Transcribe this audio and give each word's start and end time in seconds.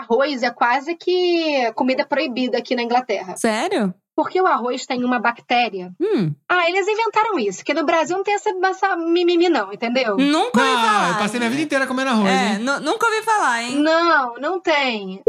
arroz 0.00 0.42
é 0.44 0.50
quase 0.50 0.94
que 0.94 1.72
comida 1.74 2.06
proibida 2.06 2.56
aqui 2.58 2.76
na 2.76 2.82
Inglaterra. 2.82 3.36
Sério? 3.36 3.92
Porque 4.14 4.40
o 4.40 4.46
arroz 4.46 4.86
tem 4.86 5.02
uma 5.02 5.18
bactéria. 5.18 5.90
Hum. 6.00 6.32
Ah, 6.48 6.68
eles 6.68 6.86
inventaram 6.86 7.38
isso, 7.38 7.64
que 7.64 7.74
no 7.74 7.84
Brasil 7.84 8.16
não 8.16 8.22
tem 8.22 8.34
essa, 8.34 8.50
essa 8.64 8.96
mimimi, 8.96 9.48
não, 9.48 9.72
entendeu? 9.72 10.16
Nunca 10.16 10.60
ouvi 10.60 10.72
Não, 10.72 10.80
falar. 10.80 11.08
eu 11.10 11.14
passei 11.18 11.38
minha 11.40 11.50
vida 11.50 11.62
inteira 11.62 11.86
comendo 11.86 12.10
arroz, 12.10 12.28
É, 12.30 12.52
hein? 12.52 12.58
nu- 12.58 12.80
nunca 12.80 13.06
ouvi 13.06 13.22
falar, 13.22 13.62
hein? 13.62 13.76
Não, 13.76 14.34
não 14.36 14.60
tem. 14.60 15.20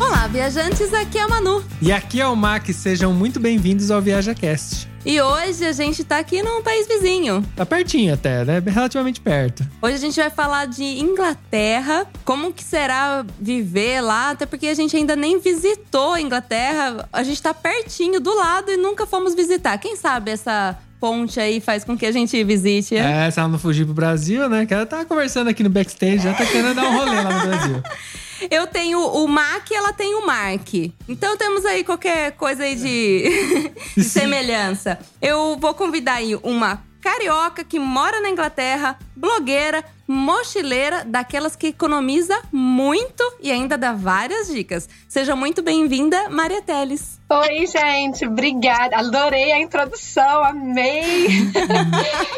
Olá, 0.00 0.26
viajantes, 0.26 0.92
aqui 0.92 1.16
é 1.18 1.22
a 1.22 1.28
Manu. 1.28 1.64
E 1.80 1.92
aqui 1.92 2.20
é 2.20 2.26
o 2.26 2.34
Mac, 2.34 2.66
sejam 2.68 3.14
muito 3.14 3.38
bem-vindos 3.38 3.90
ao 3.90 4.02
ViajaCast. 4.02 4.88
E 5.04 5.20
hoje 5.20 5.66
a 5.66 5.72
gente 5.72 6.04
tá 6.04 6.18
aqui 6.18 6.42
num 6.42 6.62
país 6.62 6.86
vizinho. 6.86 7.44
Tá 7.56 7.66
pertinho 7.66 8.14
até, 8.14 8.44
né? 8.44 8.62
Relativamente 8.64 9.20
perto. 9.20 9.66
Hoje 9.80 9.96
a 9.96 9.98
gente 9.98 10.14
vai 10.14 10.30
falar 10.30 10.66
de 10.66 10.84
Inglaterra, 10.84 12.06
como 12.24 12.52
que 12.52 12.62
será 12.62 13.26
viver 13.40 14.00
lá, 14.00 14.30
até 14.30 14.46
porque 14.46 14.68
a 14.68 14.74
gente 14.74 14.96
ainda 14.96 15.16
nem 15.16 15.40
visitou 15.40 16.12
a 16.12 16.20
Inglaterra. 16.20 17.08
A 17.12 17.22
gente 17.24 17.42
tá 17.42 17.52
pertinho 17.52 18.20
do 18.20 18.32
lado 18.32 18.70
e 18.70 18.76
nunca 18.76 19.04
fomos 19.04 19.34
visitar. 19.34 19.76
Quem 19.78 19.96
sabe 19.96 20.30
essa 20.30 20.78
ponte 21.00 21.40
aí 21.40 21.60
faz 21.60 21.82
com 21.82 21.98
que 21.98 22.06
a 22.06 22.12
gente 22.12 22.42
visite. 22.44 22.94
É, 22.94 23.28
se 23.28 23.40
ela 23.40 23.48
não 23.48 23.58
fugir 23.58 23.84
pro 23.84 23.92
Brasil, 23.92 24.48
né? 24.48 24.64
Que 24.66 24.72
ela 24.72 24.86
tá 24.86 25.04
conversando 25.04 25.48
aqui 25.50 25.64
no 25.64 25.70
backstage, 25.70 26.18
já 26.18 26.32
tá 26.32 26.46
querendo 26.46 26.76
dar 26.76 26.84
um 26.84 26.96
rolê 26.96 27.20
lá 27.20 27.40
no 27.40 27.48
Brasil. 27.48 27.82
Eu 28.50 28.66
tenho 28.66 29.00
o 29.00 29.28
Mac 29.28 29.70
e 29.70 29.74
ela 29.74 29.92
tem 29.92 30.14
o 30.14 30.26
Mark. 30.26 30.74
Então 31.08 31.36
temos 31.36 31.64
aí 31.64 31.84
qualquer 31.84 32.32
coisa 32.32 32.64
aí 32.64 32.74
de, 32.74 33.72
de 33.96 34.04
semelhança. 34.04 34.98
Eu 35.20 35.56
vou 35.58 35.74
convidar 35.74 36.14
aí 36.14 36.34
uma 36.36 36.82
carioca 37.00 37.64
que 37.64 37.78
mora 37.78 38.20
na 38.20 38.30
Inglaterra, 38.30 38.96
blogueira, 39.16 39.84
mochileira, 40.06 41.04
daquelas 41.04 41.56
que 41.56 41.66
economiza 41.68 42.40
muito 42.52 43.24
e 43.40 43.50
ainda 43.50 43.76
dá 43.76 43.92
várias 43.92 44.48
dicas. 44.48 44.88
Seja 45.08 45.34
muito 45.34 45.62
bem-vinda, 45.62 46.28
Maria 46.30 46.62
Teles. 46.62 47.20
Oi, 47.28 47.66
gente, 47.66 48.24
obrigada. 48.26 48.96
Adorei 48.96 49.52
a 49.52 49.60
introdução, 49.60 50.44
amei. 50.44 51.26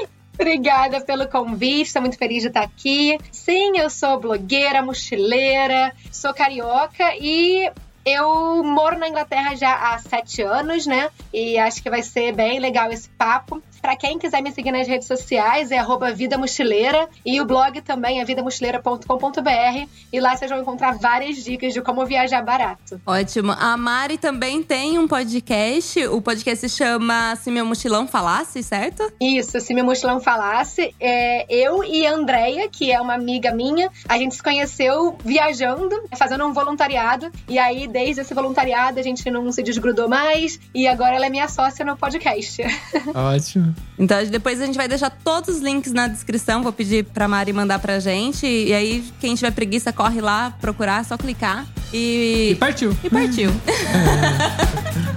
Obrigada 0.35 1.01
pelo 1.01 1.29
convite, 1.29 1.83
estou 1.83 2.03
muito 2.03 2.19
feliz 2.19 2.43
de 2.43 2.49
estar 2.49 2.63
aqui. 2.63 3.19
Sim, 3.31 3.79
eu 3.79 3.89
sou 3.89 4.19
blogueira, 4.19 4.83
mochileira, 4.83 5.95
sou 6.11 6.35
carioca 6.35 7.15
e 7.19 7.71
eu 8.05 8.62
moro 8.62 8.99
na 8.99 9.09
Inglaterra 9.09 9.55
já 9.55 9.75
há 9.75 9.99
sete 9.99 10.43
anos, 10.43 10.87
né? 10.87 11.09
E 11.33 11.57
acho 11.59 11.83
que 11.83 11.89
vai 11.89 12.03
ser 12.03 12.33
bem 12.33 12.59
legal 12.59 12.93
esse 12.93 13.09
papo. 13.11 13.62
Para 13.85 13.97
quem 13.97 14.19
quiser 14.19 14.41
me 14.41 14.51
seguir 14.51 14.73
nas 14.73 14.89
redes 14.89 15.07
sociais, 15.07 15.71
é 15.71 15.77
arroba 15.77 16.11
Vida 16.11 16.39
Mochileira. 16.39 17.07
E 17.23 17.39
o 17.39 17.45
blog 17.45 17.83
também 17.83 18.19
é 18.19 18.25
vidamochileira.com.br. 18.25 19.89
E 20.11 20.21
lá 20.21 20.35
vocês 20.35 20.51
vão 20.51 20.59
encontrar 20.59 20.97
várias 20.97 21.45
dicas 21.45 21.75
de 21.75 21.83
como 21.83 22.07
viajar 22.07 22.43
barato. 22.43 22.99
Ótimo. 23.05 23.53
A 23.53 23.77
Mari 23.77 24.17
também 24.17 24.62
tem 24.62 24.99
um 24.99 25.07
podcast. 25.07 26.03
O 26.07 26.23
podcast 26.23 26.67
se 26.67 26.75
chama 26.75 27.37
Se 27.37 27.51
Meu 27.51 27.67
Mochilão 27.67 28.09
Falasse, 28.09 28.62
certo? 28.62 29.12
Isso, 29.21 29.61
se 29.61 29.75
meu 29.75 29.85
mochilão 29.85 30.19
falasse, 30.19 30.95
é, 30.99 31.45
eu 31.55 31.85
e 31.85 32.07
a 32.07 32.15
Andrea, 32.15 32.67
que 32.71 32.91
é 32.91 32.99
uma 32.99 33.12
amiga 33.12 33.53
minha, 33.53 33.91
a 34.09 34.17
gente 34.17 34.35
se 34.35 34.43
conheceu 34.43 35.19
viajando, 35.23 35.95
fazendo 36.17 36.47
um 36.47 36.55
voluntariado. 36.55 37.31
E 37.47 37.59
aí, 37.59 37.87
desde 37.87 38.23
esse 38.23 38.33
voluntariado, 38.33 38.99
a 38.99 39.03
gente 39.03 39.31
não 39.31 39.53
se 39.53 39.62
desgrudou 39.62 40.09
mais. 40.09 40.59
E 40.75 40.89
agora 40.89 41.17
ela 41.17 41.27
é 41.27 41.31
minha 41.31 41.49
sócia 41.49 41.85
no 41.85 41.99
podcast. 41.99 42.62
Ótimo. 43.15 43.73
Então 43.98 44.25
depois 44.27 44.61
a 44.61 44.67
gente 44.67 44.77
vai 44.77 44.89
deixar 44.89 45.11
todos 45.11 45.56
os 45.56 45.62
links 45.62 45.92
na 45.92 46.08
descrição. 46.08 46.62
Vou 46.62 46.72
pedir 46.72 47.05
pra 47.05 47.28
Mari 47.28 47.53
mandar 47.53 47.78
pra 47.78 47.98
gente. 48.00 48.47
E 48.47 48.72
aí, 48.72 49.05
quem 49.20 49.34
tiver 49.34 49.53
preguiça, 49.53 49.92
corre 49.92 50.20
lá 50.20 50.53
procurar, 50.61 51.00
é 51.00 51.05
só 51.05 51.16
clicar. 51.16 51.66
E 51.92 52.50
E. 52.53 52.55
partiu. 52.56 52.97
E 53.05 53.11
partiu. 53.11 53.50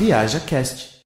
1012, 0.00 0.34
and 0.34 0.99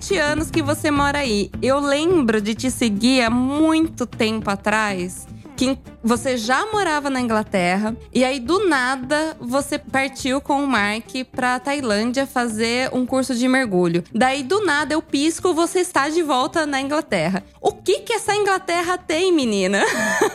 sete 0.00 0.16
anos 0.16 0.50
que 0.50 0.62
você 0.62 0.90
mora 0.90 1.18
aí. 1.18 1.50
Eu 1.60 1.78
lembro 1.78 2.40
de 2.40 2.54
te 2.54 2.70
seguir 2.70 3.22
há 3.22 3.28
muito 3.28 4.06
tempo 4.06 4.48
atrás. 4.48 5.28
Que 5.54 5.78
você 6.02 6.36
já 6.36 6.66
morava 6.66 7.10
na 7.10 7.20
Inglaterra 7.20 7.94
e 8.12 8.24
aí 8.24 8.40
do 8.40 8.66
nada 8.66 9.36
você 9.38 9.78
partiu 9.78 10.40
com 10.40 10.64
o 10.64 10.66
Mark 10.66 11.10
pra 11.30 11.60
Tailândia 11.60 12.26
fazer 12.26 12.90
um 12.92 13.04
curso 13.06 13.34
de 13.34 13.46
mergulho. 13.46 14.02
Daí 14.12 14.42
do 14.42 14.64
nada 14.64 14.94
eu 14.94 15.02
pisco, 15.02 15.54
você 15.54 15.80
está 15.80 16.08
de 16.08 16.22
volta 16.22 16.66
na 16.66 16.80
Inglaterra. 16.80 17.44
O 17.60 17.72
que 17.72 18.00
que 18.00 18.14
essa 18.14 18.34
Inglaterra 18.34 18.98
tem, 18.98 19.32
menina? 19.32 19.82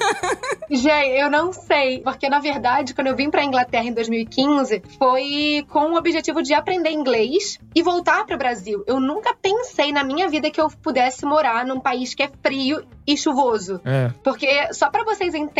Gente, 0.69 1.19
eu 1.19 1.29
não 1.29 1.53
sei, 1.53 1.99
porque 2.01 2.27
na 2.29 2.39
verdade, 2.39 2.93
quando 2.93 3.07
eu 3.07 3.15
vim 3.15 3.29
pra 3.29 3.43
Inglaterra 3.43 3.85
em 3.85 3.93
2015, 3.93 4.81
foi 4.97 5.65
com 5.69 5.91
o 5.91 5.97
objetivo 5.97 6.41
de 6.41 6.53
aprender 6.53 6.91
inglês 6.91 7.59
e 7.73 7.83
voltar 7.83 8.25
pro 8.25 8.37
Brasil. 8.37 8.83
Eu 8.87 8.99
nunca 8.99 9.35
pensei 9.39 9.91
na 9.91 10.03
minha 10.03 10.27
vida 10.27 10.49
que 10.49 10.59
eu 10.59 10.69
pudesse 10.81 11.25
morar 11.25 11.65
num 11.65 11.79
país 11.79 12.13
que 12.15 12.23
é 12.23 12.29
frio 12.41 12.83
e 13.05 13.15
chuvoso. 13.15 13.79
É. 13.85 14.11
Porque 14.23 14.73
só 14.73 14.89
pra 14.89 15.03
vocês 15.03 15.35
entenderem 15.35 15.54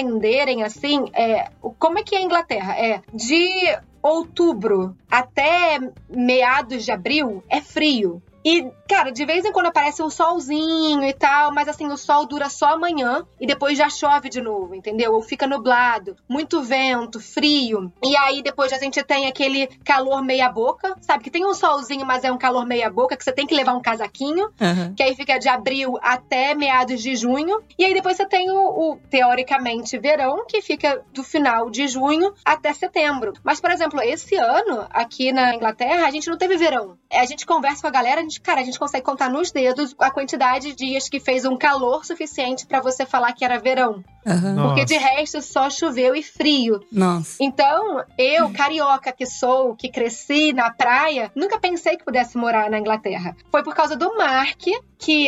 assim, 0.63 1.09
é, 1.13 1.49
como 1.79 1.99
é 1.99 2.03
que 2.03 2.15
é 2.15 2.19
a 2.19 2.23
Inglaterra? 2.23 2.73
É 2.77 3.01
de 3.13 3.77
outubro 4.01 4.95
até 5.09 5.79
meados 6.09 6.85
de 6.85 6.91
abril 6.91 7.43
é 7.49 7.61
frio. 7.61 8.21
E, 8.45 8.69
cara, 8.87 9.11
de 9.11 9.25
vez 9.25 9.43
em 9.43 9.51
quando 9.51 9.65
aparece 9.65 10.03
um 10.03 10.09
solzinho 10.09 11.03
e 11.03 11.13
tal, 11.13 11.51
mas 11.51 11.67
assim, 11.67 11.87
o 11.87 11.97
sol 11.97 12.27
dura 12.27 12.47
só 12.47 12.73
amanhã 12.73 13.25
e 13.41 13.47
depois 13.47 13.75
já 13.77 13.89
chove 13.89 14.29
de 14.29 14.39
novo, 14.39 14.75
entendeu? 14.75 15.13
Ou 15.13 15.21
fica 15.23 15.47
nublado, 15.47 16.15
muito 16.29 16.61
vento, 16.61 17.19
frio. 17.19 17.91
E 18.03 18.15
aí 18.15 18.43
depois 18.43 18.71
a 18.71 18.77
gente 18.77 19.01
tem 19.03 19.25
aquele 19.25 19.67
calor 19.83 20.21
meia-boca, 20.21 20.95
sabe? 21.01 21.23
Que 21.23 21.31
tem 21.31 21.45
um 21.45 21.53
solzinho, 21.55 22.05
mas 22.05 22.23
é 22.23 22.31
um 22.31 22.37
calor 22.37 22.65
meia-boca, 22.65 23.17
que 23.17 23.23
você 23.23 23.31
tem 23.31 23.47
que 23.47 23.55
levar 23.55 23.73
um 23.73 23.81
casaquinho 23.81 24.49
que 24.95 25.01
aí 25.01 25.15
fica 25.15 25.39
de 25.39 25.49
abril 25.49 25.97
até 26.01 26.53
meados 26.53 27.01
de 27.01 27.15
junho. 27.15 27.63
E 27.79 27.83
aí 27.83 27.93
depois 27.93 28.15
você 28.15 28.25
tem 28.27 28.51
o, 28.51 28.55
o, 28.91 28.99
teoricamente 29.09 29.97
verão, 29.97 30.45
que 30.47 30.61
fica 30.61 31.03
do 31.13 31.23
final 31.23 31.69
de 31.69 31.87
junho 31.87 32.33
até 32.43 32.71
setembro. 32.73 33.33
Mas, 33.43 33.59
por 33.59 33.71
exemplo, 33.71 33.99
esse 34.01 34.35
ano, 34.35 34.85
aqui 34.91 35.31
na 35.31 35.55
Inglaterra, 35.55 36.05
a 36.05 36.11
gente 36.11 36.29
não 36.29 36.37
teve 36.37 36.57
verão. 36.57 36.97
É, 37.09 37.19
A 37.19 37.25
gente 37.25 37.45
conversa 37.45 37.81
com 37.81 37.87
a 37.87 37.91
galera, 37.91 38.19
a 38.19 38.23
gente, 38.23 38.34
cara, 38.41 38.61
a 38.61 38.63
gente 38.63 38.79
consegue 38.79 39.05
contar 39.05 39.29
nos 39.29 39.51
dedos 39.51 39.95
a 39.99 40.11
quantidade 40.11 40.73
de 40.73 40.75
dias 40.75 41.09
que 41.09 41.19
fez 41.19 41.45
um 41.45 41.57
calor 41.57 42.05
suficiente 42.05 42.65
pra 42.65 42.81
você 42.81 43.05
falar 43.05 43.33
que 43.33 43.43
era 43.43 43.59
verão. 43.59 44.03
Aham. 44.25 44.67
Porque 44.67 44.85
de 44.85 44.97
resto 44.97 45.41
só 45.41 45.69
choveu 45.69 46.15
e 46.15 46.23
frio. 46.23 46.79
Nossa. 46.91 47.37
Então, 47.39 48.03
eu, 48.17 48.51
carioca 48.51 49.11
que 49.11 49.25
sou, 49.25 49.75
que 49.75 49.89
cresci 49.89 50.51
na 50.51 50.71
praia, 50.71 51.31
nunca 51.35 51.59
pensei 51.59 51.95
que 51.97 52.03
pudesse 52.03 52.37
morar 52.37 52.69
na 52.69 52.79
Inglaterra. 52.79 53.35
Foi 53.51 53.63
por 53.63 53.75
causa 53.75 53.95
do 53.95 54.15
Mark, 54.17 54.57
que 54.57 54.79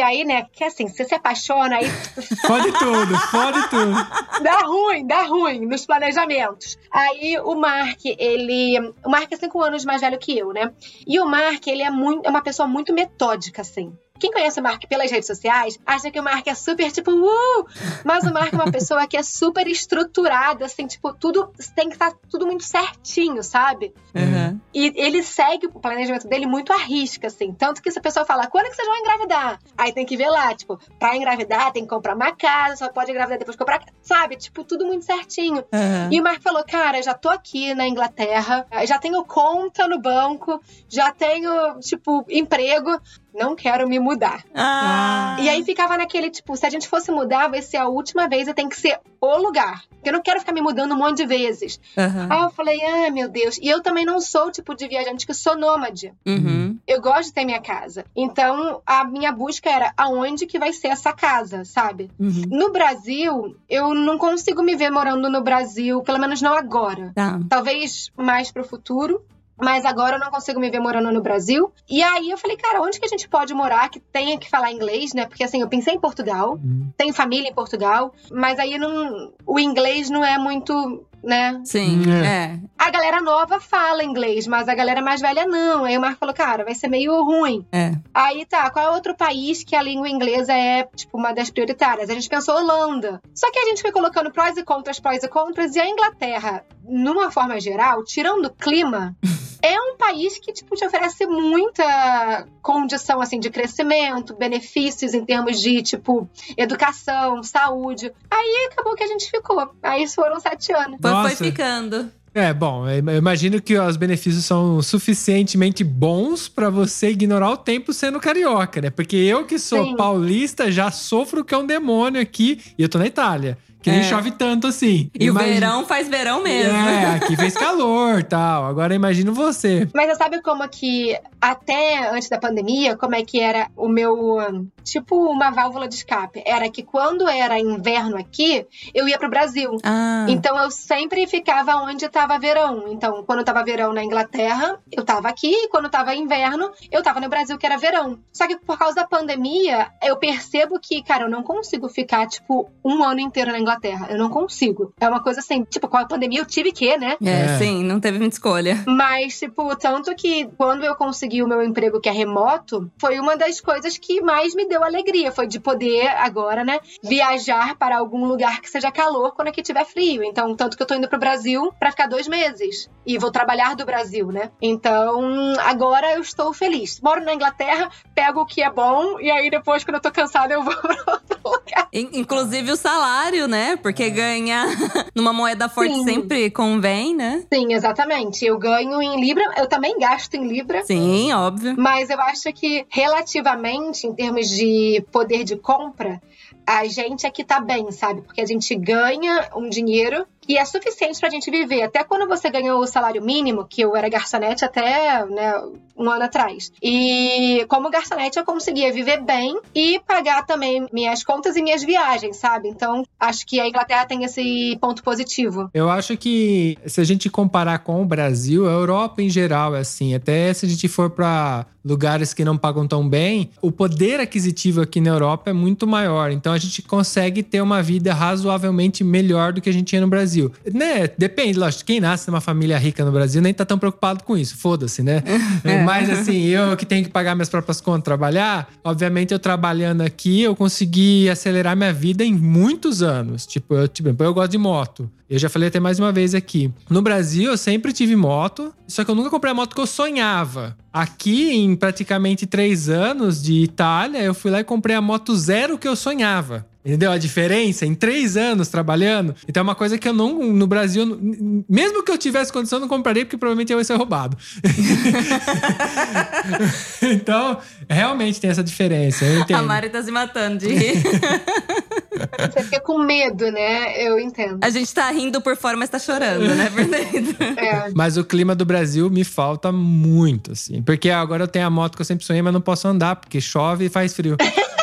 aí, 0.01 0.23
né, 0.23 0.47
que 0.51 0.63
assim, 0.63 0.87
você 0.87 1.03
se 1.03 1.13
apaixona, 1.13 1.77
aí 1.77 1.85
Fode 2.45 2.71
tudo, 2.71 3.17
fode 3.31 3.69
tudo. 3.69 4.43
dá 4.43 4.59
ruim, 4.65 5.05
dá 5.05 5.21
ruim 5.23 5.65
nos 5.65 5.85
planejamentos. 5.85 6.77
Aí 6.91 7.37
o 7.39 7.55
Mark, 7.55 7.99
ele. 8.05 8.79
O 9.05 9.09
Mark 9.09 9.31
é 9.31 9.35
cinco 9.35 9.61
anos 9.61 9.85
mais 9.85 10.01
velho 10.01 10.17
que 10.17 10.37
eu, 10.37 10.51
né? 10.53 10.71
E 11.05 11.19
o 11.19 11.25
Mark, 11.25 11.65
ele 11.67 11.83
é, 11.83 11.91
muito, 11.91 12.25
é 12.25 12.29
uma 12.29 12.41
pessoa 12.41 12.67
muito 12.67 12.93
metódica, 12.93 13.61
assim. 13.61 13.93
Quem 14.19 14.31
conhece 14.31 14.59
o 14.59 14.63
Mark 14.63 14.83
pelas 14.87 15.11
redes 15.11 15.27
sociais 15.27 15.79
acha 15.85 16.11
que 16.11 16.19
o 16.19 16.23
Mark 16.23 16.45
é 16.47 16.55
super 16.55 16.91
tipo, 16.91 17.11
uh! 17.11 17.65
Mas 18.03 18.23
o 18.23 18.33
Mark 18.33 18.53
é 18.53 18.55
uma 18.55 18.71
pessoa 18.71 19.07
que 19.07 19.17
é 19.17 19.23
super 19.23 19.67
estruturada, 19.67 20.65
assim, 20.65 20.87
tipo, 20.87 21.13
tudo 21.13 21.51
tem 21.75 21.87
que 21.87 21.95
estar 21.95 22.13
tudo 22.29 22.45
muito 22.45 22.63
certinho, 22.63 23.43
sabe? 23.43 23.93
Aham. 24.15 24.59
E 24.73 24.93
ele 24.95 25.23
segue 25.23 25.67
o 25.67 25.79
planejamento 25.79 26.27
dele 26.27 26.45
muito 26.45 26.71
à 26.71 26.77
risca, 26.77 27.27
assim. 27.27 27.53
Tanto 27.53 27.81
que 27.81 27.91
se 27.91 27.99
a 27.99 28.01
pessoa 28.01 28.25
fala, 28.25 28.47
quando 28.47 28.65
é 28.65 28.69
que 28.69 28.75
vocês 28.75 28.87
vão 28.87 28.97
engravidar? 28.97 29.59
Aí 29.77 29.91
tem 29.91 30.05
que 30.05 30.17
ver 30.17 30.29
lá, 30.29 30.53
tipo, 30.53 30.79
pra 30.99 31.15
engravidar 31.15 31.71
tem 31.71 31.83
que 31.83 31.89
comprar 31.89 32.15
uma 32.15 32.35
casa, 32.35 32.75
só 32.77 32.89
pode 32.89 33.11
engravidar 33.11 33.39
depois 33.39 33.55
de 33.55 33.59
comprar. 33.59 33.83
Sabe? 34.01 34.35
Tipo, 34.35 34.63
tudo 34.63 34.85
muito 34.85 35.05
certinho. 35.05 35.63
Aham. 35.71 36.09
E 36.11 36.19
o 36.19 36.23
Mark 36.23 36.41
falou, 36.41 36.63
cara, 36.63 37.01
já 37.01 37.13
tô 37.13 37.29
aqui 37.29 37.73
na 37.73 37.87
Inglaterra, 37.87 38.65
já 38.85 38.99
tenho 38.99 39.23
conta 39.25 39.87
no 39.87 39.99
banco, 39.99 40.61
já 40.89 41.11
tenho, 41.11 41.79
tipo, 41.79 42.25
emprego. 42.29 42.99
Não 43.37 43.55
quero 43.55 43.87
me 43.87 43.99
mudar. 43.99 44.43
Ah. 44.53 45.37
E 45.39 45.47
aí 45.47 45.63
ficava 45.63 45.97
naquele 45.97 46.29
tipo, 46.29 46.55
se 46.57 46.65
a 46.65 46.69
gente 46.69 46.87
fosse 46.87 47.11
mudar, 47.11 47.47
vai 47.47 47.61
ser 47.61 47.77
a 47.77 47.87
última 47.87 48.27
vez 48.27 48.47
e 48.47 48.53
tem 48.53 48.67
que 48.67 48.75
ser 48.75 48.99
o 49.21 49.37
lugar. 49.37 49.83
Porque 49.91 50.09
eu 50.09 50.13
não 50.13 50.21
quero 50.21 50.39
ficar 50.39 50.53
me 50.53 50.61
mudando 50.61 50.93
um 50.93 50.97
monte 50.97 51.17
de 51.17 51.25
vezes. 51.25 51.79
Aham. 51.97 52.27
Aí 52.29 52.41
eu 52.41 52.49
falei, 52.49 52.79
ah, 52.83 53.11
meu 53.11 53.29
Deus. 53.29 53.57
E 53.61 53.67
eu 53.67 53.81
também 53.81 54.05
não 54.05 54.19
sou 54.19 54.47
o 54.47 54.51
tipo 54.51 54.75
de 54.75 54.87
viajante 54.87 55.25
que 55.25 55.33
sou 55.33 55.57
nômade. 55.57 56.13
Uhum. 56.25 56.77
Eu 56.87 57.01
gosto 57.01 57.25
de 57.25 57.33
ter 57.33 57.45
minha 57.45 57.61
casa. 57.61 58.05
Então, 58.15 58.81
a 58.85 59.03
minha 59.03 59.31
busca 59.31 59.69
era 59.69 59.93
aonde 59.97 60.45
que 60.45 60.59
vai 60.59 60.73
ser 60.73 60.89
essa 60.89 61.13
casa, 61.13 61.63
sabe? 61.65 62.09
Uhum. 62.19 62.43
No 62.49 62.71
Brasil, 62.71 63.55
eu 63.69 63.93
não 63.93 64.17
consigo 64.17 64.63
me 64.63 64.75
ver 64.75 64.89
morando 64.89 65.29
no 65.29 65.41
Brasil, 65.41 66.01
pelo 66.01 66.19
menos 66.19 66.41
não 66.41 66.53
agora. 66.53 67.11
Tá. 67.13 67.39
Talvez 67.49 68.11
mais 68.15 68.51
pro 68.51 68.63
futuro. 68.63 69.21
Mas 69.59 69.85
agora 69.85 70.15
eu 70.15 70.19
não 70.19 70.29
consigo 70.31 70.59
me 70.59 70.69
ver 70.69 70.79
morando 70.79 71.11
no 71.11 71.21
Brasil. 71.21 71.71
E 71.89 72.01
aí 72.03 72.29
eu 72.29 72.37
falei, 72.37 72.57
cara, 72.57 72.81
onde 72.81 72.99
que 72.99 73.05
a 73.05 73.09
gente 73.09 73.27
pode 73.27 73.53
morar 73.53 73.89
que 73.89 73.99
tenha 73.99 74.37
que 74.37 74.49
falar 74.49 74.71
inglês, 74.71 75.13
né? 75.13 75.25
Porque 75.25 75.43
assim, 75.43 75.61
eu 75.61 75.67
pensei 75.67 75.93
em 75.95 75.99
Portugal, 75.99 76.59
Hum. 76.63 76.89
tenho 76.97 77.13
família 77.13 77.49
em 77.49 77.53
Portugal, 77.53 78.13
mas 78.31 78.59
aí 78.59 78.77
não, 78.77 79.33
o 79.45 79.59
inglês 79.59 80.09
não 80.09 80.23
é 80.23 80.37
muito, 80.37 81.03
né? 81.23 81.59
Sim, 81.65 82.03
Hum, 82.07 82.23
é. 82.23 82.59
A 82.77 82.91
galera 82.91 83.19
nova 83.21 83.59
fala 83.59 84.03
inglês, 84.03 84.45
mas 84.47 84.69
a 84.69 84.75
galera 84.75 85.01
mais 85.01 85.19
velha 85.19 85.45
não. 85.45 85.83
Aí 85.85 85.97
o 85.97 86.01
Marco 86.01 86.19
falou, 86.19 86.33
cara, 86.35 86.63
vai 86.63 86.75
ser 86.75 86.87
meio 86.87 87.21
ruim. 87.23 87.65
É. 87.71 87.91
Aí 88.13 88.45
tá, 88.45 88.69
qual 88.69 88.85
é 88.85 88.89
outro 88.91 89.15
país 89.15 89.63
que 89.63 89.75
a 89.75 89.81
língua 89.81 90.07
inglesa 90.07 90.53
é, 90.53 90.83
tipo, 90.95 91.17
uma 91.17 91.33
das 91.33 91.49
prioritárias? 91.49 92.09
A 92.09 92.13
gente 92.13 92.29
pensou 92.29 92.55
Holanda. 92.55 93.19
Só 93.33 93.51
que 93.51 93.59
a 93.59 93.65
gente 93.65 93.81
foi 93.81 93.91
colocando 93.91 94.31
prós 94.31 94.55
e 94.55 94.63
contras, 94.63 94.99
prós 94.99 95.23
e 95.23 95.27
contras, 95.27 95.75
e 95.75 95.79
a 95.79 95.87
Inglaterra, 95.89 96.63
numa 96.87 97.29
forma 97.31 97.59
geral, 97.59 98.03
tirando 98.05 98.45
o 98.45 98.53
clima, 98.53 99.15
é 99.61 99.79
um 99.79 99.97
país 99.97 100.37
que, 100.37 100.51
tipo, 100.53 100.75
te 100.75 100.85
oferece 100.85 101.25
muita 101.25 102.47
condição, 102.61 103.21
assim, 103.21 103.39
de 103.39 103.49
crescimento, 103.49 104.35
benefícios 104.35 105.13
em 105.13 105.25
termos 105.25 105.59
de, 105.59 105.81
tipo, 105.81 106.29
educação, 106.55 107.41
saúde. 107.43 108.11
Aí 108.29 108.69
acabou 108.71 108.95
que 108.95 109.03
a 109.03 109.07
gente 109.07 109.29
ficou. 109.29 109.69
Aí 109.81 110.07
foram 110.07 110.39
sete 110.39 110.73
anos. 110.73 110.99
Foi, 111.01 111.11
foi 111.11 111.35
ficando. 111.35 112.11
É, 112.33 112.53
bom, 112.53 112.87
eu 112.87 113.17
imagino 113.17 113.59
que 113.59 113.75
os 113.79 113.97
benefícios 113.97 114.45
são 114.45 114.79
suficientemente 114.79 115.83
bons 115.83 116.47
pra 116.47 116.69
você 116.69 117.09
ignorar 117.09 117.49
o 117.49 117.57
tempo 117.57 117.91
sendo 117.91 118.19
carioca, 118.19 118.79
né? 118.79 118.91
Porque 118.91 119.15
eu 119.15 119.43
que 119.43 119.57
sou 119.57 119.83
Sim. 119.83 119.95
paulista 119.95 120.71
já 120.71 120.91
sofro 120.91 121.43
que 121.43 121.55
é 121.55 121.57
um 121.57 121.65
demônio 121.65 122.21
aqui 122.21 122.61
e 122.77 122.83
eu 122.83 122.89
tô 122.89 122.99
na 122.99 123.07
Itália. 123.07 123.57
Que 123.81 123.91
nem 123.91 123.99
É. 123.99 124.03
chove 124.03 124.31
tanto 124.31 124.67
assim. 124.67 125.09
E 125.17 125.29
o 125.29 125.31
Imagina- 125.31 125.53
verão 125.53 125.85
faz 125.85 126.07
verão 126.07 126.41
mesmo. 126.43 126.75
É, 126.77 127.15
aqui 127.15 127.35
fez 127.35 127.53
calor 127.53 128.23
tal. 128.23 128.65
Agora 128.65 128.93
imagino 128.93 129.33
você. 129.33 129.87
Mas 129.93 130.09
você 130.09 130.15
sabe 130.15 130.41
como 130.41 130.67
que, 130.67 131.17
até 131.39 132.09
antes 132.09 132.27
da 132.29 132.37
pandemia, 132.39 132.97
como 132.97 133.15
é 133.15 133.23
que 133.23 133.39
era 133.39 133.67
o 133.75 133.87
meu. 133.87 134.67
Tipo, 134.83 135.15
uma 135.29 135.49
válvula 135.51 135.87
de 135.87 135.95
escape? 135.95 136.41
Era 136.45 136.69
que 136.69 136.81
quando 136.81 137.27
era 137.27 137.59
inverno 137.59 138.17
aqui, 138.17 138.65
eu 138.93 139.07
ia 139.07 139.17
pro 139.17 139.29
Brasil. 139.29 139.77
Ah, 139.83 140.25
Então 140.29 140.57
eu 140.57 140.71
sempre 140.71 141.27
ficava 141.27 141.75
onde 141.75 142.05
estava 142.05 142.39
verão. 142.39 142.85
Então, 142.87 143.21
quando 143.25 143.43
tava 143.43 143.63
verão 143.63 143.91
na 143.93 144.03
Inglaterra, 144.03 144.79
eu 144.91 145.03
tava 145.03 145.27
aqui, 145.27 145.51
e 145.51 145.67
quando 145.69 145.89
tava 145.89 146.15
inverno, 146.15 146.71
eu 146.89 147.03
tava 147.03 147.19
no 147.19 147.27
Brasil, 147.29 147.57
que 147.57 147.65
era 147.65 147.77
verão. 147.77 148.17
Só 148.31 148.47
que 148.47 148.55
por 148.57 148.77
causa 148.77 148.95
da 148.95 149.05
pandemia, 149.07 149.87
eu 150.01 150.15
percebo 150.17 150.79
que, 150.79 151.03
cara, 151.03 151.25
eu 151.25 151.29
não 151.29 151.43
consigo 151.43 151.89
ficar, 151.89 152.25
tipo, 152.27 152.69
um 152.83 153.03
ano 153.03 153.19
inteiro 153.19 153.51
na 153.51 153.59
Inglaterra. 153.59 153.66
Eu 154.09 154.17
não 154.17 154.29
consigo. 154.29 154.93
É 154.99 155.07
uma 155.07 155.21
coisa 155.21 155.39
assim, 155.39 155.63
tipo, 155.63 155.87
com 155.87 155.97
a 155.97 156.05
pandemia 156.05 156.39
eu 156.39 156.45
tive 156.45 156.71
que, 156.71 156.97
né? 156.97 157.17
é, 157.23 157.29
É. 157.29 157.57
sim, 157.57 157.83
não 157.83 157.99
teve 157.99 158.17
muita 158.19 158.35
escolha. 158.35 158.83
Mas, 158.87 159.37
tipo, 159.39 159.75
tanto 159.75 160.13
que 160.15 160.47
quando 160.57 160.83
eu 160.83 160.95
consegui 160.95 161.43
o 161.43 161.47
meu 161.47 161.63
emprego 161.63 161.99
que 161.99 162.09
é 162.09 162.11
remoto, 162.11 162.89
foi 162.99 163.19
uma 163.19 163.35
das 163.35 163.59
coisas 163.61 163.97
que 163.97 164.21
mais 164.21 164.53
me 164.55 164.67
deu 164.67 164.83
alegria. 164.83 165.31
Foi 165.31 165.47
de 165.47 165.59
poder, 165.59 166.07
agora, 166.17 166.63
né, 166.63 166.79
viajar 167.03 167.75
para 167.75 167.97
algum 167.97 168.25
lugar 168.25 168.61
que 168.61 168.69
seja 168.69 168.91
calor 168.91 169.33
quando 169.33 169.47
aqui 169.49 169.61
tiver 169.61 169.85
frio. 169.85 170.23
Então, 170.23 170.55
tanto 170.55 170.75
que 170.77 170.83
eu 170.83 170.87
tô 170.87 170.95
indo 170.95 171.07
pro 171.09 171.19
Brasil 171.19 171.71
pra 171.79 171.91
ficar 171.91 172.07
dois 172.07 172.27
meses. 172.27 172.89
E 173.05 173.17
vou 173.17 173.31
trabalhar 173.31 173.75
do 173.75 173.85
Brasil, 173.85 174.27
né? 174.31 174.51
Então, 174.61 175.53
agora 175.65 176.13
eu 176.13 176.21
estou 176.21 176.53
feliz. 176.53 176.99
Moro 177.01 177.23
na 177.23 177.33
Inglaterra, 177.33 177.89
pego 178.13 178.41
o 178.41 178.45
que 178.45 178.61
é 178.61 178.69
bom, 178.69 179.19
e 179.19 179.29
aí 179.31 179.49
depois, 179.49 179.83
quando 179.83 179.95
eu 179.95 180.01
tô 180.01 180.11
cansada, 180.11 180.53
eu 180.53 180.63
vou 180.63 180.75
pra 180.77 181.13
outro 181.13 181.39
lugar. 181.43 181.87
In- 181.93 182.09
Inclusive 182.13 182.71
o 182.71 182.75
salário, 182.75 183.47
né? 183.47 183.56
Porque 183.81 184.09
ganhar 184.09 184.67
numa 185.15 185.33
moeda 185.33 185.69
forte 185.69 185.93
Sim. 185.95 186.03
sempre 186.03 186.49
convém, 186.49 187.15
né? 187.15 187.43
Sim, 187.51 187.73
exatamente. 187.73 188.45
Eu 188.45 188.57
ganho 188.57 189.01
em 189.01 189.19
Libra, 189.19 189.43
eu 189.57 189.67
também 189.67 189.97
gasto 189.97 190.35
em 190.35 190.47
Libra. 190.47 190.83
Sim, 190.83 191.33
óbvio. 191.33 191.75
Mas 191.77 192.09
eu 192.09 192.19
acho 192.21 192.51
que, 192.53 192.85
relativamente, 192.89 194.05
em 194.05 194.13
termos 194.13 194.49
de 194.49 195.03
poder 195.11 195.43
de 195.43 195.55
compra, 195.55 196.21
a 196.65 196.85
gente 196.85 197.25
aqui 197.25 197.43
tá 197.43 197.59
bem, 197.59 197.91
sabe? 197.91 198.21
Porque 198.21 198.41
a 198.41 198.45
gente 198.45 198.75
ganha 198.75 199.49
um 199.55 199.69
dinheiro 199.69 200.27
e 200.47 200.57
é 200.57 200.65
suficiente 200.65 201.19
pra 201.19 201.29
gente 201.29 201.51
viver. 201.51 201.83
Até 201.83 202.03
quando 202.03 202.27
você 202.27 202.49
ganhou 202.49 202.79
o 202.79 202.87
salário 202.87 203.21
mínimo, 203.21 203.65
que 203.65 203.81
eu 203.81 203.95
era 203.95 204.09
garçonete 204.09 204.63
até 204.63 205.25
né, 205.25 205.53
um 205.97 206.09
ano 206.09 206.23
atrás. 206.23 206.71
E 206.81 207.65
como 207.67 207.89
garçonete 207.89 208.37
eu 208.37 208.45
conseguia 208.45 208.91
viver 208.91 209.21
bem 209.21 209.59
e 209.73 209.99
pagar 210.07 210.45
também 210.45 210.87
minhas 210.91 211.23
contas 211.23 211.55
e 211.55 211.61
minhas 211.61 211.83
viagens, 211.83 212.37
sabe? 212.37 212.69
Então 212.69 213.03
acho 213.19 213.45
que 213.45 213.59
a 213.59 213.67
Inglaterra 213.67 214.05
tem 214.05 214.23
esse 214.23 214.77
ponto 214.79 215.03
positivo. 215.03 215.69
Eu 215.73 215.89
acho 215.89 216.15
que 216.17 216.77
se 216.85 217.01
a 217.01 217.03
gente 217.03 217.29
comparar 217.29 217.79
com 217.79 218.01
o 218.01 218.05
Brasil, 218.05 218.67
a 218.67 218.71
Europa 218.71 219.21
em 219.21 219.29
geral 219.29 219.75
é 219.75 219.79
assim. 219.79 220.13
Até 220.13 220.53
se 220.53 220.65
a 220.65 220.69
gente 220.69 220.87
for 220.87 221.09
pra 221.09 221.65
lugares 221.87 222.33
que 222.33 222.43
não 222.43 222.57
pagam 222.57 222.87
tão 222.87 223.07
bem, 223.07 223.49
o 223.61 223.71
poder 223.71 224.19
aquisitivo 224.19 224.81
aqui 224.81 224.99
na 224.99 225.09
Europa 225.09 225.49
é 225.49 225.53
muito 225.53 225.87
maior. 225.87 226.31
Então 226.31 226.53
a 226.53 226.57
gente 226.57 226.81
consegue 226.81 227.41
ter 227.41 227.61
uma 227.61 227.81
vida 227.81 228.13
razoavelmente 228.13 229.03
melhor 229.03 229.53
do 229.53 229.61
que 229.61 229.69
a 229.69 229.73
gente 229.73 229.87
tinha 229.87 230.01
no 230.01 230.07
Brasil. 230.07 230.51
Né? 230.71 231.09
Depende, 231.17 231.57
lógico. 231.57 231.85
Quem 231.85 231.99
nasce 231.99 232.29
numa 232.29 232.41
família 232.41 232.77
rica 232.77 233.05
no 233.05 233.11
Brasil 233.11 233.41
nem 233.41 233.53
tá 233.53 233.65
tão 233.65 233.79
preocupado 233.79 234.23
com 234.23 234.37
isso. 234.37 234.57
Foda-se, 234.57 235.01
né? 235.01 235.23
Mas 235.85 236.09
assim, 236.09 236.45
eu 236.45 236.75
que 236.75 236.85
tenho 236.85 237.05
que 237.05 237.09
pagar 237.09 237.35
minhas 237.35 237.49
próprias 237.49 237.79
contas, 237.79 238.03
trabalhar, 238.03 238.69
obviamente 238.83 239.33
eu 239.33 239.39
trabalhando 239.39 240.01
aqui, 240.01 240.41
eu 240.41 240.55
consegui 240.55 241.29
acelerar 241.29 241.75
minha 241.75 241.93
vida 241.93 242.23
em 242.23 242.33
muitos 242.33 243.01
anos. 243.01 243.45
Tipo, 243.45 243.75
eu, 243.75 243.87
tipo, 243.87 244.09
eu 244.09 244.33
gosto 244.33 244.51
de 244.51 244.57
moto. 244.57 245.09
Eu 245.29 245.37
já 245.37 245.49
falei 245.49 245.67
até 245.67 245.77
mais 245.77 245.99
uma 245.99 246.09
vez 246.09 246.33
aqui. 246.33 246.71
No 246.89 247.01
Brasil, 247.01 247.51
eu 247.51 247.57
sempre 247.57 247.91
tive 247.91 248.15
moto, 248.15 248.73
só 248.87 249.03
que 249.03 249.11
eu 249.11 249.15
nunca 249.15 249.29
comprei 249.29 249.51
a 249.51 249.53
moto 249.53 249.75
que 249.75 249.81
eu 249.81 249.85
sonhava. 249.85 250.77
Aqui, 250.91 251.51
em 251.51 251.75
praticamente 251.75 252.45
três 252.45 252.87
anos 252.87 253.43
de 253.43 253.63
Itália, 253.63 254.19
eu 254.19 254.33
fui 254.33 254.49
lá 254.49 254.61
e 254.61 254.63
comprei 254.63 254.95
a 254.95 255.01
moto 255.01 255.35
zero 255.35 255.77
que 255.77 255.87
eu 255.87 255.97
sonhava. 255.97 256.65
Entendeu 256.85 257.11
a 257.11 257.17
diferença? 257.17 257.85
Em 257.85 257.93
três 257.93 258.37
anos 258.37 258.69
trabalhando. 258.69 259.35
Então 259.45 259.59
é 259.59 259.63
uma 259.65 259.75
coisa 259.75 259.97
que 259.97 260.07
eu 260.07 260.13
não. 260.13 260.53
No 260.53 260.65
Brasil, 260.65 261.19
mesmo 261.67 262.01
que 262.01 262.09
eu 262.09 262.17
tivesse 262.17 262.53
condição, 262.53 262.77
eu 262.77 262.81
não 262.81 262.87
compraria, 262.87 263.25
porque 263.25 263.35
provavelmente 263.35 263.73
eu 263.73 263.79
ia 263.79 263.83
ser 263.83 263.95
roubado. 263.95 264.37
então, 267.03 267.57
realmente 267.89 268.39
tem 268.39 268.49
essa 268.49 268.63
diferença. 268.63 269.25
Eu 269.25 269.41
entendo. 269.41 269.57
A 269.57 269.63
Mari 269.63 269.89
tá 269.89 270.01
se 270.01 270.11
matando 270.11 270.59
de 270.59 270.73
rir. 270.73 271.03
Você 272.51 272.63
fica 272.63 272.79
com 272.79 272.99
medo, 272.99 273.51
né? 273.51 274.01
Eu 274.01 274.19
entendo. 274.19 274.59
A 274.61 274.69
gente 274.69 274.93
tá 274.93 275.09
rindo 275.11 275.41
por 275.41 275.55
fora, 275.55 275.77
mas 275.77 275.89
tá 275.89 275.99
chorando, 275.99 276.47
né? 276.55 276.69
Por 276.69 276.85
dentro. 276.85 277.37
É. 277.57 277.89
Mas 277.93 278.17
o 278.17 278.23
clima 278.23 278.53
do 278.53 278.65
Brasil 278.65 279.09
me 279.09 279.23
falta 279.23 279.71
muito, 279.71 280.51
assim. 280.51 280.81
Porque 280.81 281.09
agora 281.09 281.43
eu 281.43 281.47
tenho 281.47 281.65
a 281.65 281.69
moto 281.69 281.95
que 281.95 282.01
eu 282.01 282.05
sempre 282.05 282.23
sonhei, 282.23 282.41
mas 282.41 282.53
não 282.53 282.61
posso 282.61 282.87
andar, 282.87 283.15
porque 283.15 283.41
chove 283.41 283.85
e 283.85 283.89
faz 283.89 284.13
frio. 284.13 284.37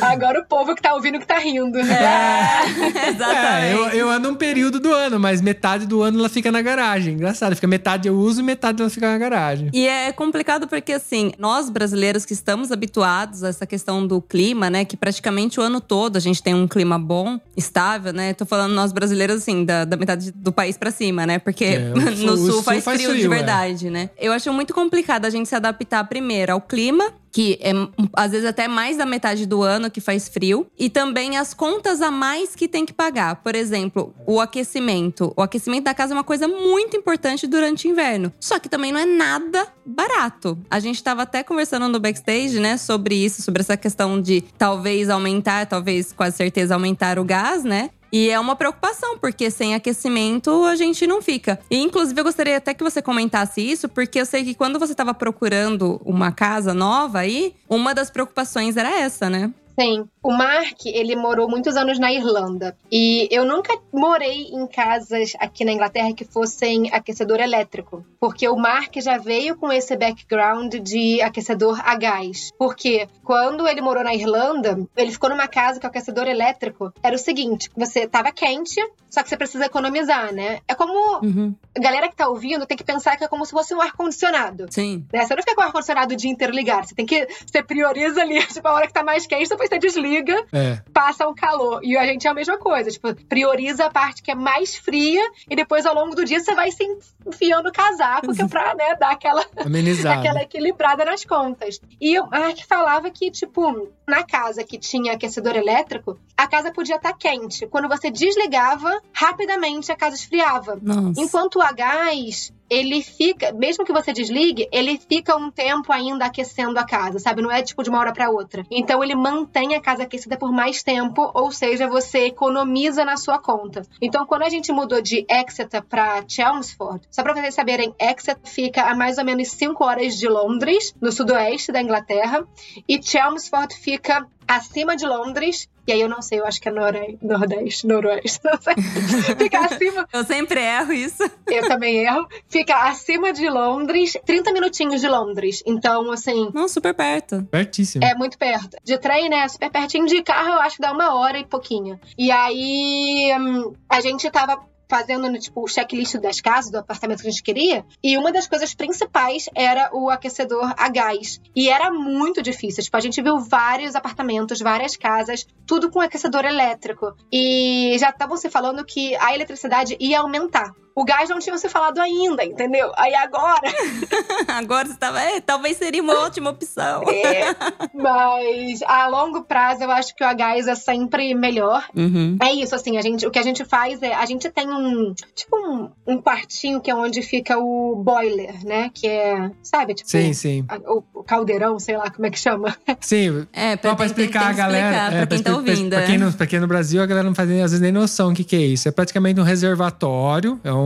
Agora 0.00 0.40
o 0.40 0.44
povo 0.44 0.74
que 0.74 0.82
tá 0.82 0.94
ouvindo 0.94 1.18
que 1.18 1.26
tá 1.26 1.38
rindo. 1.38 1.78
É, 1.78 3.08
Exatamente. 3.08 3.72
eu, 3.72 3.88
eu 3.88 4.10
ando 4.10 4.28
um 4.28 4.34
período 4.34 4.80
do 4.80 4.92
ano, 4.92 5.18
mas 5.18 5.40
metade 5.40 5.86
do 5.86 6.02
ano 6.02 6.18
ela 6.18 6.28
fica 6.28 6.50
na 6.50 6.62
garagem. 6.62 7.14
Engraçado, 7.14 7.54
fica 7.54 7.66
metade 7.66 8.08
eu 8.08 8.14
uso 8.14 8.40
e 8.40 8.42
metade 8.42 8.80
ela 8.80 8.90
fica 8.90 9.10
na 9.10 9.18
garagem. 9.18 9.70
E 9.72 9.86
é 9.86 10.12
complicado 10.12 10.66
porque, 10.66 10.92
assim, 10.92 11.32
nós 11.38 11.70
brasileiros 11.70 12.24
que 12.24 12.32
estamos 12.32 12.72
habituados 12.72 13.42
a 13.44 13.48
essa 13.48 13.66
questão 13.66 14.06
do 14.06 14.20
clima, 14.20 14.68
né? 14.68 14.84
Que 14.84 14.96
praticamente 14.96 15.60
o 15.60 15.62
ano 15.62 15.73
todo 15.80 16.16
a 16.16 16.20
gente 16.20 16.42
tem 16.42 16.54
um 16.54 16.66
clima 16.66 16.98
bom, 16.98 17.38
estável, 17.56 18.12
né? 18.12 18.34
Tô 18.34 18.44
falando 18.46 18.72
nós 18.72 18.92
brasileiros, 18.92 19.36
assim, 19.36 19.64
da, 19.64 19.84
da 19.84 19.96
metade 19.96 20.32
do 20.32 20.52
país 20.52 20.76
pra 20.76 20.90
cima, 20.90 21.26
né? 21.26 21.38
Porque 21.38 21.64
É, 21.64 21.78
no 21.94 22.36
sul, 22.36 22.52
sul 22.52 22.62
faz, 22.62 22.84
faz 22.84 23.00
frio, 23.00 23.14
de 23.14 23.22
frio, 23.22 23.32
é. 23.32 23.36
verdade, 23.36 23.90
né? 23.90 24.10
Eu 24.18 24.32
acho 24.32 24.52
muito 24.52 24.74
complicado 24.74 25.24
a 25.24 25.30
gente 25.30 25.48
se 25.48 25.54
adaptar 25.54 26.04
primeiro 26.04 26.52
ao 26.52 26.60
clima. 26.60 27.12
Que 27.34 27.58
é 27.60 27.72
às 28.12 28.30
vezes 28.30 28.46
até 28.46 28.68
mais 28.68 28.96
da 28.96 29.04
metade 29.04 29.44
do 29.44 29.60
ano 29.60 29.90
que 29.90 30.00
faz 30.00 30.28
frio. 30.28 30.68
E 30.78 30.88
também 30.88 31.36
as 31.36 31.52
contas 31.52 32.00
a 32.00 32.08
mais 32.08 32.54
que 32.54 32.68
tem 32.68 32.86
que 32.86 32.92
pagar. 32.92 33.42
Por 33.42 33.56
exemplo, 33.56 34.14
o 34.24 34.40
aquecimento. 34.40 35.32
O 35.36 35.42
aquecimento 35.42 35.84
da 35.84 35.94
casa 35.94 36.14
é 36.14 36.16
uma 36.16 36.22
coisa 36.22 36.46
muito 36.46 36.96
importante 36.96 37.48
durante 37.48 37.88
o 37.88 37.90
inverno. 37.90 38.32
Só 38.38 38.60
que 38.60 38.68
também 38.68 38.92
não 38.92 39.00
é 39.00 39.04
nada 39.04 39.66
barato. 39.84 40.56
A 40.70 40.78
gente 40.78 41.02
tava 41.02 41.22
até 41.22 41.42
conversando 41.42 41.88
no 41.88 41.98
backstage, 41.98 42.60
né, 42.60 42.76
sobre 42.76 43.16
isso, 43.16 43.42
sobre 43.42 43.62
essa 43.62 43.76
questão 43.76 44.22
de 44.22 44.42
talvez 44.56 45.10
aumentar, 45.10 45.66
talvez 45.66 46.12
quase 46.12 46.36
certeza 46.36 46.74
aumentar 46.74 47.18
o 47.18 47.24
gás, 47.24 47.64
né? 47.64 47.90
E 48.14 48.30
é 48.30 48.38
uma 48.38 48.54
preocupação, 48.54 49.18
porque 49.18 49.50
sem 49.50 49.74
aquecimento 49.74 50.64
a 50.66 50.76
gente 50.76 51.04
não 51.04 51.20
fica. 51.20 51.58
E 51.68 51.78
inclusive 51.78 52.20
eu 52.20 52.22
gostaria 52.22 52.56
até 52.56 52.72
que 52.72 52.84
você 52.84 53.02
comentasse 53.02 53.60
isso, 53.60 53.88
porque 53.88 54.20
eu 54.20 54.24
sei 54.24 54.44
que 54.44 54.54
quando 54.54 54.78
você 54.78 54.92
estava 54.92 55.12
procurando 55.12 56.00
uma 56.04 56.30
casa 56.30 56.72
nova 56.72 57.18
aí, 57.18 57.56
uma 57.68 57.92
das 57.92 58.10
preocupações 58.10 58.76
era 58.76 59.00
essa, 59.00 59.28
né? 59.28 59.52
Sim. 59.76 60.08
O 60.24 60.32
Mark, 60.32 60.86
ele 60.86 61.14
morou 61.14 61.46
muitos 61.46 61.76
anos 61.76 61.98
na 61.98 62.10
Irlanda. 62.10 62.74
E 62.90 63.28
eu 63.30 63.44
nunca 63.44 63.78
morei 63.92 64.44
em 64.44 64.66
casas 64.66 65.34
aqui 65.38 65.66
na 65.66 65.72
Inglaterra 65.72 66.14
que 66.14 66.24
fossem 66.24 66.90
aquecedor 66.90 67.40
elétrico. 67.40 68.02
Porque 68.18 68.48
o 68.48 68.56
Mark 68.56 68.94
já 69.02 69.18
veio 69.18 69.54
com 69.54 69.70
esse 69.70 69.94
background 69.94 70.76
de 70.76 71.20
aquecedor 71.20 71.78
a 71.84 71.94
gás. 71.94 72.50
Porque 72.58 73.06
quando 73.22 73.68
ele 73.68 73.82
morou 73.82 74.02
na 74.02 74.14
Irlanda, 74.14 74.78
ele 74.96 75.12
ficou 75.12 75.28
numa 75.28 75.46
casa 75.46 75.78
o 75.84 75.86
aquecedor 75.86 76.26
elétrico 76.26 76.90
era 77.02 77.14
o 77.14 77.18
seguinte: 77.18 77.70
você 77.76 78.06
tava 78.06 78.32
quente, 78.32 78.80
só 79.10 79.22
que 79.22 79.28
você 79.28 79.36
precisa 79.36 79.66
economizar, 79.66 80.32
né? 80.32 80.60
É 80.66 80.74
como. 80.74 81.20
Uhum. 81.22 81.54
A 81.76 81.80
galera 81.80 82.08
que 82.08 82.16
tá 82.16 82.28
ouvindo 82.28 82.66
tem 82.66 82.76
que 82.76 82.82
pensar 82.82 83.16
que 83.16 83.24
é 83.24 83.28
como 83.28 83.44
se 83.44 83.52
fosse 83.52 83.74
um 83.74 83.80
ar-condicionado. 83.80 84.66
Sim. 84.70 85.06
Né? 85.12 85.24
Você 85.24 85.34
não 85.34 85.42
fica 85.42 85.54
com 85.54 85.60
o 85.62 85.64
ar-condicionado 85.64 86.14
o 86.14 86.16
dia 86.16 86.30
inteiro 86.30 86.52
ligado. 86.52 86.86
Você 86.86 86.94
tem 86.94 87.06
que. 87.06 87.28
Você 87.46 87.62
prioriza 87.62 88.20
ali, 88.20 88.44
tipo, 88.48 88.66
a 88.66 88.72
hora 88.72 88.86
que 88.86 88.92
tá 88.92 89.04
mais 89.04 89.26
quente, 89.26 89.48
depois 89.48 89.68
você 89.68 89.78
desliga, 89.78 90.13
É. 90.52 90.80
passa 90.92 91.26
o 91.26 91.34
calor. 91.34 91.80
E 91.82 91.96
a 91.96 92.04
gente 92.04 92.26
é 92.26 92.30
a 92.30 92.34
mesma 92.34 92.58
coisa. 92.58 92.90
Tipo, 92.90 93.14
prioriza 93.26 93.86
a 93.86 93.90
parte 93.90 94.22
que 94.22 94.30
é 94.30 94.34
mais 94.34 94.76
fria 94.76 95.22
e 95.48 95.56
depois 95.56 95.86
ao 95.86 95.94
longo 95.94 96.14
do 96.14 96.24
dia 96.24 96.40
você 96.40 96.54
vai 96.54 96.70
se 96.70 96.84
enfiando 97.26 97.68
o 97.68 97.72
casaco, 97.72 98.32
que 98.32 98.42
é 98.42 98.48
pra, 98.48 98.74
né, 98.74 98.94
dar 98.96 99.12
aquela, 99.12 99.44
aquela 100.12 100.42
equilibrada 100.42 101.04
nas 101.04 101.24
contas. 101.24 101.80
E 102.00 102.18
o 102.18 102.28
Mark 102.28 102.58
falava 102.68 103.10
que, 103.10 103.30
tipo, 103.30 103.88
na 104.06 104.22
casa 104.22 104.64
que 104.64 104.78
tinha 104.78 105.12
aquecedor 105.12 105.56
elétrico, 105.56 106.18
a 106.36 106.46
casa 106.46 106.72
podia 106.72 106.96
estar 106.96 107.12
quente. 107.14 107.66
Quando 107.66 107.88
você 107.88 108.10
desligava, 108.10 109.00
rapidamente 109.12 109.90
a 109.90 109.96
casa 109.96 110.16
esfriava. 110.16 110.78
Nossa. 110.80 111.20
Enquanto 111.20 111.56
o 111.56 111.62
a 111.62 111.72
gás, 111.72 112.52
ele 112.68 113.02
fica, 113.02 113.52
mesmo 113.52 113.84
que 113.84 113.92
você 113.92 114.12
desligue, 114.12 114.68
ele 114.72 114.98
fica 114.98 115.36
um 115.36 115.50
tempo 115.50 115.92
ainda 115.92 116.26
aquecendo 116.26 116.78
a 116.78 116.84
casa, 116.84 117.18
sabe? 117.18 117.42
Não 117.42 117.50
é 117.50 117.62
tipo 117.62 117.82
de 117.82 117.90
uma 117.90 117.98
hora 117.98 118.12
para 118.12 118.30
outra. 118.30 118.64
Então 118.70 119.02
ele 119.02 119.14
mantém 119.14 119.74
a 119.74 119.80
casa 119.80 120.04
aquecida 120.04 120.36
por 120.36 120.52
mais 120.52 120.82
tempo, 120.82 121.30
ou 121.34 121.50
seja, 121.50 121.88
você 121.88 122.26
economiza 122.26 123.04
na 123.04 123.16
sua 123.16 123.38
conta. 123.38 123.82
Então 124.00 124.26
quando 124.26 124.42
a 124.42 124.48
gente 124.48 124.72
mudou 124.72 125.00
de 125.00 125.26
Exeter 125.28 125.82
para 125.82 126.24
Chelmsford, 126.26 127.06
só 127.10 127.22
para 127.22 127.34
vocês 127.34 127.54
saberem, 127.54 127.94
Exeter 128.00 128.38
fica 128.44 128.82
a 128.82 128.94
mais 128.94 129.18
ou 129.18 129.24
menos 129.24 129.48
5 129.48 129.84
horas 129.84 130.18
de 130.18 130.28
Londres, 130.28 130.94
no 131.00 131.12
sudoeste 131.12 131.72
da 131.72 131.82
Inglaterra, 131.82 132.46
e 132.88 133.02
Chelmsford 133.02 133.74
fica 133.74 134.26
acima 134.46 134.96
de 134.96 135.06
Londres. 135.06 135.68
E 135.86 135.92
aí 135.92 136.00
eu 136.00 136.08
não 136.08 136.22
sei, 136.22 136.40
eu 136.40 136.46
acho 136.46 136.60
que 136.60 136.68
é 136.68 136.72
nore... 136.72 137.18
nordeste, 137.20 137.86
noroeste, 137.86 138.40
não 138.44 138.58
sei. 138.60 138.74
Fica 139.38 139.60
acima 139.60 140.08
Eu 140.12 140.24
sempre 140.24 140.60
erro 140.60 140.92
isso. 140.92 141.22
eu 141.46 141.68
também 141.68 141.96
erro. 141.98 142.26
Fica 142.48 142.88
acima 142.88 143.32
de 143.32 143.48
Londres, 143.48 144.16
30 144.24 144.52
minutinhos 144.52 145.00
de 145.00 145.08
Londres. 145.08 145.62
Então, 145.66 146.10
assim, 146.10 146.50
Não, 146.54 146.68
super 146.68 146.94
perto. 146.94 147.42
Pertíssimo. 147.50 148.04
é 148.04 148.14
muito 148.14 148.38
perto. 148.38 148.76
De 148.82 148.96
trem, 148.98 149.28
né? 149.28 149.46
Super 149.48 149.70
pertinho. 149.70 150.06
De 150.06 150.22
carro, 150.22 150.54
eu 150.54 150.60
acho 150.60 150.76
que 150.76 150.82
dá 150.82 150.92
uma 150.92 151.14
hora 151.14 151.38
e 151.38 151.44
pouquinho. 151.44 152.00
E 152.16 152.30
aí, 152.30 153.32
hum, 153.38 153.72
a 153.88 154.00
gente 154.00 154.30
tava 154.30 154.58
fazendo, 154.94 155.28
né, 155.28 155.40
tipo, 155.40 155.64
o 155.64 155.66
checklist 155.66 156.18
das 156.18 156.40
casas, 156.40 156.70
do 156.70 156.78
apartamento 156.78 157.20
que 157.20 157.26
a 157.26 157.30
gente 157.30 157.42
queria. 157.42 157.84
E 158.00 158.16
uma 158.16 158.30
das 158.30 158.46
coisas 158.46 158.72
principais 158.74 159.48
era 159.52 159.90
o 159.92 160.08
aquecedor 160.08 160.72
a 160.76 160.88
gás. 160.88 161.40
E 161.56 161.68
era 161.68 161.90
muito 161.90 162.40
difícil. 162.40 162.84
Tipo, 162.84 162.96
a 162.96 163.00
gente 163.00 163.20
viu 163.20 163.40
vários 163.40 163.96
apartamentos, 163.96 164.60
várias 164.60 164.96
casas, 164.96 165.48
tudo 165.66 165.90
com 165.90 166.00
aquecedor 166.00 166.44
elétrico. 166.44 167.12
E 167.32 167.96
já 167.98 168.10
estavam 168.10 168.36
se 168.36 168.48
falando 168.48 168.84
que 168.84 169.16
a 169.16 169.34
eletricidade 169.34 169.96
ia 169.98 170.20
aumentar. 170.20 170.72
O 170.94 171.04
gás 171.04 171.28
não 171.28 171.38
tinha 171.40 171.56
se 171.58 171.68
falado 171.68 171.98
ainda, 171.98 172.44
entendeu? 172.44 172.92
Aí 172.96 173.14
agora 173.14 173.62
Agora 174.48 174.86
você 174.86 174.94
tava. 174.94 175.20
É, 175.20 175.40
talvez 175.40 175.76
seria 175.76 176.02
uma 176.02 176.14
ótima 176.20 176.50
opção. 176.50 177.02
É, 177.08 177.54
mas 177.92 178.82
a 178.82 179.06
longo 179.08 179.42
prazo 179.42 179.82
eu 179.82 179.90
acho 179.90 180.14
que 180.14 180.22
o 180.22 180.26
a 180.26 180.32
gás 180.34 180.66
é 180.68 180.74
sempre 180.74 181.34
melhor. 181.34 181.84
Uhum. 181.96 182.36
É 182.42 182.52
isso, 182.52 182.74
assim, 182.74 182.96
a 182.96 183.02
gente, 183.02 183.26
o 183.26 183.30
que 183.30 183.38
a 183.38 183.42
gente 183.42 183.64
faz 183.64 184.02
é, 184.02 184.14
a 184.14 184.24
gente 184.26 184.48
tem 184.50 184.68
um, 184.68 185.12
tipo 185.34 185.56
um, 185.56 185.90
um 186.06 186.20
quartinho 186.22 186.80
que 186.80 186.90
é 186.90 186.94
onde 186.94 187.22
fica 187.22 187.58
o 187.58 187.96
boiler, 187.96 188.64
né? 188.64 188.90
Que 188.94 189.06
é, 189.08 189.50
sabe, 189.62 189.94
tipo 189.94 190.08
Sim, 190.10 190.32
sim. 190.32 190.64
a- 190.68 190.76
o, 190.90 191.02
o 191.14 191.22
caldeirão, 191.24 191.78
sei 191.78 191.96
lá 191.96 192.10
como 192.10 192.26
é 192.26 192.30
que 192.30 192.38
chama. 192.38 192.76
Sim, 193.00 193.46
É, 193.52 193.72
Só 193.72 193.76
pra 193.76 193.90
tem- 193.90 193.96
tem- 193.96 194.06
explicar 194.06 194.40
tem 194.40 194.48
a 194.48 194.52
galera. 194.52 194.86
explicar 194.90 195.12
é, 195.12 195.16
pra 195.18 195.26
quem 195.26 195.42
tá 195.42 195.50
expli- 195.50 195.70
ouvindo. 195.70 195.90
Pra 195.90 196.02
é. 196.02 196.06
quem, 196.06 196.18
não, 196.18 196.32
pra 196.32 196.46
quem 196.46 196.60
no 196.60 196.66
Brasil, 196.66 197.02
a 197.02 197.06
galera 197.06 197.26
não 197.26 197.34
faz 197.34 197.48
nem- 197.48 197.62
às 197.62 197.70
vezes 197.72 197.80
nem 197.80 197.92
noção 197.92 198.30
o 198.30 198.34
que, 198.34 198.44
que 198.44 198.56
é 198.56 198.60
isso. 198.60 198.88
É 198.88 198.92
praticamente 198.92 199.40
um 199.40 199.44
reservatório, 199.44 200.60
é 200.62 200.72
um 200.72 200.83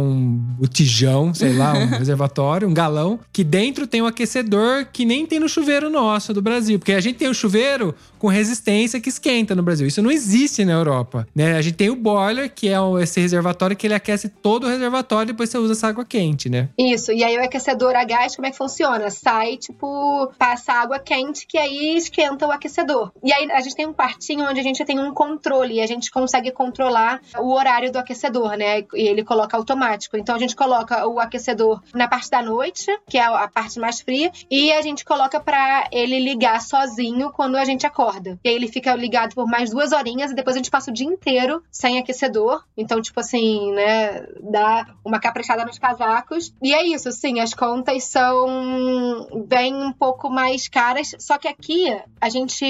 botijão, 0.58 1.32
sei 1.32 1.54
lá, 1.54 1.74
um 1.74 1.86
reservatório, 1.98 2.68
um 2.68 2.74
galão, 2.74 3.20
que 3.32 3.44
dentro 3.44 3.86
tem 3.86 4.02
um 4.02 4.06
aquecedor 4.06 4.86
que 4.92 5.04
nem 5.04 5.26
tem 5.26 5.40
no 5.40 5.48
chuveiro 5.48 5.90
nosso 5.90 6.32
do 6.32 6.42
Brasil. 6.42 6.78
Porque 6.78 6.92
a 6.92 7.00
gente 7.00 7.16
tem 7.16 7.28
o 7.28 7.34
chuveiro 7.34 7.94
com 8.18 8.28
resistência 8.28 9.00
que 9.00 9.08
esquenta 9.08 9.54
no 9.54 9.62
Brasil. 9.62 9.86
Isso 9.86 10.02
não 10.02 10.10
existe 10.10 10.64
na 10.64 10.72
Europa. 10.72 11.26
Né? 11.34 11.56
A 11.56 11.62
gente 11.62 11.76
tem 11.76 11.90
o 11.90 11.96
boiler, 11.96 12.52
que 12.52 12.68
é 12.68 12.76
esse 13.02 13.20
reservatório 13.20 13.76
que 13.76 13.86
ele 13.86 13.94
aquece 13.94 14.28
todo 14.28 14.64
o 14.64 14.68
reservatório 14.68 15.30
e 15.30 15.32
depois 15.32 15.50
você 15.50 15.58
usa 15.58 15.72
essa 15.72 15.88
água 15.88 16.04
quente, 16.04 16.48
né? 16.48 16.68
Isso, 16.78 17.12
e 17.12 17.22
aí 17.22 17.36
o 17.36 17.42
aquecedor 17.42 17.94
a 17.94 18.04
gás, 18.04 18.34
como 18.34 18.46
é 18.46 18.50
que 18.50 18.56
funciona? 18.56 19.10
Sai, 19.10 19.56
tipo, 19.56 20.32
passa 20.38 20.72
água 20.72 20.98
quente 20.98 21.46
que 21.46 21.58
aí 21.58 21.96
esquenta 21.96 22.46
o 22.46 22.50
aquecedor. 22.50 23.12
E 23.22 23.32
aí 23.32 23.50
a 23.50 23.60
gente 23.60 23.76
tem 23.76 23.86
um 23.86 23.92
quartinho 23.92 24.48
onde 24.48 24.60
a 24.60 24.62
gente 24.62 24.84
tem 24.84 24.98
um 24.98 25.12
controle 25.12 25.74
e 25.74 25.80
a 25.80 25.86
gente 25.86 26.10
consegue 26.10 26.50
controlar 26.50 27.20
o 27.38 27.52
horário 27.52 27.92
do 27.92 27.98
aquecedor, 27.98 28.56
né? 28.56 28.80
E 28.94 29.08
ele 29.08 29.24
coloca 29.24 29.56
automático. 29.56 30.16
Então 30.16 30.34
a 30.34 30.38
gente 30.38 30.56
coloca 30.56 31.06
o 31.06 31.20
aquecedor 31.20 31.80
na 31.94 32.08
parte 32.08 32.30
da 32.30 32.42
noite, 32.42 32.86
que 33.08 33.18
é 33.18 33.24
a 33.24 33.48
parte 33.48 33.78
mais 33.78 34.00
fria, 34.00 34.30
e 34.50 34.72
a 34.72 34.82
gente 34.82 35.04
coloca 35.04 35.40
pra 35.40 35.88
ele 35.92 36.18
ligar 36.18 36.60
sozinho 36.60 37.30
quando 37.30 37.56
a 37.56 37.64
gente 37.64 37.86
acorda. 37.86 38.07
E 38.44 38.48
aí 38.48 38.54
ele 38.54 38.68
fica 38.68 38.94
ligado 38.94 39.34
por 39.34 39.46
mais 39.46 39.70
duas 39.70 39.92
horinhas 39.92 40.30
e 40.30 40.34
depois 40.34 40.56
a 40.56 40.58
gente 40.58 40.70
passa 40.70 40.90
o 40.90 40.94
dia 40.94 41.06
inteiro 41.06 41.62
sem 41.70 41.98
aquecedor. 41.98 42.64
Então, 42.76 43.00
tipo 43.00 43.18
assim, 43.20 43.72
né? 43.72 44.26
Dá 44.40 44.86
uma 45.04 45.20
caprichada 45.20 45.64
nos 45.64 45.78
casacos. 45.78 46.52
E 46.62 46.74
é 46.74 46.82
isso, 46.86 47.10
sim, 47.12 47.40
as 47.40 47.54
contas 47.54 48.04
são 48.04 49.28
bem 49.46 49.74
um 49.74 49.92
pouco 49.92 50.30
mais 50.30 50.68
caras. 50.68 51.14
Só 51.18 51.38
que 51.38 51.48
aqui, 51.48 51.96
a 52.20 52.28
gente, 52.28 52.64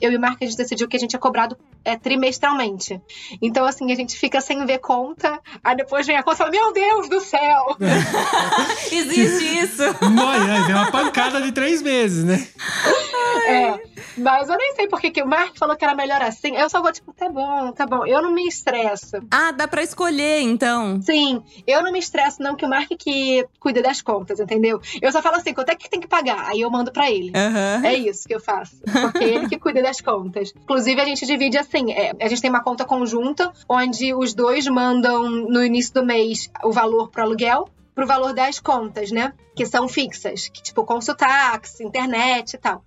eu 0.00 0.12
e 0.12 0.16
o 0.16 0.20
Marco, 0.20 0.42
a 0.42 0.46
gente 0.46 0.56
decidiu 0.56 0.88
que 0.88 0.96
a 0.96 1.00
gente 1.00 1.16
é 1.16 1.18
cobrado 1.18 1.56
é, 1.84 1.96
trimestralmente. 1.96 3.00
Então, 3.42 3.64
assim, 3.64 3.92
a 3.92 3.94
gente 3.94 4.16
fica 4.16 4.40
sem 4.40 4.64
ver 4.64 4.78
conta. 4.78 5.38
Aí 5.62 5.76
depois 5.76 6.06
vem 6.06 6.16
a 6.16 6.22
conta 6.22 6.36
e 6.36 6.38
fala: 6.38 6.50
Meu 6.50 6.72
Deus 6.72 7.08
do 7.08 7.20
céu! 7.20 7.76
Existe 8.90 9.58
isso. 9.58 9.82
Olha, 9.82 10.66
deu 10.66 10.76
uma 10.76 10.90
pancada 10.90 11.40
de 11.42 11.52
três 11.52 11.82
meses, 11.82 12.24
né? 12.24 12.46
É, 13.46 13.80
mas 14.16 14.48
eu 14.48 14.56
nem 14.56 14.74
sei 14.74 14.88
por 14.88 15.00
que 15.00 15.22
o 15.22 15.26
Mark 15.26 15.56
falou 15.56 15.76
que 15.76 15.84
era 15.84 15.94
melhor 15.94 16.22
assim. 16.22 16.56
Eu 16.56 16.68
só 16.68 16.80
vou, 16.80 16.92
tipo, 16.92 17.12
tá 17.12 17.28
bom, 17.28 17.72
tá 17.72 17.86
bom. 17.86 18.06
Eu 18.06 18.22
não 18.22 18.32
me 18.32 18.46
estresso. 18.46 19.16
Ah, 19.30 19.52
dá 19.52 19.66
pra 19.68 19.82
escolher, 19.82 20.40
então. 20.40 21.00
Sim, 21.02 21.42
eu 21.66 21.82
não 21.82 21.92
me 21.92 21.98
estresso, 21.98 22.42
não, 22.42 22.56
que 22.56 22.64
o 22.64 22.68
Mark 22.68 22.88
que 22.98 23.46
cuida 23.58 23.82
das 23.82 24.00
contas, 24.02 24.40
entendeu? 24.40 24.80
Eu 25.00 25.12
só 25.12 25.20
falo 25.20 25.36
assim, 25.36 25.52
quanto 25.54 25.70
é 25.70 25.74
que 25.74 25.88
tem 25.90 26.00
que 26.00 26.08
pagar? 26.08 26.48
Aí 26.48 26.60
eu 26.60 26.70
mando 26.70 26.92
pra 26.92 27.10
ele. 27.10 27.32
Aham. 27.34 27.82
É 27.84 27.94
isso 27.94 28.26
que 28.26 28.34
eu 28.34 28.40
faço. 28.40 28.76
Porque 29.00 29.24
ele 29.24 29.48
que 29.48 29.58
cuida 29.58 29.82
das 29.82 30.00
contas. 30.00 30.52
Inclusive, 30.56 31.00
a 31.00 31.04
gente 31.04 31.26
divide 31.26 31.58
assim: 31.58 31.92
é, 31.92 32.12
a 32.20 32.28
gente 32.28 32.40
tem 32.40 32.50
uma 32.50 32.62
conta 32.62 32.84
conjunta, 32.84 33.52
onde 33.68 34.14
os 34.14 34.34
dois 34.34 34.66
mandam 34.66 35.28
no 35.28 35.64
início 35.64 35.92
do 35.94 36.04
mês 36.04 36.50
o 36.62 36.72
valor 36.72 37.10
pro 37.10 37.22
aluguel, 37.22 37.68
pro 37.94 38.06
valor 38.06 38.34
das 38.34 38.58
contas, 38.58 39.10
né? 39.10 39.32
Que 39.54 39.64
são 39.64 39.88
fixas, 39.88 40.48
que 40.48 40.62
tipo 40.62 40.84
consultax, 40.84 41.80
internet 41.80 42.54
e 42.54 42.58
tal. 42.58 42.84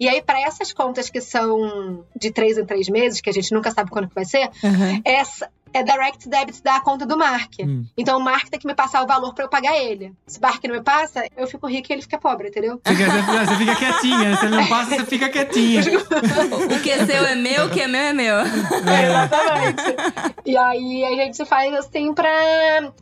E 0.00 0.08
aí, 0.08 0.20
para 0.20 0.40
essas 0.40 0.72
contas 0.72 1.08
que 1.08 1.20
são 1.20 2.04
de 2.16 2.30
três 2.30 2.58
em 2.58 2.64
três 2.64 2.88
meses, 2.88 3.20
que 3.20 3.30
a 3.30 3.32
gente 3.32 3.52
nunca 3.52 3.70
sabe 3.70 3.90
quando 3.90 4.08
que 4.08 4.14
vai 4.14 4.24
ser, 4.24 4.50
Aham. 4.64 5.00
essa 5.04 5.48
é 5.72 5.82
direct 5.82 6.28
debit 6.28 6.62
da 6.62 6.80
conta 6.80 7.04
do 7.06 7.16
Mark. 7.16 7.52
Hum. 7.60 7.84
Então 7.96 8.18
o 8.18 8.22
Mark 8.22 8.48
tem 8.48 8.58
que 8.58 8.66
me 8.66 8.74
passar 8.74 9.02
o 9.02 9.06
valor 9.06 9.34
pra 9.34 9.44
eu 9.44 9.48
pagar 9.48 9.76
ele. 9.76 10.12
Se 10.26 10.38
o 10.38 10.42
Mark 10.42 10.62
não 10.64 10.74
me 10.76 10.82
passa, 10.82 11.24
eu 11.36 11.46
fico 11.46 11.66
rico 11.66 11.86
e 11.90 11.92
ele 11.94 12.02
fica 12.02 12.18
pobre, 12.18 12.48
entendeu? 12.48 12.80
Você, 12.84 12.94
você- 12.94 13.56
fica 13.56 13.74
quietinha, 13.76 14.18
né? 14.30 14.36
Você 14.36 14.48
não 14.48 14.66
passa, 14.68 14.90
você 14.96 15.04
fica 15.06 15.28
quietinha. 15.28 15.82
O 15.82 16.82
que 16.82 16.90
é 16.90 17.06
seu 17.06 17.24
é 17.24 17.34
meu, 17.34 17.66
o 17.66 17.70
que 17.70 17.80
é 17.80 17.86
meu 17.88 18.00
é 18.00 18.12
meu. 18.12 18.36
É, 18.38 18.44
exatamente. 19.08 19.82
e 20.44 20.56
aí 20.56 21.04
a 21.04 21.24
gente 21.24 21.44
faz 21.44 21.72
assim 21.74 22.12
pra. 22.14 22.28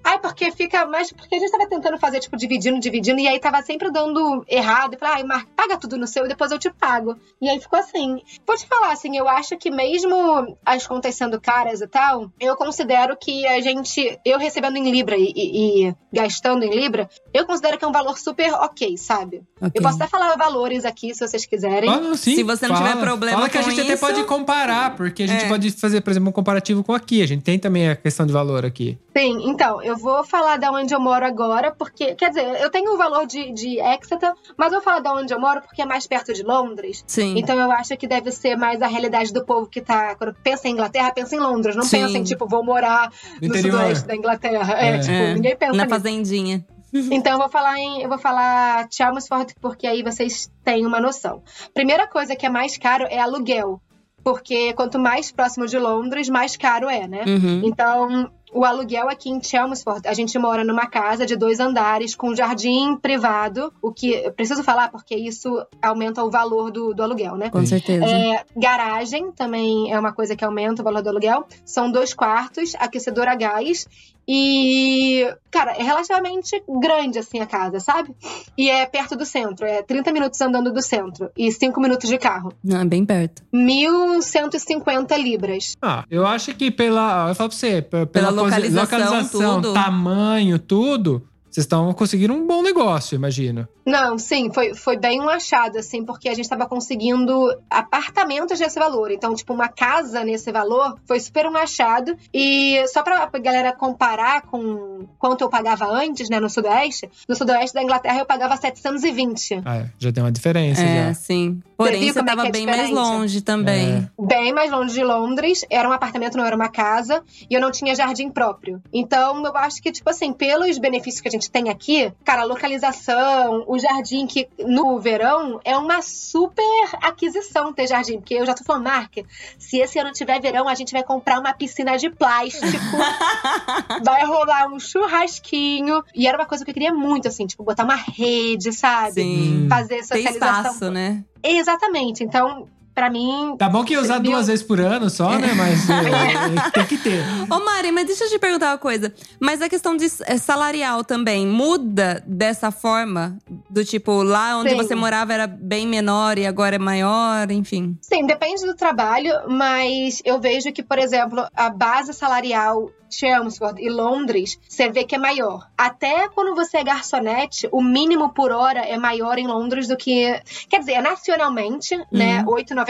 Ai, 0.04 0.18
porque 0.18 0.50
fica 0.52 0.86
mais. 0.86 1.12
Porque 1.12 1.34
a 1.34 1.38
gente 1.38 1.50
tava 1.50 1.66
tentando 1.68 1.98
fazer, 1.98 2.20
tipo, 2.20 2.36
dividindo, 2.36 2.78
dividindo, 2.80 3.20
e 3.20 3.28
aí 3.28 3.38
tava 3.38 3.62
sempre 3.62 3.90
dando 3.90 4.44
errado. 4.48 4.94
E 4.94 4.98
falei, 4.98 5.16
ai, 5.16 5.22
Mark, 5.24 5.48
paga 5.56 5.76
tudo 5.76 5.96
no 5.96 6.06
seu 6.06 6.24
e 6.24 6.28
depois 6.28 6.50
eu 6.50 6.58
te 6.58 6.70
pago. 6.70 7.16
E 7.40 7.48
aí 7.48 7.60
ficou 7.60 7.78
assim. 7.78 8.20
Vou 8.46 8.56
te 8.56 8.66
falar, 8.66 8.92
assim, 8.92 9.16
eu 9.16 9.28
acho 9.28 9.56
que 9.56 9.70
mesmo 9.70 10.56
as 10.64 10.86
contas 10.86 11.14
sendo 11.14 11.40
caras 11.40 11.80
e 11.80 11.86
tal, 11.86 12.30
eu 12.40 12.55
eu 12.56 12.66
considero 12.66 13.16
que 13.16 13.46
a 13.46 13.60
gente, 13.60 14.18
eu 14.24 14.38
recebendo 14.38 14.76
em 14.76 14.90
Libra 14.90 15.16
e, 15.16 15.32
e- 15.36 15.88
e 15.88 15.94
gastando 16.12 16.64
em 16.64 16.70
Libra, 16.70 17.08
eu 17.32 17.46
considero 17.46 17.78
que 17.78 17.84
é 17.84 17.88
um 17.88 17.92
valor 17.92 18.18
super 18.18 18.50
ok, 18.54 18.96
sabe? 18.96 19.42
Ok. 19.60 19.72
Eu 19.74 19.82
posso 19.82 19.96
até 19.96 20.06
falar 20.08 20.34
valores 20.36 20.84
aqui, 20.84 21.14
se 21.14 21.26
vocês 21.26 21.44
quiserem. 21.44 21.88
Ah, 21.90 22.00
não, 22.00 22.14
sim, 22.16 22.34
Se 22.34 22.42
você 22.42 22.66
não 22.66 22.76
fala. 22.76 22.88
tiver 22.90 23.00
problema 23.00 23.36
Fala 23.38 23.48
que 23.50 23.58
a 23.58 23.62
gente 23.62 23.80
até 23.80 23.92
isso- 23.94 24.00
pode 24.06 24.24
comparar, 24.24 24.96
porque 24.96 25.22
a 25.24 25.26
gente 25.28 25.44
É. 25.44 25.48
pode 25.48 25.70
fazer, 25.72 26.00
por 26.00 26.10
exemplo, 26.10 26.28
um 26.30 26.32
comparativo 26.32 26.82
com 26.82 26.92
aqui. 26.92 27.22
A 27.22 27.26
gente 27.26 27.42
tem 27.42 27.58
também 27.58 27.88
a 27.90 27.96
questão 27.96 28.24
de 28.26 28.32
valor 28.32 28.64
aqui. 28.64 28.98
Sim, 29.16 29.48
então, 29.50 29.82
eu 29.82 29.96
vou 29.96 30.24
falar 30.24 30.56
da 30.58 30.70
onde 30.70 30.94
eu 30.94 31.00
moro 31.00 31.24
agora, 31.24 31.70
porque, 31.72 32.14
quer 32.14 32.28
dizer, 32.30 32.44
eu 32.60 32.70
tenho 32.70 32.92
o 32.94 32.96
valor 32.96 33.26
de, 33.26 33.52
de 33.52 33.78
Exeter, 33.80 34.32
mas 34.56 34.68
eu 34.72 34.78
vou 34.78 34.82
falar 34.82 35.00
da 35.00 35.12
onde 35.14 35.32
eu 35.32 35.40
moro 35.40 35.60
porque 35.62 35.82
é 35.82 35.86
mais 35.86 36.06
perto 36.06 36.32
de 36.32 36.42
Londres. 36.42 37.04
Sim. 37.06 37.34
Então 37.38 37.58
eu 37.58 37.70
acho 37.70 37.96
que 37.96 38.06
deve 38.06 38.30
ser 38.30 38.56
mais 38.56 38.80
a 38.82 38.86
realidade 38.86 39.32
do 39.32 39.44
povo 39.44 39.66
que 39.66 39.80
tá. 39.80 40.14
Quando 40.16 40.34
pensa 40.42 40.68
em 40.68 40.72
Inglaterra, 40.72 41.10
pensa 41.12 41.34
em 41.34 41.38
Londres. 41.38 41.74
Não 41.76 41.82
Sim. 41.82 42.02
pensa 42.02 42.18
em, 42.18 42.22
tipo, 42.24 42.45
vou 42.48 42.64
morar 42.64 43.10
No 43.42 43.48
no 43.48 43.56
sudoeste 43.56 44.06
da 44.06 44.14
Inglaterra. 44.16 44.74
É, 44.78 44.88
É. 44.96 44.98
tipo, 44.98 45.12
É, 45.12 45.34
ninguém 45.34 45.56
pensa 45.56 45.72
Na 45.72 45.84
nisso. 45.84 45.94
fazendinha. 45.94 46.64
Então 47.10 47.32
eu 47.32 47.38
vou 47.38 47.48
falar 47.48 47.78
em. 47.78 48.02
Eu 48.02 48.08
vou 48.08 48.16
falar 48.18 48.86
Chelmsford, 48.90 49.54
porque 49.60 49.86
aí 49.86 50.02
vocês 50.02 50.50
têm 50.64 50.86
uma 50.86 51.00
noção. 51.00 51.42
Primeira 51.74 52.06
coisa 52.06 52.34
que 52.34 52.46
é 52.46 52.48
mais 52.48 52.78
caro 52.78 53.06
é 53.10 53.18
aluguel. 53.18 53.80
Porque 54.24 54.72
quanto 54.72 54.98
mais 54.98 55.30
próximo 55.30 55.66
de 55.66 55.78
Londres, 55.78 56.28
mais 56.28 56.56
caro 56.56 56.88
é, 56.88 57.06
né? 57.06 57.22
Uhum. 57.26 57.60
Então, 57.64 58.30
o 58.52 58.64
aluguel 58.64 59.08
aqui 59.08 59.28
em 59.28 59.42
Chelmsford, 59.42 60.06
a 60.06 60.14
gente 60.14 60.38
mora 60.38 60.64
numa 60.64 60.86
casa 60.86 61.26
de 61.26 61.36
dois 61.36 61.60
andares 61.60 62.14
com 62.14 62.34
jardim 62.34 62.96
privado, 62.96 63.72
o 63.82 63.92
que 63.92 64.12
eu 64.12 64.32
preciso 64.32 64.62
falar 64.62 64.90
porque 64.90 65.14
isso 65.14 65.66
aumenta 65.82 66.22
o 66.24 66.30
valor 66.30 66.70
do, 66.70 66.94
do 66.94 67.02
aluguel, 67.02 67.36
né? 67.36 67.50
Com 67.50 67.64
certeza. 67.66 68.04
É, 68.06 68.44
garagem 68.56 69.32
também 69.32 69.92
é 69.92 69.98
uma 69.98 70.12
coisa 70.12 70.36
que 70.36 70.44
aumenta 70.44 70.82
o 70.82 70.84
valor 70.84 71.02
do 71.02 71.08
aluguel. 71.08 71.46
São 71.64 71.90
dois 71.90 72.14
quartos, 72.14 72.74
aquecedor 72.76 73.28
a 73.28 73.34
gás. 73.34 73.86
E, 74.28 75.32
cara, 75.52 75.72
é 75.72 75.82
relativamente 75.82 76.60
grande 76.80 77.18
assim 77.18 77.38
a 77.40 77.46
casa, 77.46 77.78
sabe? 77.80 78.12
E 78.58 78.68
é 78.68 78.84
perto 78.84 79.14
do 79.16 79.24
centro, 79.24 79.64
é 79.64 79.82
30 79.82 80.12
minutos 80.12 80.40
andando 80.40 80.72
do 80.72 80.82
centro 80.82 81.30
e 81.36 81.52
5 81.52 81.80
minutos 81.80 82.08
de 82.10 82.18
carro. 82.18 82.52
Não, 82.62 82.80
é 82.80 82.84
bem 82.84 83.04
perto. 83.04 83.42
1.150 83.54 85.16
libras. 85.16 85.74
Ah, 85.80 86.04
eu 86.10 86.26
acho 86.26 86.54
que 86.54 86.70
pela. 86.70 87.28
Eu 87.28 87.34
falo 87.34 87.50
pra 87.50 87.58
você, 87.58 87.82
pe- 87.82 88.06
pela, 88.06 88.06
Pela 88.06 88.32
posi- 88.42 88.68
localização, 88.70 89.60
tudo. 89.62 89.72
tamanho, 89.74 90.58
tudo, 90.58 91.22
vocês 91.56 91.64
estão 91.64 91.90
conseguindo 91.94 92.34
um 92.34 92.46
bom 92.46 92.62
negócio, 92.62 93.14
imagino. 93.14 93.66
Não, 93.86 94.18
sim, 94.18 94.52
foi, 94.52 94.74
foi 94.74 94.98
bem 94.98 95.22
um 95.22 95.28
achado, 95.28 95.78
assim, 95.78 96.04
porque 96.04 96.28
a 96.28 96.34
gente 96.34 96.46
tava 96.48 96.66
conseguindo 96.66 97.32
apartamentos 97.70 98.60
nesse 98.60 98.78
valor. 98.78 99.10
Então, 99.10 99.34
tipo, 99.34 99.54
uma 99.54 99.68
casa 99.68 100.22
nesse 100.22 100.52
valor 100.52 100.98
foi 101.06 101.18
super 101.18 101.46
um 101.46 101.56
achado. 101.56 102.14
E 102.34 102.84
só 102.88 103.02
pra 103.02 103.26
galera 103.42 103.72
comparar 103.72 104.42
com 104.42 105.06
quanto 105.18 105.42
eu 105.42 105.48
pagava 105.48 105.86
antes, 105.86 106.28
né, 106.28 106.38
no 106.38 106.50
Sudoeste, 106.50 107.08
no 107.26 107.34
Sudoeste 107.34 107.72
da 107.74 107.82
Inglaterra 107.82 108.18
eu 108.18 108.26
pagava 108.26 108.54
720. 108.56 109.62
Ah, 109.64 109.76
é, 109.76 109.90
já 109.98 110.12
tem 110.12 110.22
uma 110.22 110.32
diferença 110.32 110.82
É, 110.82 111.06
já. 111.08 111.14
sim. 111.14 111.62
Porém, 111.76 112.10
você 112.10 112.24
como 112.24 112.42
é 112.42 112.48
é 112.48 112.50
bem 112.50 112.66
mais 112.66 112.90
longe 112.90 113.40
também. 113.42 114.08
É. 114.18 114.22
Bem 114.22 114.52
mais 114.52 114.70
longe 114.70 114.94
de 114.94 115.04
Londres, 115.04 115.64
era 115.68 115.88
um 115.88 115.92
apartamento, 115.92 116.36
não 116.36 116.44
era 116.44 116.56
uma 116.56 116.68
casa, 116.68 117.22
e 117.50 117.54
eu 117.54 117.60
não 117.60 117.70
tinha 117.70 117.94
jardim 117.94 118.30
próprio. 118.30 118.82
Então, 118.92 119.44
eu 119.44 119.56
acho 119.56 119.82
que, 119.82 119.92
tipo 119.92 120.08
assim, 120.08 120.32
pelos 120.32 120.78
benefícios 120.78 121.20
que 121.20 121.28
a 121.28 121.30
gente 121.30 121.50
tem 121.50 121.68
aqui, 121.68 122.12
cara, 122.24 122.42
a 122.42 122.44
localização, 122.44 123.64
o 123.66 123.78
jardim, 123.78 124.26
que 124.26 124.48
no 124.58 124.98
verão 124.98 125.60
é 125.64 125.76
uma 125.76 126.00
super 126.00 126.64
aquisição 127.02 127.72
ter 127.72 127.86
jardim, 127.86 128.18
porque 128.18 128.34
eu 128.34 128.46
já 128.46 128.54
tô 128.54 128.64
falando, 128.64 128.84
Mark, 128.84 129.12
se 129.58 129.78
esse 129.78 129.98
ano 129.98 130.12
tiver 130.12 130.40
verão, 130.40 130.68
a 130.68 130.74
gente 130.74 130.92
vai 130.92 131.02
comprar 131.02 131.38
uma 131.38 131.52
piscina 131.52 131.98
de 131.98 132.08
plástico, 132.08 132.66
vai 134.02 134.24
rolar 134.24 134.68
um 134.72 134.80
churrasquinho, 134.80 136.02
e 136.14 136.26
era 136.26 136.38
uma 136.38 136.46
coisa 136.46 136.64
que 136.64 136.70
eu 136.70 136.74
queria 136.74 136.94
muito, 136.94 137.28
assim, 137.28 137.46
tipo, 137.46 137.62
botar 137.62 137.84
uma 137.84 137.96
rede, 137.96 138.72
sabe? 138.72 139.22
Sim. 139.22 139.66
Fazer 139.68 139.96
Tem 139.96 140.02
socialização. 140.02 140.60
espaço, 140.60 140.90
né? 140.90 141.22
Exatamente. 141.48 142.24
Então, 142.24 142.68
pra 142.96 143.10
mim, 143.10 143.54
Tá 143.58 143.68
bom 143.68 143.84
que 143.84 143.92
ia 143.92 144.00
usar 144.00 144.18
duas 144.18 144.46
vezes 144.46 144.64
por 144.64 144.80
ano 144.80 145.10
só, 145.10 145.38
né? 145.38 145.52
Mas 145.54 145.84
é, 145.90 146.70
tem 146.70 146.86
que 146.86 146.96
ter. 146.96 147.22
Ô, 147.50 147.62
Mari, 147.62 147.92
mas 147.92 148.06
deixa 148.06 148.24
eu 148.24 148.30
te 148.30 148.38
perguntar 148.38 148.70
uma 148.70 148.78
coisa. 148.78 149.12
Mas 149.38 149.60
a 149.60 149.68
questão 149.68 149.94
de 149.94 150.06
é, 150.24 150.38
salarial 150.38 151.04
também 151.04 151.46
muda 151.46 152.24
dessa 152.26 152.70
forma? 152.70 153.36
Do 153.68 153.84
tipo, 153.84 154.22
lá 154.22 154.56
onde 154.56 154.70
Sim. 154.70 154.76
você 154.76 154.94
morava 154.94 155.34
era 155.34 155.46
bem 155.46 155.86
menor 155.86 156.38
e 156.38 156.46
agora 156.46 156.76
é 156.76 156.78
maior, 156.78 157.50
enfim. 157.50 157.98
Sim, 158.00 158.24
depende 158.24 158.64
do 158.64 158.74
trabalho, 158.74 159.32
mas 159.46 160.22
eu 160.24 160.40
vejo 160.40 160.72
que, 160.72 160.82
por 160.82 160.98
exemplo, 160.98 161.46
a 161.54 161.68
base 161.68 162.14
salarial 162.14 162.90
Chelmsford 163.10 163.80
e 163.80 163.88
Londres, 163.88 164.58
você 164.68 164.90
vê 164.90 165.04
que 165.04 165.14
é 165.14 165.18
maior. 165.18 165.68
Até 165.76 166.28
quando 166.28 166.54
você 166.54 166.78
é 166.78 166.84
garçonete, 166.84 167.68
o 167.72 167.82
mínimo 167.82 168.30
por 168.32 168.52
hora 168.52 168.80
é 168.80 168.96
maior 168.96 169.38
em 169.38 169.46
Londres 169.46 169.88
do 169.88 169.96
que. 169.96 170.40
Quer 170.68 170.80
dizer, 170.80 170.92
é 170.92 171.02
nacionalmente, 171.02 171.96
né? 172.10 172.42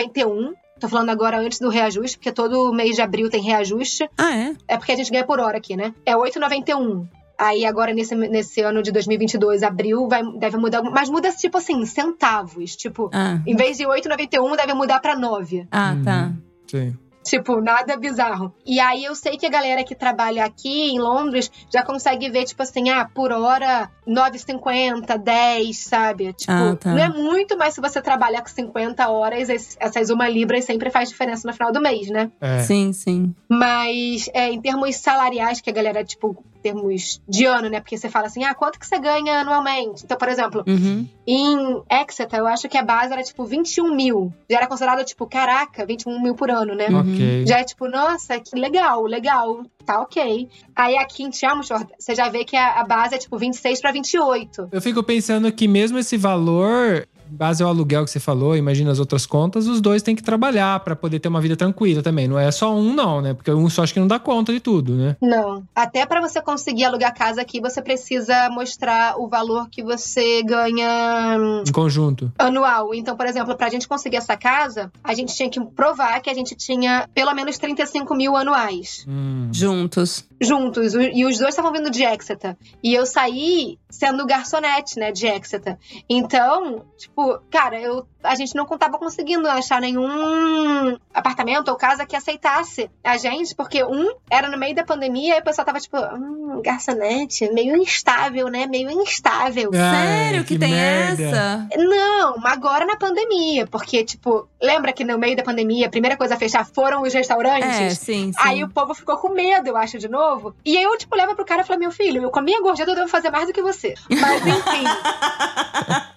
8,91. 0.05 0.53
Tô 0.79 0.89
falando 0.89 1.09
agora 1.11 1.39
antes 1.39 1.59
do 1.59 1.71
reajuste, 1.71 2.19
porque 2.19 2.31
todo 2.31 2.73
mês 2.73 2.95
de 2.97 3.03
abril 3.03 3.31
tem 3.31 3.43
reajuste. 3.43 4.09
Ah, 4.19 4.37
é? 4.37 4.55
É 4.69 4.77
porque 4.77 4.93
a 4.93 4.97
gente 4.97 5.11
ganha 5.11 5.25
por 5.25 5.41
hora 5.41 5.57
aqui, 5.57 5.75
né? 5.77 5.95
É 6.05 6.15
8,91. 6.15 7.07
Aí 7.39 7.67
agora, 7.67 7.93
nesse, 7.93 8.15
nesse 8.15 8.61
ano 8.63 8.83
de 8.83 8.91
2022, 8.93 9.63
abril, 9.63 10.09
vai, 10.09 10.23
deve 10.39 10.57
mudar. 10.57 10.83
Mas 10.83 11.09
muda, 11.11 11.31
tipo 11.33 11.59
assim, 11.59 11.85
centavos. 11.85 12.77
Tipo, 12.77 13.11
Ah, 13.13 13.41
em 13.47 13.55
vez 13.57 13.77
de 13.79 13.85
8,91, 13.85 14.57
deve 14.57 14.73
mudar 14.75 15.01
pra 15.01 15.17
9. 15.17 15.67
ah 15.71 15.97
tá. 16.05 16.33
Sim. 16.67 16.97
Tipo, 17.27 17.61
nada 17.61 17.97
bizarro. 17.97 18.55
E 18.65 18.79
aí 18.79 19.05
eu 19.05 19.15
sei 19.17 19.37
que 19.37 19.45
a 19.47 19.51
galera 19.51 19.83
que 19.83 19.97
trabalha 19.97 20.45
aqui 20.45 20.91
em 20.93 21.01
Londres 21.01 21.51
já 21.73 21.83
consegue 21.83 22.31
ver, 22.31 22.45
tipo 22.45 22.63
assim, 22.63 22.89
ah, 22.89 23.09
por 23.13 23.33
hora 23.33 23.91
9,50, 24.07 25.19
10, 25.19 25.77
sabe? 25.77 26.33
Tipo, 26.33 26.53
Ah, 26.53 26.77
tá. 26.77 26.93
não 26.93 27.03
é 27.03 27.09
muito, 27.09 27.59
mas 27.59 27.75
se 27.75 27.81
você 27.81 28.01
trabalhar 28.01 28.43
com 28.43 28.49
50 28.49 29.09
horas, 29.09 29.49
essas 29.81 30.11
uma 30.11 30.29
libra 30.29 30.61
sempre 30.63 30.89
faz 30.89 31.09
diferença 31.09 31.49
no 31.49 31.53
final 31.53 31.73
do 31.73 31.81
mês, 31.81 32.09
né? 32.09 32.31
É. 32.41 32.61
Sim, 32.61 32.93
sim. 32.93 33.35
Mas 33.49 34.29
é, 34.33 34.51
em 34.53 34.61
termos 34.61 34.95
salariais, 34.97 35.61
que 35.61 35.69
a 35.69 35.73
galera, 35.73 36.05
tipo, 36.05 36.45
termos 36.67 37.21
de 37.29 37.45
ano, 37.45 37.69
né? 37.69 37.81
Porque 37.81 37.97
você 37.97 38.09
fala 38.09 38.27
assim, 38.27 38.43
ah, 38.45 38.55
quanto 38.55 38.79
que 38.79 38.87
você 38.87 38.99
ganha 38.99 39.41
anualmente? 39.41 40.05
Então, 40.05 40.17
por 40.17 40.29
exemplo, 40.29 40.65
Uhum. 40.67 41.07
em 41.27 41.83
Exeter, 41.91 42.39
eu 42.41 42.47
acho 42.47 42.69
que 42.69 42.77
a 42.77 42.83
base 42.83 43.13
era, 43.13 43.23
tipo, 43.23 43.45
21 43.45 43.95
mil. 43.95 44.33
Já 44.51 44.59
era 44.59 44.67
considerado, 44.67 45.05
tipo, 45.05 45.27
caraca, 45.27 45.87
21 45.87 46.21
mil 46.23 46.35
por 46.35 46.51
ano, 46.51 46.75
né? 46.75 46.87
Ok. 46.89 47.47
Já 47.47 47.59
é 47.61 47.65
tipo, 47.65 47.89
nossa, 47.89 48.41
que 48.41 48.57
legal, 48.59 49.03
legal, 49.05 49.63
tá 49.85 50.01
ok. 50.01 50.49
Aí 50.75 50.97
aqui 50.99 51.23
em 51.23 51.33
Chelmsford, 51.33 51.87
você 51.99 52.15
já 52.15 52.29
vê 52.29 52.45
que 52.45 52.57
a, 52.57 52.81
a 52.81 52.85
base 52.85 53.15
é 53.15 53.19
tipo 53.19 53.39
26 53.39 53.81
pra 53.81 53.93
28. 53.93 54.69
Eu 54.73 54.83
fico 54.83 55.03
pensando 55.03 55.51
que 55.53 55.69
mesmo 55.69 55.99
esse 55.99 56.17
valor, 56.17 57.07
base 57.29 57.63
ao 57.63 57.69
aluguel 57.69 58.05
que 58.05 58.11
você 58.11 58.21
falou, 58.21 58.57
imagina 58.57 58.91
as 58.91 58.99
outras 58.99 59.27
contas, 59.27 59.67
os 59.67 59.81
dois 59.81 60.03
têm 60.03 60.15
que 60.17 60.23
trabalhar 60.23 60.81
pra 60.81 60.95
poder 60.97 61.19
ter 61.21 61.29
uma 61.29 61.41
vida 61.41 61.57
tranquila 61.57 62.03
também. 62.03 62.27
Não 62.29 62.39
é 62.39 62.51
só 62.51 62.75
um, 62.75 62.93
não, 62.95 63.21
né? 63.21 63.35
Porque 63.35 63.51
um 63.51 63.69
só 63.69 63.83
acho 63.83 63.93
que 63.95 64.01
não 64.01 64.07
dá 64.07 64.19
conta 64.19 64.53
de 64.53 64.61
tudo, 64.61 64.95
né? 64.95 65.17
Não. 65.21 65.63
Até 65.75 66.05
pra 66.07 66.21
você 66.21 66.41
conseguir 66.41 66.85
alugar 66.85 67.15
casa 67.15 67.41
aqui, 67.41 67.61
você 67.61 67.81
precisa 67.83 68.49
mostrar 68.51 69.19
o 69.19 69.29
valor 69.29 69.69
que 69.71 69.83
você 69.83 70.43
ganha 70.43 71.37
hum, 71.39 71.65
Em 71.67 71.73
conjunto. 71.73 72.33
anual. 72.39 72.95
Então, 72.95 73.17
por 73.17 73.27
exemplo, 73.27 73.57
pra 73.57 73.69
gente 73.69 73.87
conseguir 73.89 74.17
essa 74.17 74.37
casa, 74.37 74.91
a 75.03 75.15
gente 75.15 75.35
tinha 75.35 75.49
que 75.51 75.61
provar 75.65 76.21
que 76.21 76.31
a 76.31 76.35
gente 76.35 76.55
tinha 76.55 77.09
pelo 77.15 77.33
menos 77.35 77.59
35 77.59 78.15
mil 78.15 78.37
anuais. 78.37 79.05
Hum. 79.09 79.49
Juntos. 79.53 80.25
juntos. 80.41 80.95
E 80.95 81.25
os 81.25 81.39
dois 81.39 81.51
estavam 81.51 81.73
vindo 81.73 81.91
de 81.91 82.03
Exeter. 82.05 82.57
E 82.83 82.95
eu 82.95 83.07
saí 83.07 83.79
sendo 83.89 84.27
garçonete, 84.27 84.99
né, 84.99 85.11
de 85.11 85.27
Exeter. 85.27 85.79
Então, 86.09 86.83
tipo, 86.99 87.16
cara, 87.51 87.81
eu, 87.81 88.07
a 88.23 88.35
gente 88.35 88.55
não 88.55 88.67
tava 88.67 88.99
conseguindo 88.99 89.49
achar 89.49 89.81
nenhum 89.81 90.99
apartamento 91.15 91.69
ou 91.69 91.77
casa 91.77 92.05
que 92.05 92.15
aceitasse 92.15 92.91
a 93.03 93.17
gente, 93.17 93.55
porque 93.55 93.83
um 93.85 94.15
era 94.31 94.49
no 94.49 94.59
meio 94.59 94.75
da 94.75 94.85
pandemia 94.85 95.37
e 95.37 95.41
o 95.41 95.45
pessoal 95.45 95.65
tava 95.65 95.81
tipo, 95.81 95.97
hum, 95.97 96.61
garçonete, 96.63 97.51
meio 97.53 97.77
instável, 97.77 98.49
né? 98.49 98.67
Meio 98.67 98.91
instável. 98.91 99.71
Ai, 99.75 100.07
Sério 100.27 100.45
que, 100.45 100.59
tem 100.59 100.71
merda. 100.71 101.23
essa? 101.23 101.69
Não, 101.77 102.37
agora 102.45 102.85
na 102.85 102.97
pandemia, 102.97 103.67
porque, 103.67 104.05
tipo, 104.05 104.49
lembra 104.61 104.93
que 104.93 105.05
no 105.05 105.19
meio 105.19 105.37
da 105.37 105.43
pandemia 105.43 105.87
a 105.87 105.91
primeira 105.91 106.17
coisa 106.17 106.35
a 106.35 106.39
fechar 106.39 106.67
foram 106.67 107.03
os 107.03 107.15
restaurantes? 107.15 107.81
É, 107.81 107.91
sim, 107.91 108.33
sim. 108.33 108.39
Aí 108.39 108.63
o 108.63 108.69
povo 108.69 108.95
ficou 108.95 109.17
com 109.17 109.31
medo, 109.31 109.69
eu 109.69 109.77
acho, 109.77 109.99
de 109.99 110.09
novo. 110.09 110.55
E 110.65 110.77
aí 110.77 110.83
eu, 110.83 110.97
tipo, 110.99 111.17
levo 111.17 111.35
pro 111.35 111.45
cara 111.45 111.63
e 111.63 111.65
falo, 111.65 111.81
meu 111.81 111.91
filho, 111.91 112.23
eu 112.23 112.31
com 112.31 112.41
a 112.41 112.43
minha 112.43 112.61
gorjeta 112.61 112.91
eu 112.91 112.95
devo 112.95 113.09
fazer 113.09 113.31
mais 113.31 113.47
do 113.47 113.53
que 113.53 113.63
você. 113.63 113.95
Mas 114.11 114.47
enfim. 114.47 114.85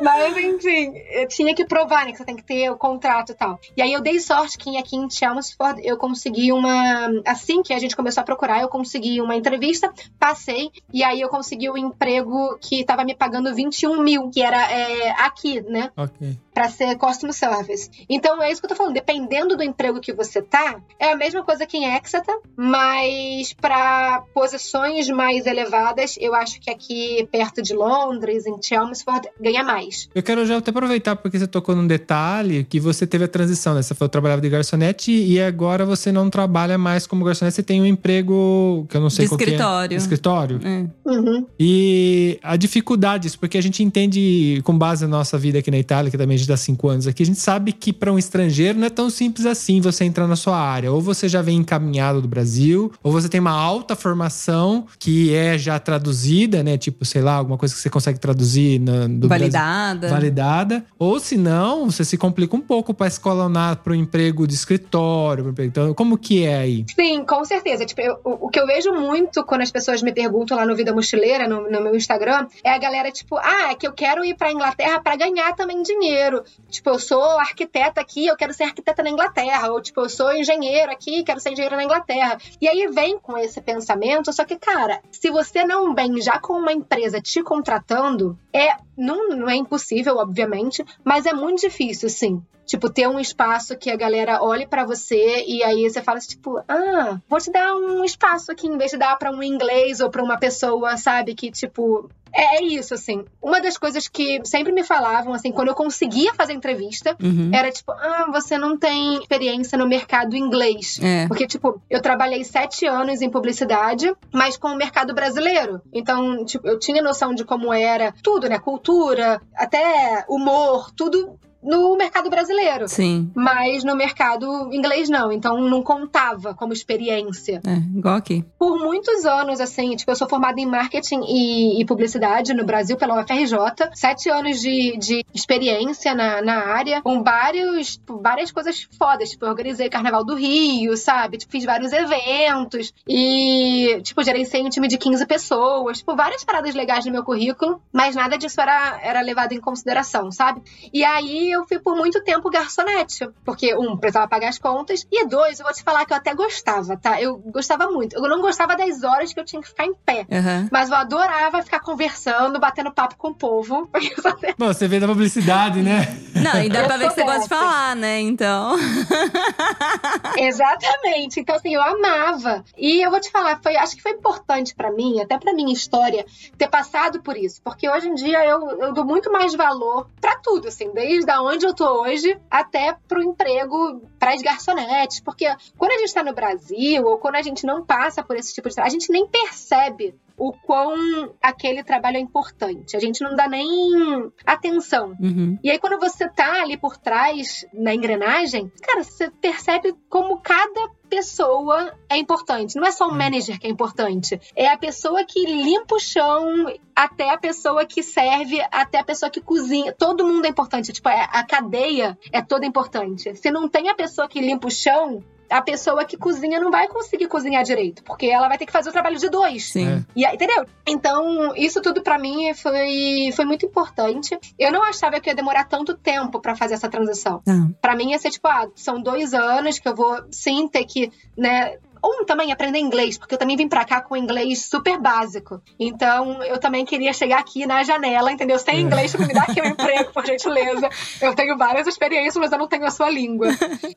Mas 0.00 0.36
enfim, 0.36 0.92
eu 1.10 1.28
tinha 1.28 1.54
que 1.54 1.64
provar, 1.64 2.04
né? 2.04 2.12
Que 2.12 2.18
você 2.18 2.24
tem 2.24 2.36
que 2.36 2.44
ter 2.44 2.70
o 2.70 2.76
contrato 2.76 3.32
e 3.32 3.34
tal. 3.34 3.58
E 3.76 3.82
aí 3.82 3.92
eu 3.92 4.00
dei 4.00 4.18
sorte 4.18 4.58
que 4.58 4.76
aqui 4.76 4.96
em 4.96 5.08
Chelmsford 5.08 5.80
eu 5.84 5.96
consegui 5.96 6.52
uma. 6.52 7.08
Assim 7.24 7.62
que 7.62 7.72
a 7.72 7.78
gente 7.78 7.94
começou 7.94 8.20
a 8.20 8.24
procurar, 8.24 8.60
eu 8.60 8.68
consegui 8.68 9.20
uma 9.20 9.36
entrevista, 9.36 9.92
passei, 10.18 10.70
e 10.92 11.04
aí 11.04 11.20
eu 11.20 11.28
consegui 11.28 11.68
o 11.68 11.74
um 11.74 11.76
emprego 11.76 12.58
que 12.60 12.84
tava 12.84 13.04
me 13.04 13.14
pagando 13.14 13.54
21 13.54 14.02
mil, 14.02 14.30
que 14.30 14.42
era 14.42 14.70
é, 14.72 15.10
aqui, 15.10 15.60
né? 15.62 15.90
Ok. 15.96 16.36
Pra 16.52 16.68
ser 16.68 16.96
customer 16.98 17.34
service. 17.34 17.88
Então 18.08 18.42
é 18.42 18.50
isso 18.50 18.60
que 18.60 18.66
eu 18.66 18.70
tô 18.70 18.76
falando. 18.76 18.94
Dependendo 18.94 19.56
do 19.56 19.62
emprego 19.62 20.00
que 20.00 20.12
você 20.12 20.42
tá, 20.42 20.80
é 20.98 21.12
a 21.12 21.16
mesma 21.16 21.42
coisa 21.42 21.66
que 21.66 21.76
em 21.76 21.96
Exeter, 21.96 22.38
mas 22.56 23.52
para 23.54 24.22
posições 24.34 25.08
mais 25.08 25.46
elevadas, 25.46 26.16
eu 26.20 26.34
acho 26.34 26.60
que 26.60 26.70
aqui 26.70 27.26
perto 27.30 27.62
de 27.62 27.74
Londres, 27.74 28.46
em 28.46 28.60
Chelmsford, 28.60 29.28
ganha 29.42 29.64
mais. 29.64 30.08
Eu 30.14 30.22
quero 30.22 30.44
já 30.46 30.58
até 30.58 30.70
aproveitar 30.70 31.16
porque 31.16 31.38
você 31.38 31.46
tocou 31.46 31.74
num 31.74 31.86
detalhe 31.86 32.64
que 32.64 32.78
você 32.78 33.06
teve 33.06 33.24
a 33.24 33.28
transição, 33.28 33.74
né? 33.74 33.82
Você 33.82 33.94
falou 33.94 34.08
que 34.08 34.12
trabalhava 34.12 34.42
de 34.42 34.48
garçonete 34.48 35.10
e 35.10 35.40
agora 35.40 35.84
você 35.84 36.12
não 36.12 36.28
trabalha 36.28 36.76
mais 36.76 37.06
como 37.06 37.24
garçonete, 37.24 37.56
você 37.56 37.62
tem 37.62 37.80
um 37.80 37.86
emprego 37.86 38.86
que 38.88 38.96
eu 38.96 39.00
não 39.00 39.10
sei 39.10 39.24
De 39.24 39.30
qual 39.30 39.38
que 39.38 39.44
é. 39.44 39.48
escritório. 39.48 39.96
Escritório. 39.96 40.60
É. 40.64 40.86
Uhum. 41.08 41.46
E 41.58 42.38
a 42.42 42.56
dificuldade 42.56 43.22
disso, 43.22 43.38
porque 43.38 43.56
a 43.56 43.62
gente 43.62 43.82
entende, 43.82 44.60
com 44.64 44.76
base 44.76 45.04
na 45.04 45.16
nossa 45.16 45.38
vida 45.38 45.60
aqui 45.60 45.70
na 45.70 45.78
Itália, 45.78 46.10
que 46.10 46.18
também 46.18 46.34
a 46.34 46.38
gente 46.38 46.48
dá 46.48 46.56
cinco 46.56 46.88
anos 46.88 47.06
aqui, 47.06 47.22
a 47.22 47.26
gente 47.26 47.38
sabe 47.38 47.72
que 47.72 47.92
para 47.92 48.12
um 48.12 48.18
estrangeiro 48.18 48.78
não 48.78 48.86
é 48.86 48.90
tão 48.90 49.08
simples 49.08 49.46
assim 49.46 49.80
você 49.80 50.04
entrar 50.04 50.26
na 50.26 50.36
sua 50.36 50.58
área. 50.58 50.92
Ou 50.92 51.00
você 51.00 51.28
já 51.28 51.40
vem 51.40 51.58
encaminhado 51.58 52.20
do 52.20 52.28
Brasil, 52.28 52.92
ou 53.02 53.10
você 53.10 53.28
tem 53.28 53.40
uma 53.40 53.52
alta 53.52 53.96
formação 53.96 54.86
que 54.98 55.32
é 55.34 55.56
já 55.56 55.78
traduzida, 55.78 56.62
né? 56.62 56.76
Tipo, 56.76 57.04
sei 57.04 57.22
lá, 57.22 57.34
alguma 57.34 57.56
coisa 57.56 57.74
que 57.74 57.80
você 57.80 57.88
consegue 57.88 58.18
traduzir 58.18 58.80
na, 58.80 59.06
do 59.06 59.28
Brasil 59.28 59.31
Validada. 59.38 60.08
validada. 60.08 60.84
Ou 60.98 61.18
se 61.20 61.36
não, 61.36 61.86
você 61.90 62.04
se 62.04 62.16
complica 62.16 62.56
um 62.56 62.60
pouco 62.60 62.92
para 62.94 63.06
escalonar 63.06 63.76
para 63.76 63.92
um 63.92 63.96
emprego 63.96 64.46
de 64.46 64.54
escritório. 64.54 65.54
Então, 65.60 65.94
como 65.94 66.16
que 66.18 66.44
é 66.44 66.56
aí? 66.56 66.84
Sim, 66.94 67.24
com 67.24 67.44
certeza. 67.44 67.84
Tipo, 67.84 68.00
eu- 68.00 68.18
o, 68.24 68.46
o 68.46 68.48
que 68.48 68.58
eu 68.60 68.66
vejo 68.66 68.92
muito 68.92 69.44
quando 69.44 69.62
as 69.62 69.70
pessoas 69.70 70.02
me 70.02 70.12
perguntam 70.12 70.56
lá 70.56 70.64
no 70.66 70.74
Vida 70.76 70.92
Mochileira, 70.92 71.46
no, 71.48 71.70
no 71.70 71.80
meu 71.80 71.94
Instagram, 71.94 72.46
é 72.64 72.70
a 72.70 72.78
galera, 72.78 73.10
tipo, 73.10 73.36
ah, 73.36 73.70
é 73.70 73.74
que 73.74 73.86
eu 73.86 73.92
quero 73.92 74.24
ir 74.24 74.34
pra 74.36 74.52
Inglaterra 74.52 75.00
pra 75.00 75.16
ganhar 75.16 75.54
também 75.54 75.82
dinheiro. 75.82 76.42
Tipo, 76.70 76.90
eu 76.90 76.98
sou 76.98 77.22
arquiteta 77.38 78.00
aqui, 78.00 78.26
eu 78.26 78.36
quero 78.36 78.52
ser 78.54 78.64
arquiteta 78.64 79.02
na 79.02 79.10
Inglaterra. 79.10 79.70
Ou, 79.72 79.80
tipo, 79.80 80.00
eu 80.00 80.08
sou 80.08 80.32
engenheiro 80.34 80.90
aqui, 80.92 81.22
quero 81.22 81.40
ser 81.40 81.50
engenheiro 81.52 81.76
na 81.76 81.84
Inglaterra. 81.84 82.38
E 82.60 82.68
aí 82.68 82.86
vem 82.88 83.18
com 83.18 83.36
esse 83.38 83.60
pensamento, 83.60 84.32
só 84.32 84.44
que, 84.44 84.56
cara, 84.56 85.00
se 85.10 85.30
você 85.30 85.64
não 85.64 85.94
vem 85.94 86.20
já 86.20 86.38
com 86.38 86.54
uma 86.54 86.72
empresa 86.72 87.20
te 87.20 87.42
contratando, 87.42 88.38
é. 88.52 88.76
Não, 88.96 89.28
não 89.30 89.48
é 89.48 89.56
impossível, 89.56 90.16
obviamente, 90.16 90.84
mas 91.04 91.26
é 91.26 91.32
muito 91.32 91.60
difícil, 91.60 92.08
sim. 92.08 92.42
Tipo, 92.66 92.88
ter 92.88 93.08
um 93.08 93.18
espaço 93.18 93.76
que 93.76 93.90
a 93.90 93.96
galera 93.96 94.42
olhe 94.42 94.66
pra 94.66 94.84
você 94.84 95.44
e 95.46 95.62
aí 95.62 95.88
você 95.88 96.00
fala 96.00 96.18
assim, 96.18 96.28
tipo, 96.30 96.62
ah, 96.68 97.18
vou 97.28 97.38
te 97.40 97.50
dar 97.50 97.74
um 97.74 98.04
espaço 98.04 98.52
aqui 98.52 98.66
em 98.66 98.78
vez 98.78 98.92
de 98.92 98.98
dar 98.98 99.16
pra 99.18 99.30
um 99.30 99.42
inglês 99.42 100.00
ou 100.00 100.10
pra 100.10 100.22
uma 100.22 100.38
pessoa, 100.38 100.96
sabe, 100.96 101.34
que 101.34 101.50
tipo. 101.50 102.08
É 102.34 102.52
é 102.56 102.62
isso, 102.64 102.94
assim. 102.94 103.26
Uma 103.42 103.60
das 103.60 103.76
coisas 103.76 104.08
que 104.08 104.40
sempre 104.44 104.72
me 104.72 104.82
falavam, 104.82 105.34
assim, 105.34 105.52
quando 105.52 105.68
eu 105.68 105.74
conseguia 105.74 106.32
fazer 106.34 106.54
entrevista, 106.54 107.14
Uhum. 107.22 107.50
era 107.52 107.70
tipo, 107.70 107.92
ah, 107.92 108.26
você 108.32 108.56
não 108.56 108.76
tem 108.78 109.16
experiência 109.18 109.76
no 109.76 109.86
mercado 109.86 110.34
inglês. 110.34 110.98
É. 111.02 111.26
Porque, 111.28 111.46
tipo, 111.46 111.80
eu 111.90 112.00
trabalhei 112.00 112.42
sete 112.42 112.86
anos 112.86 113.20
em 113.20 113.28
publicidade, 113.30 114.14
mas 114.32 114.56
com 114.56 114.68
o 114.68 114.76
mercado 114.76 115.12
brasileiro. 115.14 115.82
Então, 115.92 116.42
tipo, 116.46 116.66
eu 116.66 116.78
tinha 116.78 117.02
noção 117.02 117.34
de 117.34 117.44
como 117.44 117.70
era 117.72 118.14
tudo, 118.22 118.48
né? 118.48 118.58
Cultura, 118.58 119.40
até 119.54 120.24
humor, 120.28 120.90
tudo 120.96 121.38
no 121.62 121.96
mercado 121.96 122.28
brasileiro. 122.28 122.88
Sim. 122.88 123.30
Mas 123.34 123.84
no 123.84 123.94
mercado 123.94 124.72
inglês 124.72 125.08
não, 125.08 125.30
então 125.30 125.60
não 125.60 125.82
contava 125.82 126.54
como 126.54 126.72
experiência. 126.72 127.60
É, 127.66 127.76
igual 127.96 128.16
aqui. 128.16 128.44
Por 128.58 128.78
muitos 128.78 129.24
anos, 129.24 129.60
assim, 129.60 129.94
tipo, 129.94 130.10
eu 130.10 130.16
sou 130.16 130.28
formada 130.28 130.60
em 130.60 130.66
marketing 130.66 131.20
e, 131.26 131.80
e 131.80 131.84
publicidade 131.84 132.52
no 132.52 132.64
Brasil 132.64 132.96
pela 132.96 133.20
UFRJ. 133.20 133.56
Sete 133.94 134.28
anos 134.28 134.60
de, 134.60 134.96
de 134.96 135.24
experiência 135.34 136.14
na, 136.14 136.42
na 136.42 136.66
área, 136.66 137.02
com 137.02 137.22
vários, 137.22 137.96
tipo, 137.96 138.20
várias 138.20 138.50
coisas 138.50 138.88
fodas. 138.98 139.30
Tipo, 139.30 139.44
eu 139.44 139.50
organizei 139.50 139.88
Carnaval 139.88 140.24
do 140.24 140.34
Rio, 140.34 140.96
sabe? 140.96 141.38
Tipo, 141.38 141.52
fiz 141.52 141.64
vários 141.64 141.92
eventos 141.92 142.92
e, 143.08 144.00
tipo, 144.02 144.22
gerenciei 144.22 144.64
um 144.64 144.68
time 144.68 144.88
de 144.88 144.98
15 144.98 145.26
pessoas. 145.26 145.98
Tipo, 145.98 146.16
várias 146.16 146.44
paradas 146.44 146.74
legais 146.74 147.04
no 147.06 147.12
meu 147.12 147.22
currículo, 147.22 147.80
mas 147.92 148.16
nada 148.16 148.36
disso 148.36 148.60
era, 148.60 148.98
era 149.02 149.20
levado 149.20 149.52
em 149.52 149.60
consideração, 149.60 150.30
sabe? 150.32 150.62
E 150.92 151.04
aí 151.04 151.51
eu 151.52 151.66
fui 151.66 151.78
por 151.78 151.96
muito 151.96 152.22
tempo 152.22 152.50
garçonete. 152.50 153.28
Porque, 153.44 153.74
um, 153.76 153.96
precisava 153.96 154.28
pagar 154.28 154.48
as 154.48 154.58
contas. 154.58 155.06
E 155.10 155.26
dois, 155.26 155.58
eu 155.58 155.64
vou 155.64 155.74
te 155.74 155.82
falar 155.82 156.04
que 156.04 156.12
eu 156.12 156.16
até 156.16 156.34
gostava, 156.34 156.96
tá? 156.96 157.20
Eu 157.20 157.38
gostava 157.38 157.90
muito. 157.90 158.16
Eu 158.16 158.22
não 158.22 158.40
gostava 158.40 158.76
das 158.76 159.02
horas 159.02 159.32
que 159.32 159.40
eu 159.40 159.44
tinha 159.44 159.60
que 159.62 159.68
ficar 159.68 159.84
em 159.84 159.94
pé. 159.94 160.26
Aham. 160.30 160.68
Mas 160.70 160.90
eu 160.90 160.96
adorava 160.96 161.62
ficar 161.62 161.80
conversando, 161.80 162.58
batendo 162.58 162.92
papo 162.92 163.16
com 163.16 163.28
o 163.28 163.34
povo. 163.34 163.90
Bom, 164.58 164.66
você 164.66 164.88
veio 164.88 165.00
da 165.00 165.08
publicidade, 165.08 165.82
né? 165.82 166.16
Não, 166.34 166.62
e 166.62 166.68
dá 166.68 166.80
Eu 166.80 166.86
pra 166.86 166.96
ver 166.96 167.08
que 167.08 167.14
você 167.14 167.24
gosta 167.24 167.42
de 167.42 167.48
falar, 167.48 167.96
né? 167.96 168.20
Então. 168.20 168.76
Exatamente. 170.36 171.40
Então, 171.40 171.54
assim, 171.54 171.74
eu 171.74 171.82
amava. 171.82 172.64
E 172.76 173.04
eu 173.04 173.10
vou 173.10 173.20
te 173.20 173.30
falar, 173.30 173.60
foi, 173.62 173.76
acho 173.76 173.96
que 173.96 174.02
foi 174.02 174.12
importante 174.12 174.74
pra 174.74 174.90
mim, 174.90 175.20
até 175.20 175.38
pra 175.38 175.52
minha 175.52 175.72
história, 175.72 176.24
ter 176.56 176.68
passado 176.68 177.22
por 177.22 177.36
isso. 177.36 177.60
Porque 177.62 177.88
hoje 177.88 178.08
em 178.08 178.14
dia 178.14 178.44
eu, 178.44 178.70
eu 178.80 178.92
dou 178.92 179.04
muito 179.04 179.30
mais 179.30 179.54
valor 179.54 180.08
pra 180.20 180.36
tudo, 180.36 180.68
assim, 180.68 180.92
desde 180.92 181.30
a 181.30 181.41
onde 181.44 181.66
eu 181.66 181.74
tô 181.74 182.02
hoje 182.02 182.38
até 182.50 182.96
pro 183.06 183.22
emprego 183.22 184.02
para 184.18 184.34
as 184.34 184.42
garçonetes. 184.42 185.20
Porque 185.20 185.46
quando 185.76 185.92
a 185.92 185.98
gente 185.98 186.14
tá 186.14 186.22
no 186.22 186.34
Brasil, 186.34 187.04
ou 187.04 187.18
quando 187.18 187.36
a 187.36 187.42
gente 187.42 187.66
não 187.66 187.84
passa 187.84 188.22
por 188.22 188.36
esse 188.36 188.54
tipo 188.54 188.68
de 188.68 188.74
trabalho, 188.74 188.94
a 188.94 188.98
gente 188.98 189.10
nem 189.10 189.26
percebe 189.26 190.14
o 190.36 190.52
quão 190.52 191.34
aquele 191.42 191.82
trabalho 191.82 192.16
é 192.16 192.20
importante. 192.20 192.96
A 192.96 193.00
gente 193.00 193.22
não 193.22 193.34
dá 193.34 193.48
nem 193.48 194.30
atenção. 194.44 195.14
Uhum. 195.20 195.58
E 195.62 195.70
aí, 195.70 195.78
quando 195.78 195.98
você 195.98 196.28
tá 196.28 196.62
ali 196.62 196.76
por 196.76 196.96
trás, 196.96 197.66
na 197.72 197.94
engrenagem, 197.94 198.70
cara, 198.82 199.02
você 199.02 199.30
percebe 199.30 199.94
como 200.08 200.38
cada 200.38 200.88
pessoa 201.08 201.92
é 202.08 202.16
importante. 202.16 202.76
Não 202.76 202.86
é 202.86 202.90
só 202.90 203.06
o 203.06 203.12
manager 203.12 203.58
que 203.58 203.66
é 203.66 203.70
importante. 203.70 204.40
É 204.56 204.68
a 204.68 204.78
pessoa 204.78 205.22
que 205.24 205.44
limpa 205.44 205.96
o 205.96 206.00
chão, 206.00 206.72
até 206.96 207.28
a 207.28 207.36
pessoa 207.36 207.84
que 207.84 208.02
serve, 208.02 208.60
até 208.70 208.98
a 208.98 209.04
pessoa 209.04 209.30
que 209.30 209.40
cozinha. 209.40 209.92
Todo 209.92 210.26
mundo 210.26 210.46
é 210.46 210.48
importante. 210.48 210.90
Tipo, 210.90 211.10
é- 211.10 211.28
a 211.30 211.44
cadeia 211.44 212.18
é 212.32 212.40
toda 212.40 212.64
importante. 212.64 213.34
Se 213.36 213.50
não 213.50 213.68
tem 213.68 213.90
a 213.90 213.94
pessoa 213.94 214.26
que 214.26 214.40
limpa 214.40 214.68
o 214.68 214.70
chão, 214.70 215.22
a 215.52 215.62
pessoa 215.62 216.04
que 216.04 216.16
cozinha 216.16 216.58
não 216.58 216.70
vai 216.70 216.88
conseguir 216.88 217.28
cozinhar 217.28 217.62
direito, 217.62 218.02
porque 218.02 218.26
ela 218.26 218.48
vai 218.48 218.58
ter 218.58 218.66
que 218.66 218.72
fazer 218.72 218.90
o 218.90 218.92
trabalho 218.92 219.18
de 219.18 219.28
dois. 219.28 219.70
Sim. 219.70 219.88
É. 219.88 220.04
E 220.16 220.26
entendeu? 220.26 220.66
Então, 220.86 221.54
isso 221.54 221.80
tudo 221.80 222.02
pra 222.02 222.18
mim 222.18 222.52
foi, 222.54 223.30
foi 223.34 223.44
muito 223.44 223.66
importante. 223.66 224.38
Eu 224.58 224.72
não 224.72 224.82
achava 224.82 225.20
que 225.20 225.28
ia 225.28 225.34
demorar 225.34 225.64
tanto 225.64 225.96
tempo 225.96 226.40
pra 226.40 226.56
fazer 226.56 226.74
essa 226.74 226.88
transição. 226.88 227.42
Pra 227.80 227.94
mim 227.94 228.10
ia 228.10 228.18
ser 228.18 228.30
tipo, 228.30 228.48
ah, 228.48 228.68
são 228.74 229.00
dois 229.00 229.34
anos 229.34 229.78
que 229.78 229.88
eu 229.88 229.94
vou 229.94 230.22
sim 230.30 230.68
ter 230.68 230.84
que, 230.84 231.12
né? 231.36 231.76
Um 232.04 232.24
também 232.24 232.52
aprender 232.52 232.78
inglês, 232.78 233.16
porque 233.16 233.34
eu 233.34 233.38
também 233.38 233.56
vim 233.56 233.68
pra 233.68 233.84
cá 233.84 234.00
com 234.00 234.16
inglês 234.16 234.64
super 234.64 234.98
básico. 234.98 235.62
Então, 235.78 236.42
eu 236.42 236.58
também 236.58 236.84
queria 236.84 237.12
chegar 237.12 237.38
aqui 237.38 237.66
na 237.66 237.82
janela, 237.84 238.32
entendeu? 238.32 238.58
Sem 238.58 238.80
inglês, 238.80 239.14
pra 239.14 239.26
me 239.26 239.32
dar 239.32 239.42
aqui 239.42 239.60
um 239.60 239.66
emprego, 239.70 240.12
por 240.12 240.24
gentileza. 240.26 240.88
Eu 241.20 241.34
tenho 241.34 241.56
várias 241.56 241.86
experiências, 241.86 242.36
mas 242.36 242.50
eu 242.50 242.58
não 242.58 242.66
tenho 242.66 242.84
a 242.84 242.90
sua 242.90 243.08
língua. 243.08 243.48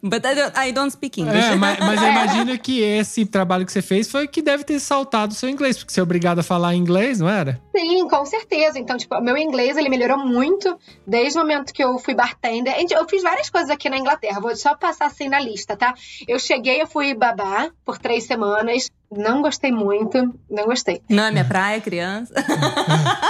But 0.03 0.23
I 0.25 0.35
don't, 0.35 0.53
I 0.55 0.71
don't 0.71 0.91
speak 0.91 1.19
English. 1.19 1.45
É, 1.45 1.55
mas, 1.55 1.79
mas 1.79 2.01
eu 2.01 2.07
imagino 2.09 2.59
que 2.59 2.81
esse 2.81 3.25
trabalho 3.25 3.65
que 3.65 3.71
você 3.71 3.81
fez 3.81 4.09
foi 4.09 4.27
que 4.27 4.41
deve 4.41 4.63
ter 4.63 4.79
saltado 4.79 5.33
o 5.33 5.35
seu 5.35 5.49
inglês, 5.49 5.77
porque 5.77 5.91
você 5.91 5.99
é 5.99 6.03
obrigado 6.03 6.39
a 6.39 6.43
falar 6.43 6.75
inglês, 6.75 7.19
não 7.19 7.29
era? 7.29 7.59
Sim, 7.75 8.07
com 8.07 8.25
certeza. 8.25 8.77
Então, 8.77 8.97
tipo, 8.97 9.19
meu 9.21 9.37
inglês 9.37 9.77
ele 9.77 9.89
melhorou 9.89 10.19
muito 10.19 10.77
desde 11.05 11.37
o 11.37 11.41
momento 11.41 11.73
que 11.73 11.83
eu 11.83 11.97
fui 11.97 12.13
bartender. 12.13 12.75
Eu 12.91 13.07
fiz 13.07 13.23
várias 13.23 13.49
coisas 13.49 13.69
aqui 13.69 13.89
na 13.89 13.97
Inglaterra, 13.97 14.39
vou 14.39 14.55
só 14.55 14.75
passar 14.75 15.07
assim 15.07 15.27
na 15.27 15.39
lista, 15.39 15.75
tá? 15.75 15.93
Eu 16.27 16.39
cheguei, 16.39 16.81
eu 16.81 16.87
fui 16.87 17.13
babá 17.13 17.69
por 17.95 17.99
três 17.99 18.25
semanas. 18.25 18.91
Não 19.15 19.41
gostei 19.41 19.71
muito, 19.71 20.17
não 20.49 20.65
gostei. 20.65 21.01
Não 21.09 21.23
é 21.23 21.31
minha 21.31 21.45
praia, 21.45 21.79
criança. 21.79 22.33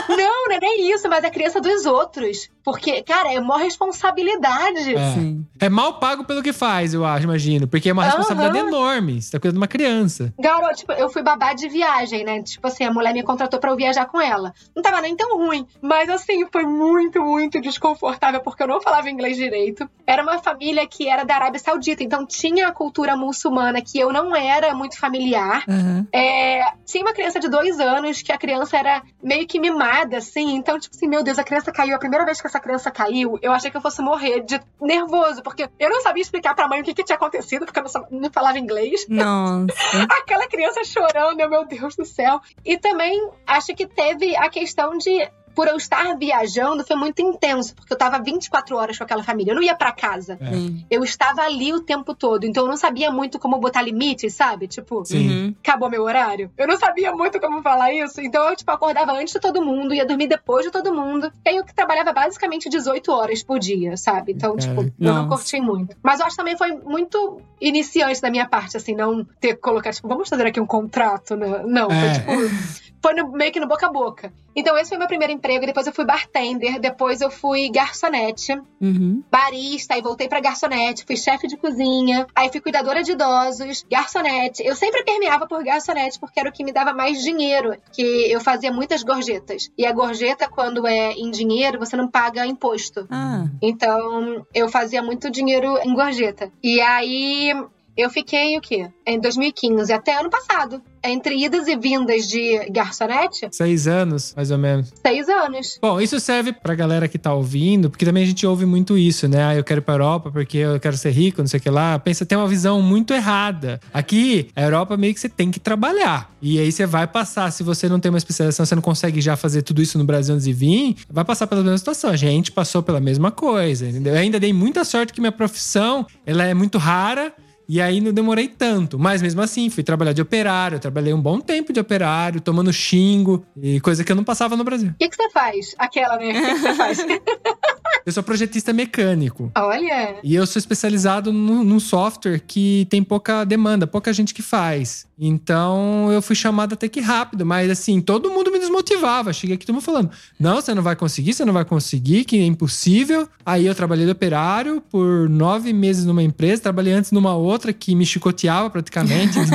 Não, 0.08 0.48
não 0.48 0.56
é 0.56 0.60
nem 0.60 0.94
isso, 0.94 1.10
mas 1.10 1.24
é 1.24 1.30
criança 1.30 1.60
dos 1.60 1.86
outros. 1.86 2.50
Porque, 2.64 3.02
cara, 3.04 3.34
é 3.34 3.40
uma 3.40 3.58
responsabilidade. 3.58 4.96
É. 4.96 5.14
Sim. 5.14 5.46
É 5.60 5.70
mal 5.70 6.00
pago 6.00 6.24
pelo 6.24 6.42
que 6.42 6.54
faz, 6.54 6.94
eu 6.94 7.06
acho, 7.06 7.24
imagino. 7.24 7.68
Porque 7.68 7.90
é 7.90 7.94
uma 7.94 8.04
responsabilidade 8.04 8.58
Aham. 8.58 8.68
enorme. 8.68 9.22
Você 9.22 9.32
tá 9.32 9.40
cuidando 9.40 9.56
de 9.56 9.60
uma 9.60 9.68
criança. 9.68 10.34
Garoto, 10.40 10.76
tipo, 10.76 10.92
eu 10.94 11.10
fui 11.10 11.22
babá 11.22 11.54
de 11.54 11.68
viagem, 11.68 12.24
né? 12.24 12.42
Tipo 12.42 12.68
assim, 12.68 12.84
a 12.84 12.92
mulher 12.92 13.14
me 13.14 13.24
contratou 13.24 13.60
pra 13.60 13.72
eu 13.72 13.76
viajar 13.76 14.06
com 14.06 14.22
ela. 14.22 14.54
Não 14.76 14.82
tava 14.82 15.02
nem 15.02 15.16
tão 15.16 15.38
ruim, 15.38 15.68
mas 15.82 16.10
assim, 16.10 16.46
foi 16.52 16.64
muito, 16.64 17.22
muito 17.22 17.62
desconfortável 17.62 18.42
porque 18.42 18.64
eu 18.64 18.68
não 18.68 18.82
falava 18.82 19.10
inglês 19.10 19.38
direito. 19.38 19.90
Era 20.06 20.24
uma 20.24 20.40
família 20.40 20.88
que 20.88 21.08
era 21.08 21.24
da 21.24 21.36
Arábia 21.36 21.60
Saudita, 21.60 22.04
então 22.04 22.26
tinha 22.26 22.68
a 22.68 22.72
cultura 22.72 23.16
muçulmana 23.16 23.82
que 23.82 24.00
eu 24.00 24.12
não 24.12 24.36
era 24.36 24.74
muito 24.74 24.98
familiar. 24.98 25.64
Aham. 25.76 26.08
É, 26.14 26.62
tinha 26.86 27.04
uma 27.04 27.14
criança 27.14 27.40
de 27.40 27.50
dois 27.50 27.80
anos 27.80 28.22
que 28.22 28.32
a 28.32 28.38
criança 28.38 28.78
era 28.78 29.04
meio 29.22 29.48
que 29.48 29.60
mimada, 29.60 30.18
assim. 30.18 30.56
Então, 30.56 30.80
tipo 30.80 30.96
assim, 30.96 31.08
meu 31.08 31.24
Deus, 31.24 31.38
a 31.38 31.44
criança 31.44 31.72
caiu. 31.72 31.96
A 31.96 32.00
primeira 32.00 32.26
vez 32.26 32.40
que 32.40 32.48
essa 32.48 32.60
criança 32.60 32.92
caiu, 32.92 33.38
eu 33.42 33.52
achei 33.52 33.70
que 33.70 33.78
eu 33.78 33.82
fosse 33.82 34.02
morrer 34.02 34.42
de 34.42 34.60
nervoso, 34.82 35.42
porque 35.44 35.70
eu 35.80 35.90
não 35.90 36.02
sabia 36.02 36.22
explicar 36.22 36.56
pra 36.56 36.68
mãe 36.68 36.82
o 36.82 36.84
que, 36.84 36.94
que 36.94 37.04
tinha 37.04 37.16
acontecido, 37.16 37.66
porque 37.66 37.80
eu 37.80 37.84
não, 37.84 38.20
não 38.20 38.32
falava 38.32 38.60
inglês. 38.60 39.06
Nossa. 39.10 39.76
Aquela 40.10 40.48
criança 40.48 40.84
chorando, 40.84 41.40
eu, 41.40 41.50
meu 41.50 41.66
Deus 41.66 41.96
do 41.96 42.06
céu. 42.06 42.40
E 42.64 42.78
também 42.78 43.30
acho 43.46 43.74
que 43.76 43.86
teve 43.86 44.36
a 44.36 44.50
questão 44.50 44.98
de. 44.98 45.30
Por 45.56 45.68
eu 45.68 45.78
estar 45.78 46.16
viajando, 46.18 46.84
foi 46.86 46.96
muito 46.96 47.22
intenso, 47.22 47.74
porque 47.76 47.94
eu 47.94 47.98
tava 47.98 48.20
24 48.20 48.76
horas 48.76 48.98
com 48.98 49.04
aquela 49.04 49.24
família. 49.24 49.52
Eu 49.52 49.56
não 49.56 49.64
ia 49.64 49.76
pra 49.76 49.92
casa. 49.92 50.38
É. 50.42 50.86
Eu 50.90 51.04
estava 51.04 51.42
ali 51.42 51.74
o 51.74 51.80
tempo 51.80 52.14
todo. 52.14 52.46
Então 52.46 52.64
eu 52.64 52.70
não 52.70 52.78
sabia 52.78 53.10
muito 53.12 53.40
como 53.40 53.58
botar 53.58 53.82
limites, 53.82 54.34
sabe? 54.34 54.68
Tipo, 54.68 55.04
Sim. 55.06 55.30
Uhum. 55.30 55.56
acabou 55.64 55.90
meu 55.90 56.04
horário. 56.04 56.52
Eu 56.58 56.68
não 56.68 56.78
sabia 56.78 57.12
muito 57.14 57.40
como 57.40 57.62
falar 57.62 57.94
isso. 57.94 58.20
Então 58.22 58.50
eu, 58.50 58.56
tipo, 58.56 58.70
acordava 58.72 59.14
antes 59.14 59.34
de 59.34 59.40
todo 59.40 59.62
mundo, 59.64 59.94
ia 59.94 60.06
dormir 60.06 60.28
depois 60.28 60.66
de 60.66 60.72
todo 60.72 60.94
mundo. 60.94 61.32
E 61.46 61.50
aí 61.50 61.56
eu 61.56 61.64
que 61.64 61.74
trabalhava 61.74 62.12
basicamente 62.12 62.70
18 62.70 63.12
horas 63.12 63.42
por 63.44 63.58
dia, 63.60 63.96
sabe? 63.98 64.34
Então, 64.34 64.56
Cara, 64.56 64.68
tipo, 64.68 64.82
eu 65.00 65.14
não 65.14 65.28
curti 65.30 65.60
muito. 65.62 65.96
Mas 66.04 66.20
eu 66.20 66.26
acho 66.26 66.36
que 66.36 66.42
também 66.42 66.58
foi 66.58 66.74
muito 66.74 67.40
iniciante 67.62 68.22
da 68.22 68.30
minha 68.30 68.48
parte, 68.48 68.78
assim, 68.78 68.94
não 68.96 69.24
ter 69.40 69.56
colocado, 69.56 69.94
tipo, 69.94 70.08
vamos 70.08 70.28
fazer 70.30 70.46
aqui 70.48 70.60
um 70.60 70.66
contrato, 70.66 71.36
né? 71.36 71.64
Não, 71.66 71.90
foi 71.90 71.98
É. 71.98 72.14
tipo. 72.14 72.85
Foi 73.06 73.14
no- 73.14 73.32
meio 73.34 73.52
que 73.52 73.60
no 73.60 73.68
boca 73.68 73.86
a 73.86 73.92
boca. 73.92 74.34
Então, 74.56 74.76
esse 74.76 74.90
foi 74.90 74.98
meu 74.98 75.06
primeiro 75.08 75.32
emprego. 75.32 75.64
Depois 75.64 75.86
eu 75.86 75.94
fui 75.94 76.04
bartender. 76.06 76.80
Depois 76.80 77.22
eu 77.22 77.30
fui 77.30 77.70
garçonete 77.70 78.60
Uhum. 78.82 79.22
barista, 79.32 79.94
aí 79.94 80.02
voltei 80.02 80.28
pra 80.28 80.40
garçonete, 80.40 81.04
fui 81.06 81.16
chefe 81.16 81.46
de 81.48 81.56
cozinha, 81.56 82.26
aí 82.36 82.50
fui 82.50 82.60
cuidadora 82.60 83.04
de 83.04 83.12
idosos, 83.12 83.86
garçonete. 83.92 84.64
Eu 84.66 84.76
sempre 84.76 85.04
permeava 85.04 85.46
por 85.46 85.64
garçonete 85.64 86.20
porque 86.20 86.40
era 86.40 86.50
o 86.50 86.52
que 86.52 86.64
me 86.64 86.72
dava 86.72 86.94
mais 86.94 87.22
dinheiro, 87.22 87.76
que 87.92 88.02
eu 88.32 88.42
fazia 88.42 88.72
muitas 88.72 89.04
gorjetas. 89.04 89.70
E 89.78 89.86
a 89.86 89.92
gorjeta, 89.92 90.50
quando 90.50 90.88
é 90.88 91.12
em 91.12 91.30
dinheiro, 91.30 91.78
você 91.78 91.96
não 91.96 92.08
paga 92.10 92.44
imposto. 92.48 93.06
Ah. 93.12 93.46
Então, 93.62 94.44
eu 94.52 94.68
fazia 94.68 95.04
muito 95.04 95.30
dinheiro 95.30 95.78
em 95.84 95.94
gorjeta. 95.94 96.52
E 96.64 96.82
aí, 96.82 97.54
eu 97.98 98.10
fiquei 98.10 98.58
o 98.58 98.62
quê? 98.62 98.90
Em 99.06 99.20
2015, 99.20 99.92
até 99.94 100.20
ano 100.20 100.30
passado. 100.30 100.82
Entre 101.08 101.36
idas 101.46 101.68
e 101.68 101.76
vindas 101.78 102.28
de 102.28 102.66
garçonete, 102.72 103.48
Seis 103.52 103.88
anos, 103.88 104.34
mais 104.36 104.50
ou 104.50 104.58
menos. 104.58 104.92
seis 105.06 105.30
anos. 105.30 105.78
Bom, 105.80 106.02
isso 106.02 106.20
serve 106.20 106.52
pra 106.52 106.74
galera 106.74 107.08
que 107.08 107.20
tá 107.20 107.32
ouvindo, 107.32 107.92
porque 107.92 108.04
também 108.06 108.24
a 108.24 108.26
gente 108.26 108.46
ouve 108.48 108.66
muito 108.66 108.98
isso, 108.98 109.28
né? 109.28 109.44
Ah, 109.44 109.56
eu 109.56 109.64
quero 109.64 109.82
ir 109.82 109.84
pra 109.84 109.94
Europa 109.94 110.32
porque 110.32 110.58
eu 110.58 110.80
quero 110.80 110.98
ser 110.98 111.12
rico, 111.12 111.42
não 111.42 111.48
sei 111.48 111.60
o 111.60 111.62
que 111.64 111.70
lá. 111.70 112.00
Pensa, 112.00 112.26
tem 112.26 112.36
uma 112.36 112.48
visão 112.48 112.82
muito 112.82 113.14
errada. 113.14 113.80
Aqui, 113.94 114.50
a 114.56 114.64
Europa 114.64 114.98
meio 114.98 115.14
que 115.14 115.20
você 115.20 115.30
tem 115.30 115.52
que 115.52 115.60
trabalhar. 115.60 116.32
E 116.42 116.58
aí 116.60 116.72
você 116.72 116.88
vai 116.88 117.06
passar, 117.06 117.52
se 117.52 117.62
você 117.62 117.88
não 117.88 118.00
tem 118.00 118.10
uma 118.10 118.18
especialização, 118.18 118.66
você 118.66 118.74
não 118.74 118.82
consegue 118.82 119.22
já 119.22 119.36
fazer 119.36 119.62
tudo 119.62 119.84
isso 119.84 120.00
no 120.00 120.04
Brasil 120.06 120.34
antes 120.34 120.46
de 120.46 120.54
vir, 120.54 120.96
vai 121.08 121.24
passar 121.24 121.46
pela 121.46 121.62
mesma 121.62 121.78
situação. 121.78 122.10
A 122.10 122.16
gente 122.16 122.52
passou 122.52 122.82
pela 122.82 123.00
mesma 123.00 123.30
coisa, 123.30 123.88
entendeu? 123.88 124.14
Eu 124.16 124.20
ainda 124.20 124.40
dei 124.40 124.52
muita 124.54 124.84
sorte 124.84 125.14
que 125.14 125.22
minha 125.22 125.32
profissão, 125.32 126.06
ela 126.26 126.44
é 126.46 126.54
muito 126.56 126.80
rara. 126.80 127.32
E 127.68 127.82
aí 127.82 128.00
não 128.02 128.14
demorei 128.14 128.48
tanto. 128.48 128.98
Mas 129.00 129.22
mesmo 129.22 129.42
assim, 129.42 129.70
fui 129.70 129.84
trabalhar 129.84 130.14
de 130.14 130.22
operário. 130.22 130.80
Trabalhei 130.80 131.14
um 131.14 131.22
bom 131.22 131.40
tempo 131.40 131.74
de 131.74 131.80
operário, 131.80 132.42
tomando 132.42 132.72
xingo. 132.72 133.46
E 133.62 133.80
coisa 133.80 134.04
que 134.04 134.12
eu 134.12 134.16
não 134.16 134.24
passava 134.24 134.56
no 134.56 134.64
Brasil. 134.64 134.90
O 134.90 134.94
que, 134.96 135.10
que 135.10 135.16
você 135.16 135.30
faz? 135.30 135.76
Aquela, 135.78 136.18
né? 136.18 136.30
O 136.30 136.34
que, 136.34 136.54
que 136.54 136.60
você 136.60 136.74
faz? 136.74 136.98
Eu 138.06 138.12
sou 138.12 138.22
projetista 138.22 138.72
mecânico. 138.72 139.52
Olha. 139.58 140.20
E 140.24 140.36
eu 140.36 140.46
sou 140.46 140.60
especializado 140.60 141.34
num, 141.34 141.64
num 141.64 141.80
software 141.80 142.40
que 142.40 142.86
tem 142.88 143.04
pouca 143.04 143.44
demanda, 143.44 143.88
pouca 143.88 144.14
gente 144.14 144.32
que 144.32 144.44
faz. 144.44 145.08
Então 145.18 146.12
eu 146.12 146.22
fui 146.22 146.36
chamado 146.36 146.74
até 146.74 146.88
que 146.88 147.00
rápido, 147.00 147.46
mas 147.46 147.72
assim, 147.72 148.00
todo 148.02 148.30
mundo 148.30 148.52
me 148.52 148.60
desmotivava. 148.60 149.34
Cheguei 149.34 149.56
aqui 149.56 149.66
todo 149.66 149.74
mundo 149.74 149.84
falando: 149.84 150.12
não, 150.40 150.58
você 150.58 150.76
não 150.76 150.84
vai 150.84 150.96
conseguir, 150.96 151.34
você 151.34 151.44
não 151.44 151.54
vai 151.54 151.66
conseguir, 151.66 152.26
que 152.26 152.38
é 152.38 152.46
impossível. 152.46 153.28
Aí 153.44 153.66
eu 153.66 153.74
trabalhei 153.74 154.06
de 154.06 154.12
operário 154.12 154.82
por 154.82 155.28
nove 155.28 155.74
meses 155.74 156.06
numa 156.06 156.22
empresa, 156.22 156.62
trabalhei 156.62 156.94
antes 156.94 157.12
numa 157.12 157.34
outra 157.34 157.55
que 157.74 157.96
me 157.96 158.06
chicoteava 158.06 158.70
praticamente. 158.70 159.38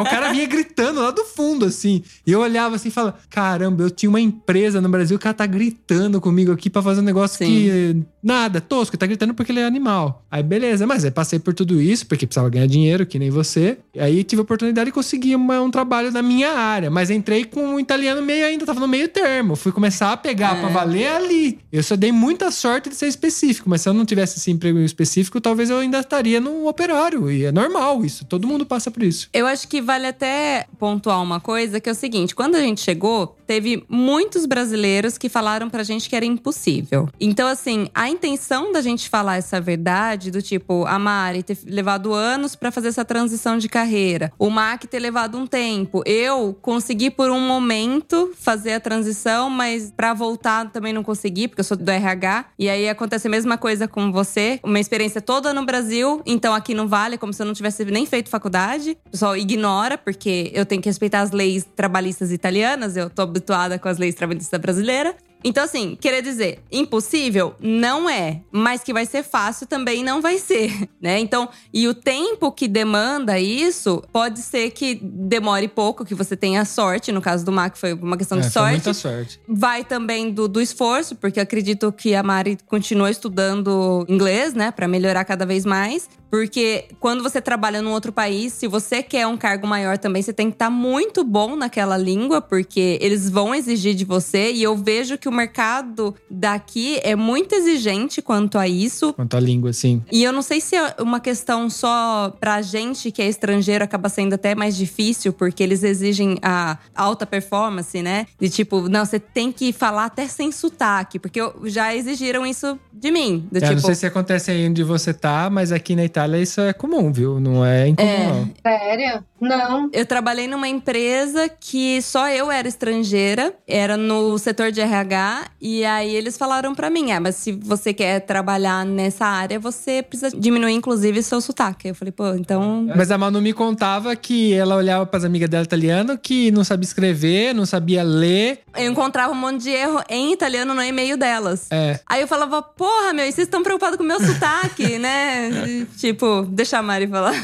O 0.00 0.04
cara 0.04 0.32
vinha 0.32 0.46
gritando 0.46 1.00
lá 1.00 1.10
do 1.10 1.24
fundo, 1.24 1.64
assim. 1.66 2.02
E 2.26 2.32
eu 2.32 2.40
olhava 2.40 2.76
assim 2.76 2.88
e 2.88 2.90
falava: 2.90 3.16
caramba, 3.30 3.82
eu 3.84 3.90
tinha 3.90 4.08
uma 4.10 4.20
empresa 4.20 4.80
no 4.80 4.88
Brasil, 4.88 5.16
o 5.16 5.20
cara 5.20 5.34
tá 5.34 5.46
gritando 5.46 6.20
comigo 6.20 6.52
aqui 6.52 6.68
pra 6.70 6.82
fazer 6.82 7.00
um 7.00 7.04
negócio 7.04 7.38
Sim. 7.38 7.44
que 7.46 7.96
nada, 8.22 8.60
tosco, 8.60 8.96
tá 8.96 9.06
gritando 9.06 9.34
porque 9.34 9.52
ele 9.52 9.60
é 9.60 9.64
animal. 9.66 10.24
Aí 10.30 10.42
beleza, 10.42 10.86
mas 10.86 11.04
aí 11.04 11.10
passei 11.10 11.38
por 11.38 11.52
tudo 11.54 11.80
isso, 11.80 12.06
porque 12.06 12.26
precisava 12.26 12.48
ganhar 12.50 12.66
dinheiro, 12.66 13.04
que 13.06 13.18
nem 13.18 13.30
você. 13.30 13.78
E 13.94 14.00
aí 14.00 14.24
tive 14.24 14.40
a 14.40 14.42
oportunidade 14.44 14.86
de 14.86 14.92
conseguir 14.92 15.34
uma- 15.36 15.60
um 15.60 15.70
trabalho 15.70 16.10
na 16.10 16.22
minha 16.22 16.50
área, 16.52 16.90
mas 16.90 17.10
entrei 17.10 17.44
com 17.44 17.60
um 17.74 17.80
italiano 17.80 18.22
meio 18.22 18.46
ainda, 18.46 18.64
tava 18.66 18.80
no 18.80 18.88
meio 18.88 19.08
termo. 19.08 19.56
Fui 19.56 19.72
começar 19.72 20.12
a 20.12 20.16
pegar 20.16 20.56
É. 20.56 20.60
pra 20.60 20.68
valer 20.68 21.08
ali. 21.08 21.58
Eu 21.72 21.82
só 21.82 21.96
dei 21.96 22.12
muita 22.12 22.50
sorte 22.50 22.88
de 22.88 22.94
ser 22.94 23.06
específico, 23.08 23.68
mas 23.68 23.80
se 23.82 23.88
eu 23.88 23.92
não 23.94 24.04
tivesse 24.04 24.38
esse 24.38 24.50
emprego 24.50 24.78
específico, 24.80 25.40
talvez 25.40 25.70
eu 25.70 25.78
ainda 25.78 25.98
estaria 26.00 26.40
no 26.40 26.66
operário. 26.68 27.30
E 27.34 27.44
é 27.44 27.52
normal 27.52 28.04
isso, 28.04 28.24
todo 28.24 28.46
mundo 28.46 28.64
passa 28.64 28.90
por 28.90 29.02
isso. 29.02 29.28
Eu 29.32 29.46
acho 29.46 29.66
que 29.66 29.82
vale 29.82 30.06
até 30.06 30.66
pontuar 30.78 31.20
uma 31.20 31.40
coisa, 31.40 31.80
que 31.80 31.88
é 31.88 31.92
o 31.92 31.94
seguinte: 31.94 32.34
quando 32.34 32.54
a 32.54 32.60
gente 32.60 32.80
chegou, 32.80 33.36
teve 33.46 33.84
muitos 33.88 34.46
brasileiros 34.46 35.18
que 35.18 35.28
falaram 35.28 35.68
pra 35.70 35.82
gente 35.82 36.08
que 36.08 36.16
era 36.16 36.24
impossível. 36.24 37.08
Então, 37.20 37.48
assim, 37.48 37.88
a 37.94 38.08
intenção 38.08 38.72
da 38.72 38.80
gente 38.80 39.08
falar 39.08 39.36
essa 39.36 39.60
verdade, 39.60 40.30
do 40.30 40.42
tipo, 40.42 40.84
a 40.86 40.98
Mari 40.98 41.42
ter 41.42 41.58
levado 41.66 42.12
anos 42.12 42.54
pra 42.54 42.70
fazer 42.70 42.88
essa 42.88 43.04
transição 43.04 43.58
de 43.58 43.68
carreira, 43.68 44.32
o 44.38 44.50
Mac 44.50 44.84
ter 44.84 44.98
levado 44.98 45.36
um 45.36 45.46
tempo, 45.46 46.02
eu 46.06 46.56
consegui 46.60 47.10
por 47.10 47.30
um 47.30 47.40
momento 47.40 48.32
fazer 48.38 48.72
a 48.72 48.80
transição, 48.80 49.50
mas 49.50 49.92
pra 49.94 50.14
voltar 50.14 50.70
também 50.70 50.92
não 50.92 51.02
consegui, 51.02 51.48
porque 51.48 51.60
eu 51.60 51.64
sou 51.64 51.76
do 51.76 51.90
RH. 51.90 52.46
E 52.58 52.68
aí 52.68 52.88
acontece 52.88 53.26
a 53.26 53.30
mesma 53.30 53.58
coisa 53.58 53.86
com 53.86 54.12
você, 54.12 54.60
uma 54.62 54.80
experiência 54.80 55.20
toda 55.20 55.52
no 55.52 55.64
Brasil, 55.64 56.22
então 56.24 56.54
aqui 56.54 56.74
não 56.74 56.88
vale, 56.88 57.18
como 57.18 57.32
se 57.32 57.42
eu 57.42 57.46
não 57.46 57.54
tivesse 57.54 57.84
nem 57.84 58.06
feito 58.06 58.28
faculdade. 58.28 58.96
O 59.06 59.10
pessoal 59.10 59.36
ignora, 59.36 59.98
porque 59.98 60.50
eu 60.54 60.64
tenho 60.64 60.80
que 60.80 60.88
respeitar 60.88 61.20
as 61.20 61.30
leis 61.30 61.66
trabalhistas 61.76 62.32
italianas, 62.32 62.96
eu 62.96 63.10
tô 63.10 63.26
habituada 63.34 63.78
com 63.78 63.88
as 63.88 63.98
leis 63.98 64.14
trabalhistas 64.14 64.60
brasileiras. 64.60 65.14
Então, 65.46 65.62
assim, 65.62 65.94
querer 66.00 66.22
dizer, 66.22 66.60
impossível? 66.72 67.54
Não 67.60 68.08
é. 68.08 68.40
Mas 68.50 68.82
que 68.82 68.94
vai 68.94 69.04
ser 69.04 69.22
fácil 69.22 69.66
também 69.66 70.02
não 70.02 70.22
vai 70.22 70.38
ser, 70.38 70.88
né? 70.98 71.18
Então, 71.18 71.50
e 71.72 71.86
o 71.86 71.92
tempo 71.92 72.50
que 72.50 72.66
demanda 72.66 73.38
isso, 73.38 74.02
pode 74.10 74.40
ser 74.40 74.70
que 74.70 74.94
demore 75.02 75.68
pouco, 75.68 76.02
que 76.02 76.14
você 76.14 76.34
tenha 76.34 76.64
sorte. 76.64 77.12
No 77.12 77.20
caso 77.20 77.44
do 77.44 77.52
Mac, 77.52 77.76
foi 77.76 77.92
uma 77.92 78.16
questão 78.16 78.38
É, 78.38 78.40
de 78.40 78.50
sorte. 78.50 78.70
muita 78.72 78.94
sorte. 78.94 79.38
Vai 79.46 79.84
também 79.84 80.30
do, 80.30 80.48
do 80.48 80.62
esforço, 80.62 81.14
porque 81.14 81.38
acredito 81.38 81.92
que 81.92 82.14
a 82.14 82.22
Mari 82.22 82.56
continua 82.66 83.10
estudando 83.10 84.06
inglês, 84.08 84.54
né, 84.54 84.70
Pra 84.70 84.88
melhorar 84.88 85.24
cada 85.26 85.44
vez 85.44 85.66
mais. 85.66 86.08
Porque 86.34 86.86
quando 86.98 87.22
você 87.22 87.40
trabalha 87.40 87.80
num 87.80 87.92
outro 87.92 88.10
país, 88.10 88.52
se 88.54 88.66
você 88.66 89.04
quer 89.04 89.24
um 89.24 89.36
cargo 89.36 89.68
maior 89.68 89.96
também, 89.96 90.20
você 90.20 90.32
tem 90.32 90.48
que 90.50 90.56
estar 90.56 90.68
muito 90.68 91.22
bom 91.22 91.54
naquela 91.54 91.96
língua, 91.96 92.40
porque 92.40 92.98
eles 93.00 93.30
vão 93.30 93.54
exigir 93.54 93.94
de 93.94 94.04
você. 94.04 94.50
E 94.50 94.60
eu 94.60 94.76
vejo 94.76 95.16
que 95.16 95.28
o 95.28 95.32
mercado 95.32 96.12
daqui 96.28 96.98
é 97.04 97.14
muito 97.14 97.54
exigente 97.54 98.20
quanto 98.20 98.58
a 98.58 98.66
isso. 98.66 99.12
Quanto 99.12 99.36
à 99.36 99.40
língua, 99.40 99.70
assim. 99.70 100.02
E 100.10 100.24
eu 100.24 100.32
não 100.32 100.42
sei 100.42 100.60
se 100.60 100.74
é 100.74 100.96
uma 100.98 101.20
questão 101.20 101.70
só 101.70 102.36
pra 102.40 102.60
gente 102.62 103.12
que 103.12 103.22
é 103.22 103.28
estrangeiro 103.28 103.84
acaba 103.84 104.08
sendo 104.08 104.34
até 104.34 104.56
mais 104.56 104.76
difícil, 104.76 105.32
porque 105.32 105.62
eles 105.62 105.84
exigem 105.84 106.36
a 106.42 106.78
alta 106.96 107.24
performance, 107.24 108.02
né? 108.02 108.26
De 108.40 108.50
tipo, 108.50 108.88
não, 108.88 109.04
você 109.04 109.20
tem 109.20 109.52
que 109.52 109.72
falar 109.72 110.06
até 110.06 110.26
sem 110.26 110.50
sotaque, 110.50 111.20
porque 111.20 111.38
já 111.66 111.94
exigiram 111.94 112.44
isso 112.44 112.76
de 112.92 113.12
mim. 113.12 113.46
Do 113.52 113.58
É, 113.58 113.60
tipo, 113.60 113.74
não 113.74 113.80
sei 113.82 113.94
se 113.94 114.06
acontece 114.06 114.50
aí 114.50 114.68
onde 114.68 114.82
você 114.82 115.14
tá, 115.14 115.48
mas 115.48 115.70
aqui 115.70 115.94
na 115.94 116.04
Itália 116.04 116.23
isso 116.42 116.60
é 116.60 116.72
comum, 116.72 117.12
viu? 117.12 117.38
Não 117.40 117.64
é 117.64 117.88
incomum, 117.88 118.08
É. 118.08 118.26
não. 118.28 118.50
Sério? 118.62 119.24
Não. 119.48 119.90
Eu 119.92 120.06
trabalhei 120.06 120.46
numa 120.46 120.68
empresa 120.68 121.48
que 121.48 122.00
só 122.02 122.28
eu 122.28 122.50
era 122.50 122.66
estrangeira, 122.68 123.54
era 123.66 123.96
no 123.96 124.38
setor 124.38 124.70
de 124.70 124.80
RH, 124.80 125.46
e 125.60 125.84
aí 125.84 126.14
eles 126.14 126.36
falaram 126.36 126.74
pra 126.74 126.90
mim: 126.90 127.12
ah, 127.12 127.20
mas 127.20 127.36
se 127.36 127.52
você 127.52 127.92
quer 127.92 128.20
trabalhar 128.20 128.84
nessa 128.84 129.26
área, 129.26 129.58
você 129.58 130.02
precisa 130.02 130.36
diminuir, 130.36 130.72
inclusive, 130.72 131.22
seu 131.22 131.40
sotaque. 131.40 131.88
Eu 131.88 131.94
falei, 131.94 132.12
pô, 132.12 132.34
então. 132.34 132.86
Mas 132.94 133.10
a 133.10 133.18
Manu 133.18 133.40
me 133.40 133.52
contava 133.52 134.14
que 134.16 134.52
ela 134.54 134.76
olhava 134.76 135.06
pras 135.06 135.24
amigas 135.24 135.48
dela 135.48 135.64
italiano 135.64 136.18
que 136.18 136.50
não 136.50 136.64
sabia 136.64 136.84
escrever, 136.84 137.54
não 137.54 137.66
sabia 137.66 138.02
ler. 138.02 138.60
Eu 138.76 138.90
encontrava 138.90 139.32
um 139.32 139.36
monte 139.36 139.62
de 139.62 139.70
erro 139.70 140.02
em 140.08 140.32
italiano 140.32 140.74
no 140.74 140.82
e-mail 140.82 141.16
delas. 141.16 141.68
É. 141.70 142.00
Aí 142.06 142.20
eu 142.20 142.28
falava, 142.28 142.62
porra, 142.62 143.12
meu, 143.12 143.24
e 143.24 143.32
vocês 143.32 143.46
estão 143.46 143.62
preocupados 143.62 143.96
com 143.96 144.02
o 144.02 144.06
meu 144.06 144.20
sotaque, 144.20 144.98
né? 144.98 145.86
Tipo, 145.98 146.42
deixa 146.48 146.78
a 146.78 146.82
Mari 146.82 147.06
falar. 147.06 147.34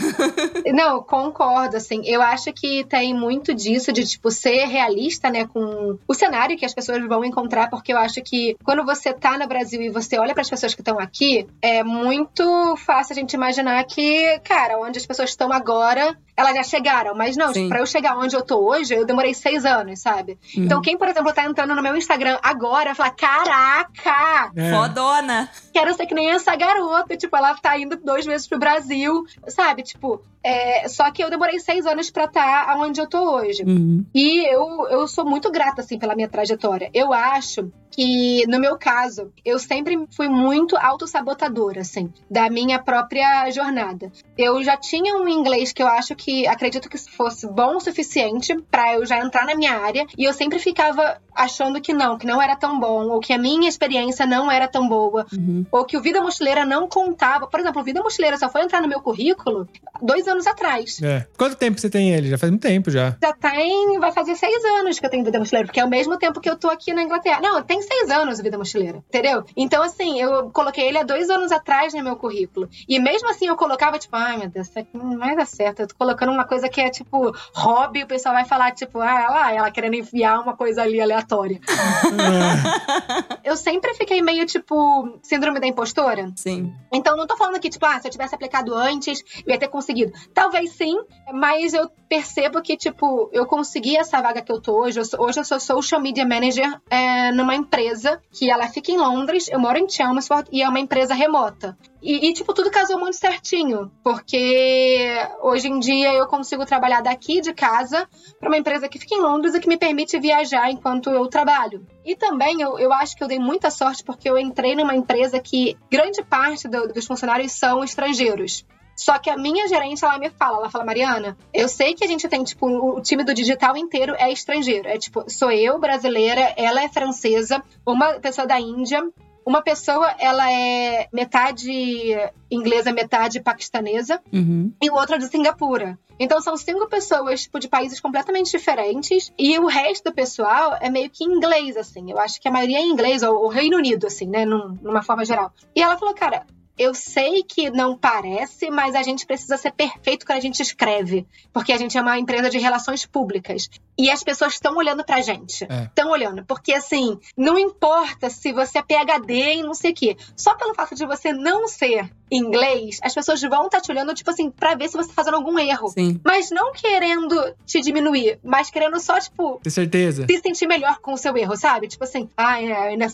Não, 0.66 1.02
concordo, 1.02 1.76
assim. 1.90 2.02
Eu 2.04 2.22
acho 2.22 2.52
que 2.52 2.84
tem 2.84 3.12
muito 3.12 3.52
disso, 3.52 3.92
de, 3.92 4.04
tipo, 4.04 4.30
ser 4.30 4.66
realista, 4.66 5.28
né, 5.30 5.46
com 5.46 5.98
o 6.06 6.14
cenário 6.14 6.56
que 6.56 6.64
as 6.64 6.72
pessoas 6.72 7.04
vão 7.06 7.24
encontrar, 7.24 7.68
porque 7.68 7.92
eu 7.92 7.98
acho 7.98 8.22
que 8.22 8.56
quando 8.64 8.84
você 8.84 9.12
tá 9.12 9.36
no 9.36 9.48
Brasil 9.48 9.82
e 9.82 9.90
você 9.90 10.18
olha 10.18 10.32
para 10.32 10.42
as 10.42 10.50
pessoas 10.50 10.74
que 10.74 10.80
estão 10.80 10.98
aqui, 10.98 11.46
é 11.60 11.82
muito 11.82 12.76
fácil 12.76 13.12
a 13.12 13.16
gente 13.16 13.32
imaginar 13.34 13.82
que, 13.84 14.38
cara, 14.40 14.78
onde 14.78 14.98
as 14.98 15.06
pessoas 15.06 15.30
estão 15.30 15.52
agora, 15.52 16.16
elas 16.36 16.54
já 16.54 16.62
chegaram. 16.62 17.14
Mas 17.14 17.36
não, 17.36 17.52
pra 17.68 17.80
eu 17.80 17.86
chegar 17.86 18.16
onde 18.16 18.34
eu 18.34 18.42
tô 18.42 18.58
hoje, 18.58 18.94
eu 18.94 19.04
demorei 19.04 19.34
seis 19.34 19.64
anos, 19.64 20.00
sabe? 20.00 20.38
Uhum. 20.56 20.64
Então, 20.64 20.82
quem, 20.82 20.96
por 20.96 21.08
exemplo, 21.08 21.32
tá 21.32 21.44
entrando 21.44 21.74
no 21.74 21.82
meu 21.82 21.96
Instagram 21.96 22.38
agora, 22.42 22.94
fala: 22.94 23.10
caraca! 23.10 24.52
É. 24.56 24.70
Fodona. 24.70 25.48
quero 25.72 25.94
ser 25.94 26.06
que 26.06 26.14
nem 26.14 26.30
essa 26.30 26.54
garota. 26.56 27.16
Tipo, 27.16 27.36
ela 27.36 27.54
tá 27.54 27.78
indo 27.78 27.96
dois 27.96 28.26
meses 28.26 28.46
pro 28.46 28.58
Brasil, 28.58 29.24
sabe? 29.48 29.82
Tipo, 29.82 30.22
é, 30.42 30.88
só 30.88 31.10
que 31.10 31.22
eu 31.22 31.30
demorei 31.30 31.58
seis 31.60 31.84
anos 31.86 32.10
pra 32.10 32.24
estar 32.24 32.74
onde 32.78 33.00
eu 33.00 33.06
tô 33.06 33.36
hoje. 33.36 33.62
Uhum. 33.62 34.04
E 34.14 34.46
eu, 34.46 34.88
eu 34.88 35.06
sou 35.06 35.24
muito 35.24 35.50
grata, 35.50 35.82
assim, 35.82 35.98
pela 35.98 36.14
minha 36.14 36.28
trajetória. 36.28 36.90
Eu 36.94 37.12
acho 37.12 37.70
que, 37.90 38.46
no 38.46 38.58
meu 38.58 38.78
caso, 38.78 39.32
eu 39.44 39.58
sempre 39.58 40.06
fui 40.16 40.28
muito 40.28 40.76
autossabotadora, 40.76 41.80
assim, 41.80 42.12
da 42.30 42.48
minha 42.48 42.78
própria 42.78 43.50
jornada. 43.50 44.10
Eu 44.38 44.62
já 44.62 44.76
tinha 44.76 45.16
um 45.16 45.28
inglês 45.28 45.72
que 45.72 45.82
eu 45.82 45.88
acho 45.88 46.14
que, 46.20 46.46
acredito 46.46 46.88
que 46.88 46.98
fosse 46.98 47.46
bom 47.46 47.76
o 47.76 47.80
suficiente 47.80 48.54
pra 48.70 48.94
eu 48.94 49.06
já 49.06 49.18
entrar 49.18 49.46
na 49.46 49.54
minha 49.54 49.72
área, 49.72 50.06
e 50.16 50.24
eu 50.24 50.32
sempre 50.34 50.58
ficava 50.58 51.18
achando 51.34 51.80
que 51.80 51.92
não, 51.92 52.18
que 52.18 52.26
não 52.26 52.40
era 52.42 52.54
tão 52.54 52.78
bom, 52.78 53.08
ou 53.08 53.20
que 53.20 53.32
a 53.32 53.38
minha 53.38 53.68
experiência 53.68 54.26
não 54.26 54.50
era 54.50 54.68
tão 54.68 54.88
boa, 54.88 55.26
Uhum. 55.32 55.64
ou 55.72 55.84
que 55.84 55.96
o 55.96 56.02
Vida 56.02 56.20
Mochileira 56.20 56.64
não 56.66 56.86
contava. 56.88 57.46
Por 57.46 57.60
exemplo, 57.60 57.80
o 57.80 57.84
Vida 57.84 58.02
Mochileira 58.02 58.36
só 58.36 58.48
foi 58.50 58.62
entrar 58.62 58.82
no 58.82 58.88
meu 58.88 59.00
currículo 59.00 59.66
dois 60.02 60.26
anos 60.28 60.46
atrás. 60.46 61.00
É. 61.02 61.26
Quanto 61.36 61.56
tempo 61.56 61.80
você 61.80 61.90
tem 61.90 62.12
ele? 62.12 62.30
Já 62.30 62.38
faz 62.38 62.50
muito 62.50 62.62
tempo 62.62 62.90
já. 62.90 63.16
Já 63.22 63.32
tem. 63.32 63.98
Vai 63.98 64.12
fazer 64.12 64.34
seis 64.36 64.64
anos 64.64 64.98
que 64.98 65.06
eu 65.06 65.10
tenho 65.10 65.24
Vida 65.24 65.38
Mochileira, 65.38 65.66
porque 65.66 65.80
é 65.80 65.84
o 65.84 65.88
mesmo 65.88 66.18
tempo 66.18 66.40
que 66.40 66.48
eu 66.48 66.56
tô 66.56 66.68
aqui 66.68 66.92
na 66.92 67.02
Inglaterra. 67.02 67.40
Não, 67.40 67.62
tem 67.62 67.80
seis 67.82 68.10
anos 68.10 68.40
Vida 68.40 68.58
Mochileira, 68.58 68.98
entendeu? 69.08 69.44
Então, 69.56 69.82
assim, 69.82 70.20
eu 70.20 70.50
coloquei 70.50 70.88
ele 70.88 70.98
há 70.98 71.02
dois 71.02 71.30
anos 71.30 71.52
atrás 71.52 71.94
no 71.94 72.02
meu 72.02 72.16
currículo. 72.16 72.68
E 72.88 72.98
mesmo 72.98 73.28
assim 73.28 73.46
eu 73.46 73.56
colocava, 73.56 73.98
tipo, 73.98 74.16
ai 74.16 74.36
meu 74.36 74.48
Deus, 74.48 74.68
isso 74.68 74.78
aqui 74.78 74.96
não 74.96 75.18
vai 75.18 75.36
dar 75.36 75.46
certo. 75.46 75.80
Eu 75.80 75.88
tô 75.88 75.94
colocando 75.96 76.32
uma 76.32 76.44
coisa 76.44 76.68
que 76.68 76.80
é, 76.80 76.90
tipo, 76.90 77.34
hobby, 77.54 78.02
o 78.02 78.06
pessoal 78.06 78.34
vai 78.34 78.44
falar, 78.44 78.72
tipo, 78.72 79.00
ah, 79.00 79.30
lá, 79.30 79.52
ela 79.52 79.70
querendo 79.70 79.94
enfiar 79.94 80.40
uma 80.40 80.56
coisa 80.56 80.82
ali 80.82 81.00
aleatória. 81.00 81.60
eu 83.44 83.56
sempre 83.56 83.94
fiquei 83.94 84.22
meio, 84.22 84.46
tipo, 84.46 85.18
síndrome 85.22 85.60
da 85.60 85.66
impostora. 85.66 86.32
Sim. 86.36 86.72
Então, 86.92 87.16
não 87.16 87.26
tô 87.26 87.36
falando 87.36 87.56
aqui, 87.56 87.68
tipo, 87.68 87.84
ah, 87.86 88.00
se 88.00 88.08
eu 88.08 88.12
tivesse 88.12 88.34
aplicado 88.34 88.74
antes, 88.74 89.22
eu 89.46 89.52
ia 89.52 89.58
ter 89.58 89.68
conseguido. 89.68 89.89
Talvez 90.34 90.72
sim, 90.72 90.96
mas 91.32 91.74
eu 91.74 91.90
percebo 92.08 92.60
que, 92.60 92.76
tipo, 92.76 93.28
eu 93.32 93.46
consegui 93.46 93.96
essa 93.96 94.20
vaga 94.20 94.42
que 94.42 94.50
eu 94.50 94.60
tô 94.60 94.80
hoje. 94.82 94.98
Eu 95.00 95.04
sou- 95.04 95.22
hoje 95.24 95.38
eu 95.40 95.44
sou 95.44 95.60
social 95.60 96.00
media 96.00 96.26
manager 96.26 96.80
é, 96.90 97.30
numa 97.32 97.54
empresa 97.54 98.20
que 98.32 98.50
ela 98.50 98.66
fica 98.68 98.90
em 98.90 98.98
Londres, 98.98 99.48
eu 99.48 99.58
moro 99.60 99.78
em 99.78 99.88
Chelmsford 99.88 100.48
e 100.52 100.62
é 100.62 100.68
uma 100.68 100.80
empresa 100.80 101.14
remota. 101.14 101.76
E, 102.02 102.28
e, 102.28 102.32
tipo, 102.32 102.52
tudo 102.54 102.70
casou 102.70 102.98
muito 102.98 103.16
certinho, 103.16 103.90
porque 104.02 105.06
hoje 105.42 105.68
em 105.68 105.78
dia 105.78 106.12
eu 106.14 106.26
consigo 106.26 106.64
trabalhar 106.64 107.00
daqui 107.02 107.40
de 107.40 107.52
casa 107.52 108.08
para 108.38 108.48
uma 108.48 108.56
empresa 108.56 108.88
que 108.88 108.98
fica 108.98 109.14
em 109.14 109.20
Londres 109.20 109.54
e 109.54 109.60
que 109.60 109.68
me 109.68 109.76
permite 109.76 110.18
viajar 110.18 110.70
enquanto 110.70 111.10
eu 111.10 111.26
trabalho. 111.28 111.86
E 112.04 112.16
também 112.16 112.60
eu, 112.60 112.78
eu 112.78 112.92
acho 112.92 113.14
que 113.16 113.22
eu 113.22 113.28
dei 113.28 113.38
muita 113.38 113.70
sorte 113.70 114.02
porque 114.02 114.28
eu 114.28 114.38
entrei 114.38 114.74
numa 114.74 114.94
empresa 114.96 115.38
que 115.40 115.76
grande 115.90 116.22
parte 116.24 116.66
do- 116.68 116.88
dos 116.88 117.06
funcionários 117.06 117.52
são 117.52 117.84
estrangeiros. 117.84 118.64
Só 119.02 119.18
que 119.18 119.30
a 119.30 119.36
minha 119.36 119.66
gerente, 119.66 120.04
ela 120.04 120.18
me 120.18 120.28
fala, 120.28 120.58
ela 120.58 120.68
fala, 120.68 120.84
Mariana, 120.84 121.34
eu 121.54 121.68
sei 121.68 121.94
que 121.94 122.04
a 122.04 122.06
gente 122.06 122.28
tem, 122.28 122.44
tipo, 122.44 122.66
o 122.66 123.00
time 123.00 123.24
do 123.24 123.32
digital 123.32 123.74
inteiro 123.74 124.14
é 124.18 124.30
estrangeiro. 124.30 124.86
É 124.86 124.98
tipo, 124.98 125.24
sou 125.30 125.50
eu, 125.50 125.78
brasileira, 125.78 126.52
ela 126.54 126.82
é 126.82 126.88
francesa, 126.88 127.62
uma 127.86 128.20
pessoa 128.20 128.46
da 128.46 128.60
Índia, 128.60 129.02
uma 129.46 129.62
pessoa, 129.62 130.14
ela 130.18 130.52
é 130.52 131.08
metade 131.12 132.12
inglesa, 132.50 132.92
metade 132.92 133.40
paquistanesa, 133.40 134.20
Uhum. 134.30 134.70
e 134.82 134.90
o 134.90 134.94
outro 134.94 135.14
é 135.14 135.18
de 135.18 135.28
Singapura. 135.28 135.98
Então 136.18 136.38
são 136.42 136.54
cinco 136.58 136.86
pessoas 136.86 137.44
tipo, 137.44 137.58
de 137.58 137.68
países 137.68 137.98
completamente 138.00 138.50
diferentes 138.50 139.32
e 139.38 139.58
o 139.58 139.66
resto 139.66 140.10
do 140.10 140.14
pessoal 140.14 140.76
é 140.78 140.90
meio 140.90 141.08
que 141.08 141.24
inglês, 141.24 141.74
assim. 141.78 142.10
Eu 142.10 142.18
acho 142.18 142.38
que 142.38 142.48
a 142.48 142.52
maioria 142.52 142.78
é 142.78 142.82
inglês, 142.84 143.22
ou 143.22 143.46
o 143.46 143.48
Reino 143.48 143.78
Unido, 143.78 144.06
assim, 144.06 144.26
né? 144.26 144.44
Num- 144.44 144.76
numa 144.82 145.02
forma 145.02 145.24
geral. 145.24 145.50
E 145.74 145.82
ela 145.82 145.96
falou, 145.96 146.14
cara. 146.14 146.44
Eu 146.78 146.94
sei 146.94 147.42
que 147.42 147.70
não 147.70 147.96
parece, 147.96 148.70
mas 148.70 148.94
a 148.94 149.02
gente 149.02 149.26
precisa 149.26 149.56
ser 149.56 149.72
perfeito 149.72 150.24
quando 150.24 150.38
a 150.38 150.42
gente 150.42 150.62
escreve. 150.62 151.26
Porque 151.52 151.72
a 151.72 151.76
gente 151.76 151.96
é 151.98 152.00
uma 152.00 152.18
empresa 152.18 152.48
de 152.48 152.58
relações 152.58 153.04
públicas. 153.04 153.68
E 153.98 154.10
as 154.10 154.22
pessoas 154.24 154.54
estão 154.54 154.76
olhando 154.76 155.04
pra 155.04 155.20
gente. 155.20 155.64
É. 155.64 155.84
Estão 155.84 156.10
olhando. 156.10 156.44
Porque, 156.44 156.72
assim, 156.72 157.18
não 157.36 157.58
importa 157.58 158.30
se 158.30 158.52
você 158.52 158.78
é 158.78 158.82
PHD 158.82 159.34
em 159.34 159.62
não 159.62 159.74
sei 159.74 159.92
o 159.92 159.94
quê. 159.94 160.16
Só 160.36 160.54
pelo 160.54 160.74
fato 160.74 160.94
de 160.94 161.04
você 161.06 161.32
não 161.32 161.68
ser 161.68 162.10
inglês, 162.30 162.98
as 163.02 163.14
pessoas 163.14 163.40
vão 163.42 163.66
estar 163.66 163.80
te 163.80 163.90
olhando, 163.90 164.14
tipo 164.14 164.30
assim, 164.30 164.50
pra 164.50 164.74
ver 164.74 164.88
se 164.88 164.96
você 164.96 165.08
tá 165.08 165.14
fazendo 165.14 165.34
algum 165.34 165.58
erro. 165.58 165.88
Sim. 165.88 166.20
Mas 166.24 166.50
não 166.50 166.72
querendo 166.72 167.54
te 167.66 167.80
diminuir, 167.80 168.38
mas 168.42 168.70
querendo 168.70 168.98
só, 169.00 169.18
tipo, 169.18 169.60
Tem 169.62 169.70
certeza? 169.70 170.26
se 170.28 170.38
sentir 170.40 170.66
melhor 170.66 170.98
com 171.00 171.12
o 171.12 171.16
seu 171.18 171.36
erro, 171.36 171.56
sabe? 171.56 171.88
Tipo 171.88 172.04
assim, 172.04 172.28
ah, 172.36 172.60
eu, 172.62 172.74
ainda, 172.76 173.06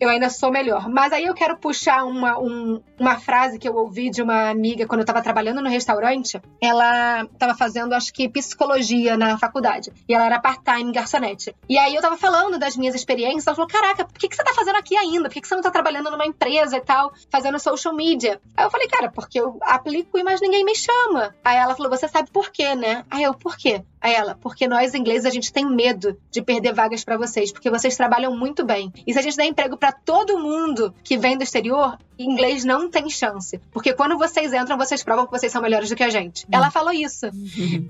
eu 0.00 0.08
ainda 0.08 0.30
sou 0.30 0.50
melhor. 0.50 0.88
Mas 0.88 1.12
aí 1.12 1.24
eu 1.24 1.34
quero 1.34 1.56
puxar 1.56 2.04
uma, 2.04 2.38
um- 2.38 2.80
uma 2.98 3.18
frase 3.18 3.58
que 3.58 3.68
eu 3.68 3.74
ouvi 3.76 4.10
de 4.10 4.22
uma 4.22 4.50
amiga 4.50 4.86
quando 4.86 5.00
eu 5.00 5.06
tava 5.06 5.22
trabalhando 5.22 5.60
no 5.62 5.68
restaurante. 5.68 6.40
Ela 6.60 7.26
tava 7.38 7.54
fazendo, 7.54 7.92
acho 7.94 8.12
que, 8.12 8.28
psicologia 8.28 9.16
na 9.16 9.38
faculdade. 9.38 9.92
E 10.08 10.14
ela 10.14 10.26
era 10.26 10.38
part-time 10.40 10.92
garçonete. 10.92 11.54
E 11.68 11.76
aí 11.78 11.94
eu 11.94 12.02
tava 12.02 12.16
falando 12.16 12.58
das 12.58 12.76
minhas 12.76 12.94
experiências. 12.94 13.46
Ela 13.46 13.56
falou: 13.56 13.68
Caraca, 13.70 14.04
por 14.04 14.18
que, 14.18 14.28
que 14.28 14.36
você 14.36 14.42
tá 14.44 14.52
fazendo 14.54 14.76
aqui 14.76 14.96
ainda? 14.96 15.28
Por 15.28 15.34
que, 15.34 15.40
que 15.40 15.48
você 15.48 15.54
não 15.54 15.62
tá 15.62 15.70
trabalhando 15.70 16.10
numa 16.10 16.26
empresa 16.26 16.76
e 16.76 16.80
tal, 16.80 17.12
fazendo 17.30 17.58
social 17.58 17.94
media? 17.94 18.40
Aí 18.64 18.66
eu 18.66 18.70
falei, 18.70 18.88
cara, 18.88 19.10
porque 19.10 19.38
eu 19.38 19.58
aplico 19.60 20.16
e 20.16 20.24
mais 20.24 20.40
ninguém 20.40 20.64
me 20.64 20.74
chama. 20.74 21.36
Aí 21.44 21.58
ela 21.58 21.76
falou: 21.76 21.90
Você 21.90 22.08
sabe 22.08 22.30
por 22.30 22.50
quê, 22.50 22.74
né? 22.74 23.04
Aí 23.10 23.22
eu, 23.22 23.34
por 23.34 23.58
quê? 23.58 23.84
Aí 24.04 24.12
ela, 24.12 24.34
porque 24.38 24.68
nós 24.68 24.92
ingleses 24.92 25.24
a 25.24 25.30
gente 25.30 25.50
tem 25.50 25.64
medo 25.64 26.14
de 26.30 26.42
perder 26.42 26.74
vagas 26.74 27.02
pra 27.02 27.16
vocês, 27.16 27.50
porque 27.50 27.70
vocês 27.70 27.96
trabalham 27.96 28.36
muito 28.36 28.62
bem. 28.62 28.92
E 29.06 29.14
se 29.14 29.18
a 29.18 29.22
gente 29.22 29.34
der 29.34 29.46
emprego 29.46 29.78
pra 29.78 29.92
todo 29.92 30.38
mundo 30.38 30.94
que 31.02 31.16
vem 31.16 31.38
do 31.38 31.42
exterior, 31.42 31.98
inglês 32.18 32.66
não 32.66 32.90
tem 32.90 33.08
chance. 33.08 33.58
Porque 33.72 33.94
quando 33.94 34.18
vocês 34.18 34.52
entram, 34.52 34.76
vocês 34.76 35.02
provam 35.02 35.24
que 35.24 35.32
vocês 35.32 35.50
são 35.50 35.62
melhores 35.62 35.88
do 35.88 35.96
que 35.96 36.02
a 36.02 36.10
gente. 36.10 36.46
Ela 36.52 36.70
falou 36.70 36.92
isso. 36.92 37.30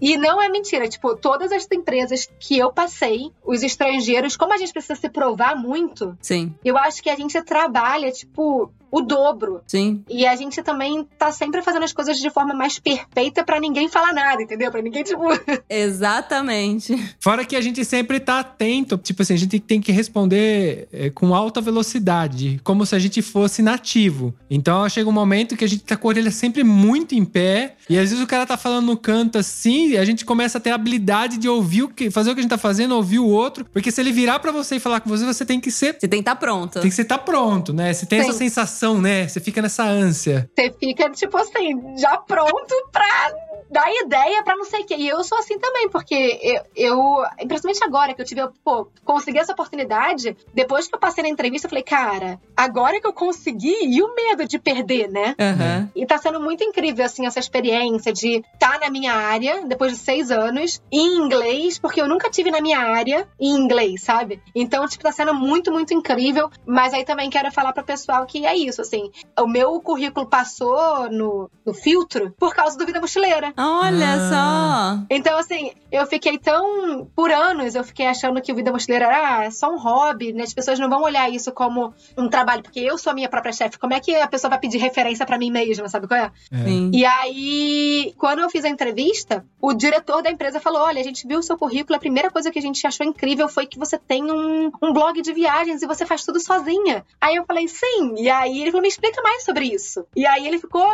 E 0.00 0.16
não 0.16 0.40
é 0.40 0.48
mentira, 0.48 0.88
tipo, 0.88 1.16
todas 1.16 1.50
as 1.50 1.66
empresas 1.72 2.28
que 2.38 2.56
eu 2.56 2.72
passei, 2.72 3.32
os 3.44 3.64
estrangeiros, 3.64 4.36
como 4.36 4.52
a 4.52 4.56
gente 4.56 4.72
precisa 4.72 4.94
se 4.94 5.08
provar 5.08 5.56
muito, 5.56 6.16
Sim. 6.20 6.54
eu 6.64 6.78
acho 6.78 7.02
que 7.02 7.10
a 7.10 7.16
gente 7.16 7.42
trabalha, 7.42 8.12
tipo, 8.12 8.70
o 8.94 9.00
dobro. 9.00 9.60
Sim. 9.66 10.04
E 10.08 10.24
a 10.24 10.36
gente 10.36 10.62
também 10.62 11.02
tá 11.18 11.32
sempre 11.32 11.60
fazendo 11.62 11.82
as 11.82 11.92
coisas 11.92 12.16
de 12.16 12.30
forma 12.30 12.54
mais 12.54 12.78
perfeita 12.78 13.42
pra 13.42 13.58
ninguém 13.58 13.88
falar 13.88 14.12
nada, 14.12 14.40
entendeu? 14.40 14.70
Pra 14.70 14.80
ninguém, 14.80 15.02
tipo. 15.02 15.24
Exatamente. 16.04 16.94
Fora 17.18 17.44
que 17.44 17.56
a 17.56 17.60
gente 17.60 17.82
sempre 17.84 18.20
tá 18.20 18.40
atento, 18.40 18.98
tipo 18.98 19.22
assim, 19.22 19.34
a 19.34 19.38
gente 19.38 19.58
tem 19.58 19.80
que 19.80 19.90
responder 19.90 20.86
é, 20.92 21.08
com 21.10 21.34
alta 21.34 21.60
velocidade, 21.60 22.60
como 22.62 22.84
se 22.84 22.94
a 22.94 22.98
gente 22.98 23.22
fosse 23.22 23.62
nativo. 23.62 24.34
Então 24.50 24.86
chega 24.88 25.08
um 25.08 25.12
momento 25.12 25.56
que 25.56 25.64
a 25.64 25.68
gente 25.68 25.82
tá 25.82 25.96
com 25.96 26.08
a 26.08 26.10
orelha 26.10 26.30
sempre 26.30 26.62
muito 26.62 27.14
em 27.14 27.24
pé, 27.24 27.76
e 27.88 27.98
às 27.98 28.10
vezes 28.10 28.22
o 28.22 28.26
cara 28.26 28.44
tá 28.44 28.56
falando 28.56 28.86
no 28.86 28.96
canto 28.96 29.38
assim, 29.38 29.90
e 29.90 29.96
a 29.98 30.04
gente 30.04 30.24
começa 30.24 30.58
a 30.58 30.60
ter 30.60 30.70
a 30.70 30.74
habilidade 30.74 31.38
de 31.38 31.48
ouvir 31.48 31.84
o 31.84 31.88
que, 31.88 32.10
fazer 32.10 32.30
o 32.30 32.34
que 32.34 32.40
a 32.40 32.42
gente 32.42 32.50
tá 32.50 32.58
fazendo, 32.58 32.94
ouvir 32.94 33.18
o 33.18 33.26
outro, 33.26 33.64
porque 33.72 33.90
se 33.90 34.00
ele 34.00 34.12
virar 34.12 34.38
pra 34.40 34.52
você 34.52 34.76
e 34.76 34.80
falar 34.80 35.00
com 35.00 35.08
você, 35.08 35.24
você 35.24 35.44
tem 35.44 35.58
que 35.58 35.70
ser 35.70 35.96
Você 35.98 36.08
tem 36.08 36.22
que 36.22 36.28
estar 36.28 36.36
pronta. 36.36 36.80
tem 36.80 36.90
que 36.90 37.00
estar 37.00 37.18
pronto, 37.18 37.72
né? 37.72 37.92
Você 37.92 38.04
tem 38.04 38.20
Sim. 38.20 38.28
essa 38.28 38.38
sensação, 38.38 39.00
né? 39.00 39.26
Você 39.26 39.40
fica 39.40 39.62
nessa 39.62 39.84
ânsia. 39.84 40.50
Você 40.54 40.70
fica, 40.78 41.08
tipo 41.10 41.36
assim, 41.36 41.96
já 41.96 42.18
pronto 42.18 42.74
pra 42.92 43.32
dar 43.70 43.90
ideia 44.04 44.42
pra 44.42 44.56
não 44.56 44.64
sei 44.64 44.82
o 44.82 44.86
quê. 44.86 44.94
E 44.96 45.08
eu 45.08 45.22
sou 45.24 45.38
assim 45.38 45.58
também, 45.58 45.88
porque 45.94 46.40
eu, 46.42 46.62
eu 46.74 47.24
principalmente 47.46 47.84
agora 47.84 48.12
que 48.14 48.20
eu 48.20 48.24
tive, 48.24 48.40
pô, 48.64 48.88
consegui 49.04 49.38
essa 49.38 49.52
oportunidade, 49.52 50.36
depois 50.52 50.88
que 50.88 50.94
eu 50.96 50.98
passei 50.98 51.22
na 51.22 51.28
entrevista, 51.28 51.66
eu 51.66 51.70
falei, 51.70 51.84
cara, 51.84 52.40
agora 52.56 53.00
que 53.00 53.06
eu 53.06 53.12
consegui, 53.12 53.76
e 53.84 54.02
o 54.02 54.12
medo 54.12 54.44
de 54.48 54.58
perder, 54.58 55.08
né? 55.08 55.36
Aham. 55.38 55.88
E 55.94 56.04
tá 56.04 56.18
sendo 56.18 56.40
muito 56.40 56.64
incrível, 56.64 57.04
assim, 57.04 57.26
essa 57.26 57.38
experiência 57.38 58.12
de 58.12 58.42
estar 58.54 58.80
na 58.80 58.90
minha 58.90 59.12
área, 59.14 59.64
depois 59.64 59.92
de 59.92 59.98
seis 59.98 60.32
anos, 60.32 60.82
em 60.90 61.16
inglês, 61.16 61.78
porque 61.78 62.00
eu 62.00 62.08
nunca 62.08 62.28
tive 62.28 62.50
na 62.50 62.60
minha 62.60 62.80
área 62.80 63.28
em 63.38 63.54
inglês, 63.54 64.02
sabe? 64.02 64.42
Então, 64.52 64.88
tipo, 64.88 65.04
tá 65.04 65.12
sendo 65.12 65.32
muito, 65.32 65.70
muito 65.70 65.94
incrível. 65.94 66.50
Mas 66.66 66.92
aí 66.92 67.04
também 67.04 67.30
quero 67.30 67.52
falar 67.52 67.72
pro 67.72 67.84
pessoal 67.84 68.26
que 68.26 68.44
é 68.44 68.56
isso, 68.56 68.80
assim. 68.80 69.12
O 69.38 69.46
meu 69.46 69.80
currículo 69.80 70.26
passou 70.26 71.08
no, 71.10 71.48
no 71.64 71.72
filtro 71.72 72.34
por 72.36 72.52
causa 72.52 72.76
do 72.76 72.84
Vida 72.84 73.00
Mochileira. 73.00 73.52
Olha 73.56 74.14
Ah. 74.14 74.96
só. 74.98 75.06
Então, 75.10 75.38
assim, 75.38 75.70
eu 75.94 76.06
fiquei 76.06 76.38
tão. 76.38 77.06
Por 77.14 77.30
anos, 77.30 77.74
eu 77.74 77.84
fiquei 77.84 78.06
achando 78.06 78.42
que 78.42 78.50
o 78.50 78.54
Vida 78.54 78.72
Mochileira 78.72 79.06
era 79.06 79.46
ah, 79.46 79.50
só 79.50 79.72
um 79.72 79.78
hobby, 79.78 80.32
né? 80.32 80.42
As 80.42 80.52
pessoas 80.52 80.78
não 80.78 80.90
vão 80.90 81.02
olhar 81.02 81.30
isso 81.30 81.52
como 81.52 81.94
um 82.16 82.28
trabalho, 82.28 82.62
porque 82.62 82.80
eu 82.80 82.98
sou 82.98 83.12
a 83.12 83.14
minha 83.14 83.28
própria 83.28 83.52
chefe. 83.52 83.78
Como 83.78 83.94
é 83.94 84.00
que 84.00 84.14
a 84.14 84.26
pessoa 84.26 84.50
vai 84.50 84.58
pedir 84.58 84.78
referência 84.78 85.24
pra 85.24 85.38
mim 85.38 85.50
mesma, 85.50 85.88
sabe 85.88 86.08
qual 86.08 86.18
é? 86.18 86.32
É. 86.50 86.64
Sim. 86.64 86.90
E 86.92 87.04
aí, 87.04 88.14
quando 88.18 88.40
eu 88.40 88.50
fiz 88.50 88.64
a 88.64 88.68
entrevista, 88.68 89.44
o 89.60 89.72
diretor 89.72 90.22
da 90.22 90.30
empresa 90.30 90.58
falou: 90.58 90.82
Olha, 90.82 91.00
a 91.00 91.04
gente 91.04 91.26
viu 91.26 91.38
o 91.38 91.42
seu 91.42 91.56
currículo, 91.56 91.96
a 91.96 92.00
primeira 92.00 92.30
coisa 92.30 92.50
que 92.50 92.58
a 92.58 92.62
gente 92.62 92.84
achou 92.86 93.06
incrível 93.06 93.48
foi 93.48 93.66
que 93.66 93.78
você 93.78 93.96
tem 93.96 94.30
um, 94.30 94.72
um 94.82 94.92
blog 94.92 95.22
de 95.22 95.32
viagens 95.32 95.82
e 95.82 95.86
você 95.86 96.04
faz 96.04 96.24
tudo 96.24 96.40
sozinha. 96.40 97.04
Aí 97.20 97.36
eu 97.36 97.44
falei: 97.44 97.68
Sim. 97.68 98.16
E 98.18 98.28
aí 98.28 98.60
ele 98.60 98.70
falou: 98.70 98.82
Me 98.82 98.88
explica 98.88 99.22
mais 99.22 99.44
sobre 99.44 99.66
isso. 99.66 100.04
E 100.16 100.26
aí 100.26 100.46
ele 100.46 100.58
ficou 100.58 100.84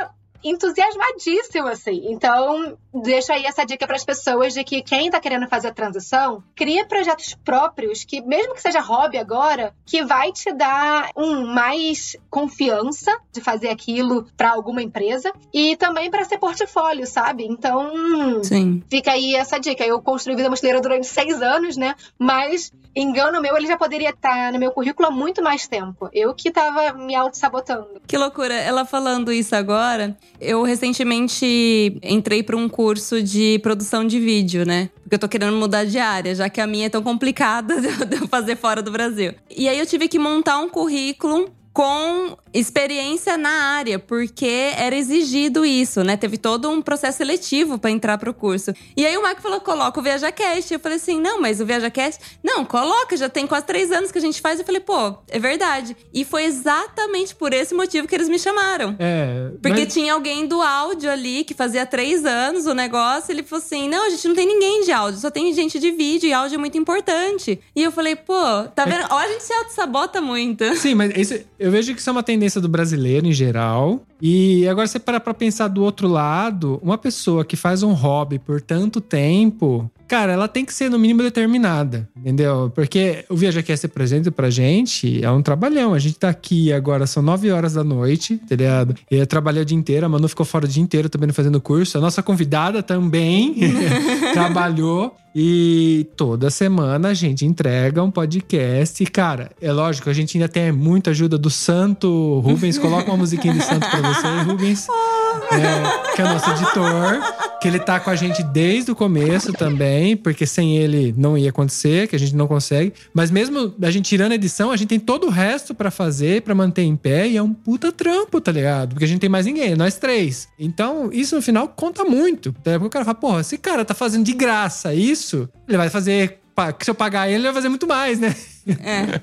entusiasmadíssimo, 0.42 1.68
assim. 1.68 2.02
Então, 2.10 2.76
deixo 2.92 3.32
aí 3.32 3.44
essa 3.44 3.64
dica 3.64 3.86
para 3.86 3.96
as 3.96 4.04
pessoas 4.04 4.54
de 4.54 4.64
que 4.64 4.82
quem 4.82 5.10
tá 5.10 5.20
querendo 5.20 5.48
fazer 5.48 5.68
a 5.68 5.74
transição, 5.74 6.42
cria 6.54 6.86
projetos 6.86 7.36
próprios 7.44 8.04
que, 8.04 8.20
mesmo 8.20 8.54
que 8.54 8.62
seja 8.62 8.80
hobby 8.80 9.18
agora, 9.18 9.74
que 9.84 10.04
vai 10.04 10.32
te 10.32 10.52
dar 10.52 11.10
um 11.16 11.46
mais 11.46 12.16
confiança 12.28 13.16
de 13.32 13.40
fazer 13.40 13.68
aquilo 13.68 14.26
para 14.36 14.50
alguma 14.50 14.82
empresa 14.82 15.32
e 15.52 15.76
também 15.76 16.10
para 16.10 16.24
ser 16.24 16.38
portfólio, 16.38 17.06
sabe? 17.06 17.44
Então, 17.44 18.42
Sim. 18.42 18.82
fica 18.88 19.12
aí 19.12 19.34
essa 19.34 19.58
dica. 19.58 19.84
Eu 19.84 20.00
construí 20.00 20.36
vida 20.36 20.50
mochileira 20.50 20.80
durante 20.80 21.06
seis 21.06 21.42
anos, 21.42 21.76
né? 21.76 21.94
Mas, 22.18 22.72
engano 22.94 23.40
meu, 23.40 23.56
ele 23.56 23.66
já 23.66 23.76
poderia 23.76 24.10
estar 24.10 24.52
no 24.52 24.58
meu 24.58 24.70
currículo 24.70 25.08
há 25.08 25.10
muito 25.10 25.42
mais 25.42 25.68
tempo. 25.68 26.08
Eu 26.12 26.34
que 26.34 26.50
tava 26.50 26.92
me 26.92 27.14
auto-sabotando. 27.14 28.00
Que 28.06 28.16
loucura. 28.16 28.54
Ela 28.54 28.84
falando 28.84 29.32
isso 29.32 29.54
agora, 29.54 30.16
eu 30.40 30.62
recentemente 30.62 31.98
entrei 32.02 32.42
para 32.42 32.56
um 32.56 32.68
curso 32.68 33.22
de 33.22 33.58
produção 33.62 34.06
de 34.06 34.18
vídeo, 34.18 34.64
né? 34.64 34.90
Porque 35.02 35.14
eu 35.14 35.18
tô 35.18 35.28
querendo 35.28 35.56
mudar 35.56 35.84
de 35.84 35.98
área, 35.98 36.34
já 36.34 36.48
que 36.48 36.60
a 36.60 36.66
minha 36.66 36.86
é 36.86 36.88
tão 36.88 37.02
complicada 37.02 37.80
de 37.80 38.16
eu- 38.16 38.28
fazer 38.28 38.56
fora 38.56 38.82
do 38.82 38.90
Brasil. 38.90 39.34
E 39.54 39.68
aí 39.68 39.78
eu 39.78 39.86
tive 39.86 40.08
que 40.08 40.18
montar 40.18 40.58
um 40.58 40.68
currículo 40.68 41.48
com 41.72 42.36
experiência 42.52 43.38
na 43.38 43.50
área, 43.50 43.98
porque 43.98 44.72
era 44.76 44.96
exigido 44.96 45.64
isso, 45.64 46.02
né? 46.02 46.16
Teve 46.16 46.36
todo 46.36 46.68
um 46.68 46.82
processo 46.82 47.18
seletivo 47.18 47.78
para 47.78 47.90
entrar 47.90 48.18
pro 48.18 48.34
curso. 48.34 48.72
E 48.96 49.06
aí 49.06 49.16
o 49.16 49.22
Marco 49.22 49.40
falou: 49.40 49.60
coloca 49.60 50.00
o 50.00 50.02
ViajaCast. 50.02 50.74
Eu 50.74 50.80
falei 50.80 50.96
assim: 50.96 51.20
não, 51.20 51.40
mas 51.40 51.60
o 51.60 51.66
ViajaCast. 51.66 52.38
Não, 52.42 52.64
coloca, 52.64 53.16
já 53.16 53.28
tem 53.28 53.46
quase 53.46 53.66
três 53.66 53.92
anos 53.92 54.10
que 54.10 54.18
a 54.18 54.20
gente 54.20 54.40
faz. 54.40 54.58
Eu 54.58 54.66
falei: 54.66 54.80
pô, 54.80 55.14
é 55.28 55.38
verdade. 55.38 55.96
E 56.12 56.24
foi 56.24 56.44
exatamente 56.44 57.34
por 57.36 57.52
esse 57.52 57.72
motivo 57.72 58.08
que 58.08 58.14
eles 58.14 58.28
me 58.28 58.38
chamaram. 58.38 58.96
É, 58.98 59.50
Porque 59.62 59.84
mas- 59.84 59.92
tinha 59.94 60.12
alguém 60.12 60.46
do 60.46 60.60
áudio 60.60 61.10
ali 61.10 61.44
que 61.44 61.54
fazia 61.54 61.86
três 61.86 62.24
anos 62.24 62.66
o 62.66 62.74
negócio. 62.74 63.30
Ele 63.30 63.42
falou 63.44 63.64
assim: 63.64 63.88
não, 63.88 64.06
a 64.06 64.10
gente 64.10 64.26
não 64.26 64.34
tem 64.34 64.46
ninguém 64.46 64.82
de 64.84 64.90
áudio, 64.92 65.20
só 65.20 65.30
tem 65.30 65.52
gente 65.54 65.78
de 65.78 65.92
vídeo 65.92 66.28
e 66.28 66.32
áudio 66.32 66.56
é 66.56 66.58
muito 66.58 66.76
importante. 66.76 67.60
E 67.76 67.82
eu 67.82 67.92
falei: 67.92 68.16
pô, 68.16 68.34
tá 68.74 68.84
vendo? 68.84 69.06
Ó, 69.10 69.16
a 69.18 69.28
gente 69.28 69.44
se 69.44 69.52
auto-sabota 69.52 70.20
muito. 70.20 70.74
Sim, 70.76 70.94
mas 70.96 71.12
esse- 71.16 71.46
eu 71.60 71.70
vejo 71.70 71.92
que 71.92 72.00
isso 72.00 72.08
é 72.08 72.12
uma 72.12 72.22
tendência 72.22 72.58
do 72.58 72.70
brasileiro 72.70 73.26
em 73.26 73.32
geral. 73.32 74.00
E 74.20 74.66
agora 74.66 74.86
você 74.86 74.98
para 74.98 75.20
pra 75.20 75.34
pensar 75.34 75.68
do 75.68 75.84
outro 75.84 76.08
lado, 76.08 76.80
uma 76.82 76.96
pessoa 76.96 77.44
que 77.44 77.54
faz 77.54 77.82
um 77.82 77.92
hobby 77.92 78.38
por 78.38 78.62
tanto 78.62 78.98
tempo, 78.98 79.90
cara, 80.10 80.32
ela 80.32 80.48
tem 80.48 80.64
que 80.64 80.74
ser 80.74 80.90
no 80.90 80.98
mínimo 80.98 81.22
determinada, 81.22 82.08
entendeu? 82.16 82.72
Porque 82.74 83.24
o 83.28 83.36
ViajaCast 83.36 83.86
presente 83.86 84.28
pra 84.28 84.50
gente 84.50 85.24
é 85.24 85.30
um 85.30 85.40
trabalhão. 85.40 85.94
A 85.94 86.00
gente 86.00 86.18
tá 86.18 86.28
aqui 86.28 86.72
agora, 86.72 87.06
são 87.06 87.22
9 87.22 87.48
horas 87.52 87.74
da 87.74 87.84
noite, 87.84 88.36
tá 88.38 88.56
ligado? 88.56 88.96
Eu 89.08 89.24
trabalhei 89.24 89.62
o 89.62 89.64
dia 89.64 89.78
inteiro, 89.78 90.04
a 90.04 90.08
Manu 90.08 90.26
ficou 90.28 90.44
fora 90.44 90.64
o 90.64 90.68
dia 90.68 90.82
inteiro 90.82 91.08
também 91.08 91.30
fazendo 91.30 91.60
curso. 91.60 91.96
A 91.96 92.00
nossa 92.00 92.24
convidada 92.24 92.82
também 92.82 93.54
trabalhou. 94.34 95.14
E 95.32 96.08
toda 96.16 96.50
semana 96.50 97.10
a 97.10 97.14
gente 97.14 97.46
entrega 97.46 98.02
um 98.02 98.10
podcast. 98.10 99.00
E, 99.00 99.06
cara, 99.06 99.52
é 99.62 99.70
lógico, 99.70 100.10
a 100.10 100.12
gente 100.12 100.36
ainda 100.36 100.48
tem 100.48 100.72
muita 100.72 101.10
ajuda 101.10 101.38
do 101.38 101.48
Santo 101.48 102.40
Rubens. 102.40 102.76
Coloca 102.78 103.08
uma 103.08 103.16
musiquinha 103.16 103.54
de 103.54 103.62
Santo 103.62 103.88
pra 103.88 104.00
você, 104.00 104.26
Rubens. 104.42 104.88
É, 105.52 106.14
que 106.14 106.22
é 106.22 106.24
o 106.24 106.28
nosso 106.28 106.50
editor. 106.50 107.58
Que 107.60 107.68
ele 107.68 107.78
tá 107.78 108.00
com 108.00 108.08
a 108.10 108.16
gente 108.16 108.42
desde 108.42 108.90
o 108.90 108.96
começo 108.96 109.52
também, 109.52 110.16
porque 110.16 110.46
sem 110.46 110.78
ele 110.78 111.14
não 111.16 111.36
ia 111.36 111.50
acontecer, 111.50 112.08
que 112.08 112.16
a 112.16 112.18
gente 112.18 112.34
não 112.34 112.46
consegue. 112.46 112.92
Mas 113.12 113.30
mesmo 113.30 113.74
a 113.82 113.90
gente 113.90 114.06
tirando 114.08 114.32
a 114.32 114.34
edição, 114.34 114.70
a 114.70 114.76
gente 114.76 114.88
tem 114.88 115.00
todo 115.00 115.26
o 115.26 115.30
resto 115.30 115.74
pra 115.74 115.90
fazer, 115.90 116.42
pra 116.42 116.54
manter 116.54 116.82
em 116.82 116.96
pé. 116.96 117.28
E 117.28 117.36
é 117.36 117.42
um 117.42 117.52
puta 117.52 117.92
trampo, 117.92 118.40
tá 118.40 118.50
ligado? 118.50 118.90
Porque 118.90 119.04
a 119.04 119.08
gente 119.08 119.20
tem 119.20 119.28
mais 119.28 119.46
ninguém, 119.46 119.76
nós 119.76 119.96
três. 119.96 120.48
Então, 120.58 121.10
isso 121.12 121.36
no 121.36 121.42
final 121.42 121.68
conta 121.68 122.04
muito. 122.04 122.52
Tá? 122.52 122.72
Porque 122.72 122.86
o 122.86 122.90
cara 122.90 123.04
fala, 123.04 123.14
porra, 123.14 123.40
esse 123.40 123.58
cara 123.58 123.84
tá 123.84 123.94
fazendo 123.94 124.24
de 124.24 124.32
graça 124.32 124.94
isso, 124.94 125.48
ele 125.68 125.76
vai 125.76 125.90
fazer. 125.90 126.38
Se 126.82 126.90
eu 126.90 126.94
pagar 126.94 127.26
ele, 127.26 127.36
ele 127.36 127.44
vai 127.44 127.54
fazer 127.54 127.68
muito 127.68 127.86
mais, 127.86 128.18
né? 128.18 128.34
É, 128.66 129.20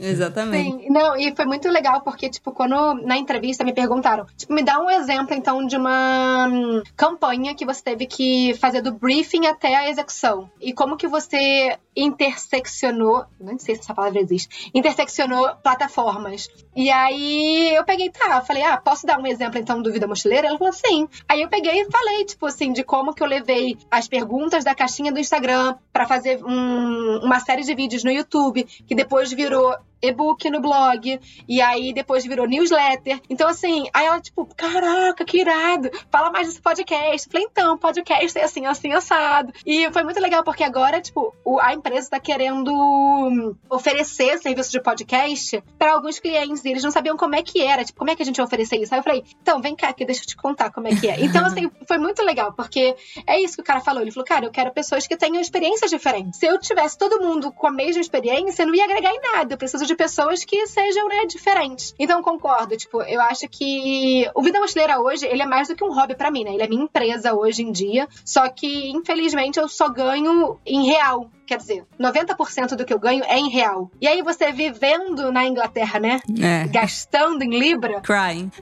exatamente. 0.10 0.84
Sim, 0.84 0.90
não, 0.90 1.16
e 1.16 1.34
foi 1.34 1.44
muito 1.44 1.68
legal 1.68 2.00
porque, 2.00 2.28
tipo, 2.28 2.52
quando 2.52 2.94
na 2.94 3.16
entrevista 3.16 3.64
me 3.64 3.72
perguntaram, 3.72 4.26
tipo, 4.36 4.52
me 4.52 4.62
dá 4.62 4.80
um 4.80 4.90
exemplo, 4.90 5.34
então, 5.34 5.64
de 5.66 5.76
uma 5.76 6.48
hum, 6.48 6.82
campanha 6.96 7.54
que 7.54 7.64
você 7.64 7.82
teve 7.82 8.06
que 8.06 8.54
fazer 8.54 8.82
do 8.82 8.92
briefing 8.92 9.46
até 9.46 9.74
a 9.76 9.90
execução. 9.90 10.50
E 10.60 10.72
como 10.72 10.96
que 10.96 11.06
você 11.06 11.78
interseccionou, 11.96 13.24
não 13.40 13.58
sei 13.58 13.74
se 13.74 13.80
essa 13.82 13.94
palavra 13.94 14.20
existe, 14.20 14.70
interseccionou 14.74 15.54
plataformas. 15.56 16.48
E 16.74 16.90
aí 16.90 17.74
eu 17.74 17.84
peguei, 17.84 18.10
tá, 18.10 18.40
falei, 18.42 18.62
ah, 18.62 18.76
posso 18.76 19.06
dar 19.06 19.18
um 19.18 19.26
exemplo, 19.26 19.58
então, 19.58 19.82
do 19.82 19.92
Vida 19.92 20.06
Mochileira? 20.06 20.46
Ela 20.48 20.58
falou, 20.58 20.72
sim. 20.72 21.08
Aí 21.28 21.42
eu 21.42 21.48
peguei 21.48 21.80
e 21.82 21.90
falei, 21.90 22.24
tipo 22.24 22.46
assim, 22.46 22.72
de 22.72 22.84
como 22.84 23.12
que 23.14 23.22
eu 23.22 23.26
levei 23.26 23.76
as 23.90 24.06
perguntas 24.08 24.64
da 24.64 24.74
caixinha 24.74 25.12
do 25.12 25.18
Instagram 25.18 25.76
pra 25.92 26.06
fazer 26.06 26.42
um- 26.44 27.20
uma 27.24 27.40
série 27.40 27.62
de 27.62 27.74
vídeos 27.74 28.04
no 28.04 28.10
YouTube, 28.10 28.64
que 28.64 28.94
depois 28.94 29.32
virou 29.32 29.74
e-book 30.02 30.48
no 30.50 30.60
blog, 30.60 31.20
e 31.48 31.60
aí 31.60 31.92
depois 31.92 32.24
virou 32.24 32.46
newsletter. 32.46 33.20
Então, 33.28 33.48
assim, 33.48 33.88
aí 33.92 34.06
ela, 34.06 34.20
tipo, 34.20 34.46
caraca, 34.56 35.24
que 35.24 35.40
irado, 35.40 35.90
fala 36.10 36.30
mais 36.30 36.48
desse 36.48 36.60
podcast. 36.60 37.26
Eu 37.26 37.32
falei, 37.32 37.46
então, 37.50 37.78
podcast 37.78 38.38
é 38.38 38.44
assim, 38.44 38.66
assim, 38.66 38.92
assado. 38.92 39.52
E 39.66 39.90
foi 39.92 40.02
muito 40.02 40.20
legal, 40.20 40.42
porque 40.42 40.64
agora, 40.64 41.00
tipo, 41.00 41.34
a 41.60 41.74
empresa 41.74 42.10
tá 42.10 42.20
querendo 42.20 42.72
hum, 42.72 43.54
oferecer 43.68 44.38
serviço 44.38 44.70
de 44.70 44.80
podcast 44.80 45.62
para 45.78 45.92
alguns 45.92 46.18
clientes, 46.18 46.64
e 46.64 46.68
eles 46.70 46.82
não 46.82 46.90
sabiam 46.90 47.16
como 47.16 47.34
é 47.34 47.42
que 47.42 47.62
era, 47.62 47.84
tipo, 47.84 47.98
como 47.98 48.10
é 48.10 48.16
que 48.16 48.22
a 48.22 48.26
gente 48.26 48.38
ia 48.38 48.44
oferecer 48.44 48.76
isso? 48.76 48.94
Aí 48.94 49.00
eu 49.00 49.04
falei, 49.04 49.24
então, 49.40 49.60
vem 49.60 49.76
cá, 49.76 49.88
aqui, 49.88 50.04
deixa 50.04 50.22
eu 50.22 50.26
te 50.26 50.36
contar 50.36 50.70
como 50.70 50.88
é 50.88 50.96
que 50.96 51.08
é. 51.08 51.20
Então, 51.20 51.44
assim, 51.44 51.70
foi 51.86 51.98
muito 51.98 52.22
legal, 52.22 52.52
porque 52.52 52.94
é 53.26 53.40
isso 53.40 53.56
que 53.56 53.62
o 53.62 53.64
cara 53.64 53.80
falou. 53.80 54.02
Ele 54.02 54.10
falou, 54.10 54.26
cara, 54.26 54.44
eu 54.44 54.50
quero 54.50 54.72
pessoas 54.72 55.06
que 55.06 55.16
tenham 55.16 55.40
experiências 55.40 55.90
diferentes. 55.90 56.38
Se 56.38 56.46
eu 56.46 56.58
tivesse 56.58 56.96
todo 56.96 57.20
mundo 57.20 57.52
com 57.52 57.66
a 57.66 57.72
mesma 57.72 58.00
experiência, 58.00 58.64
não 58.64 58.74
ia 58.74 58.84
agregar 58.84 59.10
em 59.10 59.20
nada. 59.20 59.54
Eu 59.54 59.58
preciso 59.58 59.84
de 59.90 59.96
pessoas 59.96 60.44
que 60.44 60.66
sejam, 60.66 61.08
né, 61.08 61.26
diferentes. 61.26 61.94
Então, 61.98 62.22
concordo. 62.22 62.76
Tipo, 62.76 63.02
eu 63.02 63.20
acho 63.20 63.48
que 63.48 64.28
o 64.34 64.42
Vida 64.42 64.60
Mochileira 64.60 65.00
hoje, 65.00 65.26
ele 65.26 65.42
é 65.42 65.46
mais 65.46 65.68
do 65.68 65.74
que 65.74 65.84
um 65.84 65.92
hobby 65.92 66.14
pra 66.14 66.30
mim, 66.30 66.44
né? 66.44 66.54
Ele 66.54 66.62
é 66.62 66.68
minha 66.68 66.84
empresa 66.84 67.34
hoje 67.34 67.62
em 67.62 67.72
dia. 67.72 68.08
Só 68.24 68.48
que, 68.48 68.90
infelizmente, 68.90 69.58
eu 69.58 69.68
só 69.68 69.88
ganho 69.88 70.58
em 70.64 70.86
real. 70.86 71.30
Quer 71.50 71.56
dizer, 71.56 71.82
90% 71.98 72.76
do 72.76 72.84
que 72.84 72.94
eu 72.94 72.98
ganho 73.00 73.24
é 73.24 73.36
em 73.36 73.48
real. 73.48 73.90
E 74.00 74.06
aí, 74.06 74.22
você 74.22 74.52
vivendo 74.52 75.32
na 75.32 75.44
Inglaterra, 75.44 75.98
né? 75.98 76.20
É. 76.40 76.68
Gastando 76.68 77.42
em 77.42 77.58
Libra, 77.58 78.00
Crying. 78.02 78.52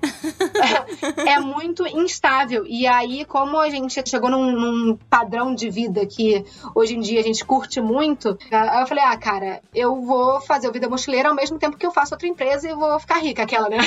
é 1.28 1.39
muito 1.39 1.86
instável. 1.86 2.64
E 2.66 2.86
aí, 2.86 3.26
como 3.26 3.59
a 3.59 3.68
gente 3.68 4.03
chegou 4.09 4.30
num, 4.30 4.53
num 4.53 4.99
padrão 5.11 5.55
de 5.55 5.68
vida 5.68 6.07
que 6.07 6.43
hoje 6.74 6.97
em 6.97 7.01
dia 7.01 7.20
a 7.20 7.22
gente 7.22 7.45
curte 7.45 7.78
muito, 7.78 8.39
aí 8.51 8.80
eu 8.80 8.86
falei, 8.86 9.05
ah, 9.05 9.18
cara, 9.18 9.61
eu 9.74 10.01
vou 10.01 10.41
fazer 10.41 10.66
o 10.66 10.72
Vida 10.72 10.89
Mochileira 10.89 11.28
ao 11.28 11.34
mesmo 11.34 11.59
tempo 11.59 11.76
que 11.76 11.84
eu 11.84 11.93
faço 11.93 12.14
outra 12.14 12.26
empresa 12.26 12.70
e 12.70 12.74
vou 12.74 12.99
ficar 12.99 13.18
rica, 13.18 13.43
aquela, 13.43 13.68
né? 13.68 13.80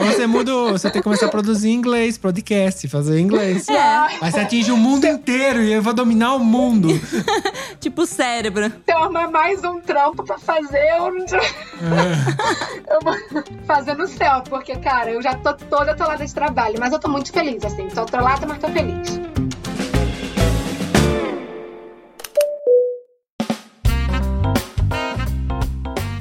Ou 0.00 0.06
você 0.06 0.26
muda, 0.26 0.52
você 0.72 0.90
tem 0.90 1.00
que 1.00 1.04
começar 1.04 1.26
a 1.26 1.30
produzir 1.30 1.70
inglês, 1.70 2.18
podcast, 2.18 2.88
fazer 2.88 3.20
inglês. 3.20 3.68
É. 3.68 3.78
Aí 4.20 4.32
você 4.32 4.40
atinge 4.40 4.72
o 4.72 4.76
mundo 4.76 5.06
inteiro 5.06 5.62
e 5.62 5.72
eu 5.72 5.80
vou 5.80 5.94
dominar 5.94 6.34
o 6.34 6.40
mundo. 6.40 6.88
Tipo 7.80 8.06
cérebro. 8.06 8.66
Então, 8.66 9.02
arrumar 9.02 9.30
mais 9.30 9.62
um 9.64 9.80
trampo 9.80 10.24
pra 10.24 10.38
fazer, 10.38 10.82
eu 10.96 11.12
não 11.12 11.26
Eu 12.88 13.00
vou 13.02 13.14
fazer 13.66 13.94
no 13.94 14.06
céu, 14.06 14.42
porque, 14.48 14.76
cara, 14.76 15.10
eu 15.10 15.22
já 15.22 15.34
tô 15.34 15.54
toda 15.54 15.92
atolada 15.92 16.24
de 16.24 16.34
trabalho, 16.34 16.76
mas 16.78 16.92
eu 16.92 16.98
tô 16.98 17.08
muito 17.08 17.32
feliz, 17.32 17.64
assim. 17.64 17.88
Tô 17.88 18.02
atolada, 18.02 18.46
mas 18.46 18.58
tô 18.58 18.68
feliz. 18.68 19.20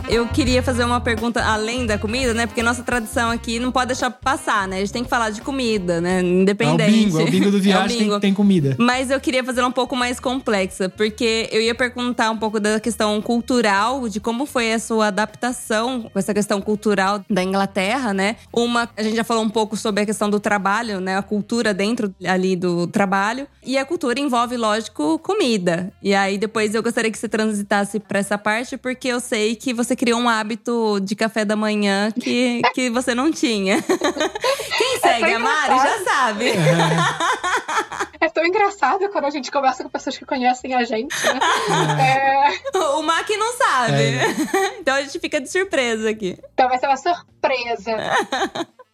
Eu 0.09 0.27
queria 0.27 0.63
fazer 0.63 0.83
uma 0.83 0.99
pergunta 0.99 1.39
além 1.43 1.85
da 1.85 1.95
comida, 1.95 2.33
né? 2.33 2.47
Porque 2.47 2.63
nossa 2.63 2.81
tradição 2.81 3.29
aqui 3.29 3.59
não 3.59 3.71
pode 3.71 3.89
deixar 3.89 4.09
passar, 4.09 4.67
né? 4.67 4.77
A 4.77 4.79
gente 4.79 4.91
tem 4.91 5.03
que 5.03 5.09
falar 5.09 5.29
de 5.29 5.39
comida, 5.39 6.01
né? 6.01 6.19
É 6.19 6.23
o 6.23 6.25
Independente. 6.25 6.91
bingo, 6.91 7.19
é 7.19 7.23
o 7.23 7.29
bingo 7.29 7.51
do 7.51 7.57
É 7.59 7.61
viagem, 7.61 7.97
tem, 7.97 8.07
bingo. 8.07 8.19
tem 8.19 8.33
comida. 8.33 8.75
Mas 8.79 9.11
eu 9.11 9.19
queria 9.19 9.43
fazer 9.43 9.63
um 9.63 9.71
pouco 9.71 9.95
mais 9.95 10.19
complexa, 10.19 10.89
porque 10.89 11.47
eu 11.51 11.61
ia 11.61 11.75
perguntar 11.75 12.31
um 12.31 12.37
pouco 12.37 12.59
da 12.59 12.79
questão 12.79 13.21
cultural, 13.21 14.09
de 14.09 14.19
como 14.19 14.47
foi 14.47 14.73
a 14.73 14.79
sua 14.79 15.07
adaptação 15.07 16.09
com 16.11 16.17
essa 16.17 16.33
questão 16.33 16.59
cultural 16.59 17.23
da 17.29 17.43
Inglaterra, 17.43 18.11
né? 18.11 18.37
Uma, 18.51 18.89
a 18.97 19.03
gente 19.03 19.15
já 19.15 19.23
falou 19.23 19.43
um 19.43 19.49
pouco 19.49 19.77
sobre 19.77 20.01
a 20.01 20.05
questão 20.07 20.27
do 20.27 20.39
trabalho, 20.39 20.99
né? 20.99 21.17
A 21.17 21.21
cultura 21.21 21.71
dentro 21.71 22.11
ali 22.25 22.55
do 22.55 22.87
trabalho. 22.87 23.47
E 23.63 23.77
a 23.77 23.85
cultura 23.85 24.19
envolve, 24.19 24.57
lógico, 24.57 25.19
comida. 25.19 25.93
E 26.01 26.15
aí 26.15 26.35
depois 26.39 26.73
eu 26.73 26.81
gostaria 26.81 27.11
que 27.11 27.17
você 27.17 27.29
transitasse 27.29 27.99
pra 27.99 28.17
essa 28.17 28.39
parte, 28.39 28.75
porque 28.75 29.07
eu 29.07 29.19
sei 29.19 29.55
que 29.55 29.71
você 29.71 29.98
criou 29.99 30.17
um 30.21 30.29
hábito 30.29 30.97
de 31.01 31.13
café 31.13 31.43
da 31.43 31.57
manhã 31.57 32.09
que, 32.09 32.61
que 32.73 32.89
você 32.89 33.13
não 33.13 33.29
tinha. 33.29 33.83
Quem 34.77 34.99
segue 35.01 35.33
a 35.33 35.39
Mari 35.39 35.75
já 35.77 36.03
sabe. 36.05 36.45
É 38.21 38.29
tão 38.29 38.45
engraçado 38.45 39.09
quando 39.09 39.25
a 39.25 39.29
gente 39.29 39.51
conversa 39.51 39.83
com 39.83 39.89
pessoas 39.89 40.17
que 40.17 40.25
conhecem 40.25 40.73
a 40.73 40.85
gente, 40.85 41.13
né? 41.25 41.39
É, 42.73 42.77
O 42.95 43.01
Mac 43.01 43.29
não 43.29 43.53
sabe. 43.53 44.19
Então 44.79 44.95
a 44.95 45.01
gente 45.01 45.19
fica 45.19 45.41
de 45.41 45.51
surpresa 45.51 46.09
aqui. 46.09 46.37
Então 46.53 46.69
vai 46.69 46.79
ser 46.79 46.87
uma 46.87 46.95
surpresa. 46.95 47.91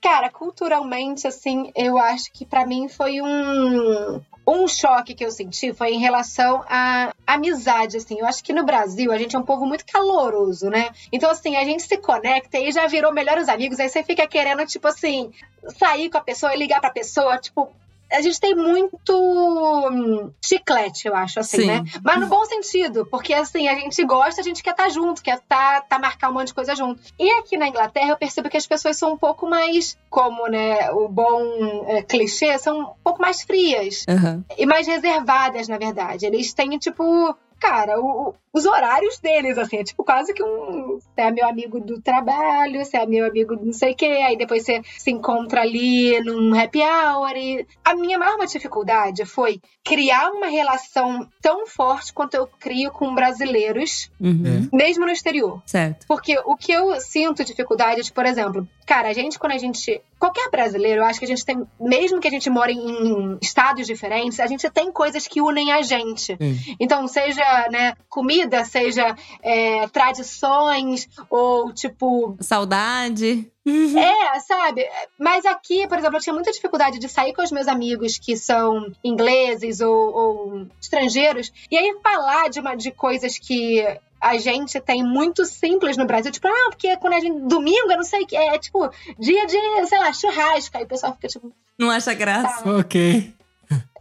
Cara, 0.05 0.29
culturalmente, 0.29 1.25
assim, 1.25 1.71
eu 1.75 1.97
acho 1.97 2.31
que 2.31 2.45
pra 2.45 2.63
mim 2.63 2.87
foi 2.87 3.23
um. 3.23 4.21
Um 4.47 4.67
choque 4.67 5.15
que 5.15 5.25
eu 5.25 5.31
senti 5.31 5.73
foi 5.73 5.95
em 5.95 5.99
relação 5.99 6.63
à 6.69 7.11
amizade, 7.25 7.97
assim. 7.97 8.19
Eu 8.19 8.27
acho 8.27 8.43
que 8.43 8.53
no 8.53 8.63
Brasil 8.63 9.11
a 9.11 9.17
gente 9.17 9.35
é 9.35 9.39
um 9.39 9.43
povo 9.43 9.65
muito 9.65 9.83
caloroso, 9.83 10.69
né? 10.69 10.91
Então, 11.11 11.31
assim, 11.31 11.55
a 11.55 11.63
gente 11.63 11.81
se 11.81 11.97
conecta 11.97 12.59
e 12.59 12.71
já 12.71 12.85
virou 12.85 13.11
melhores 13.11 13.49
amigos. 13.49 13.79
Aí 13.79 13.89
você 13.89 14.03
fica 14.03 14.27
querendo, 14.27 14.63
tipo 14.67 14.87
assim, 14.87 15.31
sair 15.75 16.11
com 16.11 16.19
a 16.19 16.21
pessoa 16.21 16.53
e 16.53 16.59
ligar 16.59 16.79
pra 16.79 16.91
pessoa, 16.91 17.39
tipo. 17.39 17.71
A 18.11 18.21
gente 18.21 18.39
tem 18.39 18.55
muito 18.55 19.13
hum, 19.13 20.31
chiclete, 20.43 21.07
eu 21.07 21.15
acho, 21.15 21.39
assim, 21.39 21.57
Sim. 21.61 21.67
né? 21.67 21.83
Mas 22.03 22.19
no 22.19 22.27
bom 22.27 22.45
sentido, 22.45 23.05
porque 23.05 23.33
assim, 23.33 23.67
a 23.67 23.75
gente 23.75 24.03
gosta, 24.05 24.41
a 24.41 24.43
gente 24.43 24.63
quer 24.63 24.71
estar 24.71 24.89
junto, 24.89 25.21
quer 25.21 25.39
tá, 25.41 25.81
tá 25.81 25.99
marcar 25.99 26.29
um 26.29 26.33
monte 26.33 26.47
de 26.47 26.53
coisa 26.53 26.75
junto. 26.75 27.01
E 27.19 27.29
aqui 27.31 27.57
na 27.57 27.67
Inglaterra 27.67 28.09
eu 28.09 28.17
percebo 28.17 28.49
que 28.49 28.57
as 28.57 28.67
pessoas 28.67 28.97
são 28.97 29.13
um 29.13 29.17
pouco 29.17 29.47
mais, 29.47 29.97
como, 30.09 30.47
né, 30.47 30.91
o 30.91 31.07
bom 31.07 31.85
é, 31.87 32.01
clichê, 32.01 32.57
são 32.57 32.79
um 32.79 32.85
pouco 33.03 33.21
mais 33.21 33.41
frias 33.41 34.05
Aham. 34.07 34.43
e 34.57 34.65
mais 34.65 34.87
reservadas, 34.87 35.67
na 35.67 35.77
verdade. 35.77 36.25
Eles 36.25 36.53
têm, 36.53 36.77
tipo, 36.77 37.35
cara, 37.59 37.99
o- 37.99 38.33
os 38.53 38.65
horários 38.65 39.19
deles, 39.19 39.57
assim, 39.57 39.77
é 39.77 39.83
tipo 39.83 40.03
quase 40.03 40.33
que 40.33 40.41
um. 40.43 40.97
Você 40.99 41.21
é 41.21 41.31
meu 41.31 41.45
amigo 41.47 41.79
do 41.79 41.99
trabalho, 42.01 42.83
você 42.83 42.97
é 42.97 43.05
meu 43.05 43.25
amigo 43.25 43.55
do 43.55 43.65
não 43.65 43.73
sei 43.73 43.91
o 43.91 43.95
quê, 43.95 44.05
aí 44.05 44.37
depois 44.37 44.63
você 44.63 44.81
se 44.97 45.11
encontra 45.11 45.61
ali 45.61 46.19
num 46.21 46.57
happy 46.57 46.79
hour. 46.81 47.35
E... 47.35 47.65
A 47.83 47.95
minha 47.95 48.17
maior 48.17 48.37
dificuldade 48.45 49.25
foi 49.25 49.59
criar 49.83 50.31
uma 50.31 50.47
relação 50.47 51.27
tão 51.41 51.67
forte 51.67 52.13
quanto 52.13 52.33
eu 52.35 52.47
crio 52.59 52.91
com 52.91 53.13
brasileiros, 53.13 54.09
Uhum. 54.21 54.69
mesmo 54.71 55.05
no 55.05 55.11
exterior. 55.11 55.61
Certo. 55.65 56.05
Porque 56.07 56.37
o 56.45 56.55
que 56.55 56.71
eu 56.71 56.99
sinto 57.01 57.43
dificuldade, 57.43 58.03
de, 58.03 58.13
por 58.13 58.25
exemplo, 58.25 58.67
cara, 58.85 59.09
a 59.09 59.13
gente, 59.13 59.39
quando 59.39 59.53
a 59.53 59.57
gente. 59.57 60.01
Qualquer 60.19 60.49
brasileiro, 60.49 61.01
eu 61.01 61.05
acho 61.05 61.19
que 61.19 61.25
a 61.25 61.27
gente 61.27 61.45
tem. 61.45 61.65
Mesmo 61.79 62.19
que 62.19 62.27
a 62.27 62.31
gente 62.31 62.49
mora 62.49 62.71
em 62.71 63.37
estados 63.41 63.87
diferentes, 63.87 64.39
a 64.39 64.47
gente 64.47 64.69
tem 64.69 64.91
coisas 64.91 65.27
que 65.27 65.41
unem 65.41 65.71
a 65.71 65.81
gente. 65.81 66.37
Sim. 66.37 66.75
Então, 66.79 67.07
seja, 67.07 67.67
né, 67.71 67.95
comida, 68.09 68.63
seja 68.63 69.15
é, 69.41 69.87
tradições, 69.87 71.09
ou 71.29 71.73
tipo. 71.73 72.37
Saudade. 72.39 73.51
É, 73.67 74.39
sabe? 74.41 74.87
Mas 75.17 75.43
aqui, 75.43 75.87
por 75.87 75.97
exemplo, 75.97 76.17
eu 76.17 76.21
tinha 76.21 76.33
muita 76.33 76.51
dificuldade 76.51 76.99
de 76.99 77.09
sair 77.09 77.33
com 77.33 77.41
os 77.41 77.51
meus 77.51 77.67
amigos 77.67 78.19
que 78.19 78.37
são 78.37 78.91
ingleses 79.03 79.81
ou, 79.81 80.13
ou 80.13 80.67
estrangeiros, 80.79 81.51
e 81.71 81.75
aí 81.75 81.97
falar 82.03 82.47
de, 82.49 82.59
uma, 82.59 82.75
de 82.75 82.91
coisas 82.91 83.39
que 83.39 83.83
a 84.25 84.39
gente 84.39 84.81
tem 84.81 85.03
muito 85.03 85.45
simples 85.45 85.97
no 85.97 86.05
Brasil, 86.07 86.31
tipo, 86.31 86.47
ah, 86.47 86.69
porque 86.71 86.97
quando 86.97 87.13
a 87.13 87.19
gente. 87.19 87.41
Domingo, 87.41 87.91
eu 87.91 87.97
não 87.97 88.03
sei 88.03 88.23
o 88.23 88.25
que, 88.25 88.35
é 88.35 88.57
tipo, 88.57 88.89
dia 89.19 89.45
de, 89.45 89.85
sei 89.87 89.99
lá, 89.99 90.11
churrasco. 90.11 90.75
Aí 90.75 90.83
o 90.83 90.87
pessoal 90.87 91.13
fica 91.13 91.27
tipo. 91.27 91.53
Não 91.77 91.91
acha 91.91 92.11
graça? 92.15 92.67
Ok. 92.67 93.31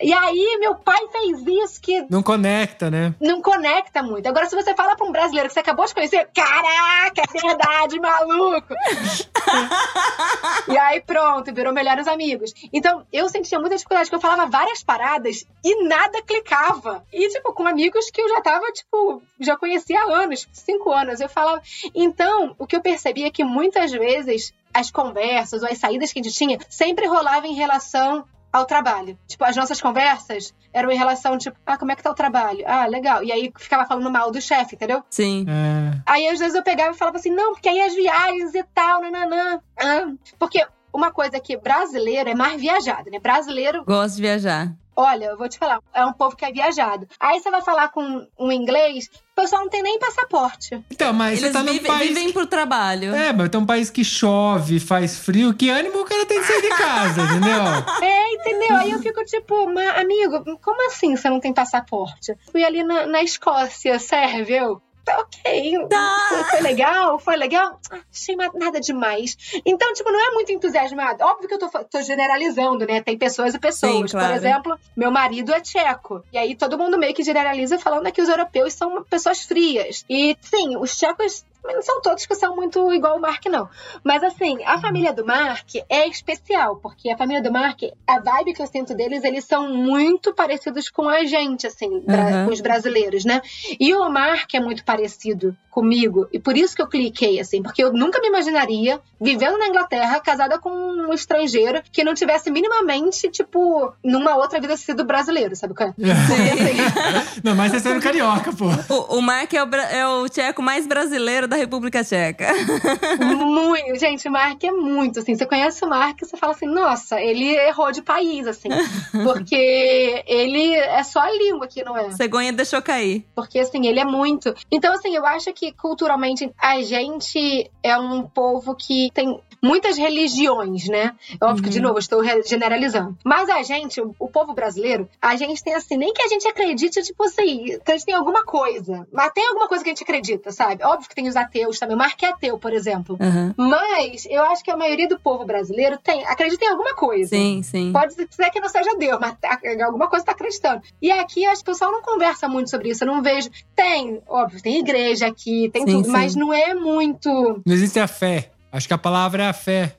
E 0.00 0.12
aí, 0.12 0.58
meu 0.58 0.74
pai 0.74 1.00
fez 1.12 1.46
isso 1.46 1.80
que 1.80 2.04
Não 2.10 2.22
conecta, 2.22 2.90
né? 2.90 3.14
não 3.20 3.40
conecta 3.40 4.02
muito. 4.02 4.26
Agora, 4.28 4.46
se 4.46 4.54
você 4.54 4.74
fala 4.74 4.96
pra 4.96 5.06
um 5.06 5.12
brasileiro 5.12 5.48
que 5.48 5.54
você 5.54 5.60
acabou 5.60 5.86
de 5.86 5.94
conhecer, 5.94 6.28
caraca, 6.34 7.22
é 7.22 7.40
verdade, 7.40 8.00
maluco! 8.00 8.74
e 10.68 10.76
aí, 10.76 11.00
pronto, 11.00 11.54
virou 11.54 11.72
melhores 11.72 12.08
amigos. 12.08 12.52
Então, 12.72 13.06
eu 13.12 13.28
sentia 13.28 13.58
muita 13.58 13.76
dificuldade, 13.76 14.10
porque 14.10 14.16
eu 14.16 14.30
falava 14.30 14.50
várias 14.50 14.82
paradas 14.82 15.46
e 15.64 15.84
nada 15.84 16.20
clicava. 16.22 17.04
E, 17.12 17.28
tipo, 17.28 17.52
com 17.52 17.66
amigos 17.66 18.10
que 18.10 18.20
eu 18.20 18.28
já 18.28 18.40
tava, 18.40 18.66
tipo, 18.72 19.22
já 19.40 19.56
conhecia 19.56 20.00
há 20.00 20.12
anos, 20.12 20.46
cinco 20.52 20.90
anos. 20.92 21.20
Eu 21.20 21.28
falava. 21.28 21.62
Então, 21.94 22.54
o 22.58 22.66
que 22.66 22.76
eu 22.76 22.82
percebi 22.82 23.24
é 23.24 23.30
que 23.30 23.44
muitas 23.44 23.92
vezes 23.92 24.52
as 24.72 24.90
conversas 24.90 25.62
ou 25.62 25.68
as 25.68 25.78
saídas 25.78 26.12
que 26.12 26.18
a 26.18 26.22
gente 26.22 26.34
tinha 26.34 26.58
sempre 26.68 27.06
rolavam 27.06 27.48
em 27.48 27.54
relação 27.54 28.24
ao 28.54 28.64
trabalho. 28.64 29.18
Tipo, 29.26 29.44
as 29.44 29.56
nossas 29.56 29.80
conversas 29.80 30.54
eram 30.72 30.88
em 30.92 30.96
relação, 30.96 31.36
tipo, 31.36 31.56
ah, 31.66 31.76
como 31.76 31.90
é 31.90 31.96
que 31.96 32.02
tá 32.04 32.10
o 32.10 32.14
trabalho? 32.14 32.62
Ah, 32.66 32.86
legal. 32.86 33.24
E 33.24 33.32
aí 33.32 33.52
ficava 33.58 33.84
falando 33.84 34.08
mal 34.10 34.30
do 34.30 34.40
chefe, 34.40 34.76
entendeu? 34.76 35.02
Sim. 35.10 35.44
É. 35.48 36.00
Aí 36.06 36.28
às 36.28 36.38
vezes 36.38 36.54
eu 36.54 36.62
pegava 36.62 36.94
e 36.94 36.98
falava 36.98 37.16
assim, 37.16 37.30
não, 37.32 37.52
porque 37.52 37.68
aí 37.68 37.80
as 37.82 37.94
viagens 37.94 38.54
e 38.54 38.62
tal, 38.72 39.00
nananã. 39.02 39.60
Ah, 39.76 40.12
porque 40.38 40.64
uma 40.92 41.10
coisa 41.10 41.40
que 41.40 41.56
brasileiro 41.56 42.30
é 42.30 42.34
mais 42.34 42.60
viajado, 42.60 43.10
né? 43.10 43.18
Brasileiro, 43.18 43.84
Gosto 43.84 44.14
de 44.16 44.22
viajar. 44.22 44.72
olha, 44.96 45.24
eu 45.26 45.36
vou 45.36 45.48
te 45.48 45.58
falar, 45.58 45.80
é 45.92 46.06
um 46.06 46.12
povo 46.12 46.36
que 46.36 46.44
é 46.44 46.52
viajado. 46.52 47.08
Aí 47.18 47.40
você 47.40 47.50
vai 47.50 47.60
falar 47.62 47.88
com 47.88 48.24
um 48.38 48.52
inglês, 48.52 49.10
o 49.36 49.42
pessoal 49.42 49.62
não 49.62 49.68
tem 49.68 49.82
nem 49.82 49.98
passaporte. 49.98 50.80
Então, 50.88 51.12
mas 51.12 51.40
Eles 51.40 51.52
você 51.52 51.52
tá 51.52 51.64
num 51.64 51.72
vivem, 51.72 51.90
país. 51.90 52.08
vivem 52.08 52.32
pro 52.32 52.46
trabalho. 52.46 53.12
É, 53.12 53.32
mas 53.32 53.48
tem 53.48 53.60
um 53.60 53.66
país 53.66 53.90
que 53.90 54.04
chove, 54.04 54.78
faz 54.78 55.18
frio, 55.18 55.52
que 55.52 55.68
ânimo 55.68 56.00
o 56.00 56.04
cara 56.04 56.24
tem 56.24 56.40
de 56.40 56.46
sair 56.46 56.62
de 56.62 56.68
casa, 56.68 57.20
entendeu? 57.22 57.64
É, 58.00 58.32
entendeu? 58.34 58.76
Aí 58.76 58.90
eu 58.92 58.98
fico 59.00 59.24
tipo, 59.24 59.66
mas, 59.72 59.98
amigo, 59.98 60.58
como 60.62 60.86
assim 60.86 61.16
você 61.16 61.28
não 61.28 61.40
tem 61.40 61.52
passaporte? 61.52 62.36
Fui 62.52 62.62
ali 62.64 62.84
na, 62.84 63.06
na 63.06 63.22
Escócia, 63.22 63.98
serve? 63.98 64.54
Eu, 64.54 64.80
tá 65.04 65.18
ok. 65.18 65.88
Tá. 65.88 66.46
Foi, 66.50 66.60
legal? 66.60 67.18
Foi 67.18 67.36
legal? 67.36 67.80
Ah, 67.90 68.00
Achei 68.12 68.36
nada 68.36 68.80
demais. 68.80 69.36
Então, 69.64 69.92
tipo, 69.92 70.10
não 70.10 70.28
é 70.28 70.30
muito 70.32 70.52
entusiasmado. 70.52 71.22
Óbvio 71.22 71.48
que 71.48 71.54
eu 71.54 71.58
tô, 71.58 71.68
tô 71.68 72.02
generalizando, 72.02 72.86
né? 72.86 73.00
Tem 73.02 73.16
pessoas 73.16 73.54
e 73.54 73.58
pessoas. 73.58 73.92
Sim, 73.92 74.06
claro. 74.06 74.28
Por 74.28 74.36
exemplo, 74.36 74.78
meu 74.96 75.10
marido 75.10 75.52
é 75.52 75.60
tcheco. 75.60 76.24
E 76.32 76.38
aí 76.38 76.54
todo 76.54 76.78
mundo 76.78 76.98
meio 76.98 77.14
que 77.14 77.22
generaliza 77.22 77.78
falando 77.78 78.10
que 78.10 78.22
os 78.22 78.28
europeus 78.28 78.72
são 78.74 79.02
pessoas 79.04 79.42
frias. 79.42 80.04
E 80.08 80.36
sim, 80.40 80.76
os 80.76 80.96
tchecos 80.96 81.44
não 81.72 81.82
são 81.82 82.00
todos 82.00 82.26
que 82.26 82.34
são 82.34 82.54
muito 82.54 82.92
igual 82.92 83.16
o 83.16 83.20
Mark, 83.20 83.46
não. 83.46 83.68
Mas 84.02 84.22
assim, 84.22 84.62
a 84.64 84.78
família 84.78 85.12
do 85.12 85.24
Mark 85.24 85.68
é 85.88 86.06
especial, 86.08 86.76
porque 86.76 87.10
a 87.10 87.16
família 87.16 87.42
do 87.42 87.52
Mark, 87.52 87.80
a 88.06 88.20
vibe 88.20 88.54
que 88.54 88.62
eu 88.62 88.66
sinto 88.66 88.94
deles, 88.94 89.24
eles 89.24 89.44
são 89.44 89.68
muito 89.68 90.34
parecidos 90.34 90.90
com 90.90 91.08
a 91.08 91.24
gente, 91.24 91.66
assim, 91.66 92.04
Aham. 92.08 92.46
com 92.46 92.52
os 92.52 92.60
brasileiros, 92.60 93.24
né? 93.24 93.40
E 93.80 93.94
o 93.94 94.08
Mark 94.10 94.52
é 94.54 94.60
muito 94.60 94.84
parecido 94.84 95.56
comigo, 95.70 96.28
e 96.32 96.38
por 96.38 96.56
isso 96.56 96.76
que 96.76 96.82
eu 96.82 96.86
cliquei, 96.86 97.40
assim, 97.40 97.60
porque 97.60 97.82
eu 97.82 97.92
nunca 97.92 98.20
me 98.20 98.28
imaginaria 98.28 99.00
vivendo 99.20 99.58
na 99.58 99.66
Inglaterra, 99.66 100.20
casada 100.20 100.56
com 100.58 100.70
um 100.70 101.12
estrangeiro 101.12 101.82
que 101.90 102.04
não 102.04 102.14
tivesse 102.14 102.48
minimamente, 102.50 103.28
tipo, 103.28 103.92
numa 104.04 104.36
outra 104.36 104.60
vida 104.60 104.76
sido 104.76 105.04
brasileiro, 105.04 105.56
sabe 105.56 105.74
qual 105.74 105.88
é? 105.88 105.94
Não, 107.42 107.54
mas 107.56 107.72
você 107.72 107.80
sendo 107.80 108.00
carioca, 108.02 108.52
pô. 108.52 108.66
O, 108.88 109.18
o 109.18 109.22
Mark 109.22 109.52
é 109.52 109.62
o, 109.62 109.74
é 109.74 110.06
o 110.06 110.28
tcheco 110.28 110.62
mais 110.62 110.86
brasileiro 110.86 111.48
da 111.48 111.53
República 111.56 112.02
Tcheca. 112.02 112.48
Muito, 113.44 113.98
gente, 113.98 114.28
o 114.28 114.32
Mark 114.32 114.62
é 114.62 114.70
muito, 114.70 115.20
assim, 115.20 115.34
você 115.34 115.46
conhece 115.46 115.84
o 115.84 115.88
Mark, 115.88 116.18
você 116.20 116.36
fala 116.36 116.52
assim, 116.52 116.66
nossa, 116.66 117.20
ele 117.20 117.54
errou 117.54 117.90
de 117.92 118.02
país, 118.02 118.46
assim, 118.46 118.68
porque 119.24 120.22
ele 120.26 120.74
é 120.74 121.02
só 121.02 121.20
a 121.20 121.30
língua 121.30 121.66
que 121.66 121.84
não 121.84 121.96
é, 121.96 122.10
Cegonha 122.12 122.52
deixou 122.52 122.82
cair. 122.82 123.24
porque, 123.34 123.58
assim, 123.58 123.86
ele 123.86 124.00
é 124.00 124.04
muito. 124.04 124.54
Então, 124.70 124.92
assim, 124.92 125.14
eu 125.14 125.24
acho 125.26 125.52
que 125.52 125.72
culturalmente 125.72 126.50
a 126.58 126.80
gente 126.82 127.70
é 127.82 127.96
um 127.98 128.22
povo 128.22 128.74
que 128.74 129.10
tem 129.14 129.40
muitas 129.62 129.96
religiões, 129.96 130.88
né? 130.88 131.14
Óbvio 131.40 131.64
que, 131.64 131.70
de 131.70 131.80
novo, 131.80 131.98
estou 131.98 132.22
generalizando. 132.44 133.16
Mas 133.24 133.48
a 133.48 133.62
gente, 133.62 134.00
o, 134.00 134.14
o 134.18 134.28
povo 134.28 134.52
brasileiro, 134.52 135.08
a 135.20 135.36
gente 135.36 135.62
tem, 135.62 135.74
assim, 135.74 135.96
nem 135.96 136.12
que 136.12 136.22
a 136.22 136.28
gente 136.28 136.46
acredite, 136.46 137.02
tipo 137.02 137.24
assim, 137.24 137.78
que 137.84 137.92
a 137.92 137.96
gente 137.96 138.06
tem 138.06 138.14
alguma 138.14 138.44
coisa, 138.44 139.06
mas 139.12 139.32
tem 139.32 139.46
alguma 139.48 139.68
coisa 139.68 139.82
que 139.82 139.90
a 139.90 139.92
gente 139.92 140.02
acredita, 140.04 140.52
sabe? 140.52 140.84
Óbvio 140.84 141.08
que 141.08 141.14
tem 141.14 141.28
os 141.28 141.36
ateus 141.44 141.78
também, 141.78 141.94
o 141.94 141.98
Mark 141.98 142.22
é 142.22 142.26
ateu, 142.26 142.58
por 142.58 142.72
exemplo. 142.72 143.16
Aham. 143.20 143.54
Mas 143.56 144.26
eu 144.28 144.42
acho 144.46 144.62
que 144.64 144.70
a 144.70 144.76
maioria 144.76 145.08
do 145.08 145.18
povo 145.18 145.44
brasileiro 145.44 145.98
tem, 146.02 146.24
acredita 146.26 146.64
em 146.64 146.68
alguma 146.68 146.94
coisa. 146.94 147.30
Sim, 147.30 147.62
sim. 147.62 147.92
Pode 147.92 148.14
dizer 148.14 148.50
que 148.50 148.60
não 148.60 148.68
seja 148.68 148.96
Deus, 148.96 149.18
mas 149.20 149.36
tá- 149.40 149.58
alguma 149.84 150.08
coisa 150.08 150.24
tá 150.24 150.32
acreditando. 150.32 150.82
E 151.00 151.10
aqui 151.10 151.44
acho 151.46 151.62
que 151.64 151.70
o 151.70 151.72
pessoal 151.72 151.92
não 151.92 152.02
conversa 152.02 152.48
muito 152.48 152.70
sobre 152.70 152.90
isso. 152.90 153.04
Eu 153.04 153.08
não 153.08 153.22
vejo. 153.22 153.48
Tem, 153.74 154.20
óbvio, 154.28 154.62
tem 154.62 154.78
igreja 154.78 155.26
aqui, 155.26 155.70
tem 155.72 155.84
Sim, 155.86 155.92
tudo, 155.92 156.04
sim. 156.06 156.10
mas 156.10 156.34
não 156.34 156.52
é 156.52 156.74
muito. 156.74 157.28
Não 157.64 157.74
existe 157.74 157.98
a 158.00 158.06
fé. 158.08 158.50
Acho 158.72 158.88
que 158.88 158.94
a 158.94 158.98
palavra 158.98 159.44
é 159.44 159.48
a 159.48 159.52
fé. 159.52 159.94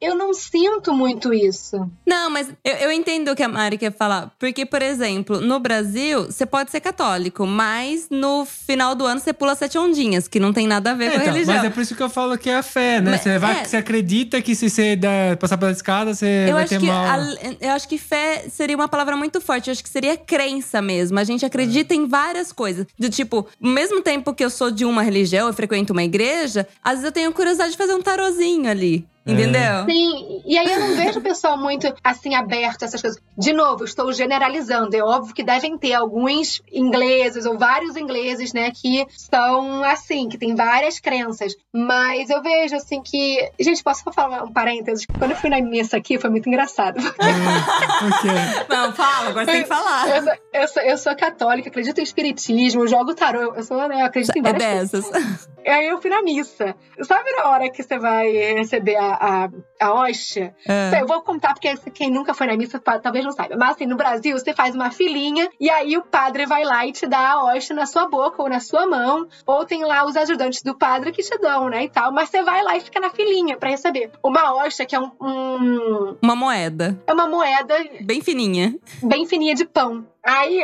Eu 0.00 0.14
não 0.14 0.32
sinto 0.32 0.92
muito 0.94 1.32
isso. 1.34 1.90
Não, 2.06 2.30
mas 2.30 2.48
eu, 2.64 2.72
eu 2.74 2.92
entendo 2.92 3.32
o 3.32 3.36
que 3.36 3.42
a 3.42 3.48
Mari 3.48 3.76
quer 3.76 3.92
falar. 3.92 4.32
Porque, 4.38 4.64
por 4.64 4.80
exemplo, 4.80 5.40
no 5.40 5.58
Brasil, 5.58 6.24
você 6.26 6.46
pode 6.46 6.70
ser 6.70 6.80
católico, 6.80 7.44
mas 7.46 8.06
no 8.10 8.44
final 8.44 8.94
do 8.94 9.04
ano 9.04 9.20
você 9.20 9.32
pula 9.32 9.54
sete 9.56 9.76
ondinhas, 9.76 10.28
que 10.28 10.38
não 10.38 10.52
tem 10.52 10.66
nada 10.66 10.92
a 10.92 10.94
ver 10.94 11.06
É, 11.06 11.10
com 11.10 11.16
a 11.16 11.20
então, 11.22 11.32
religião. 11.32 11.56
mas 11.56 11.64
é 11.66 11.70
por 11.70 11.80
isso 11.82 11.94
que 11.96 12.02
eu 12.02 12.08
falo 12.10 12.38
que 12.38 12.48
é 12.48 12.56
a 12.56 12.62
fé, 12.62 13.00
né? 13.00 13.10
Mas- 13.12 13.22
Você, 13.22 13.38
vai, 13.38 13.60
é. 13.60 13.64
você 13.64 13.76
acredita 13.76 14.40
que 14.40 14.54
se 14.54 14.70
você 14.70 14.94
der- 14.94 15.36
passar 15.36 15.58
pela 15.58 15.72
escada, 15.72 16.14
você 16.14 16.46
Eu 16.48 16.52
vai 16.54 16.62
acho, 16.62 16.70
ter 16.70 16.80
que 16.80 16.86
mal. 16.86 17.04
a- 17.04 17.36
eu 17.60 17.70
acho 17.72 17.88
que 17.88 17.98
fé 17.98 18.44
seria 18.50 18.76
uma 18.76 18.88
palavra 18.88 19.16
muito 19.16 19.40
forte. 19.40 19.68
Eu 19.68 19.72
acho 19.72 19.82
que 19.82 19.88
seria 19.90 20.16
crença 20.16 20.80
mesmo. 20.80 21.18
A 21.18 21.24
gente 21.24 21.44
acredita 21.44 21.94
em 21.94 22.06
várias 22.06 22.52
coisas. 22.52 22.86
Do 22.98 23.08
tipo, 23.10 23.46
ao 23.62 23.70
mesmo 23.70 24.00
tempo 24.00 24.32
que 24.32 24.44
eu 24.44 24.50
sou 24.50 24.70
de 24.70 24.84
uma 24.84 25.02
religião, 25.02 25.48
eu 25.48 25.52
frequento 25.52 25.92
uma 25.92 26.04
igreja, 26.04 26.66
às 26.84 26.92
vezes 26.92 27.04
eu 27.06 27.12
tenho 27.12 27.32
curiosidade 27.32 27.72
de 27.72 27.76
fazer 27.76 27.94
um 27.94 28.02
tarozinho 28.02 28.70
ali. 28.70 29.04
É. 29.28 29.32
Entendeu? 29.32 29.84
Sim, 29.84 30.42
e 30.46 30.56
aí 30.56 30.72
eu 30.72 30.80
não 30.80 30.96
vejo 30.96 31.18
o 31.18 31.22
pessoal 31.22 31.58
muito 31.58 31.92
assim 32.02 32.34
aberto 32.34 32.82
a 32.82 32.86
essas 32.86 33.02
coisas. 33.02 33.20
De 33.36 33.52
novo, 33.52 33.84
estou 33.84 34.10
generalizando. 34.10 34.96
É 34.96 35.02
óbvio 35.02 35.34
que 35.34 35.42
devem 35.42 35.76
ter 35.76 35.92
alguns 35.92 36.62
ingleses 36.72 37.44
ou 37.44 37.58
vários 37.58 37.94
ingleses, 37.94 38.54
né, 38.54 38.70
que 38.70 39.06
são 39.14 39.84
assim, 39.84 40.30
que 40.30 40.38
tem 40.38 40.54
várias 40.54 40.98
crenças. 40.98 41.54
Mas 41.72 42.30
eu 42.30 42.42
vejo 42.42 42.74
assim 42.76 43.02
que. 43.02 43.50
Gente, 43.60 43.84
posso 43.84 44.02
só 44.02 44.10
falar 44.10 44.42
um 44.44 44.52
parênteses? 44.52 45.06
Quando 45.18 45.32
eu 45.32 45.36
fui 45.36 45.50
na 45.50 45.60
missa 45.60 45.98
aqui, 45.98 46.18
foi 46.18 46.30
muito 46.30 46.48
engraçado. 46.48 46.96
Por 47.04 48.20
quê? 48.22 48.64
Não, 48.68 48.92
fala, 48.94 49.28
agora 49.28 49.46
tem 49.46 49.62
que 49.62 49.68
falar. 49.68 50.08
Eu 50.08 50.22
sou, 50.22 50.32
eu, 50.54 50.68
sou, 50.68 50.82
eu 50.82 50.98
sou 50.98 51.16
católica, 51.16 51.68
acredito 51.68 51.98
em 51.98 52.02
espiritismo, 52.02 52.86
jogo 52.86 53.14
tarô, 53.14 53.54
eu 53.54 53.62
sou, 53.62 53.86
né, 53.88 54.00
eu 54.00 54.06
acredito 54.06 54.36
em 54.36 54.40
É 54.40 54.52
várias 54.52 54.90
dessas. 54.90 55.48
E 55.64 55.68
aí 55.68 55.86
eu 55.86 56.00
fui 56.00 56.10
na 56.10 56.22
missa. 56.22 56.74
Sabe 57.02 57.30
na 57.32 57.50
hora 57.50 57.70
que 57.70 57.82
você 57.82 57.98
vai 57.98 58.30
receber 58.54 58.96
a, 58.96 59.17
a, 59.18 59.48
a 59.80 59.92
hóstia? 59.92 60.54
É. 60.66 61.00
Eu 61.02 61.06
vou 61.06 61.20
contar, 61.22 61.52
porque 61.54 61.74
quem 61.92 62.10
nunca 62.10 62.32
foi 62.34 62.46
na 62.46 62.56
missa 62.56 62.78
talvez 62.78 63.24
não 63.24 63.32
saiba. 63.32 63.56
Mas 63.58 63.70
assim, 63.72 63.86
no 63.86 63.96
Brasil, 63.96 64.38
você 64.38 64.52
faz 64.54 64.74
uma 64.74 64.90
filinha 64.90 65.48
e 65.60 65.68
aí 65.70 65.96
o 65.96 66.02
padre 66.02 66.46
vai 66.46 66.64
lá 66.64 66.86
e 66.86 66.92
te 66.92 67.06
dá 67.06 67.32
a 67.32 67.44
hóstia 67.44 67.74
na 67.76 67.86
sua 67.86 68.08
boca 68.08 68.42
ou 68.42 68.48
na 68.48 68.60
sua 68.60 68.86
mão. 68.86 69.26
Ou 69.46 69.64
tem 69.64 69.84
lá 69.84 70.04
os 70.06 70.16
ajudantes 70.16 70.62
do 70.62 70.76
padre 70.76 71.12
que 71.12 71.22
te 71.22 71.36
dão, 71.38 71.68
né, 71.68 71.84
e 71.84 71.88
tal. 71.88 72.12
Mas 72.12 72.28
você 72.30 72.42
vai 72.42 72.62
lá 72.62 72.76
e 72.76 72.80
fica 72.80 73.00
na 73.00 73.10
filinha 73.10 73.56
pra 73.56 73.70
receber. 73.70 74.10
Uma 74.22 74.54
hóstia, 74.54 74.86
que 74.86 74.94
é 74.94 75.00
um... 75.00 75.10
um- 75.20 76.16
Uma 76.22 76.36
moeda. 76.36 76.98
é 77.06 77.12
uma 77.12 77.26
moeda 77.26 77.74
Bem 78.02 78.20
fininha. 78.22 78.74
bem 79.02 79.26
fininha 79.26 79.54
de 79.54 79.64
pão. 79.64 80.06
Aí... 80.22 80.60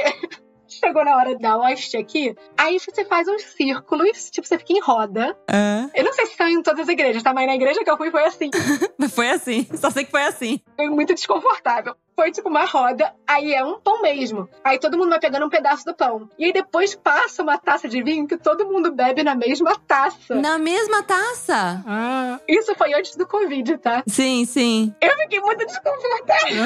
Chegou 0.84 1.02
na 1.02 1.16
hora 1.16 1.38
da 1.38 1.56
hóstia 1.56 1.98
aqui, 1.98 2.36
aí 2.58 2.78
você 2.78 3.06
faz 3.06 3.26
uns 3.26 3.42
círculos, 3.42 4.30
tipo, 4.30 4.46
você 4.46 4.58
fica 4.58 4.74
em 4.74 4.80
roda. 4.80 5.34
É. 5.48 5.88
Eu 5.98 6.04
não 6.04 6.12
sei 6.12 6.26
se 6.26 6.36
são 6.36 6.46
em 6.46 6.62
todas 6.62 6.80
as 6.80 6.88
igrejas, 6.88 7.22
tá? 7.22 7.32
Mas 7.32 7.46
na 7.46 7.54
igreja 7.54 7.82
que 7.82 7.90
eu 7.90 7.96
fui 7.96 8.10
foi 8.10 8.24
assim. 8.24 8.50
Foi 9.14 9.30
assim. 9.30 9.66
Só 9.74 9.90
sei 9.90 10.04
que 10.04 10.10
foi 10.10 10.24
assim. 10.24 10.60
Foi 10.76 10.88
muito 10.88 11.14
desconfortável. 11.14 11.94
Foi 12.16 12.30
tipo 12.30 12.48
uma 12.48 12.64
roda, 12.64 13.12
aí 13.26 13.52
é 13.52 13.64
um 13.64 13.78
pão 13.80 14.00
mesmo. 14.00 14.48
Aí 14.62 14.78
todo 14.78 14.96
mundo 14.96 15.10
vai 15.10 15.18
pegando 15.18 15.46
um 15.46 15.48
pedaço 15.50 15.84
do 15.84 15.94
pão. 15.94 16.28
E 16.38 16.44
aí 16.44 16.52
depois 16.52 16.94
passa 16.94 17.42
uma 17.42 17.58
taça 17.58 17.88
de 17.88 18.02
vinho 18.02 18.26
que 18.28 18.36
todo 18.36 18.66
mundo 18.66 18.92
bebe 18.92 19.22
na 19.24 19.34
mesma 19.34 19.74
taça. 19.86 20.34
Na 20.36 20.56
mesma 20.56 21.02
taça? 21.02 21.82
Ah, 21.86 22.38
Isso 22.48 22.72
foi 22.76 22.94
antes 22.94 23.16
do 23.16 23.26
Covid, 23.26 23.78
tá? 23.78 24.02
Sim, 24.06 24.44
sim. 24.44 24.94
Eu 25.00 25.10
fiquei 25.16 25.40
muito 25.40 25.66
desconfortável. 25.66 26.64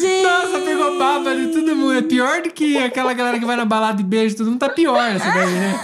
Gente. 0.00 0.22
nossa, 0.22 0.60
pegou 0.60 0.98
baba 0.98 1.34
de 1.34 1.46
todo 1.48 1.74
mundo. 1.74 1.98
É 1.98 2.02
pior 2.02 2.42
do 2.42 2.50
que 2.50 2.76
aquela 2.76 3.14
galera 3.14 3.38
que 3.38 3.46
vai 3.46 3.56
na 3.56 3.64
balada 3.64 4.00
e 4.00 4.04
beija 4.04 4.36
todo 4.36 4.50
mundo. 4.50 4.60
Tá 4.60 4.68
pior 4.68 5.02
essa 5.02 5.30
daí, 5.30 5.50
né? 5.50 5.74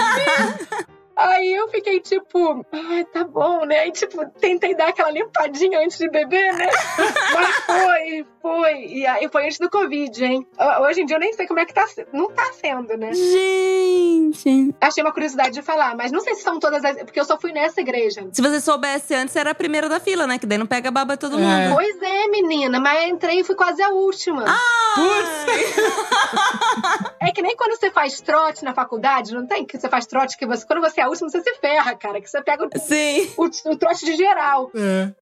Aí 1.16 1.53
eu 1.53 1.68
fiquei 1.68 2.01
tipo, 2.01 2.64
ai, 2.72 3.05
tá 3.05 3.24
bom, 3.24 3.66
né? 3.66 3.80
Aí, 3.80 3.92
tipo, 3.92 4.24
tentei 4.40 4.74
dar 4.74 4.88
aquela 4.88 5.11
limpadinha 5.11 5.80
antes 5.80 5.98
de 5.98 6.09
beber, 6.09 6.55
né? 6.55 6.66
Mas 7.34 7.57
foi, 7.66 8.26
foi. 8.41 8.86
E 8.86 9.07
aí 9.07 9.28
foi 9.30 9.45
antes 9.45 9.59
do 9.59 9.70
Covid, 9.70 10.24
hein? 10.24 10.47
Hoje 10.82 11.03
em 11.03 11.07
dia 11.07 11.16
eu 11.16 11.20
nem 11.20 11.32
sei 11.32 11.47
como 11.47 11.61
é 11.61 11.64
que 11.64 11.74
tá 11.74 11.86
sendo. 11.86 12.09
Não 12.12 12.30
tá 12.30 12.51
sendo, 12.53 12.97
né? 12.97 13.12
Gente. 13.12 14.74
Achei 14.80 15.03
uma 15.03 15.12
curiosidade 15.12 15.51
de 15.53 15.62
falar, 15.62 15.97
mas 15.97 16.11
não 16.12 16.20
sei 16.20 16.34
se 16.34 16.43
são 16.43 16.59
todas 16.59 16.84
as. 16.84 16.97
Porque 16.99 17.20
eu 17.20 17.24
só 17.24 17.38
fui 17.38 17.53
nessa 17.53 17.80
igreja. 17.80 18.26
Se 18.32 18.43
você 18.43 18.61
soubesse 18.61 19.14
antes, 19.14 19.34
era 19.36 19.51
a 19.51 19.55
primeira 19.55 19.88
da 19.88 20.01
fila, 20.01 20.26
né? 20.26 20.38
Que 20.38 20.47
daí 20.47 20.59
não 20.59 20.66
pega 20.66 20.91
baba 20.91 21.16
todo 21.16 21.38
É. 21.38 21.41
mundo. 21.41 21.74
Pois 21.74 22.03
é, 22.03 22.28
menina, 22.28 22.80
mas 22.80 23.03
eu 23.03 23.09
entrei 23.09 23.41
e 23.41 23.45
fui 23.45 23.55
quase 23.55 23.82
a 23.82 23.91
última. 23.91 24.45
É 27.20 27.32
que 27.32 27.43
nem 27.43 27.55
quando 27.57 27.78
você 27.78 27.91
faz 27.91 28.20
trote 28.20 28.64
na 28.64 28.74
faculdade, 28.74 29.34
não 29.34 29.47
tem? 29.47 29.64
Que 29.64 29.78
você 29.78 29.88
faz 29.88 30.07
trote 30.07 30.36
que 30.36 30.47
você. 30.47 30.66
Quando 30.66 30.80
você 30.80 31.01
é 31.01 31.05
a 31.05 31.09
última, 31.09 31.28
você 31.28 31.41
se 31.43 31.55
ferra, 31.61 31.95
cara. 31.95 32.20
Que 32.20 32.28
você 32.28 32.43
pega 32.43 32.64
o, 32.66 32.78
Sim. 32.78 33.30
o, 33.36 33.45
o 33.70 33.76
trote 33.76 34.05
de 34.05 34.16
geral. 34.16 34.70
É. 34.74 35.12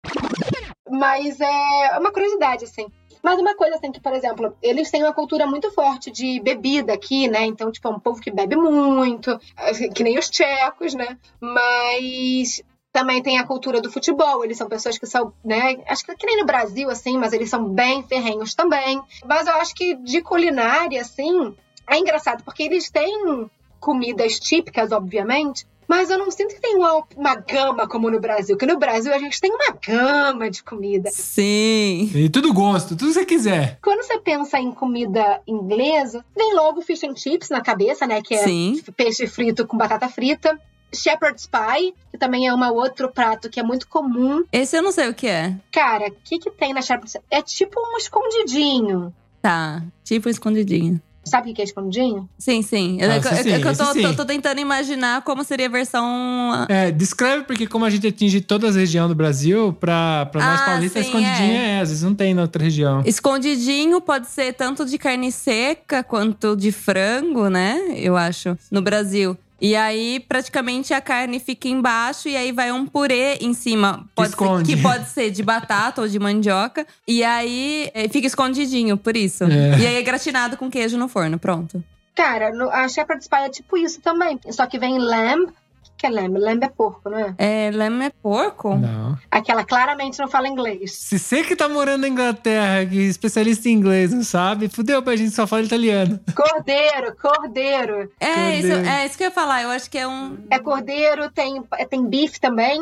Mas 0.88 1.38
é 1.40 1.98
uma 1.98 2.10
curiosidade, 2.12 2.64
assim. 2.64 2.86
Mas 3.28 3.38
uma 3.38 3.54
coisa, 3.54 3.76
assim, 3.76 3.92
que, 3.92 4.00
por 4.00 4.14
exemplo, 4.14 4.56
eles 4.62 4.90
têm 4.90 5.02
uma 5.02 5.12
cultura 5.12 5.46
muito 5.46 5.70
forte 5.70 6.10
de 6.10 6.40
bebida 6.40 6.94
aqui, 6.94 7.28
né? 7.28 7.44
Então, 7.44 7.70
tipo, 7.70 7.86
é 7.86 7.90
um 7.90 8.00
povo 8.00 8.22
que 8.22 8.30
bebe 8.30 8.56
muito, 8.56 9.38
assim, 9.54 9.90
que 9.90 10.02
nem 10.02 10.18
os 10.18 10.30
tchecos, 10.30 10.94
né? 10.94 11.18
Mas 11.38 12.62
também 12.90 13.22
tem 13.22 13.36
a 13.38 13.44
cultura 13.44 13.82
do 13.82 13.92
futebol. 13.92 14.42
Eles 14.42 14.56
são 14.56 14.66
pessoas 14.66 14.96
que 14.96 15.06
são, 15.06 15.30
né? 15.44 15.76
Acho 15.86 16.06
que 16.06 16.16
que 16.16 16.24
nem 16.24 16.38
no 16.38 16.46
Brasil, 16.46 16.88
assim, 16.88 17.18
mas 17.18 17.34
eles 17.34 17.50
são 17.50 17.68
bem 17.68 18.02
ferrenhos 18.02 18.54
também. 18.54 18.98
Mas 19.26 19.46
eu 19.46 19.56
acho 19.56 19.74
que 19.74 19.94
de 19.96 20.22
culinária, 20.22 21.02
assim, 21.02 21.54
é 21.86 21.98
engraçado, 21.98 22.42
porque 22.42 22.62
eles 22.62 22.88
têm 22.90 23.50
comidas 23.78 24.40
típicas, 24.40 24.90
obviamente. 24.90 25.66
Mas 25.88 26.10
eu 26.10 26.18
não 26.18 26.30
sinto 26.30 26.54
que 26.54 26.60
tem 26.60 26.76
uma, 26.76 27.02
uma 27.16 27.34
gama 27.34 27.88
como 27.88 28.10
no 28.10 28.20
Brasil. 28.20 28.58
Que 28.58 28.66
no 28.66 28.78
Brasil 28.78 29.12
a 29.12 29.18
gente 29.18 29.40
tem 29.40 29.50
uma 29.50 29.74
gama 29.84 30.50
de 30.50 30.62
comida. 30.62 31.10
Sim. 31.10 32.10
E 32.14 32.28
tudo 32.28 32.52
gosto, 32.52 32.90
tudo 32.90 33.08
que 33.08 33.14
você 33.14 33.24
quiser. 33.24 33.78
Quando 33.82 34.04
você 34.04 34.18
pensa 34.18 34.58
em 34.58 34.70
comida 34.70 35.40
inglesa, 35.46 36.22
vem 36.36 36.54
logo 36.54 36.82
fish 36.82 37.04
and 37.04 37.16
chips 37.16 37.48
na 37.48 37.62
cabeça, 37.62 38.06
né? 38.06 38.20
Que 38.20 38.34
é 38.34 38.44
Sim. 38.44 38.82
peixe 38.94 39.26
frito 39.26 39.66
com 39.66 39.78
batata 39.78 40.08
frita. 40.08 40.60
Shepherd's 40.92 41.46
pie, 41.46 41.94
que 42.10 42.18
também 42.18 42.46
é 42.46 42.54
um 42.54 42.74
outro 42.74 43.10
prato 43.10 43.50
que 43.50 43.60
é 43.60 43.62
muito 43.62 43.86
comum. 43.88 44.44
Esse 44.52 44.76
eu 44.76 44.82
não 44.82 44.92
sei 44.92 45.08
o 45.08 45.14
que 45.14 45.26
é. 45.26 45.54
Cara, 45.70 46.08
o 46.08 46.16
que 46.24 46.38
que 46.38 46.50
tem 46.50 46.72
na 46.72 46.80
Shepherd's 46.80 47.16
É 47.30 47.42
tipo 47.42 47.78
um 47.78 47.96
escondidinho. 47.98 49.14
Tá. 49.40 49.82
Tipo 50.02 50.28
escondidinho. 50.28 51.00
Sabe 51.28 51.50
o 51.50 51.54
que 51.54 51.60
é 51.60 51.64
escondidinho? 51.64 52.28
Sim, 52.38 52.62
sim. 52.62 52.96
Eu, 53.00 53.10
Ah, 53.10 53.14
é 53.14 53.18
é 53.18 53.20
sim, 53.42 53.60
que 53.60 53.68
eu 53.68 53.76
tô, 53.76 53.84
sim. 53.92 54.02
tô- 54.02 54.14
tô 54.14 54.24
tentando 54.24 54.60
imaginar 54.60 55.22
como 55.22 55.44
seria 55.44 55.66
a 55.66 55.68
versão. 55.70 56.66
É, 56.68 56.90
descreve 56.90 57.44
porque 57.44 57.66
como 57.66 57.84
a 57.84 57.90
gente 57.90 58.06
atinge 58.06 58.40
todas 58.40 58.70
as 58.70 58.76
regiões 58.76 59.08
do 59.08 59.14
Brasil, 59.14 59.72
pra, 59.78 60.26
pra 60.26 60.44
nós 60.44 60.60
Ah, 60.60 60.64
paulistas, 60.64 61.04
sim, 61.04 61.08
escondidinha 61.12 61.60
é. 61.60 61.80
às 61.80 61.88
vezes 61.90 62.02
não 62.02 62.14
tem 62.14 62.34
na 62.34 62.42
outra 62.42 62.62
região. 62.64 63.02
Escondidinho 63.04 64.00
pode 64.00 64.26
ser 64.28 64.52
tanto 64.54 64.84
de 64.84 64.96
carne 64.98 65.30
seca 65.30 66.02
quanto 66.02 66.56
de 66.56 66.72
frango, 66.72 67.48
né? 67.48 67.78
Eu 67.96 68.16
acho. 68.16 68.56
No 68.70 68.80
Brasil. 68.82 69.36
E 69.60 69.74
aí, 69.74 70.20
praticamente, 70.28 70.94
a 70.94 71.00
carne 71.00 71.40
fica 71.40 71.66
embaixo 71.68 72.28
e 72.28 72.36
aí 72.36 72.52
vai 72.52 72.70
um 72.70 72.86
purê 72.86 73.34
em 73.40 73.52
cima. 73.52 74.06
Pode 74.14 74.28
ser, 74.28 74.34
Esconde. 74.34 74.76
que 74.76 74.80
pode 74.82 75.08
ser 75.08 75.30
de 75.30 75.42
batata 75.42 76.00
ou 76.00 76.08
de 76.08 76.18
mandioca. 76.18 76.86
E 77.06 77.24
aí, 77.24 77.90
eh, 77.92 78.08
fica 78.08 78.26
escondidinho, 78.26 78.96
por 78.96 79.16
isso. 79.16 79.44
É. 79.44 79.78
E 79.80 79.86
aí, 79.86 79.96
é 79.96 80.02
gratinado 80.02 80.56
com 80.56 80.70
queijo 80.70 80.96
no 80.96 81.08
forno, 81.08 81.38
pronto. 81.38 81.82
Cara, 82.14 82.50
no- 82.52 82.70
a 82.70 82.88
Shepherd's 82.88 83.28
pie 83.28 83.36
é 83.44 83.48
tipo 83.48 83.76
isso 83.76 84.00
também. 84.00 84.38
Só 84.50 84.66
que 84.66 84.78
vem 84.78 84.98
lamb. 84.98 85.52
Que 85.98 86.06
é 86.06 86.10
lamb? 86.10 86.38
Lamb 86.38 86.64
é 86.64 86.68
porco, 86.68 87.10
não 87.10 87.18
é? 87.18 87.34
É, 87.36 87.70
leme 87.72 88.04
é 88.06 88.10
porco? 88.22 88.76
Não. 88.76 89.18
Aquela 89.28 89.64
claramente 89.64 90.16
não 90.20 90.28
fala 90.28 90.46
inglês. 90.46 90.92
Se 90.92 91.18
você 91.18 91.42
que 91.42 91.56
tá 91.56 91.68
morando 91.68 92.02
na 92.02 92.08
Inglaterra, 92.08 92.86
que 92.86 92.96
é 93.00 93.02
especialista 93.02 93.68
em 93.68 93.72
inglês, 93.72 94.12
não 94.14 94.22
sabe, 94.22 94.68
fudeu 94.68 95.02
pra 95.02 95.16
gente 95.16 95.32
só 95.34 95.44
fala 95.44 95.62
italiano. 95.62 96.20
Cordeiro, 96.36 97.16
cordeiro. 97.20 98.10
É 98.20 98.54
isso, 98.58 98.68
Cordeiro. 98.68 98.88
é 98.88 99.06
isso 99.06 99.18
que 99.18 99.24
eu 99.24 99.28
ia 99.28 99.34
falar. 99.34 99.62
Eu 99.62 99.70
acho 99.70 99.90
que 99.90 99.98
é 99.98 100.06
um. 100.06 100.38
É 100.48 100.58
cordeiro, 100.60 101.28
tem, 101.32 101.60
tem 101.90 102.06
bife 102.06 102.38
também. 102.40 102.80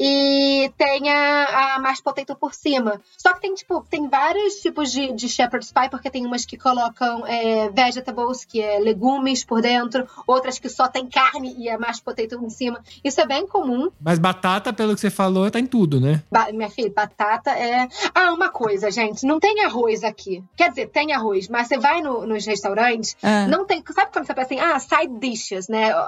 E 0.00 0.70
tem 0.78 1.10
a, 1.10 1.74
a 1.74 1.78
mashed 1.80 2.02
potato 2.04 2.36
por 2.36 2.54
cima. 2.54 3.00
Só 3.16 3.34
que 3.34 3.40
tem, 3.40 3.54
tipo, 3.54 3.84
tem 3.90 4.08
vários 4.08 4.54
tipos 4.56 4.92
de, 4.92 5.12
de 5.12 5.28
shepherd's 5.28 5.72
pie, 5.72 5.88
porque 5.90 6.08
tem 6.10 6.24
umas 6.24 6.44
que 6.44 6.56
colocam 6.56 7.26
é, 7.26 7.68
vegetables, 7.70 8.44
que 8.44 8.60
é 8.62 8.78
legumes 8.78 9.44
por 9.44 9.60
dentro, 9.60 10.06
outras 10.26 10.58
que 10.58 10.68
só 10.68 10.86
tem 10.88 11.06
carne 11.06 11.54
e 11.58 11.68
a 11.68 11.78
mashed 11.78 12.04
potato 12.04 12.34
em 12.44 12.50
cima. 12.50 12.80
Isso 13.02 13.20
é 13.20 13.26
bem 13.26 13.46
comum. 13.46 13.90
Mas 14.00 14.18
batata, 14.18 14.72
pelo 14.72 14.94
que 14.94 15.00
você 15.00 15.10
falou, 15.10 15.50
tá 15.50 15.58
em 15.58 15.66
tudo, 15.66 16.00
né? 16.00 16.22
Ba- 16.30 16.52
minha 16.52 16.70
filha, 16.70 16.92
batata 16.94 17.50
é. 17.50 17.88
Ah, 18.14 18.32
uma 18.32 18.50
coisa, 18.50 18.90
gente, 18.90 19.26
não 19.26 19.40
tem 19.40 19.64
arroz 19.64 20.04
aqui. 20.04 20.42
Quer 20.56 20.68
dizer, 20.70 20.88
tem 20.90 21.12
arroz, 21.12 21.48
mas 21.48 21.66
você 21.66 21.76
vai 21.78 22.00
no- 22.00 22.24
nos 22.26 22.46
restaurantes, 22.46 23.16
Ah. 23.22 23.46
não 23.48 23.64
tem. 23.66 23.82
Sabe 23.92 24.12
quando 24.12 24.26
você 24.26 24.34
pensa 24.34 24.46
assim, 24.54 24.60
ah, 24.60 24.78
side 24.78 25.18
dishes, 25.18 25.66
né? 25.68 25.90
A, 25.92 26.04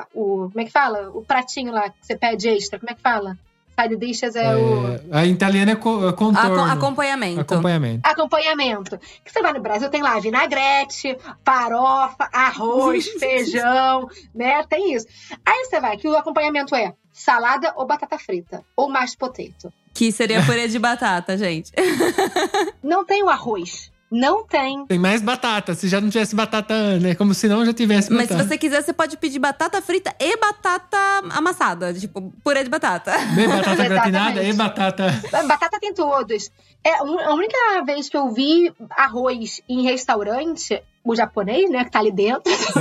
a- 0.00 0.06
o, 0.14 0.48
como 0.50 0.60
é 0.60 0.64
que 0.64 0.70
fala? 0.70 1.10
O 1.14 1.22
pratinho 1.24 1.72
lá 1.72 1.88
que 1.88 1.96
você 2.02 2.16
pede 2.16 2.48
extra, 2.48 2.78
como 2.78 2.90
é 2.90 2.94
que 2.94 3.00
fala? 3.00 3.13
Side 3.80 3.96
dishes 3.96 4.36
é, 4.36 4.54
o. 4.54 4.86
É, 4.86 5.00
a 5.18 5.26
italiana 5.26 5.72
é, 5.72 5.74
co- 5.74 6.04
é 6.04 6.08
Aco- 6.10 6.16
contorno. 6.16 6.62
acompanhamento. 6.64 7.40
Acompanhamento. 7.40 8.08
Acompanhamento. 8.08 8.98
Que 9.24 9.32
você 9.32 9.42
vai 9.42 9.52
no 9.52 9.60
Brasil, 9.60 9.88
tem 9.90 10.00
lá 10.00 10.16
vinagrete, 10.20 11.16
farofa, 11.44 12.28
arroz, 12.32 13.04
feijão, 13.18 14.08
né? 14.32 14.62
Tem 14.68 14.94
isso. 14.94 15.06
Aí 15.44 15.64
você 15.64 15.80
vai, 15.80 15.96
que 15.96 16.06
o 16.06 16.16
acompanhamento 16.16 16.72
é 16.74 16.92
salada 17.12 17.72
ou 17.74 17.84
batata 17.84 18.16
frita, 18.16 18.62
ou 18.76 18.88
mashed 18.88 19.18
potato. 19.18 19.72
Que 19.92 20.12
seria 20.12 20.40
purê 20.44 20.68
de 20.68 20.78
batata, 20.78 21.36
gente. 21.36 21.72
Não 22.82 23.04
tem 23.04 23.22
o 23.24 23.28
arroz. 23.28 23.90
Não 24.14 24.46
tem. 24.46 24.86
Tem 24.86 24.98
mais 24.98 25.20
batata. 25.20 25.74
Se 25.74 25.88
já 25.88 26.00
não 26.00 26.08
tivesse 26.08 26.36
batata, 26.36 27.00
né? 27.00 27.16
Como 27.16 27.34
se 27.34 27.48
não 27.48 27.66
já 27.66 27.74
tivesse 27.74 28.12
Mas 28.12 28.28
se 28.28 28.36
você 28.36 28.56
quiser, 28.56 28.80
você 28.80 28.92
pode 28.92 29.16
pedir 29.16 29.40
batata 29.40 29.82
frita 29.82 30.14
e 30.20 30.36
batata 30.36 30.96
amassada. 31.30 31.92
Tipo, 31.92 32.32
purê 32.44 32.62
de 32.62 32.70
batata. 32.70 33.12
Bem 33.34 33.48
batata 33.48 33.82
gratinada 33.82 34.40
e 34.44 34.52
batata. 34.52 35.20
Batata 35.48 35.80
tem 35.80 35.92
todos. 35.92 36.48
É, 36.84 36.94
a 36.94 37.34
única 37.34 37.58
vez 37.84 38.08
que 38.08 38.16
eu 38.16 38.30
vi 38.30 38.72
arroz 38.90 39.60
em 39.68 39.82
restaurante, 39.82 40.80
o 41.02 41.16
japonês, 41.16 41.68
né, 41.68 41.82
que 41.82 41.90
tá 41.90 41.98
ali 41.98 42.12
dentro, 42.12 42.52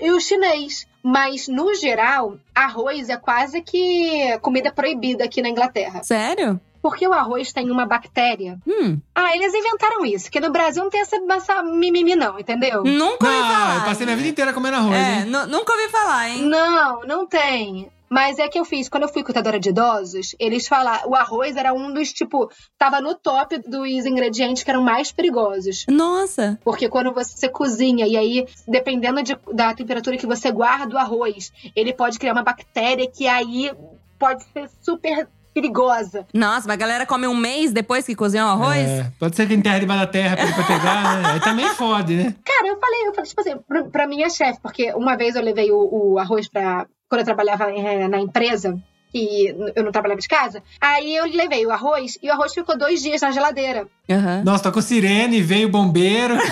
e 0.06 0.10
o 0.10 0.18
chinês. 0.20 0.86
Mas, 1.02 1.48
no 1.48 1.74
geral, 1.74 2.36
arroz 2.54 3.10
é 3.10 3.16
quase 3.18 3.60
que 3.60 4.38
comida 4.40 4.72
proibida 4.72 5.24
aqui 5.24 5.42
na 5.42 5.50
Inglaterra. 5.50 6.02
Sério? 6.02 6.58
Porque 6.82 7.06
o 7.06 7.12
arroz 7.12 7.52
tem 7.52 7.70
uma 7.70 7.86
bactéria. 7.86 8.58
Hum. 8.66 8.98
Ah, 9.14 9.34
eles 9.36 9.54
inventaram 9.54 10.04
isso, 10.04 10.30
que 10.30 10.40
no 10.40 10.50
Brasil 10.50 10.82
não 10.82 10.90
tem 10.90 11.00
essa, 11.00 11.16
essa 11.30 11.62
mimimi, 11.62 12.16
não, 12.16 12.38
entendeu? 12.40 12.82
Nunca 12.82 13.24
ouvi 13.26 13.38
Ah, 13.38 13.52
falar. 13.52 13.74
eu 13.76 13.84
passei 13.84 14.04
minha 14.04 14.16
vida 14.16 14.28
inteira 14.28 14.52
comendo 14.52 14.76
arroz, 14.78 14.96
É, 14.96 15.18
hein? 15.20 15.24
nu- 15.26 15.46
nunca 15.46 15.72
ouvi 15.72 15.88
falar, 15.88 16.28
hein? 16.28 16.42
Não, 16.42 17.00
não 17.02 17.26
tem. 17.26 17.88
Mas 18.10 18.38
é 18.38 18.46
que 18.46 18.58
eu 18.58 18.64
fiz, 18.66 18.90
quando 18.90 19.04
eu 19.04 19.08
fui 19.08 19.22
cuidadora 19.22 19.58
de 19.58 19.70
idosos, 19.70 20.34
eles 20.38 20.68
falaram, 20.68 21.08
o 21.08 21.14
arroz 21.14 21.56
era 21.56 21.72
um 21.72 21.94
dos, 21.94 22.12
tipo, 22.12 22.50
tava 22.76 23.00
no 23.00 23.14
top 23.14 23.56
dos 23.58 24.04
ingredientes 24.04 24.62
que 24.62 24.70
eram 24.70 24.82
mais 24.82 25.10
perigosos. 25.10 25.86
Nossa. 25.88 26.58
Porque 26.62 26.90
quando 26.90 27.10
você 27.14 27.48
cozinha, 27.48 28.06
e 28.06 28.14
aí, 28.14 28.46
dependendo 28.68 29.22
de- 29.22 29.38
da 29.54 29.72
temperatura 29.72 30.18
que 30.18 30.26
você 30.26 30.50
guarda 30.52 30.94
o 30.94 30.98
arroz, 30.98 31.50
ele 31.74 31.94
pode 31.94 32.18
criar 32.18 32.34
uma 32.34 32.42
bactéria 32.42 33.10
que 33.10 33.26
aí 33.26 33.72
pode 34.18 34.44
ser 34.52 34.68
super 34.82 35.26
perigosa. 35.52 36.26
Nossa, 36.32 36.66
mas 36.66 36.74
a 36.74 36.76
galera 36.76 37.06
come 37.06 37.26
um 37.26 37.36
mês 37.36 37.72
depois 37.72 38.06
que 38.06 38.14
cozinha 38.14 38.44
o 38.44 38.48
arroz? 38.48 38.88
É, 38.88 39.12
pode 39.18 39.36
ser 39.36 39.46
que 39.46 39.54
enterre 39.54 39.80
debaixo 39.80 40.06
da 40.06 40.10
terra 40.10 40.36
pra, 40.36 40.52
pra 40.52 40.64
pegar, 40.64 41.22
né? 41.22 41.30
Aí 41.32 41.40
também 41.40 41.68
fode, 41.70 42.14
né? 42.14 42.34
Cara, 42.44 42.68
eu 42.68 42.78
falei, 42.78 43.08
eu 43.08 43.14
falei, 43.14 43.28
tipo 43.28 43.40
assim, 43.40 43.56
pra, 43.66 43.84
pra 43.84 44.06
minha 44.06 44.28
chefe, 44.30 44.60
porque 44.62 44.92
uma 44.92 45.16
vez 45.16 45.36
eu 45.36 45.42
levei 45.42 45.70
o, 45.70 46.12
o 46.12 46.18
arroz 46.18 46.48
pra. 46.48 46.86
Quando 47.08 47.20
eu 47.20 47.24
trabalhava 47.26 47.70
eh, 47.70 48.08
na 48.08 48.18
empresa, 48.18 48.82
que 49.12 49.54
eu 49.76 49.84
não 49.84 49.92
trabalhava 49.92 50.20
de 50.20 50.28
casa, 50.28 50.62
aí 50.80 51.14
eu 51.14 51.26
levei 51.26 51.66
o 51.66 51.70
arroz 51.70 52.18
e 52.22 52.28
o 52.28 52.32
arroz 52.32 52.54
ficou 52.54 52.76
dois 52.78 53.02
dias 53.02 53.20
na 53.20 53.30
geladeira. 53.30 53.86
Aham. 54.10 54.42
Nossa, 54.44 54.64
tocou 54.64 54.80
sirene, 54.80 55.42
veio 55.42 55.68
o 55.68 55.70
bombeiro. 55.70 56.34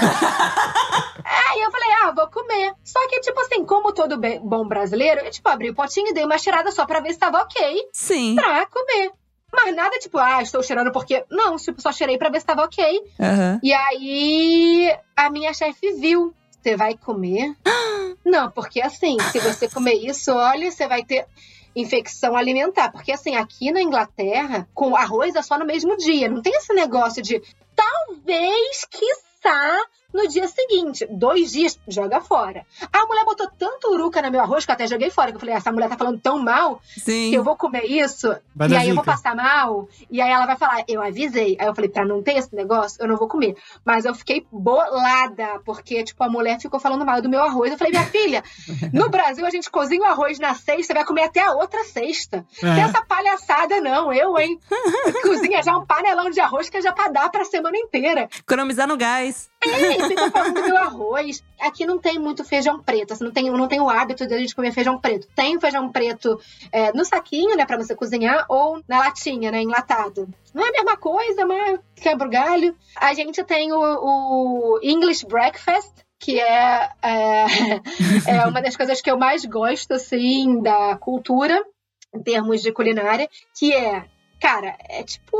Aí 1.52 1.60
eu 1.60 1.70
falei, 1.70 1.88
ah, 2.02 2.12
vou 2.12 2.28
comer. 2.28 2.72
Só 2.84 2.98
que, 3.08 3.20
tipo 3.20 3.40
assim, 3.40 3.64
como 3.64 3.92
todo 3.92 4.20
bom 4.42 4.66
brasileiro, 4.66 5.20
eu, 5.20 5.30
tipo, 5.30 5.48
abri 5.48 5.70
o 5.70 5.74
potinho 5.74 6.08
e 6.08 6.14
dei 6.14 6.24
uma 6.24 6.38
cheirada 6.38 6.70
só 6.70 6.86
pra 6.86 7.00
ver 7.00 7.12
se 7.12 7.18
tava 7.18 7.38
ok 7.38 7.88
Sim. 7.92 8.36
pra 8.36 8.66
comer. 8.66 9.12
Mas 9.52 9.74
nada, 9.74 9.98
tipo, 9.98 10.16
ah, 10.18 10.42
estou 10.42 10.62
cheirando 10.62 10.92
porque. 10.92 11.24
Não, 11.30 11.56
tipo, 11.56 11.80
só 11.80 11.92
cheirei 11.92 12.16
pra 12.18 12.30
ver 12.30 12.40
se 12.40 12.46
tava 12.46 12.62
ok. 12.62 13.02
Aham. 13.18 13.60
E 13.62 13.72
aí 13.72 14.96
a 15.16 15.30
minha 15.30 15.52
chefe 15.52 15.92
viu. 15.94 16.32
Você 16.62 16.76
vai 16.76 16.94
comer? 16.94 17.56
Não, 18.24 18.50
porque 18.50 18.82
assim, 18.82 19.16
se 19.32 19.38
você 19.40 19.66
comer 19.66 19.94
isso, 19.94 20.30
olha, 20.30 20.70
você 20.70 20.86
vai 20.86 21.02
ter 21.02 21.26
infecção 21.74 22.36
alimentar. 22.36 22.90
Porque 22.90 23.12
assim, 23.12 23.36
aqui 23.36 23.70
na 23.70 23.82
Inglaterra, 23.82 24.68
com 24.74 24.96
arroz 24.96 25.34
é 25.34 25.42
só 25.42 25.58
no 25.58 25.66
mesmo 25.66 25.96
dia. 25.96 26.28
Não 26.28 26.42
tem 26.42 26.54
esse 26.54 26.72
negócio 26.72 27.22
de 27.22 27.42
talvez, 27.74 28.84
quiçá, 28.90 29.78
no 30.12 30.28
dia 30.28 30.46
seguinte. 30.48 31.06
Dois 31.10 31.52
dias, 31.52 31.78
joga 31.88 32.20
fora. 32.20 32.66
A 32.92 33.06
mulher 33.06 33.24
botou 33.24 33.48
tanto 33.58 33.92
uruca 33.92 34.22
no 34.22 34.30
meu 34.30 34.40
arroz 34.40 34.64
que 34.64 34.70
eu 34.70 34.74
até 34.74 34.86
joguei 34.86 35.10
fora. 35.10 35.30
Que 35.30 35.36
eu 35.36 35.40
falei, 35.40 35.54
essa 35.54 35.72
mulher 35.72 35.88
tá 35.88 35.96
falando 35.96 36.20
tão 36.20 36.38
mal 36.38 36.80
Sim. 36.84 37.30
que 37.30 37.34
eu 37.34 37.44
vou 37.44 37.56
comer 37.56 37.84
isso 37.84 38.34
Vai 38.54 38.68
e 38.68 38.76
aí 38.76 38.88
eu 38.88 38.94
vou 38.94 39.04
passar 39.04 39.34
mal. 39.34 39.88
E 40.10 40.20
aí 40.20 40.30
ela 40.30 40.46
vai 40.46 40.56
falar, 40.56 40.84
eu 40.88 41.02
avisei. 41.02 41.56
Aí 41.58 41.66
eu 41.66 41.74
falei, 41.74 41.90
pra 41.90 42.04
não 42.04 42.22
ter 42.22 42.36
esse 42.36 42.54
negócio, 42.54 43.00
eu 43.00 43.08
não 43.08 43.16
vou 43.16 43.28
comer. 43.28 43.56
Mas 43.84 44.04
eu 44.04 44.14
fiquei 44.14 44.46
bolada, 44.50 45.60
porque, 45.64 46.02
tipo, 46.04 46.22
a 46.22 46.28
mulher 46.28 46.60
ficou 46.60 46.80
falando 46.80 47.04
mal 47.04 47.22
do 47.22 47.28
meu 47.28 47.42
arroz. 47.42 47.70
Eu 47.70 47.78
falei, 47.78 47.92
minha 47.92 48.06
filha, 48.06 48.42
no 48.92 49.08
Brasil 49.08 49.46
a 49.46 49.50
gente 49.50 49.70
cozinha 49.70 50.02
o 50.02 50.04
arroz 50.04 50.38
na 50.38 50.54
sexta, 50.54 50.94
vai 50.94 51.04
comer 51.04 51.24
até 51.24 51.40
a 51.40 51.52
outra 51.52 51.84
sexta. 51.84 52.44
É. 52.62 52.74
Tem 52.74 52.82
essa 52.82 53.02
palhaçada, 53.02 53.80
não, 53.80 54.12
eu, 54.12 54.38
hein? 54.38 54.58
Cozinha 55.22 55.62
já 55.62 55.76
um 55.76 55.86
panelão 55.86 56.30
de 56.30 56.40
arroz 56.40 56.68
que 56.68 56.76
é 56.76 56.82
já 56.82 56.92
pra 56.92 57.08
dar 57.08 57.30
pra 57.30 57.44
semana 57.44 57.76
inteira. 57.76 58.28
Economizar 58.38 58.86
no 58.86 58.96
gás. 58.96 59.50
É, 59.62 59.96
e 59.96 60.08
fica 60.08 60.30
falando 60.30 60.62
do 60.62 60.76
arroz. 60.76 61.42
Aqui 61.58 61.84
não 61.84 61.98
tem 61.98 62.18
muito 62.18 62.42
feijão 62.44 62.80
preto. 62.80 63.12
Assim, 63.12 63.24
não, 63.24 63.30
tem, 63.30 63.50
não 63.50 63.68
tem 63.68 63.80
o 63.80 63.90
hábito 63.90 64.26
de 64.26 64.34
a 64.34 64.38
gente 64.38 64.54
comer 64.54 64.72
feijão 64.72 64.98
preto. 64.98 65.28
Tem 65.34 65.60
feijão 65.60 65.90
preto 65.90 66.40
é, 66.72 66.92
no 66.92 67.04
saquinho, 67.04 67.56
né, 67.56 67.66
pra 67.66 67.76
você 67.76 67.94
cozinhar, 67.94 68.46
ou 68.48 68.82
na 68.88 69.00
latinha, 69.00 69.50
né, 69.50 69.62
enlatado. 69.62 70.28
Não 70.54 70.64
é 70.64 70.68
a 70.68 70.72
mesma 70.72 70.96
coisa, 70.96 71.44
mas 71.44 71.78
quebra 71.96 72.26
o 72.26 72.30
galho. 72.30 72.74
A 72.96 73.12
gente 73.12 73.44
tem 73.44 73.72
o, 73.72 73.78
o 73.78 74.80
English 74.82 75.26
Breakfast, 75.26 75.92
que 76.18 76.40
é, 76.40 76.90
é, 77.02 77.46
é 78.26 78.46
uma 78.46 78.62
das 78.62 78.76
coisas 78.76 79.00
que 79.00 79.10
eu 79.10 79.18
mais 79.18 79.44
gosto, 79.44 79.92
assim, 79.92 80.60
da 80.62 80.96
cultura, 80.96 81.62
em 82.14 82.22
termos 82.22 82.62
de 82.62 82.72
culinária, 82.72 83.28
que 83.56 83.72
é 83.72 84.06
Cara, 84.40 84.74
é 84.88 85.02
tipo 85.02 85.36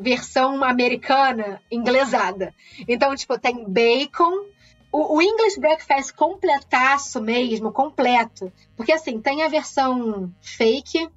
versão 0.00 0.62
americana 0.62 1.60
inglesada. 1.70 2.54
Então, 2.86 3.14
tipo, 3.16 3.36
tem 3.38 3.64
bacon. 3.68 4.44
O, 4.92 5.16
o 5.16 5.22
English 5.22 5.58
breakfast 5.58 6.14
completaço 6.14 7.20
mesmo, 7.20 7.72
completo. 7.72 8.52
Porque 8.76 8.92
assim, 8.92 9.20
tem 9.20 9.42
a 9.42 9.48
versão 9.48 10.30
fake 10.40 11.08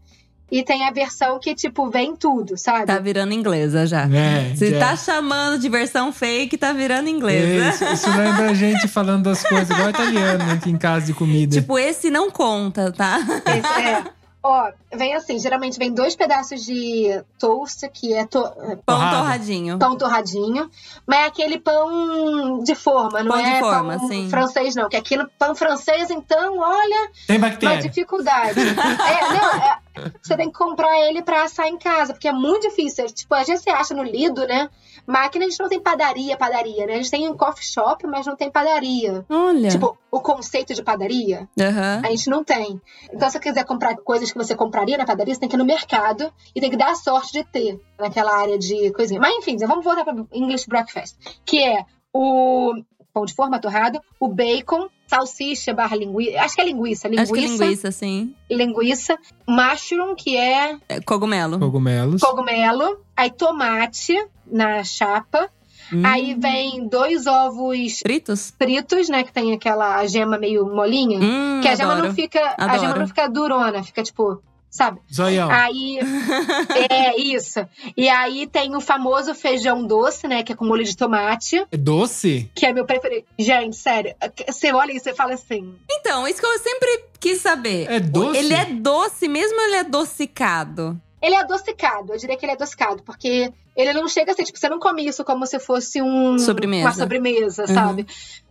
e 0.49 0.63
tem 0.63 0.87
a 0.87 0.91
versão 0.91 1.37
que, 1.39 1.53
tipo, 1.53 1.89
vem 1.89 2.15
tudo, 2.15 2.57
sabe? 2.57 2.85
Tá 2.85 2.97
virando 2.97 3.33
inglesa 3.33 3.85
já. 3.85 4.07
É, 4.09 4.55
Se 4.55 4.71
já. 4.71 4.79
tá 4.79 4.95
chamando 4.95 5.59
de 5.59 5.69
versão 5.69 6.11
fake, 6.11 6.57
tá 6.57 6.73
virando 6.73 7.09
inglesa. 7.09 7.69
Isso, 7.69 7.93
isso 7.93 8.17
lembra 8.17 8.49
a 8.49 8.53
gente 8.53 8.87
falando 8.87 9.25
das 9.25 9.43
coisas 9.43 9.69
igual 9.69 9.89
italiano, 9.89 10.43
né? 10.45 10.53
Aqui 10.53 10.71
em 10.71 10.77
casa 10.77 11.05
de 11.05 11.13
comida. 11.13 11.53
Tipo, 11.53 11.77
esse 11.77 12.09
não 12.09 12.31
conta, 12.31 12.91
tá? 12.91 13.19
Esse 13.45 13.81
é. 13.81 14.16
Ó, 14.49 14.71
vem 14.95 15.13
assim, 15.13 15.37
geralmente 15.39 15.77
vem 15.77 15.91
dois 15.93 16.15
pedaços 16.15 16.63
de 16.63 17.21
toast, 17.37 17.87
que 17.89 18.13
é 18.13 18.25
to- 18.25 18.49
Pão 18.85 18.95
Torrado. 18.97 19.17
torradinho. 19.17 19.77
pão 19.77 19.97
torradinho, 19.97 20.71
mas 21.05 21.19
é 21.19 21.25
aquele 21.25 21.59
pão 21.59 22.63
de 22.63 22.73
forma, 22.75 23.21
não 23.23 23.33
Pão 23.33 23.43
de 23.43 23.49
é 23.49 23.59
forma, 23.59 23.97
pão 23.99 24.07
sim. 24.07 24.29
francês, 24.29 24.73
não. 24.75 24.87
Que 24.87 24.95
aquilo, 24.95 25.29
pão 25.37 25.53
francês, 25.53 26.09
então, 26.09 26.59
olha, 26.59 27.11
Tem 27.27 27.37
uma 27.37 27.49
bactéria. 27.49 27.81
dificuldade. 27.81 28.57
é, 28.61 29.33
não, 29.33 29.53
é- 29.55 29.77
você 30.21 30.35
tem 30.35 30.51
que 30.51 30.57
comprar 30.57 30.99
ele 31.07 31.21
pra 31.21 31.43
assar 31.43 31.67
em 31.67 31.77
casa, 31.77 32.13
porque 32.13 32.27
é 32.27 32.33
muito 32.33 32.69
difícil. 32.69 33.05
Tipo, 33.07 33.33
a 33.35 33.43
gente 33.43 33.61
se 33.61 33.69
acha 33.69 33.93
no 33.93 34.03
Lido, 34.03 34.45
né? 34.47 34.69
Máquina 35.05 35.45
a 35.45 35.49
gente 35.49 35.59
não 35.59 35.69
tem 35.69 35.79
padaria, 35.79 36.35
padaria, 36.35 36.85
né? 36.85 36.93
A 36.93 36.97
gente 36.97 37.11
tem 37.11 37.29
um 37.29 37.37
coffee 37.37 37.65
shop, 37.65 38.05
mas 38.07 38.25
não 38.25 38.35
tem 38.35 38.51
padaria. 38.51 39.25
Olha. 39.29 39.69
Tipo, 39.69 39.97
o 40.11 40.19
conceito 40.19 40.73
de 40.73 40.83
padaria, 40.83 41.47
Aham. 41.59 42.01
a 42.03 42.09
gente 42.09 42.29
não 42.29 42.43
tem. 42.43 42.81
Então, 43.11 43.29
se 43.29 43.33
você 43.33 43.39
quiser 43.39 43.63
comprar 43.65 43.95
coisas 43.97 44.31
que 44.31 44.37
você 44.37 44.55
compraria 44.55 44.97
na 44.97 45.05
padaria, 45.05 45.33
você 45.33 45.39
tem 45.39 45.49
que 45.49 45.55
ir 45.55 45.59
no 45.59 45.65
mercado 45.65 46.31
e 46.53 46.59
tem 46.59 46.69
que 46.69 46.77
dar 46.77 46.91
a 46.91 46.95
sorte 46.95 47.31
de 47.31 47.43
ter 47.43 47.79
naquela 47.97 48.35
área 48.35 48.57
de 48.57 48.91
coisinha. 48.91 49.19
Mas 49.19 49.35
enfim, 49.37 49.57
vamos 49.57 49.83
voltar 49.83 50.03
para 50.03 50.15
English 50.33 50.67
Breakfast, 50.67 51.15
que 51.45 51.63
é 51.63 51.85
o 52.13 52.73
pão 53.17 53.25
de 53.25 53.33
forma 53.33 53.59
torrado, 53.59 53.99
o 54.19 54.27
bacon, 54.27 54.87
salsicha 55.07 55.73
barra 55.73 55.95
linguiça, 55.95 56.39
acho 56.41 56.55
que 56.55 56.61
é 56.61 56.65
linguiça, 56.65 57.07
linguiça, 57.07 57.23
Acho 57.23 57.33
que 57.33 57.47
linguiça, 57.47 57.91
sim. 57.91 58.35
linguiça, 58.49 59.17
mushroom, 59.47 60.13
que 60.15 60.37
é 60.37 60.77
É, 60.87 61.01
Cogumelo. 61.01 61.57
Cogumelos. 61.59 62.21
cogumelo, 62.21 62.99
aí 63.15 63.31
tomate 63.31 64.13
na 64.45 64.83
chapa, 64.83 65.49
Hum. 65.91 66.03
aí 66.05 66.35
vem 66.35 66.85
dois 66.87 67.25
ovos 67.27 67.99
Fritos? 67.99 68.53
fritos, 68.59 69.07
né, 69.09 69.23
que 69.23 69.31
tem 69.31 69.53
aquela 69.53 70.05
gema 70.05 70.37
meio 70.37 70.65
molinha, 70.67 71.17
Hum, 71.19 71.61
que 71.61 71.67
a 71.69 71.75
gema 71.75 71.93
adoro. 71.93 72.09
não 72.09 72.13
fica, 72.13 72.39
a 72.57 72.65
Adoro. 72.65 72.79
gema 72.81 72.95
não 72.95 73.07
fica 73.07 73.27
durona, 73.29 73.81
fica 73.83 74.03
tipo, 74.03 74.41
sabe? 74.69 74.99
Zoião. 75.13 75.49
Aí, 75.49 75.99
é 76.89 77.19
isso. 77.19 77.65
E 77.95 78.07
aí 78.09 78.47
tem 78.47 78.75
o 78.75 78.81
famoso 78.81 79.33
feijão 79.33 79.85
doce, 79.85 80.27
né, 80.27 80.43
que 80.43 80.51
é 80.53 80.55
com 80.55 80.65
molho 80.65 80.83
de 80.83 80.95
tomate, 80.95 81.65
É 81.71 81.77
doce? 81.77 82.49
que 82.55 82.65
é 82.65 82.73
meu 82.73 82.85
preferido. 82.85 83.25
Gente, 83.37 83.75
sério, 83.75 84.15
você 84.47 84.71
olha 84.71 84.91
e 84.91 84.99
você 84.99 85.13
fala 85.13 85.33
assim, 85.33 85.75
Então, 85.89 86.27
isso 86.27 86.39
que 86.39 86.45
eu 86.45 86.59
sempre 86.59 87.03
quis 87.19 87.41
saber. 87.41 87.89
É 87.89 87.99
doce? 87.99 88.37
Ele 88.37 88.53
é 88.53 88.65
doce 88.65 89.27
mesmo 89.27 89.57
ou 89.57 89.65
ele 89.65 89.75
é 89.75 89.79
adocicado? 89.79 90.99
ele 91.19 91.33
é 91.33 91.39
adocicado, 91.39 92.13
eu 92.13 92.17
diria 92.17 92.37
que 92.37 92.45
ele 92.45 92.51
é 92.51 92.55
adocicado, 92.55 93.01
porque 93.03 93.51
ele 93.81 93.93
não 93.93 94.07
chega 94.07 94.31
assim, 94.31 94.43
tipo, 94.43 94.57
você 94.57 94.67
não 94.69 94.79
come 94.79 95.05
isso 95.05 95.23
como 95.23 95.45
se 95.45 95.59
fosse 95.59 96.01
um 96.01 96.37
Sobremesa. 96.39 96.87
uma 96.87 96.93
sobremesa, 96.93 97.61
Uhum. 97.67 97.73
sabe? 97.73 98.07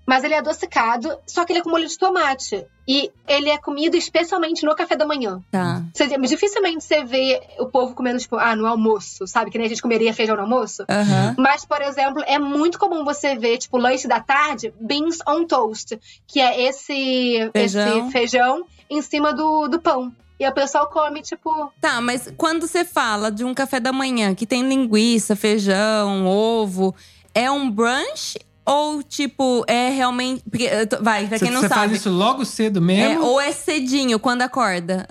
Mas 0.09 0.23
ele 0.23 0.35
é 0.35 0.39
adocicado, 0.39 1.19
só 1.27 1.45
que 1.45 1.51
ele 1.53 1.59
é 1.59 1.63
com 1.65 1.71
molho 1.71 1.89
de 1.89 1.99
tomate. 1.99 2.65
E 2.87 3.11
ele 3.27 3.51
é 3.51 3.59
comido 3.59 3.97
especialmente 3.97 4.65
no 4.65 4.73
café 4.77 4.95
da 4.95 5.05
manhã. 5.05 5.41
Tá. 5.51 5.83
Você, 5.93 6.07
dificilmente 6.07 6.85
você 6.85 7.03
vê 7.03 7.43
o 7.59 7.67
povo 7.67 7.93
comendo, 7.93 8.21
tipo, 8.21 8.37
ah, 8.37 8.55
no 8.55 8.67
almoço, 8.69 9.27
sabe? 9.27 9.51
Que 9.51 9.59
nem 9.59 9.67
a 9.67 9.69
gente 9.69 9.83
comeria 9.83 10.15
feijão 10.15 10.37
no 10.37 10.43
almoço. 10.43 10.85
Aham. 10.89 11.35
Mas, 11.37 11.65
por 11.65 11.83
exemplo, 11.83 12.23
é 12.25 12.39
muito 12.39 12.79
comum 12.79 13.05
você 13.05 13.35
ver, 13.35 13.59
tipo, 13.59 13.77
lanche 13.79 14.07
da 14.07 14.21
tarde, 14.21 14.73
beans 14.81 15.19
on 15.27 15.45
toast, 15.45 15.99
que 16.29 16.39
é 16.41 16.63
esse 16.69 17.51
Feijão. 17.53 17.99
esse 18.03 18.13
feijão 18.13 18.65
em 18.89 19.03
cima 19.03 19.33
do, 19.33 19.67
do 19.67 19.81
pão. 19.81 20.13
E 20.39 20.47
o 20.47 20.53
pessoal 20.53 20.87
come, 20.89 21.23
tipo, 21.23 21.73
Tá, 21.81 22.01
mas 22.01 22.31
quando 22.37 22.67
você 22.67 22.85
fala 22.85 23.31
de 23.31 23.43
um 23.45 23.55
café 23.55 23.81
da 23.81 23.93
manhã 23.93 24.35
que 24.35 24.47
tem 24.47 24.69
linguiça, 24.69 25.35
feijão, 25.35 26.27
ovo, 26.27 26.95
é 27.35 27.51
um 27.51 27.71
brunch 27.71 28.39
ou 28.65 29.03
tipo 29.03 29.65
é 29.67 29.89
realmente, 29.91 30.43
porque, 30.51 30.87
tô- 30.87 31.03
vai, 31.03 31.27
pra 31.27 31.39
Você, 31.39 31.45
quem 31.47 31.55
não 31.55 31.61
você 31.63 31.69
sabe, 31.69 31.81
faz 31.89 31.93
isso 31.93 32.11
logo 32.11 32.45
cedo 32.45 32.79
é, 32.79 32.83
mesmo? 32.83 33.25
ou 33.25 33.41
é 33.41 33.51
cedinho 33.53 34.19
quando 34.19 34.43
acorda, 34.43 35.07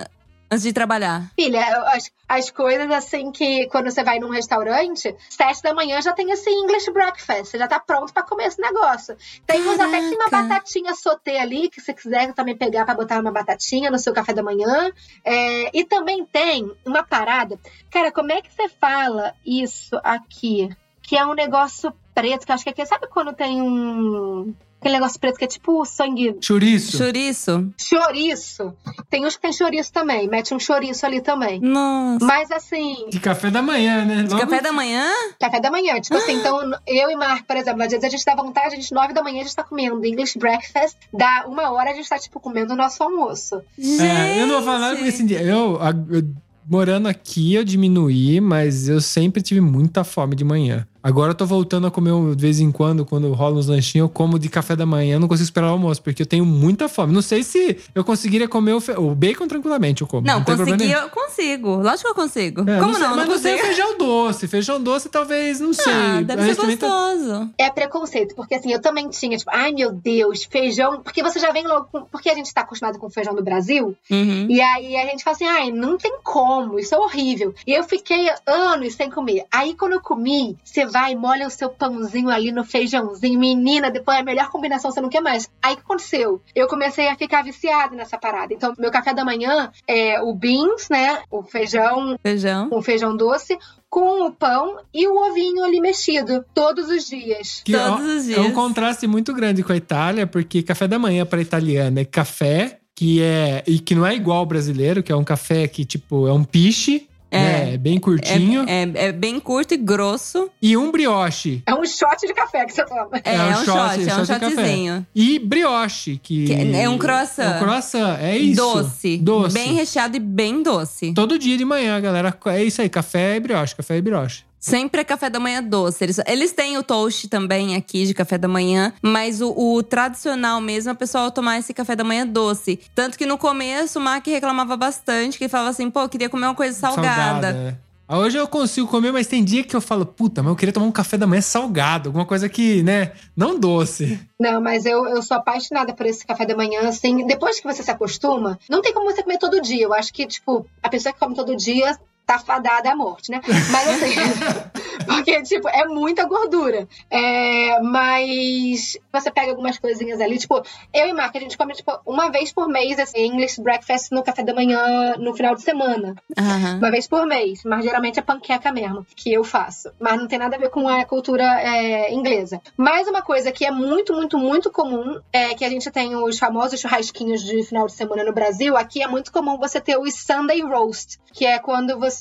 antes 0.49 0.63
de 0.63 0.73
trabalhar. 0.73 1.31
filha, 1.35 1.63
as, 1.87 2.11
as 2.27 2.49
coisas 2.49 2.89
assim 2.91 3.31
que 3.31 3.67
quando 3.67 3.89
você 3.89 4.03
vai 4.03 4.19
num 4.19 4.29
restaurante, 4.29 5.15
sete 5.29 5.61
da 5.61 5.73
manhã 5.73 6.01
já 6.01 6.13
tem 6.13 6.31
esse 6.31 6.49
English 6.49 6.91
breakfast, 6.91 7.51
você 7.51 7.57
já 7.57 7.67
tá 7.67 7.79
pronto 7.79 8.13
pra 8.13 8.23
comer 8.23 8.45
esse 8.45 8.61
negócio. 8.61 9.17
Tem 9.45 9.61
uns 9.61 9.79
até 9.79 9.99
que 9.99 10.09
tem 10.09 10.17
uma 10.17 10.29
batatinha 10.29 10.93
sauté 10.95 11.39
ali, 11.39 11.69
que 11.69 11.81
você 11.81 11.93
quiser 11.93 12.33
também 12.33 12.55
pegar 12.55 12.85
pra 12.85 12.95
botar 12.95 13.19
uma 13.19 13.31
batatinha 13.31 13.91
no 13.91 13.99
seu 13.99 14.13
café 14.13 14.33
da 14.33 14.43
manhã. 14.43 14.91
É, 15.23 15.77
e 15.77 15.83
também 15.85 16.25
tem 16.25 16.71
uma 16.85 17.03
parada. 17.03 17.59
Cara, 17.91 18.11
como 18.11 18.31
é 18.31 18.41
que 18.41 18.53
você 18.53 18.69
fala 18.69 19.33
isso 19.45 19.99
aqui? 20.03 20.69
Que 21.01 21.17
é 21.17 21.25
um 21.25 21.33
negócio 21.33 21.93
preto, 22.15 22.45
que 22.45 22.51
eu 22.51 22.55
acho 22.55 22.63
que 22.63 22.69
aqui. 22.69 22.85
Sabe 22.85 23.07
quando 23.07 23.33
tem 23.33 23.61
um. 23.61 24.55
Aquele 24.85 24.99
negócio 24.99 25.19
preto 25.19 25.37
que 25.39 25.45
é 25.45 25.47
tipo 25.47 25.83
sangue. 25.83 26.35
Chouriço. 26.39 26.95
Chouriço? 26.99 27.73
Chouriço. 27.75 28.71
Tem 29.09 29.25
uns 29.25 29.35
que 29.35 29.41
tem 29.41 29.51
chouriço 29.51 29.91
também. 29.91 30.27
Mete 30.29 30.53
um 30.53 30.59
chouriço 30.59 31.03
ali 31.07 31.21
também. 31.21 31.59
Nossa. 31.59 32.23
Mas 32.23 32.51
assim, 32.51 33.07
De 33.09 33.19
café 33.19 33.49
da 33.49 33.63
manhã, 33.63 34.05
né? 34.05 34.21
Logo- 34.29 34.37
Café 34.41 34.61
da 34.61 34.71
manhã? 34.71 35.03
café 35.39 35.59
da 35.59 35.71
manhã. 35.71 35.99
Tipo 35.99 36.17
assim, 36.17 36.33
então 36.37 36.59
eu 36.85 37.09
e 37.09 37.15
Marco, 37.15 37.47
por 37.47 37.57
exemplo, 37.57 37.81
às 37.81 37.89
vezes 37.89 38.03
a 38.03 38.09
gente 38.09 38.23
dá 38.23 38.35
vontade, 38.35 38.67
a 38.75 38.79
gente, 38.79 38.93
nove 38.93 39.11
da 39.11 39.23
manhã, 39.23 39.39
a 39.41 39.43
gente 39.43 39.55
tá 39.55 39.63
comendo 39.63 40.05
English 40.05 40.37
breakfast. 40.37 40.95
Dá 41.11 41.45
uma 41.47 41.71
hora, 41.71 41.89
a 41.89 41.93
gente 41.95 42.07
tá, 42.07 42.19
tipo, 42.19 42.39
comendo 42.39 42.73
o 42.73 42.77
nosso 42.77 43.01
almoço. 43.01 43.59
É, 43.79 44.39
eu 44.39 44.45
não 44.45 44.57
vou 44.57 44.63
falar 44.65 44.77
nada 44.79 44.95
porque 44.97 45.09
assim, 45.09 45.27
eu, 45.33 45.81
a- 45.81 45.95
eu- 46.11 46.21
morando 46.69 47.07
aqui 47.07 47.53
eu 47.55 47.63
diminuí, 47.63 48.39
mas 48.41 48.87
eu 48.87 48.99
sempre 49.01 49.41
tive 49.41 49.61
muita 49.61 50.03
fome 50.03 50.35
de 50.35 50.43
manhã. 50.43 50.87
Agora 51.07 51.31
eu 51.31 51.35
tô 51.35 51.45
voltando 51.45 51.85
a 51.85 51.91
comer 51.91 52.11
um- 52.11 52.33
de 52.35 52.41
vez 52.41 52.59
em 52.59 52.71
quando, 52.71 53.05
quando 53.05 53.31
rola 53.31 53.57
uns 53.57 53.67
lanchinhos, 53.67 54.05
eu 54.05 54.09
como 54.09 54.39
de 54.39 54.49
café 54.49 54.75
da 54.75 54.87
manhã, 54.87 55.17
eu 55.17 55.19
não 55.19 55.27
consigo 55.27 55.43
esperar 55.45 55.67
o 55.67 55.71
almoço, 55.73 56.01
porque 56.01 56.23
eu 56.23 56.25
tenho 56.25 56.43
muita 56.43 56.89
fome. 56.89 57.13
Não 57.13 57.21
sei 57.21 57.43
se 57.43 57.77
eu 57.93 58.03
conseguiria 58.03 58.47
comer 58.47 58.73
o, 58.73 58.81
fe- 58.81 58.97
o 58.97 59.13
bacon 59.13 59.47
tranquilamente, 59.47 60.01
eu 60.01 60.07
como. 60.07 60.25
Não, 60.25 60.43
tem 60.43 60.55
problema 60.55 60.77
consegui, 60.79 60.91
eu 60.91 61.09
consigo. 61.09 61.75
Lógico 61.75 62.01
que 62.05 62.07
eu 62.09 62.15
consigo. 62.15 62.69
É, 62.69 62.79
Como 62.79 62.93
sei, 62.95 63.03
não? 63.03 63.09
Não, 63.11 63.17
mas 63.17 63.27
não 63.29 63.37
sei 63.37 63.53
o 63.53 63.57
consigo. 63.57 63.75
feijão 63.75 63.97
doce. 63.99 64.47
Feijão 64.47 64.81
doce 64.81 65.07
talvez, 65.09 65.59
não 65.59 65.73
sei. 65.73 65.93
Ah, 65.93 66.21
deve 66.21 66.43
ser 66.55 66.55
tá- 66.55 66.87
gostoso. 66.87 67.49
É 67.57 67.69
preconceito, 67.69 68.33
porque 68.33 68.55
assim, 68.55 68.73
eu 68.73 68.81
também 68.81 69.07
tinha, 69.09 69.37
tipo, 69.37 69.51
ai 69.53 69.71
meu 69.71 69.91
Deus, 69.91 70.43
feijão. 70.43 71.01
Porque 71.01 71.21
você 71.21 71.39
já 71.39 71.51
vem 71.51 71.67
logo 71.67 71.87
com. 71.91 72.01
Porque 72.05 72.29
a 72.29 72.33
gente 72.33 72.51
tá 72.51 72.61
acostumado 72.61 72.97
com 72.97 73.09
feijão 73.11 73.35
do 73.35 73.43
Brasil. 73.43 73.95
Uhum. 74.09 74.47
E 74.49 74.59
aí 74.59 74.95
a 74.97 75.05
gente 75.05 75.23
fala 75.23 75.35
assim, 75.35 75.45
ai, 75.45 75.71
não 75.71 75.97
tem 75.97 76.15
como, 76.23 76.79
isso 76.79 76.95
é 76.95 76.97
horrível. 76.97 77.53
E 77.67 77.73
eu 77.73 77.83
fiquei 77.83 78.27
anos 78.47 78.95
sem 78.95 79.09
comer. 79.11 79.45
Aí 79.51 79.75
quando 79.75 79.93
eu 79.93 80.01
comi, 80.01 80.57
você 80.63 80.85
vai 80.95 81.11
e 81.11 81.15
molha 81.15 81.45
o 81.45 81.49
seu 81.49 81.69
pãozinho 81.69 82.29
ali 82.29 82.53
no 82.53 82.63
feijãozinho. 82.63 83.37
Menina, 83.37 83.91
depois 83.91 84.17
é 84.17 84.21
a 84.21 84.23
melhor 84.23 84.49
combinação, 84.49 84.89
você 84.89 85.01
não 85.01 85.09
quer 85.09 85.19
mais. 85.19 85.49
Aí 85.61 85.73
o 85.73 85.75
que 85.75 85.83
aconteceu? 85.83 86.41
Eu 86.55 86.67
comecei 86.69 87.09
a 87.09 87.17
ficar 87.17 87.43
viciada 87.43 87.93
nessa 87.93 88.17
parada. 88.17 88.53
Então, 88.53 88.73
meu 88.79 88.89
café 88.89 89.13
da 89.13 89.25
manhã 89.25 89.71
é 89.85 90.21
o 90.21 90.33
beans, 90.33 90.87
né? 90.89 91.21
O 91.29 91.43
feijão 91.43 92.17
Feijão. 92.23 92.69
com 92.69 92.81
feijão 92.81 93.13
doce, 93.17 93.57
com 93.89 94.25
o 94.25 94.31
pão 94.31 94.77
e 94.93 95.05
o 95.05 95.17
ovinho 95.29 95.65
ali 95.65 95.81
mexido, 95.81 96.45
todos 96.53 96.89
os 96.89 97.05
dias. 97.05 97.61
Que 97.65 97.73
Todos 97.73 98.05
é, 98.05 98.17
os 98.17 98.29
é 98.29 98.39
um 98.39 98.43
dias. 98.43 98.53
contraste 98.55 99.05
muito 99.05 99.33
grande 99.33 99.63
com 99.63 99.73
a 99.73 99.77
Itália, 99.77 100.25
porque 100.25 100.63
café 100.63 100.87
da 100.87 100.97
manhã 100.97 101.25
para 101.25 101.41
italiana 101.41 101.99
é 101.99 102.05
café 102.05 102.79
que 102.95 103.21
é 103.21 103.61
e 103.67 103.79
que 103.79 103.93
não 103.93 104.05
é 104.05 104.15
igual 104.15 104.37
ao 104.37 104.45
brasileiro, 104.45 105.03
que 105.03 105.11
é 105.11 105.15
um 105.15 105.25
café 105.25 105.67
que 105.67 105.83
tipo 105.83 106.25
é 106.25 106.31
um 106.31 106.45
piche, 106.45 107.09
É. 107.35 107.65
né, 107.65 107.73
é 107.73 107.77
bem 107.77 107.99
curtinho, 107.99 108.65
É, 108.67 108.83
é, 108.83 108.91
é 109.07 109.11
bem 109.11 109.39
curto 109.39 109.73
e 109.73 109.77
grosso. 109.77 110.49
e 110.61 110.75
um 110.77 110.91
brioche. 110.91 111.61
É 111.65 111.73
um 111.73 111.85
shot 111.85 112.25
de 112.25 112.33
café 112.33 112.65
que 112.65 112.73
você 112.73 112.85
toma. 112.85 113.09
É, 113.23 113.35
É 113.35 113.39
um 113.41 113.45
é 113.45 113.49
um 113.51 113.65
shot, 113.65 113.65
shot, 113.65 114.09
é 114.09 114.15
um 114.15 114.25
shot 114.25 114.33
de 114.33 114.39
café. 114.39 114.55
shotzinho. 114.55 115.07
E 115.15 115.39
brioche, 115.39 116.19
que, 116.21 116.45
Que 116.45 116.53
é 116.75 116.89
um 116.89 116.97
croissant. 116.97 117.43
É 117.53 117.55
um 117.57 117.59
croissant, 117.59 118.17
é 118.21 118.37
isso. 118.37 118.61
Doce. 118.61 119.17
Doce. 119.17 119.53
Bem 119.53 119.73
recheado 119.73 120.17
e 120.17 120.19
bem 120.19 120.61
doce. 120.63 121.13
Todo 121.13 121.37
dia 121.39 121.57
de 121.57 121.65
manhã, 121.65 121.99
galera, 121.99 122.37
é 122.47 122.63
isso 122.63 122.81
aí, 122.81 122.89
café 122.89 123.35
e 123.35 123.39
brioche, 123.39 123.75
café 123.75 123.97
e 123.97 124.01
brioche. 124.01 124.43
Sempre 124.65 125.01
é 125.01 125.03
café 125.03 125.29
da 125.29 125.39
manhã 125.39 125.61
doce. 125.61 126.03
Eles, 126.03 126.19
eles 126.25 126.51
têm 126.51 126.75
o 126.75 126.81
toast 126.81 127.27
também 127.27 127.75
aqui 127.75 128.03
de 128.07 128.15
café 128.15 128.35
da 128.35 128.47
manhã, 128.47 128.91
mas 128.99 129.39
o, 129.39 129.53
o 129.55 129.83
tradicional 129.83 130.59
mesmo 130.59 130.89
é 130.89 130.93
o 130.93 130.95
pessoal 130.95 131.29
tomar 131.29 131.59
esse 131.59 131.71
café 131.71 131.95
da 131.95 132.03
manhã 132.03 132.25
doce. 132.25 132.79
Tanto 132.95 133.15
que 133.15 133.27
no 133.27 133.37
começo 133.37 133.99
o 133.99 134.01
Mac 134.01 134.25
reclamava 134.25 134.75
bastante, 134.75 135.37
que 135.37 135.47
falava 135.47 135.69
assim, 135.69 135.91
pô, 135.91 136.01
eu 136.01 136.09
queria 136.09 136.29
comer 136.29 136.47
uma 136.47 136.55
coisa 136.55 136.75
salgada. 136.79 137.49
é. 137.49 137.85
Ah, 138.07 138.17
Hoje 138.17 138.37
eu 138.37 138.47
consigo 138.47 138.87
comer, 138.87 139.11
mas 139.11 139.27
tem 139.27 139.43
dia 139.43 139.63
que 139.63 139.75
eu 139.75 139.81
falo, 139.81 140.03
puta, 140.03 140.41
mas 140.41 140.49
eu 140.49 140.55
queria 140.55 140.73
tomar 140.73 140.87
um 140.87 140.91
café 140.91 141.15
da 141.15 141.27
manhã 141.27 141.41
salgado, 141.41 142.09
alguma 142.09 142.25
coisa 142.25 142.49
que, 142.49 142.81
né, 142.81 143.11
não 143.35 143.59
doce. 143.59 144.19
Não, 144.39 144.59
mas 144.59 144.85
eu, 144.85 145.05
eu 145.07 145.21
sou 145.21 145.37
apaixonada 145.37 145.93
por 145.93 146.07
esse 146.07 146.25
café 146.25 146.43
da 146.45 146.55
manhã, 146.55 146.87
assim. 146.87 147.25
Depois 147.27 147.59
que 147.59 147.67
você 147.67 147.83
se 147.83 147.91
acostuma, 147.91 148.57
não 148.67 148.81
tem 148.81 148.93
como 148.93 149.11
você 149.11 149.21
comer 149.21 149.37
todo 149.37 149.61
dia. 149.61 149.83
Eu 149.85 149.93
acho 149.93 150.11
que, 150.11 150.25
tipo, 150.25 150.65
a 150.81 150.89
pessoa 150.89 151.13
que 151.13 151.19
come 151.19 151.35
todo 151.35 151.55
dia 151.55 151.97
tá 152.25 152.39
fadada 152.39 152.91
à 152.91 152.95
morte, 152.95 153.31
né? 153.31 153.41
Mas 153.71 153.87
assim. 153.87 154.15
porque, 155.05 155.41
tipo, 155.43 155.67
é 155.69 155.85
muita 155.85 156.25
gordura. 156.25 156.87
É, 157.09 157.81
mas 157.81 158.97
você 159.11 159.31
pega 159.31 159.51
algumas 159.51 159.77
coisinhas 159.77 160.19
ali, 160.19 160.37
tipo, 160.37 160.61
eu 160.93 161.07
e 161.07 161.13
Marca, 161.13 161.37
a 161.37 161.41
gente 161.41 161.57
come, 161.57 161.73
tipo, 161.73 161.91
uma 162.05 162.29
vez 162.29 162.51
por 162.51 162.67
mês 162.67 162.97
esse 162.97 163.17
English 163.19 163.61
breakfast 163.61 164.11
no 164.11 164.23
café 164.23 164.43
da 164.43 164.53
manhã 164.53 165.15
no 165.17 165.33
final 165.33 165.55
de 165.55 165.61
semana. 165.61 166.15
Aham. 166.37 166.77
Uma 166.77 166.91
vez 166.91 167.07
por 167.07 167.25
mês, 167.25 167.61
mas 167.65 167.83
geralmente 167.83 168.19
é 168.19 168.21
panqueca 168.21 168.71
mesmo, 168.71 169.05
que 169.15 169.31
eu 169.31 169.43
faço. 169.43 169.91
Mas 169.99 170.17
não 170.17 170.27
tem 170.27 170.39
nada 170.39 170.55
a 170.55 170.59
ver 170.59 170.69
com 170.69 170.87
a 170.87 171.05
cultura 171.05 171.43
é, 171.61 172.13
inglesa. 172.13 172.61
Mais 172.77 173.07
uma 173.07 173.21
coisa 173.21 173.51
que 173.51 173.65
é 173.65 173.71
muito, 173.71 174.13
muito, 174.13 174.37
muito 174.37 174.71
comum 174.71 175.19
é 175.31 175.53
que 175.53 175.65
a 175.65 175.69
gente 175.69 175.89
tem 175.91 176.15
os 176.15 176.37
famosos 176.37 176.79
churrasquinhos 176.79 177.43
de 177.43 177.63
final 177.63 177.85
de 177.85 177.93
semana 177.93 178.23
no 178.23 178.33
Brasil. 178.33 178.75
Aqui 178.75 179.01
é 179.01 179.07
muito 179.07 179.31
comum 179.31 179.57
você 179.57 179.79
ter 179.79 179.97
o 179.97 180.09
Sunday 180.09 180.61
Roast, 180.61 181.17
que 181.33 181.45
é 181.45 181.59
quando 181.59 181.99
você. 181.99 182.14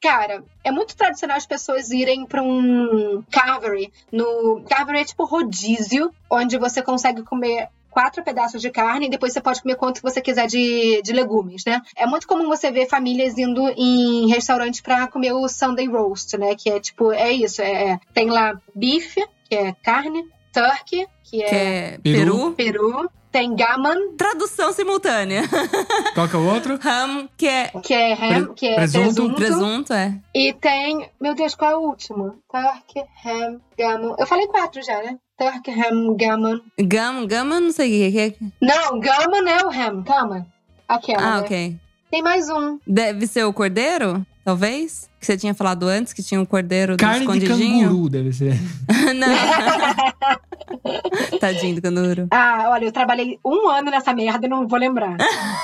Cara, 0.00 0.44
é 0.62 0.70
muito 0.70 0.96
tradicional 0.96 1.36
as 1.36 1.46
pessoas 1.46 1.90
irem 1.90 2.24
para 2.24 2.42
um 2.42 3.22
carvery. 3.30 3.92
No 4.12 4.62
carvery 4.68 5.00
é 5.00 5.04
tipo 5.04 5.24
rodízio, 5.24 6.12
onde 6.30 6.56
você 6.56 6.80
consegue 6.82 7.22
comer 7.22 7.68
quatro 7.90 8.22
pedaços 8.22 8.62
de 8.62 8.70
carne 8.70 9.06
e 9.06 9.10
depois 9.10 9.32
você 9.32 9.40
pode 9.40 9.60
comer 9.60 9.74
quanto 9.74 10.00
você 10.00 10.20
quiser 10.20 10.46
de, 10.46 11.02
de 11.02 11.12
legumes, 11.12 11.64
né? 11.64 11.82
É 11.96 12.06
muito 12.06 12.28
comum 12.28 12.46
você 12.46 12.70
ver 12.70 12.86
famílias 12.86 13.36
indo 13.36 13.60
em 13.76 14.28
restaurante 14.28 14.82
pra 14.82 15.08
comer 15.08 15.32
o 15.32 15.48
Sunday 15.48 15.88
roast, 15.88 16.36
né? 16.38 16.54
Que 16.54 16.70
é 16.70 16.78
tipo, 16.78 17.12
é 17.12 17.32
isso, 17.32 17.60
é, 17.60 17.98
tem 18.14 18.30
lá 18.30 18.60
bife, 18.72 19.26
que 19.48 19.56
é 19.56 19.72
carne, 19.82 20.24
turkey, 20.52 21.06
que 21.24 21.38
Que 21.38 21.42
é, 21.42 21.94
é 21.94 21.98
Peru. 21.98 22.52
peru. 22.52 23.10
Tem 23.30 23.54
gammon, 23.54 24.16
Tradução 24.16 24.72
simultânea. 24.72 25.42
Qual 26.14 26.28
que 26.28 26.34
é 26.36 26.38
o 26.38 26.46
outro? 26.46 26.78
Ham, 26.84 27.28
que 27.36 27.46
é 27.46 27.68
que 27.82 27.94
é 27.94 28.12
ham, 28.14 28.54
que 28.54 28.66
é 28.66 28.74
presunto. 28.76 29.04
presunto, 29.14 29.34
presunto, 29.36 29.92
é. 29.92 30.18
e 30.34 30.52
tem, 30.52 31.08
meu 31.20 31.34
Deus, 31.34 31.54
qual 31.54 31.70
é 31.70 31.76
o 31.76 31.80
último? 31.80 32.34
Turkey, 32.50 33.04
ham, 33.24 33.60
gammon. 33.78 34.16
Eu 34.18 34.26
falei 34.26 34.46
quatro 34.46 34.82
já, 34.82 35.02
né? 35.02 35.16
Turkey, 35.38 35.72
ham, 35.74 36.16
gammon. 36.16 36.60
Gama, 36.80 37.26
gama, 37.26 37.60
não 37.60 37.70
sei 37.70 38.08
o 38.08 38.12
que 38.12 38.18
é. 38.20 38.34
Não, 38.60 38.98
gammon 38.98 39.46
é 39.48 39.64
o 39.64 39.68
ham, 39.70 40.02
calma. 40.02 40.46
Aquela, 40.88 41.22
Ah, 41.22 41.36
né? 41.36 41.40
ok. 41.42 41.76
Tem 42.10 42.22
mais 42.22 42.48
um. 42.48 42.78
Deve 42.86 43.26
ser 43.26 43.44
o 43.44 43.52
cordeiro, 43.52 44.26
talvez? 44.42 45.10
Que 45.20 45.26
você 45.26 45.36
tinha 45.36 45.52
falado 45.52 45.86
antes, 45.86 46.14
que 46.14 46.22
tinha 46.22 46.40
um 46.40 46.44
cordeiro 46.46 46.96
do 46.96 47.00
Carne 47.00 47.18
de 47.26 47.44
escondidinho. 47.44 47.88
canguru, 47.88 48.08
deve 48.08 48.32
ser. 48.32 48.54
não. 49.14 49.28
Tadinho 51.40 51.76
do 51.76 51.82
canguru. 51.82 52.26
Ah, 52.30 52.66
olha, 52.70 52.84
eu 52.86 52.92
trabalhei 52.92 53.38
um 53.44 53.68
ano 53.68 53.90
nessa 53.90 54.12
merda 54.12 54.46
e 54.46 54.48
não 54.48 54.66
vou 54.66 54.78
lembrar. 54.78 55.16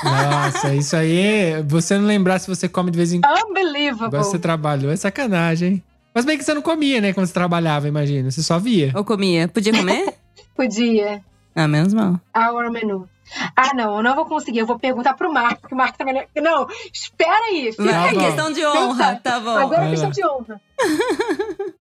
Nossa, 0.03 0.75
isso 0.75 0.97
aí, 0.97 1.63
você 1.67 1.99
não 1.99 2.07
lembrar 2.07 2.39
se 2.39 2.49
você 2.49 2.69
come 2.69 2.91
de 2.91 2.97
vez 2.97 3.13
em 3.13 3.21
quando. 3.21 3.51
Unbelievable. 3.51 4.07
Agora 4.07 4.23
você 4.25 4.39
trabalhou, 4.39 4.91
é 4.93 4.97
sacanagem, 4.97 5.69
hein? 5.75 5.83
Mas 6.15 6.25
bem 6.25 6.39
que 6.39 6.45
você 6.45 6.55
não 6.55 6.63
comia, 6.63 7.01
né, 7.01 7.13
quando 7.13 7.27
você 7.27 7.33
trabalhava, 7.35 7.89
imagina. 7.89 8.31
Você 8.31 8.43
só 8.43 8.59
via. 8.59 8.93
Ou 8.95 9.05
comia? 9.05 9.49
Podia 9.49 9.73
comer? 9.73 10.15
Podia. 10.55 11.21
ah, 11.57 11.67
menos 11.67 11.93
mal. 11.93 12.21
Our 12.37 12.71
menu. 12.71 13.09
Ah, 13.57 13.75
não, 13.75 13.97
eu 13.97 14.03
não 14.03 14.15
vou 14.15 14.27
conseguir. 14.27 14.61
Eu 14.61 14.67
vou 14.67 14.79
perguntar 14.79 15.15
pro 15.15 15.33
Marco, 15.33 15.63
porque 15.63 15.75
o 15.75 15.79
Marco 15.79 15.99
também. 15.99 16.15
não- 16.37 16.43
Não, 16.43 16.67
espera 16.93 17.47
aí. 17.47 17.73
fica 17.73 17.85
Tá 17.91 18.07
é 18.07 18.15
questão 18.15 18.53
de 18.53 18.65
honra, 18.65 19.17
tá 19.21 19.41
bom. 19.41 19.57
Agora 19.57 19.87
é 19.87 19.91
questão 19.91 20.11
de 20.11 20.25
honra. 20.25 20.61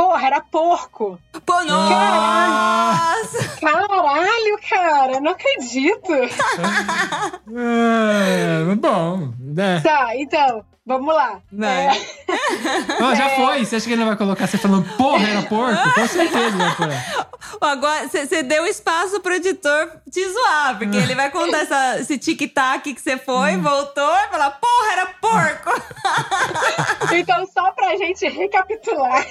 Porra, 0.00 0.28
era 0.28 0.40
porco. 0.40 1.20
Pô, 1.44 1.62
nossa! 1.62 3.60
Caralho, 3.60 4.58
cara, 4.66 5.20
não 5.20 5.32
acredito. 5.32 6.10
é, 7.54 8.74
bom, 8.76 9.34
né? 9.38 9.82
Tá, 9.82 10.16
então. 10.16 10.64
Vamos 10.86 11.14
lá. 11.14 11.40
Vai. 11.52 11.86
É, 11.88 13.00
Não, 13.00 13.14
já 13.14 13.28
foi. 13.30 13.64
Você 13.64 13.76
acha 13.76 13.86
que 13.86 13.92
ele 13.92 14.00
não 14.00 14.08
vai 14.08 14.16
colocar 14.16 14.46
você 14.46 14.58
falando, 14.58 14.88
porra, 14.96 15.28
era 15.28 15.42
porco? 15.42 15.94
Com 15.94 16.06
certeza 16.08 16.56
vai 16.56 16.74
pôr. 16.74 16.88
Agora, 17.60 18.08
você 18.08 18.42
deu 18.42 18.66
espaço 18.66 19.20
pro 19.20 19.34
editor 19.34 19.90
te 20.10 20.26
zoar, 20.28 20.78
porque 20.78 20.96
ele 20.96 21.14
vai 21.14 21.30
contar 21.30 21.58
essa- 21.58 21.98
esse 22.00 22.16
tic-tac 22.18 22.94
que 22.94 23.00
você 23.00 23.16
foi, 23.18 23.56
voltou 23.58 24.10
e 24.16 24.28
falar, 24.28 24.50
porra, 24.52 24.92
era 24.92 25.06
porco! 25.06 25.70
Então, 27.14 27.46
só 27.52 27.70
pra 27.72 27.96
gente 27.96 28.26
recapitular, 28.28 29.26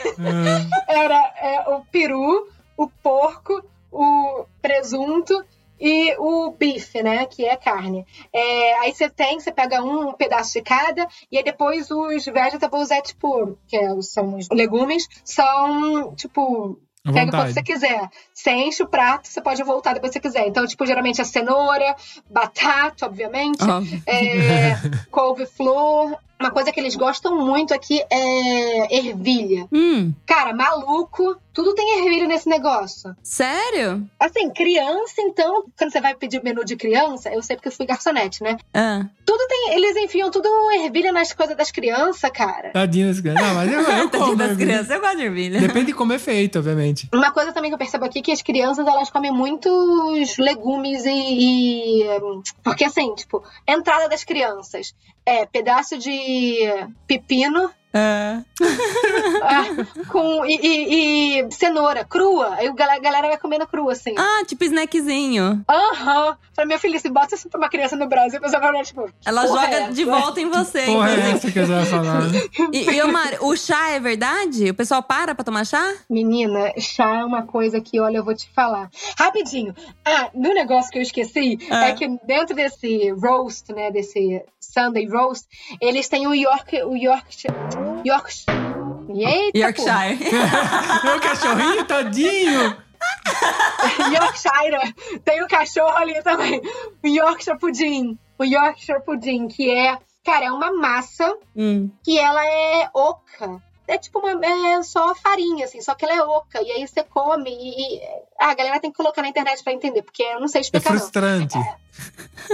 era 0.88 1.34
é, 1.42 1.64
o 1.70 1.82
peru, 1.92 2.48
o 2.78 2.88
porco, 2.88 3.64
o 3.92 4.46
presunto 4.62 5.44
e 5.80 6.16
o 6.18 6.52
bife, 6.52 7.02
né? 7.02 7.26
Que 7.26 7.46
é 7.46 7.56
carne. 7.56 8.06
É, 8.34 8.80
aí 8.80 8.94
você 8.94 9.10
tem, 9.10 9.40
você 9.40 9.52
pega 9.52 9.82
um 9.84 10.14
pedaço 10.14 10.54
de 10.54 10.62
cada, 10.62 11.08
e 11.32 11.38
aí 11.38 11.44
depois 11.44 11.90
os 11.90 12.26
vegetables 12.26 12.92
é 12.92 13.02
tipo, 13.02 13.58
que 13.68 13.78
é- 13.78 14.02
são 14.02 14.36
os 14.38 14.48
legumes, 14.50 15.08
são 15.24 16.14
tipo. 16.16 16.80
Pega 17.14 17.32
quando 17.32 17.54
você 17.54 17.64
quiser. 17.64 18.10
Você 18.34 18.52
enche 18.52 18.84
o 18.84 18.88
prato, 18.88 19.28
você 19.30 19.42
pode 19.42 19.64
voltar 19.64 19.94
depois 19.94 20.12
que 20.12 20.20
você 20.20 20.28
quiser. 20.28 20.48
Então, 20.48 20.68
tipo, 20.68 20.86
geralmente 20.86 21.22
é 21.22 21.24
cenoura, 21.24 21.96
batata, 22.30 23.06
obviamente, 23.06 23.64
Óbvio. 23.64 24.04
é, 24.06 24.76
couve-flor. 25.10 26.18
Uma 26.42 26.52
coisa 26.52 26.72
que 26.72 26.80
eles 26.80 26.96
gostam 26.96 27.36
muito 27.38 27.74
aqui 27.74 28.02
é 28.10 28.96
ervilha. 28.98 29.68
Hum, 29.74 30.14
Cara, 30.26 30.54
maluco, 30.54 31.36
tudo 31.54 31.76
tem 31.76 32.00
ervilha 32.00 32.28
nesse 32.28 32.48
negócio. 32.48 33.14
sério? 33.22 34.08
Assim, 34.18 34.50
criança, 34.52 35.16
então, 35.20 35.66
quando 35.78 35.92
você 35.92 36.00
vai 36.00 36.16
pedir 36.16 36.42
menu 36.42 36.64
de 36.64 36.78
criança, 36.78 37.30
eu 37.30 37.44
sei 37.44 37.58
porque 37.58 37.68
eu 37.68 37.74
fui 37.74 37.86
garçonete, 37.86 38.42
né? 38.42 38.56
Ah. 38.74 39.06
Tudo 39.26 39.46
tem. 39.50 39.74
Eles 39.74 39.98
enfiam 39.98 40.32
tudo 40.32 40.48
ervilha 40.72 41.12
nas 41.12 41.34
coisas 41.34 41.58
das 41.58 41.72
crianças, 41.72 42.32
cara. 42.32 42.72
Tadinho 42.72 43.08
das 43.10 43.20
crianças. 43.20 43.44
Não, 43.44 43.56
mas 43.56 43.74
eu, 43.74 43.82
eu 43.82 43.86
Tadinho 44.10 44.26
como. 44.30 44.36
das 44.38 44.56
crianças, 44.58 44.90
eu 44.92 45.02
gosto 45.02 45.18
de 45.18 45.24
ervilha. 45.24 45.60
Depende 45.60 45.88
de 45.88 45.94
como 45.94 46.14
é 46.14 46.20
feito, 46.20 46.58
obviamente. 46.60 47.10
Uma 47.14 47.32
coisa 47.32 47.52
também 47.52 47.70
que 47.70 47.76
eu 47.76 47.80
percebo 47.80 48.06
aqui 48.06 48.20
é 48.20 48.22
que 48.22 48.32
as 48.32 48.42
crianças 48.42 48.88
elas 48.88 49.10
comem 49.10 49.32
muitos 49.32 50.38
legumes 50.38 51.04
e, 51.06 51.10
e, 52.04 52.10
hum, 52.24 52.42
porque 52.64 52.86
assim, 52.86 53.14
tipo, 53.16 53.44
entrada 53.68 54.08
das 54.08 54.24
crianças 54.24 54.94
é 55.26 55.46
pedaço 55.46 55.98
de 55.98 56.60
pepino 57.08 57.70
Ah. 57.94 58.42
ah, 59.42 59.66
com 60.10 60.46
e, 60.46 60.56
e- 60.62 61.40
e 61.42 61.52
cenoura 61.52 62.06
crua. 62.06 62.56
Aí 62.56 62.68
a 62.68 62.72
galera 63.00 63.28
vai 63.30 63.38
comendo 63.38 63.66
crua 63.66 63.94
assim. 63.94 64.14
Ah, 64.18 64.44
tipo 64.46 64.64
snackzinho. 64.64 65.64
Aham. 65.68 66.38
Falei, 66.54 66.68
minha 66.68 66.78
filha, 66.80 67.00
se 67.00 67.10
bota 67.10 67.34
isso 67.36 67.50
pra 67.50 67.58
uma 67.60 67.70
criança 67.70 67.96
no 67.96 68.08
Brasil, 68.08 68.38
a 68.38 68.42
pessoa 68.42 68.60
vai 68.62 68.70
olhar, 68.72 68.84
tipo. 68.86 69.10
Ela 69.26 69.48
joga 69.48 69.68
é 69.76 69.90
de 69.92 70.04
volta 70.06 70.40
em 70.42 70.50
você, 70.50 70.86
Porra, 70.86 71.10
é 71.10 71.32
essa 71.32 71.52
que 71.52 71.60
vai 71.62 71.86
falar. 71.86 72.22
né? 72.28 72.40
E, 72.74 72.92
e 72.92 73.02
Omar, 73.02 73.38
o 73.42 73.56
chá 73.56 73.90
é 73.92 74.00
verdade? 74.00 74.70
O 74.70 74.74
pessoal 74.76 75.02
para 75.02 75.34
pra 75.34 75.44
tomar 75.44 75.66
chá? 75.66 75.94
Menina, 76.10 76.74
chá 76.78 77.22
é 77.22 77.26
uma 77.26 77.44
coisa 77.44 77.80
que, 77.82 78.00
olha, 78.00 78.18
eu 78.18 78.24
vou 78.26 78.36
te 78.36 78.50
falar. 78.54 78.90
Rapidinho. 79.18 79.74
Ah, 80.06 80.30
no 80.34 80.54
negócio 80.54 80.92
que 80.92 80.98
eu 81.00 81.04
esqueci, 81.04 81.58
Ah. 81.72 81.88
é 81.88 81.94
que 81.94 82.08
dentro 82.26 82.56
desse 82.56 83.10
roast, 83.12 83.72
né, 83.74 83.90
desse 83.90 84.42
Sunday 84.80 85.08
roast, 85.10 85.46
eles 85.82 86.08
têm 86.08 86.26
o 86.26 86.34
York, 86.34 86.82
o 86.84 86.96
Yorkshire, 86.96 87.54
Yorkshire, 88.06 88.58
eita, 89.14 89.58
Yorkshire. 89.58 90.18
Meu 91.04 91.20
cachorrinho, 91.20 91.86
tadinho. 91.86 92.76
pô, 92.76 94.04
Yorkshire, 94.16 94.94
tem 95.26 95.44
o 95.44 95.48
cachorro 95.48 95.98
ali 95.98 96.22
também, 96.24 96.62
o 97.04 97.08
Yorkshire 97.08 97.58
Pudding, 97.60 98.18
o 98.38 98.44
Yorkshire 98.46 99.04
Pudding, 99.04 99.48
que 99.50 99.70
é, 99.70 99.98
cara, 100.24 100.46
é 100.46 100.52
uma 100.52 100.72
massa 100.72 101.36
Hum. 101.56 101.92
que 102.04 102.18
ela 102.18 102.46
é 102.46 102.90
oca. 102.94 103.62
É 103.86 103.98
tipo 103.98 104.20
uma. 104.20 104.40
É 104.46 104.84
só 104.84 105.16
farinha, 105.16 105.66
assim, 105.66 105.82
só 105.82 105.96
que 105.96 106.06
ela 106.06 106.14
é 106.14 106.22
oca. 106.24 106.62
E 106.62 106.72
aí 106.72 106.88
você 106.88 107.04
come 107.04 107.50
e. 107.50 108.00
e- 108.40 108.44
ah, 108.44 108.52
a 108.52 108.56
galera 108.56 108.80
tem 108.80 108.92
que 108.92 108.98
colocar 108.98 109.22
na 109.22 109.28
internet 109.30 109.64
pra 109.64 109.74
entender, 109.74 110.02
porque 110.02 110.24
eu 110.24 110.40
não 110.40 110.48
sei 110.48 110.60
É 110.60 110.62
explicar, 110.62 110.92
não. 110.94 111.00
frustrante. 111.00 111.58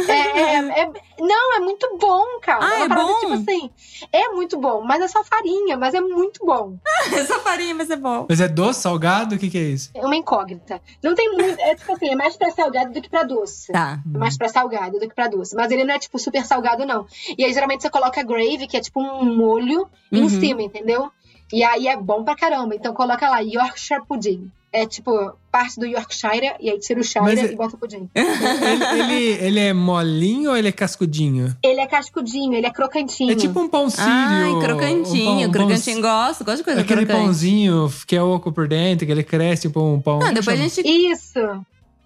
É, 0.07 0.11
é- 0.11 0.81
é- 0.81 0.91
não, 1.19 1.55
é 1.55 1.59
muito 1.59 1.97
bom, 1.99 2.23
cara. 2.41 2.65
Ah, 2.65 2.75
uma 2.77 2.86
é 2.86 2.88
parada, 2.89 3.07
bom? 3.07 3.19
Tipo 3.19 3.33
assim, 3.33 3.69
é 4.11 4.29
muito 4.29 4.57
bom, 4.59 4.81
mas 4.81 5.01
é 5.01 5.07
só 5.07 5.23
farinha, 5.23 5.77
mas 5.77 5.93
é 5.93 6.01
muito 6.01 6.43
bom. 6.45 6.75
Essa 7.13 7.39
farinha 7.39 7.75
vai 7.75 7.86
ser 7.86 7.95
bom. 7.97 8.25
Mas 8.27 8.41
é 8.41 8.47
doce, 8.47 8.81
salgado? 8.81 9.36
O 9.36 9.38
que, 9.39 9.49
que 9.49 9.57
é 9.57 9.61
isso? 9.61 9.91
É 9.93 10.03
uma 10.05 10.15
incógnita. 10.15 10.81
Não 11.03 11.13
tem 11.13 11.31
muito. 11.31 11.59
É 11.61 11.75
tipo 11.75 11.93
assim, 11.93 12.09
é 12.09 12.15
mais 12.15 12.36
pra 12.36 12.49
salgado 12.51 12.91
do 12.91 13.01
que 13.01 13.09
pra 13.09 13.23
doce. 13.23 13.71
Tá. 13.71 13.99
É 14.13 14.17
mais 14.17 14.36
pra 14.38 14.49
salgado 14.49 14.99
do 14.99 15.07
que 15.07 15.13
pra 15.15 15.27
doce. 15.27 15.55
Mas 15.55 15.71
ele 15.71 15.83
não 15.83 15.93
é, 15.93 15.99
tipo, 15.99 16.17
super 16.17 16.43
salgado, 16.45 16.86
não. 16.86 17.05
E 17.38 17.45
aí, 17.45 17.53
geralmente, 17.53 17.81
você 17.83 17.89
coloca 17.89 18.23
gravy, 18.23 18.67
que 18.67 18.77
é 18.77 18.81
tipo 18.81 18.99
um 18.99 19.36
molho, 19.38 19.88
em 20.11 20.23
Uhum. 20.23 20.29
cima, 20.29 20.61
entendeu? 20.63 21.11
E 21.53 21.63
aí 21.63 21.88
é 21.88 21.95
bom 21.95 22.23
pra 22.23 22.36
caramba. 22.36 22.73
Então 22.75 22.93
coloca 22.93 23.29
lá, 23.29 23.39
Yorkshire 23.39 24.03
Pudding. 24.07 24.51
É 24.78 24.86
tipo, 24.86 25.32
parte 25.51 25.80
do 25.80 25.86
Yorkshire, 25.86 26.51
e 26.59 26.69
aí 26.69 26.78
tira 26.80 26.99
o 26.99 27.03
shire 27.03 27.23
Mas 27.23 27.39
é- 27.39 27.53
e 27.53 27.55
bota 27.55 27.76
o 27.76 27.80
pudim. 27.80 28.09
Ele, 28.15 29.13
ele, 29.13 29.45
ele 29.45 29.59
é 29.59 29.73
molinho 29.73 30.49
ou 30.49 30.57
ele 30.57 30.67
é 30.67 30.71
cascudinho? 30.71 31.55
Ele 31.63 31.80
é 31.80 31.88
cascudinho, 31.88 32.53
ele 32.53 32.67
é 32.67 32.71
crocantinho. 32.71 33.32
É 33.32 33.36
tipo 33.36 33.57
um 33.59 33.69
pão 33.69 33.89
sírio. 33.89 34.05
Ai, 34.09 34.51
um 34.51 34.59
crocantinho. 34.59 35.26
pão- 35.26 35.43
um 35.47 35.51
crocantinho 35.51 36.01
pão- 36.01 36.28
gosto. 36.28 36.43
Gosto 36.43 36.57
de 36.57 36.63
coisa 36.63 36.82
Aquele 36.82 37.05
crocante. 37.05 37.26
pãozinho 37.26 37.89
que 38.05 38.15
é 38.17 38.21
oco 38.21 38.51
por 38.51 38.67
dentro, 38.67 39.05
que 39.05 39.11
ele 39.11 39.23
cresce 39.23 39.63
tipo 39.63 39.82
um 39.82 40.01
pão. 40.01 40.19
Não, 40.19 40.34
depois 40.34 40.59
a 40.59 40.63
Chama- 40.67 40.69
gente... 40.69 40.88
Isso! 40.88 41.39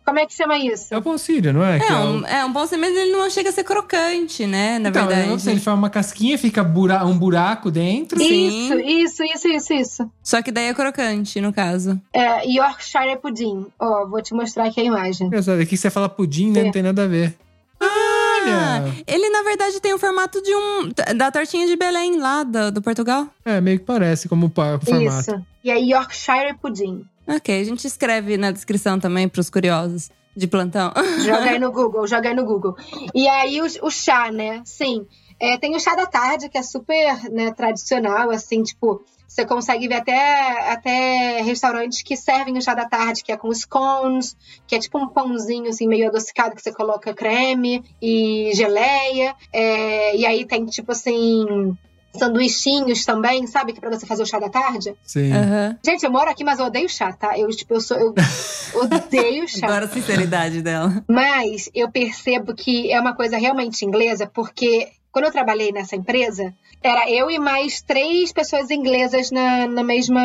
Como 0.10 0.20
é 0.20 0.26
que 0.26 0.34
chama 0.34 0.58
isso? 0.58 0.94
É 0.94 0.98
o 0.98 1.02
pão 1.02 1.18
sírio, 1.18 1.54
não 1.54 1.64
é? 1.64 1.80
Que 1.80 1.86
É 1.86 1.90
é 1.92 1.96
o- 1.96 1.98
um, 2.10 2.26
é 2.26 2.46
um 2.46 2.52
pão 2.52 2.66
sem 2.68 2.80
mas 2.80 2.96
ele 2.96 3.12
não 3.12 3.30
chega 3.30 3.50
a 3.50 3.52
ser 3.54 3.64
crocante, 3.64 4.46
né? 4.48 4.80
Na 4.80 4.90
Então, 4.90 5.06
verdade. 5.06 5.28
eu 5.28 5.32
não 5.32 5.40
sei, 5.40 5.54
ele 5.54 5.60
faz 5.62 5.78
uma 5.78 5.90
casquinha, 5.90 6.38
fica 6.38 6.64
bura- 6.64 7.06
um 7.06 7.18
buraco 7.18 7.70
dentro. 7.70 8.18
Sim. 8.20 8.48
Isso, 8.48 8.74
isso, 8.80 9.24
isso, 9.24 9.48
isso, 9.48 9.74
isso. 9.74 10.12
Só 10.24 10.42
que 10.42 10.52
daí 10.52 10.66
é 10.66 10.74
crocante, 10.74 11.40
no 11.40 11.54
caso. 11.54 12.00
É 12.14 12.46
Yorkshire 12.50 13.18
Pudding. 13.22 13.68
Ó, 13.80 14.06
vou 14.08 14.22
te 14.22 14.34
mostrar 14.34 14.66
aqui 14.66 14.82
a 14.82 14.84
imagem. 14.84 15.28
Engraçado, 15.28 15.60
aqui 15.62 15.78
você 15.78 15.90
fala 15.90 16.10
pudim, 16.10 16.52
né? 16.52 16.62
É. 16.62 16.64
Não 16.64 16.72
tem 16.72 16.82
nada 16.84 17.04
a 17.04 17.08
ver. 17.08 17.36
Ah, 17.82 18.82
Olha! 18.84 18.94
ele, 19.08 19.30
na 19.30 19.44
verdade, 19.44 19.80
tem 19.80 19.94
o 19.94 19.98
formato 20.00 20.42
de 20.42 20.54
um... 20.56 20.90
Da 21.16 21.32
tortinha 21.32 21.66
de 21.68 21.76
Belém, 21.76 22.18
lá 22.20 22.44
do, 22.44 22.72
do 22.72 22.82
Portugal. 22.82 23.28
É, 23.46 23.62
meio 23.62 23.80
que 23.80 23.86
parece 23.86 24.28
como 24.28 24.48
o 24.48 24.50
formato. 24.50 24.92
Isso. 24.92 25.46
E 25.64 25.70
é 25.72 25.78
Yorkshire 25.80 26.56
Pudding. 26.62 27.06
Ok, 27.30 27.62
a 27.62 27.64
gente 27.64 27.86
escreve 27.86 28.38
na 28.38 28.52
descrição 28.52 29.00
também 29.00 29.30
pros 29.30 29.50
curiosos 29.50 30.10
de 30.36 30.48
plantão. 30.48 30.92
Joga 31.24 31.52
aí 31.52 31.60
no 31.60 31.72
Google, 31.72 32.08
joga 32.08 32.30
aí 32.30 32.36
no 32.36 32.46
Google. 32.46 32.76
E 33.14 33.28
aí 33.28 33.62
o, 33.62 33.66
o 33.84 33.92
chá, 33.92 34.32
né? 34.32 34.62
Sim. 34.66 35.06
É, 35.40 35.58
tem 35.58 35.76
o 35.76 35.80
chá 35.80 35.96
da 35.96 36.06
tarde, 36.06 36.50
que 36.50 36.58
é 36.58 36.64
super 36.64 37.30
né, 37.32 37.52
tradicional, 37.52 38.30
assim, 38.30 38.62
tipo, 38.62 39.06
você 39.26 39.46
consegue 39.46 39.88
ver 39.88 39.96
até, 39.96 40.72
até 40.72 41.42
restaurantes 41.42 42.02
que 42.02 42.18
servem 42.18 42.58
o 42.58 42.62
chá 42.62 42.74
da 42.74 42.86
tarde, 42.86 43.24
que 43.24 43.32
é 43.32 43.38
com 43.38 43.54
scones, 43.54 44.36
que 44.68 44.76
é 44.76 44.80
tipo 44.80 44.98
um 44.98 45.08
pãozinho 45.08 45.70
assim, 45.70 45.88
meio 45.88 46.10
adocicado, 46.10 46.56
que 46.56 46.62
você 46.62 46.74
coloca 46.74 47.14
creme 47.14 47.84
e 48.02 48.52
geleia. 48.54 49.36
É, 49.54 50.18
e 50.18 50.26
aí 50.26 50.46
tem, 50.46 50.66
tipo 50.66 50.92
assim, 50.92 51.78
sanduichinhos 52.18 53.06
também, 53.06 53.46
sabe? 53.48 53.74
Que 53.74 53.80
é 53.80 53.82
pra 53.82 53.92
você 53.92 54.06
fazer 54.06 54.24
o 54.24 54.26
chá 54.26 54.40
da 54.40 54.50
tarde. 54.50 54.96
Sim. 55.06 55.32
Aham. 55.32 55.78
Gente, 55.86 56.04
eu 56.04 56.12
moro 56.12 56.30
aqui, 56.30 56.44
mas 56.44 56.60
eu 56.60 56.66
odeio 56.66 56.90
chá, 56.90 57.12
tá? 57.14 57.38
Eu, 57.38 57.48
tipo, 57.50 57.74
eu 57.74 57.82
sou. 57.82 57.98
Eu 57.98 58.14
odeio 58.74 59.48
chá. 59.48 59.68
Adoro 59.68 59.86
a 59.86 59.90
sinceridade 59.90 60.62
dela. 60.62 61.04
Mas 61.08 61.70
eu 61.74 61.90
percebo 61.92 62.54
que 62.54 62.92
é 62.92 63.00
uma 63.00 63.16
coisa 63.16 63.38
realmente 63.38 63.86
inglesa, 63.86 64.30
porque 64.34 64.90
quando 65.12 65.26
eu 65.26 65.32
trabalhei 65.32 65.72
nessa 65.72 65.96
empresa, 65.96 66.54
era 66.82 67.10
eu 67.10 67.30
e 67.30 67.40
mais 67.40 67.82
três 67.82 68.32
pessoas 68.32 68.70
inglesas 68.72 69.32
na, 69.32 69.68
na 69.68 69.84
mesma 69.84 70.22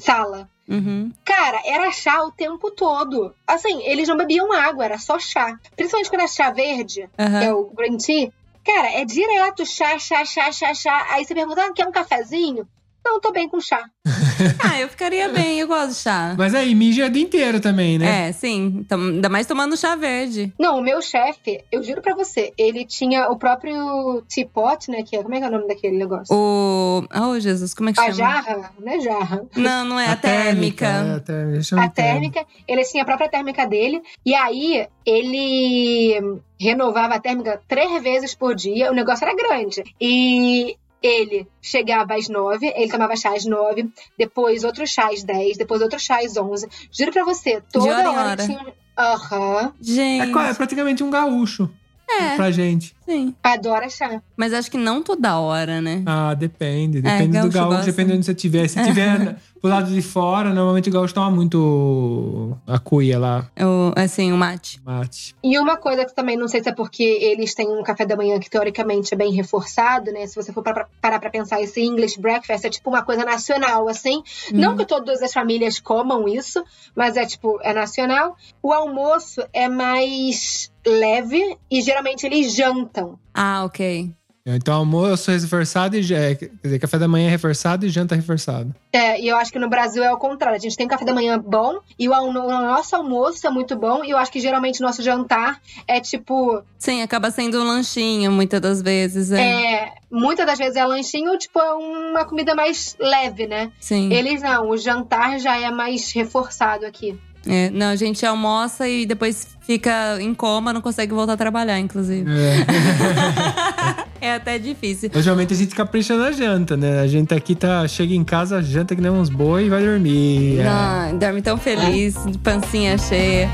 sala. 0.00 0.48
Uhum. 0.68 1.12
Cara, 1.24 1.60
era 1.66 1.90
chá 1.90 2.22
o 2.22 2.30
tempo 2.30 2.70
todo. 2.70 3.34
Assim, 3.46 3.82
eles 3.82 4.08
não 4.08 4.16
bebiam 4.16 4.52
água, 4.52 4.84
era 4.84 4.98
só 4.98 5.18
chá. 5.18 5.58
Principalmente 5.76 6.08
quando 6.08 6.22
é 6.22 6.28
chá 6.28 6.50
verde, 6.50 7.08
que 7.14 7.22
Aham. 7.22 7.42
é 7.42 7.52
o 7.52 7.64
green 7.74 7.96
tea. 7.96 8.32
Cara, 8.64 8.90
é 9.00 9.04
direto 9.04 9.64
chá, 9.66 9.98
chá, 9.98 10.24
chá, 10.24 10.50
chá, 10.52 10.74
chá. 10.74 11.06
Aí 11.10 11.24
você 11.24 11.34
pergunta, 11.34 11.64
ah, 11.64 11.72
quer 11.72 11.86
um 11.86 11.92
cafezinho? 11.92 12.68
Não, 13.04 13.20
tô 13.20 13.32
bem 13.32 13.48
com 13.48 13.60
chá. 13.60 13.84
Ah, 14.58 14.80
eu 14.80 14.88
ficaria 14.88 15.28
bem, 15.28 15.60
eu 15.60 15.68
gosto 15.68 15.90
de 15.90 15.94
chá. 15.96 16.34
Mas 16.36 16.52
aí, 16.54 16.74
mija 16.74 17.06
o 17.06 17.10
dia 17.10 17.22
inteiro 17.22 17.60
também, 17.60 17.96
né? 17.98 18.28
É, 18.28 18.32
sim. 18.32 18.74
Então, 18.80 18.98
ainda 18.98 19.28
mais 19.28 19.46
tomando 19.46 19.76
chá 19.76 19.94
verde. 19.94 20.52
Não, 20.58 20.78
o 20.78 20.82
meu 20.82 21.00
chefe, 21.00 21.62
eu 21.70 21.80
juro 21.82 22.02
pra 22.02 22.14
você, 22.14 22.52
ele 22.58 22.84
tinha 22.84 23.28
o 23.30 23.36
próprio 23.36 24.22
teapot, 24.28 24.90
né? 24.90 25.02
Que 25.04 25.16
é, 25.16 25.22
como 25.22 25.34
é 25.34 25.38
que 25.38 25.44
é 25.44 25.48
o 25.48 25.50
nome 25.52 25.68
daquele 25.68 25.96
negócio? 25.96 26.34
O. 26.34 27.04
Oh, 27.14 27.38
Jesus, 27.38 27.72
como 27.74 27.90
é 27.90 27.92
que 27.92 28.00
A 28.00 28.04
chama? 28.04 28.14
jarra, 28.14 28.72
não 28.80 28.92
é 28.92 29.00
jarra. 29.00 29.42
Não, 29.54 29.84
não 29.84 30.00
é 30.00 30.08
a, 30.08 30.16
térmica. 30.16 30.86
É, 30.86 31.14
a 31.16 31.20
térmica. 31.20 31.62
chama 31.62 31.82
A 31.82 31.86
de 31.86 31.94
térmica. 31.94 32.40
térmica, 32.40 32.46
ele 32.66 32.84
tinha 32.84 33.02
a 33.02 33.06
própria 33.06 33.28
térmica 33.28 33.66
dele, 33.66 34.02
e 34.26 34.34
aí 34.34 34.86
ele 35.04 36.40
renovava 36.58 37.14
a 37.14 37.20
térmica 37.20 37.60
três 37.68 38.02
vezes 38.02 38.34
por 38.34 38.54
dia, 38.54 38.90
o 38.90 38.94
negócio 38.94 39.24
era 39.24 39.36
grande. 39.36 39.82
E 40.00 40.76
ele 41.02 41.46
chegava 41.60 42.14
às 42.14 42.28
nove, 42.28 42.66
ele 42.76 42.90
tomava 42.90 43.16
chá 43.16 43.34
às 43.34 43.44
nove, 43.44 43.90
depois 44.18 44.64
outro 44.64 44.86
chá 44.86 45.08
às 45.12 45.22
dez, 45.22 45.56
depois 45.56 45.80
outro 45.82 45.98
chá 45.98 46.20
às 46.24 46.36
onze. 46.36 46.68
Juro 46.90 47.10
pra 47.12 47.24
você, 47.24 47.62
toda 47.72 47.86
hora 47.86 48.10
hora 48.10 48.20
hora. 48.30 48.46
tinha. 48.46 48.66
Aham. 48.96 49.72
É, 49.80 49.84
Gente. 49.84 50.32
qua- 50.32 50.48
é 50.48 50.54
praticamente 50.54 51.02
um 51.02 51.10
gaúcho 51.10 51.70
É. 52.08 52.36
pra 52.36 52.50
gente. 52.50 52.94
Sim. 53.04 53.34
Adora 53.42 53.88
chá. 53.88 54.22
Mas 54.36 54.52
acho 54.52 54.70
que 54.70 54.78
não 54.78 55.02
toda 55.02 55.38
hora, 55.38 55.80
né? 55.80 56.02
Ah, 56.06 56.34
depende. 56.34 57.00
Depende 57.02 57.40
do 57.40 57.50
gaúcho 57.50 57.68
gosta. 57.76 57.86
depende 57.86 58.10
de 58.12 58.16
onde 58.18 58.26
você 58.26 58.32
estiver. 58.32 58.68
Se 58.68 58.82
tiver 58.84 59.36
pro 59.60 59.70
lado 59.70 59.90
de 59.92 60.02
fora, 60.02 60.52
normalmente 60.52 60.88
o 60.88 60.92
gaúcho 60.92 61.14
toma 61.14 61.30
muito 61.30 62.56
a 62.66 62.78
cuia 62.80 63.16
lá, 63.18 63.46
O, 63.60 63.92
assim, 63.96 64.32
o 64.32 64.36
mate. 64.36 64.80
mate. 64.84 65.34
E 65.42 65.56
uma 65.58 65.76
coisa 65.76 66.04
que 66.04 66.14
também, 66.14 66.36
não 66.36 66.48
sei 66.48 66.62
se 66.62 66.68
é 66.68 66.74
porque 66.74 67.02
eles 67.04 67.54
têm 67.54 67.68
um 67.68 67.82
café 67.82 68.04
da 68.04 68.16
manhã 68.16 68.40
que 68.40 68.50
teoricamente 68.50 69.14
é 69.14 69.16
bem 69.16 69.32
reforçado, 69.32 70.10
né? 70.10 70.26
Se 70.26 70.34
você 70.34 70.52
for 70.52 70.62
pra- 70.64 70.88
parar 71.00 71.20
pra 71.20 71.30
pensar, 71.30 71.60
esse 71.62 71.80
English 71.80 72.20
breakfast 72.20 72.64
é 72.64 72.70
tipo 72.70 72.90
uma 72.90 73.02
coisa 73.02 73.24
nacional, 73.24 73.88
assim. 73.88 74.22
Não 74.52 74.76
que 74.76 74.84
todas 74.84 75.22
as 75.22 75.32
famílias 75.32 75.78
comam 75.78 76.26
isso, 76.28 76.64
mas 76.94 77.16
é 77.16 77.24
tipo, 77.24 77.58
é 77.62 77.72
nacional. 77.72 78.36
O 78.62 78.72
almoço 78.72 79.42
é 79.52 79.68
mais 79.68 80.70
leve 80.84 81.56
e 81.70 81.80
geralmente 81.80 82.26
eles 82.26 82.52
jantam. 82.56 82.91
Ah, 83.34 83.64
ok. 83.64 84.12
Então, 84.44 84.74
almoço 84.74 85.30
reforçado 85.30 85.96
e. 85.96 86.14
é, 86.14 86.34
Quer 86.34 86.50
dizer, 86.64 86.78
café 86.80 86.98
da 86.98 87.06
manhã 87.06 87.28
é 87.28 87.30
reforçado 87.30 87.86
e 87.86 87.88
janta 87.88 88.16
reforçado. 88.16 88.74
É, 88.92 89.20
e 89.20 89.28
eu 89.28 89.36
acho 89.36 89.52
que 89.52 89.58
no 89.58 89.68
Brasil 89.68 90.02
é 90.02 90.12
o 90.12 90.18
contrário. 90.18 90.56
A 90.56 90.60
gente 90.60 90.76
tem 90.76 90.84
um 90.84 90.88
café 90.88 91.04
da 91.04 91.14
manhã 91.14 91.38
bom 91.38 91.78
e 91.96 92.08
o, 92.08 92.12
o 92.12 92.32
nosso 92.32 92.96
almoço 92.96 93.46
é 93.46 93.50
muito 93.50 93.76
bom. 93.76 94.04
E 94.04 94.10
eu 94.10 94.18
acho 94.18 94.32
que 94.32 94.40
geralmente 94.40 94.80
o 94.80 94.82
nosso 94.82 95.00
jantar 95.00 95.60
é 95.86 96.00
tipo. 96.00 96.60
Sim, 96.76 97.02
acaba 97.02 97.30
sendo 97.30 97.60
um 97.62 97.64
lanchinho 97.64 98.32
muitas 98.32 98.60
das 98.60 98.82
vezes. 98.82 99.30
É. 99.30 99.40
É, 99.40 99.94
muitas 100.10 100.44
das 100.44 100.58
vezes 100.58 100.74
é 100.74 100.84
lanchinho, 100.84 101.38
tipo, 101.38 101.60
é 101.60 101.74
uma 101.74 102.24
comida 102.24 102.52
mais 102.52 102.96
leve, 102.98 103.46
né? 103.46 103.70
Sim. 103.78 104.12
Eles 104.12 104.42
não, 104.42 104.70
o 104.70 104.76
jantar 104.76 105.38
já 105.38 105.56
é 105.56 105.70
mais 105.70 106.10
reforçado 106.10 106.84
aqui. 106.84 107.16
É, 107.46 107.70
não, 107.70 107.88
a 107.88 107.96
gente 107.96 108.24
almoça 108.24 108.88
e 108.88 109.04
depois 109.04 109.46
fica 109.60 110.20
em 110.20 110.34
coma, 110.34 110.72
não 110.72 110.80
consegue 110.80 111.12
voltar 111.12 111.32
a 111.32 111.36
trabalhar, 111.36 111.78
inclusive. 111.78 112.30
É. 112.30 114.02
É 114.22 114.34
até 114.34 114.56
difícil. 114.56 115.10
Geralmente 115.16 115.52
a 115.52 115.56
gente 115.56 115.74
capricha 115.74 116.16
na 116.16 116.30
janta, 116.30 116.76
né? 116.76 117.00
A 117.00 117.08
gente 117.08 117.34
aqui 117.34 117.56
tá, 117.56 117.88
chega 117.88 118.14
em 118.14 118.22
casa, 118.22 118.62
janta 118.62 118.94
que 118.94 119.02
nem 119.02 119.10
uns 119.10 119.28
boi 119.28 119.66
e 119.66 119.68
vai 119.68 119.82
dormir. 119.82 120.60
É. 120.60 120.62
Não, 120.62 121.18
dorme 121.18 121.42
tão 121.42 121.58
feliz, 121.58 122.14
pancinha 122.40 122.96
cheia. 122.96 123.50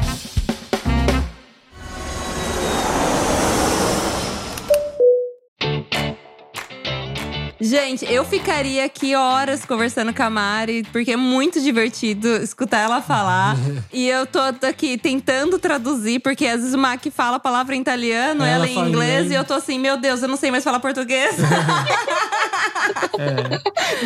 Gente, 7.69 8.11
eu 8.11 8.25
ficaria 8.25 8.87
aqui 8.87 9.15
horas 9.15 9.63
conversando 9.63 10.15
com 10.15 10.23
a 10.23 10.31
Mari, 10.31 10.85
porque 10.91 11.13
é 11.13 11.17
muito 11.19 11.61
divertido 11.61 12.27
escutar 12.37 12.79
ela 12.79 13.03
falar. 13.03 13.59
e 13.93 14.09
eu 14.09 14.27
tô 14.27 14.39
aqui 14.67 14.97
tentando 14.97 15.59
traduzir, 15.59 16.21
porque 16.21 16.47
às 16.47 16.61
vezes 16.61 16.73
o 16.73 16.79
Mac 16.79 17.05
fala 17.13 17.37
a 17.37 17.41
palavra 17.41 17.77
em 17.77 17.81
italiano, 17.83 18.43
Ela 18.43 18.67
ela, 18.67 18.69
em 18.69 18.89
inglês, 18.89 19.31
e 19.31 19.35
eu 19.35 19.45
tô 19.45 19.53
assim, 19.53 19.79
meu 19.79 19.99
Deus, 19.99 20.23
eu 20.23 20.29
não 20.29 20.37
sei 20.39 20.51
mais 20.51 20.65
falar 20.65 20.81
português. 20.81 21.37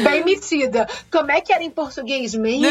Bem 0.03 0.25
metida. 0.25 0.89
Como 1.11 1.31
é 1.31 1.41
que 1.41 1.53
era 1.53 1.63
em 1.63 1.71
português 1.71 2.35
mesmo? 2.35 2.67
É, 2.67 2.71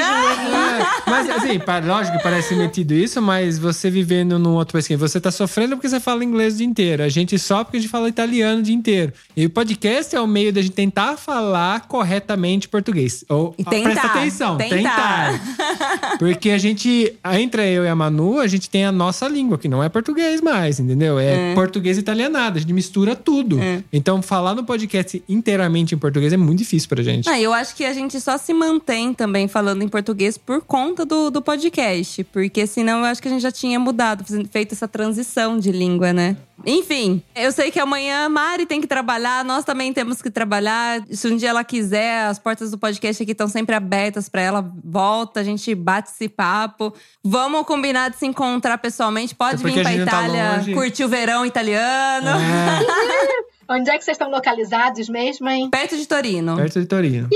mas 1.07 1.29
assim, 1.29 1.59
lógico 1.85 2.17
que 2.17 2.23
parece 2.23 2.53
metido 2.55 2.93
isso, 2.93 3.21
mas 3.21 3.57
você 3.57 3.89
vivendo 3.89 4.37
num 4.37 4.55
outro 4.55 4.73
país, 4.73 4.87
que 4.87 4.97
você 4.97 5.21
tá 5.21 5.31
sofrendo 5.31 5.77
porque 5.77 5.87
você 5.87 6.01
fala 6.01 6.23
inglês 6.23 6.55
o 6.55 6.57
dia 6.57 6.67
inteiro. 6.67 7.03
A 7.03 7.09
gente 7.09 7.39
só 7.39 7.63
porque 7.63 7.77
a 7.77 7.79
gente 7.79 7.89
fala 7.89 8.09
italiano 8.09 8.59
o 8.59 8.63
dia 8.63 8.75
inteiro. 8.75 9.13
E 9.37 9.45
o 9.45 9.49
podcast 9.49 10.13
é 10.13 10.19
o 10.19 10.27
meio 10.27 10.51
da 10.51 10.61
gente 10.61 10.80
tentar 10.81 11.15
falar 11.15 11.87
corretamente 11.87 12.67
português. 12.67 13.23
Ou, 13.29 13.51
tentar, 13.51 13.69
presta 13.69 14.07
atenção, 14.07 14.57
tentar. 14.57 15.39
tentar. 15.39 16.17
Porque 16.17 16.49
a 16.49 16.57
gente, 16.57 17.15
entre 17.33 17.71
eu 17.71 17.83
e 17.83 17.87
a 17.87 17.95
Manu, 17.95 18.39
a 18.39 18.47
gente 18.47 18.67
tem 18.67 18.83
a 18.83 18.91
nossa 18.91 19.27
língua, 19.27 19.59
que 19.59 19.67
não 19.67 19.83
é 19.83 19.89
português 19.89 20.41
mais, 20.41 20.79
entendeu? 20.79 21.19
É, 21.19 21.53
português 21.53 21.97
e 21.97 21.99
italianado. 21.99 22.57
A 22.57 22.61
gente 22.61 22.73
mistura 22.73 23.15
tudo. 23.15 23.59
Então, 23.93 24.23
falar 24.23 24.55
no 24.55 24.63
podcast 24.63 25.23
inteiramente 25.29 25.93
em 25.93 25.97
português 25.99 26.33
é 26.33 26.37
muito 26.37 26.59
difícil 26.59 26.89
pra 26.89 27.03
gente. 27.03 27.29
Ah, 27.29 27.39
eu 27.39 27.53
acho 27.53 27.75
que 27.75 27.85
a 27.85 27.93
gente 27.93 28.19
só 28.19 28.37
se 28.37 28.53
mantém 28.53 29.13
também 29.13 29.47
falando 29.47 29.83
em 29.83 29.87
português 29.87 30.35
por 30.37 30.61
conta 30.61 31.05
do, 31.05 31.29
do 31.29 31.41
podcast. 31.43 32.23
Porque 32.25 32.65
senão 32.65 32.99
eu 32.99 33.05
acho 33.05 33.21
que 33.21 33.27
a 33.27 33.31
gente 33.31 33.41
já 33.41 33.51
tinha 33.51 33.79
mudado, 33.79 34.25
feito 34.49 34.73
essa 34.73 34.87
transição 34.87 35.59
de 35.59 35.71
língua, 35.71 36.11
né? 36.11 36.35
Enfim, 36.65 37.23
eu 37.35 37.51
sei 37.51 37.71
que 37.71 37.79
amanhã 37.79 38.25
a 38.25 38.29
Mari 38.29 38.65
tem 38.65 38.79
que 38.79 38.87
trabalhar, 38.87 39.43
nós 39.43 39.65
também 39.65 39.91
temos 39.91 40.21
que 40.21 40.29
trabalhar. 40.29 40.60
Se 41.09 41.27
um 41.27 41.35
dia 41.37 41.49
ela 41.49 41.63
quiser, 41.63 42.25
as 42.25 42.37
portas 42.39 42.71
do 42.71 42.77
podcast 42.77 43.21
aqui 43.23 43.31
estão 43.31 43.47
sempre 43.47 43.75
abertas 43.75 44.29
pra 44.29 44.41
ela. 44.41 44.71
Volta, 44.83 45.39
a 45.39 45.43
gente 45.43 45.73
bate 45.75 46.09
esse 46.09 46.29
papo. 46.29 46.93
Vamos 47.23 47.65
combinar 47.65 48.09
de 48.09 48.17
se 48.17 48.25
encontrar 48.25 48.77
pessoalmente. 48.77 49.33
Pode 49.35 49.55
É 49.63 49.67
vir 49.67 49.79
a 49.79 49.81
pra 49.83 49.91
gente 49.91 49.99
não 49.99 50.05
tá 50.07 50.11
Itália, 50.27 50.57
longe. 50.57 50.73
curtir 50.73 51.03
o 51.03 51.09
verão 51.09 51.45
italiano. 51.45 52.29
É, 52.29 53.50
Onde 53.69 53.89
é 53.89 53.97
que 53.97 54.03
vocês 54.03 54.15
estão 54.15 54.29
localizados 54.29 55.07
mesmo, 55.07 55.47
hein? 55.49 55.69
Perto 55.69 55.95
de 55.95 56.05
Torino. 56.05 56.55
perto 56.57 56.79
de 56.81 56.85
Torino. 56.85 57.29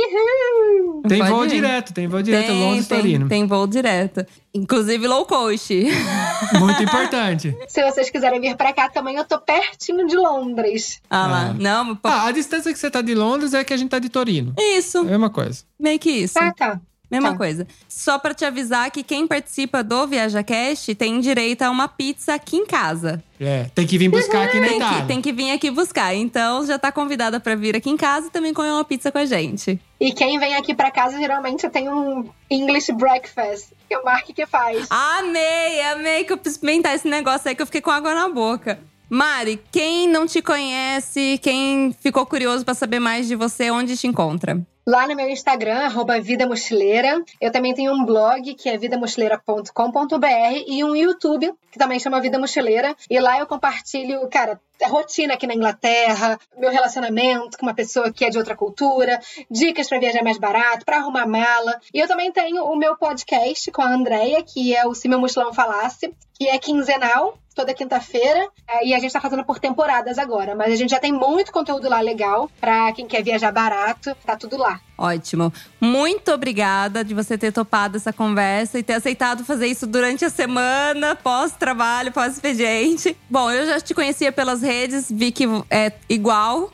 Tem 1.08 1.20
Pode 1.20 1.32
voo 1.32 1.46
ir. 1.46 1.50
direto, 1.50 1.94
tem 1.94 2.08
voo 2.08 2.22
direto 2.22 2.52
Londres 2.52 2.88
tem, 2.88 2.98
Torino. 2.98 3.28
tem 3.30 3.48
voo 3.48 3.68
direto. 3.68 4.26
Inclusive 4.54 5.08
low 5.08 5.26
cost. 5.26 5.72
Muito 6.60 6.84
importante. 6.84 7.56
Se 7.68 7.84
vocês 7.84 8.10
quiserem 8.10 8.42
vir 8.42 8.56
pra 8.56 8.74
cá 8.74 8.90
também, 8.90 9.16
eu 9.16 9.24
tô 9.26 9.40
pertinho 9.40 10.08
de 10.08 10.16
Londres. 10.16 11.00
Ah 11.10 11.26
Ah. 11.26 11.28
lá. 11.28 11.54
Não, 11.54 11.96
pô, 11.96 12.08
Ah, 12.10 12.26
a 12.28 12.32
distância 12.32 12.72
que 12.74 12.80
você 12.80 12.90
tá 12.90 13.02
de 13.02 13.14
Londres 13.16 13.54
é 13.54 13.64
que 13.64 13.74
a 13.74 13.78
gente 13.78 13.90
tá 13.90 14.00
de 14.00 14.10
Torino. 14.10 14.54
É 14.58 14.78
isso. 14.78 15.00
a 15.00 15.04
mesma 15.04 15.30
coisa. 15.30 15.64
Meio 15.80 16.00
que 16.00 16.10
isso. 16.10 16.38
Ah, 16.40 16.52
tá. 16.54 16.80
Mesma 17.16 17.32
tá. 17.32 17.38
coisa. 17.38 17.68
Só 17.88 18.20
pra 18.20 18.34
te 18.34 18.46
avisar 18.46 18.90
que 18.92 19.04
quem 19.04 19.28
participa 19.28 19.84
do 19.84 20.08
ViajaCast 20.08 20.94
tem 20.96 21.20
direito 21.20 21.62
a 21.62 21.70
uma 21.70 21.88
pizza 21.88 22.34
aqui 22.34 22.58
em 22.58 22.66
casa. 22.66 23.24
É, 23.40 23.66
tem 23.76 23.86
que 23.86 23.98
vir 23.98 24.10
buscar 24.10 24.46
aqui 24.46 24.60
na 24.60 24.68
Tem 24.68 24.78
Itália. 24.78 25.02
que, 25.02 25.08
tem 25.08 25.22
que 25.22 25.32
vir 25.32 25.52
aqui 25.52 25.70
buscar. 25.70 26.14
Então 26.14 26.66
já 26.66 26.80
tá 26.80 26.92
convidada 26.92 27.40
pra 27.40 27.56
vir 27.56 27.76
aqui 27.76 27.90
em 27.90 27.98
casa 27.98 28.28
e 28.28 28.30
também 28.30 28.54
comer 28.54 28.72
uma 28.72 28.86
pizza 28.86 29.12
com 29.12 29.18
a 29.18 29.26
gente. 29.26 29.80
E 30.00 30.12
quem 30.14 30.40
vem 30.40 30.56
aqui 30.56 30.74
pra 30.74 30.92
casa 30.92 31.18
geralmente 31.18 31.68
tem 31.70 31.90
um 31.90 32.30
English 32.50 32.92
breakfast, 32.94 33.70
que 33.88 33.94
é 33.94 34.00
o 34.00 34.06
Mark 34.06 34.26
que 34.28 34.46
faz. 34.46 34.88
Amei, 34.90 35.82
amei 35.82 36.24
que 36.24 36.34
eu 36.34 36.38
preciso 36.38 36.58
experimentar 36.58 36.96
esse 36.96 37.08
negócio 37.08 37.48
aí 37.50 37.56
que 37.56 37.62
eu 37.62 37.66
fiquei 37.66 37.82
com 37.82 37.92
água 37.92 38.14
na 38.14 38.30
boca. 38.30 38.80
Mari, 39.10 39.62
quem 39.72 40.08
não 40.08 40.26
te 40.26 40.42
conhece, 40.42 41.40
quem 41.42 41.96
ficou 42.02 42.26
curioso 42.26 42.66
pra 42.66 42.74
saber 42.74 43.00
mais 43.00 43.28
de 43.28 43.36
você, 43.36 43.70
onde 43.70 43.96
te 43.96 44.08
encontra? 44.08 44.60
Lá 44.88 45.08
no 45.08 45.16
meu 45.16 45.28
Instagram, 45.28 45.80
arroba 45.80 46.22
Vida 46.22 46.46
Mochileira. 46.46 47.20
Eu 47.42 47.52
também 47.52 47.74
tenho 47.74 47.92
um 47.92 48.06
blog, 48.06 48.54
que 48.54 48.70
é 48.70 48.78
vidamochileira.com.br 48.78 50.64
e 50.68 50.84
um 50.84 50.96
YouTube, 50.96 51.52
que 51.72 51.80
também 51.80 52.00
chama 52.00 52.22
Vida 52.22 52.38
Mochileira. 52.38 52.96
E 53.10 53.20
lá 53.20 53.40
eu 53.40 53.48
compartilho, 53.48 54.30
cara, 54.30 54.62
rotina 54.84 55.34
aqui 55.34 55.48
na 55.48 55.56
Inglaterra, 55.56 56.40
meu 56.58 56.72
relacionamento 56.72 57.58
com 57.58 57.66
uma 57.66 57.74
pessoa 57.74 58.12
que 58.12 58.26
é 58.26 58.30
de 58.30 58.38
outra 58.38 58.56
cultura, 58.56 59.20
dicas 59.50 59.88
pra 59.88 60.00
viajar 60.00 60.24
mais 60.24 60.38
barato, 60.38 60.86
pra 60.86 60.98
arrumar 60.98 61.28
mala. 61.28 61.80
E 61.94 62.00
eu 62.00 62.08
também 62.08 62.32
tenho 62.32 62.64
o 62.64 62.76
meu 62.76 62.96
podcast 62.98 63.72
com 63.72 63.82
a 63.82 63.88
Andrea, 63.94 64.44
que 64.44 64.76
é 64.76 64.86
o 64.86 64.94
Se 64.94 65.08
Meu 65.08 65.20
Mochilão 65.20 65.54
Falasse, 65.54 66.14
que 66.34 66.48
é 66.48 66.58
quinzenal, 66.58 67.38
toda 67.56 67.74
quinta-feira. 67.74 68.48
É, 68.68 68.86
E 68.86 68.94
a 68.94 69.00
gente 69.00 69.14
tá 69.14 69.22
fazendo 69.22 69.46
por 69.46 69.58
temporadas 69.58 70.18
agora. 70.18 70.54
Mas 70.54 70.74
a 70.74 70.76
gente 70.76 70.90
já 70.90 71.00
tem 71.00 71.14
muito 71.14 71.52
conteúdo 71.52 71.88
lá 71.88 72.02
legal 72.02 72.52
pra 72.60 72.92
quem 72.92 73.08
quer 73.08 73.24
viajar 73.24 73.52
barato. 73.52 74.14
Tá 74.26 74.36
tudo 74.36 74.58
lá. 74.58 74.82
Ótimo. 74.98 75.52
Muito 75.80 76.32
obrigada 76.32 77.04
de 77.04 77.14
você 77.14 77.38
ter 77.38 77.52
topado 77.52 77.98
essa 77.98 78.14
conversa 78.14 78.80
e 78.80 78.84
ter 78.84 78.94
aceitado 78.94 79.46
fazer 79.46 79.68
isso 79.68 79.88
durante 79.88 80.26
a 80.26 80.30
semana, 80.30 81.16
pós-trabalho, 81.16 82.12
pós-expediente. 82.12 83.16
Bom, 83.30 83.52
eu 83.52 83.66
já 83.66 83.80
te 83.80 83.94
conhecia 83.94 84.32
pelas 84.32 84.62
redes, 84.66 85.10
vi 85.10 85.32
que 85.32 85.46
é 85.70 85.92
igual. 86.10 86.72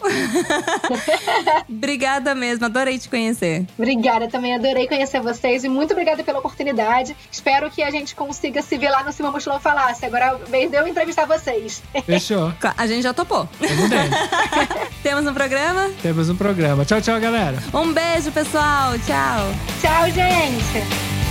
obrigada 1.70 2.34
mesmo, 2.34 2.66
adorei 2.66 2.98
te 2.98 3.10
conhecer. 3.10 3.68
Obrigada, 3.78 4.28
também 4.28 4.56
adorei 4.56 4.88
conhecer 4.88 5.22
vocês 5.22 5.64
e 5.64 5.70
muito 5.70 5.92
obrigada 5.92 6.24
pela 6.24 6.40
oportunidade. 6.40 7.16
Espero 7.32 7.70
que 7.70 7.84
a 7.84 7.92
gente 7.92 8.16
consiga 8.16 8.62
se 8.62 8.78
ver 8.78 8.90
lá 8.90 9.04
no 9.04 9.12
Cima 9.12 9.32
Mochilão 9.32 9.60
Falasse. 9.60 10.06
Agora 10.06 10.26
é 10.26 10.30
a 10.30 10.34
vez 10.36 10.72
de 10.72 10.78
eu 10.78 10.88
entrevistar 10.88 11.26
vocês. 11.26 11.84
Fechou. 12.06 12.52
A 12.78 12.88
gente 12.88 13.04
já 13.04 13.14
topou. 13.14 13.48
Temos 15.04 15.28
um 15.28 15.34
programa? 15.34 15.92
Temos 16.02 16.30
um 16.30 16.36
programa. 16.36 16.86
Tchau, 16.86 17.02
tchau, 17.02 17.20
galera. 17.20 17.58
Um 17.74 17.92
beijo, 17.92 18.32
pessoal. 18.32 18.94
Tchau. 19.00 19.52
Tchau, 19.82 20.10
gente! 20.12 21.31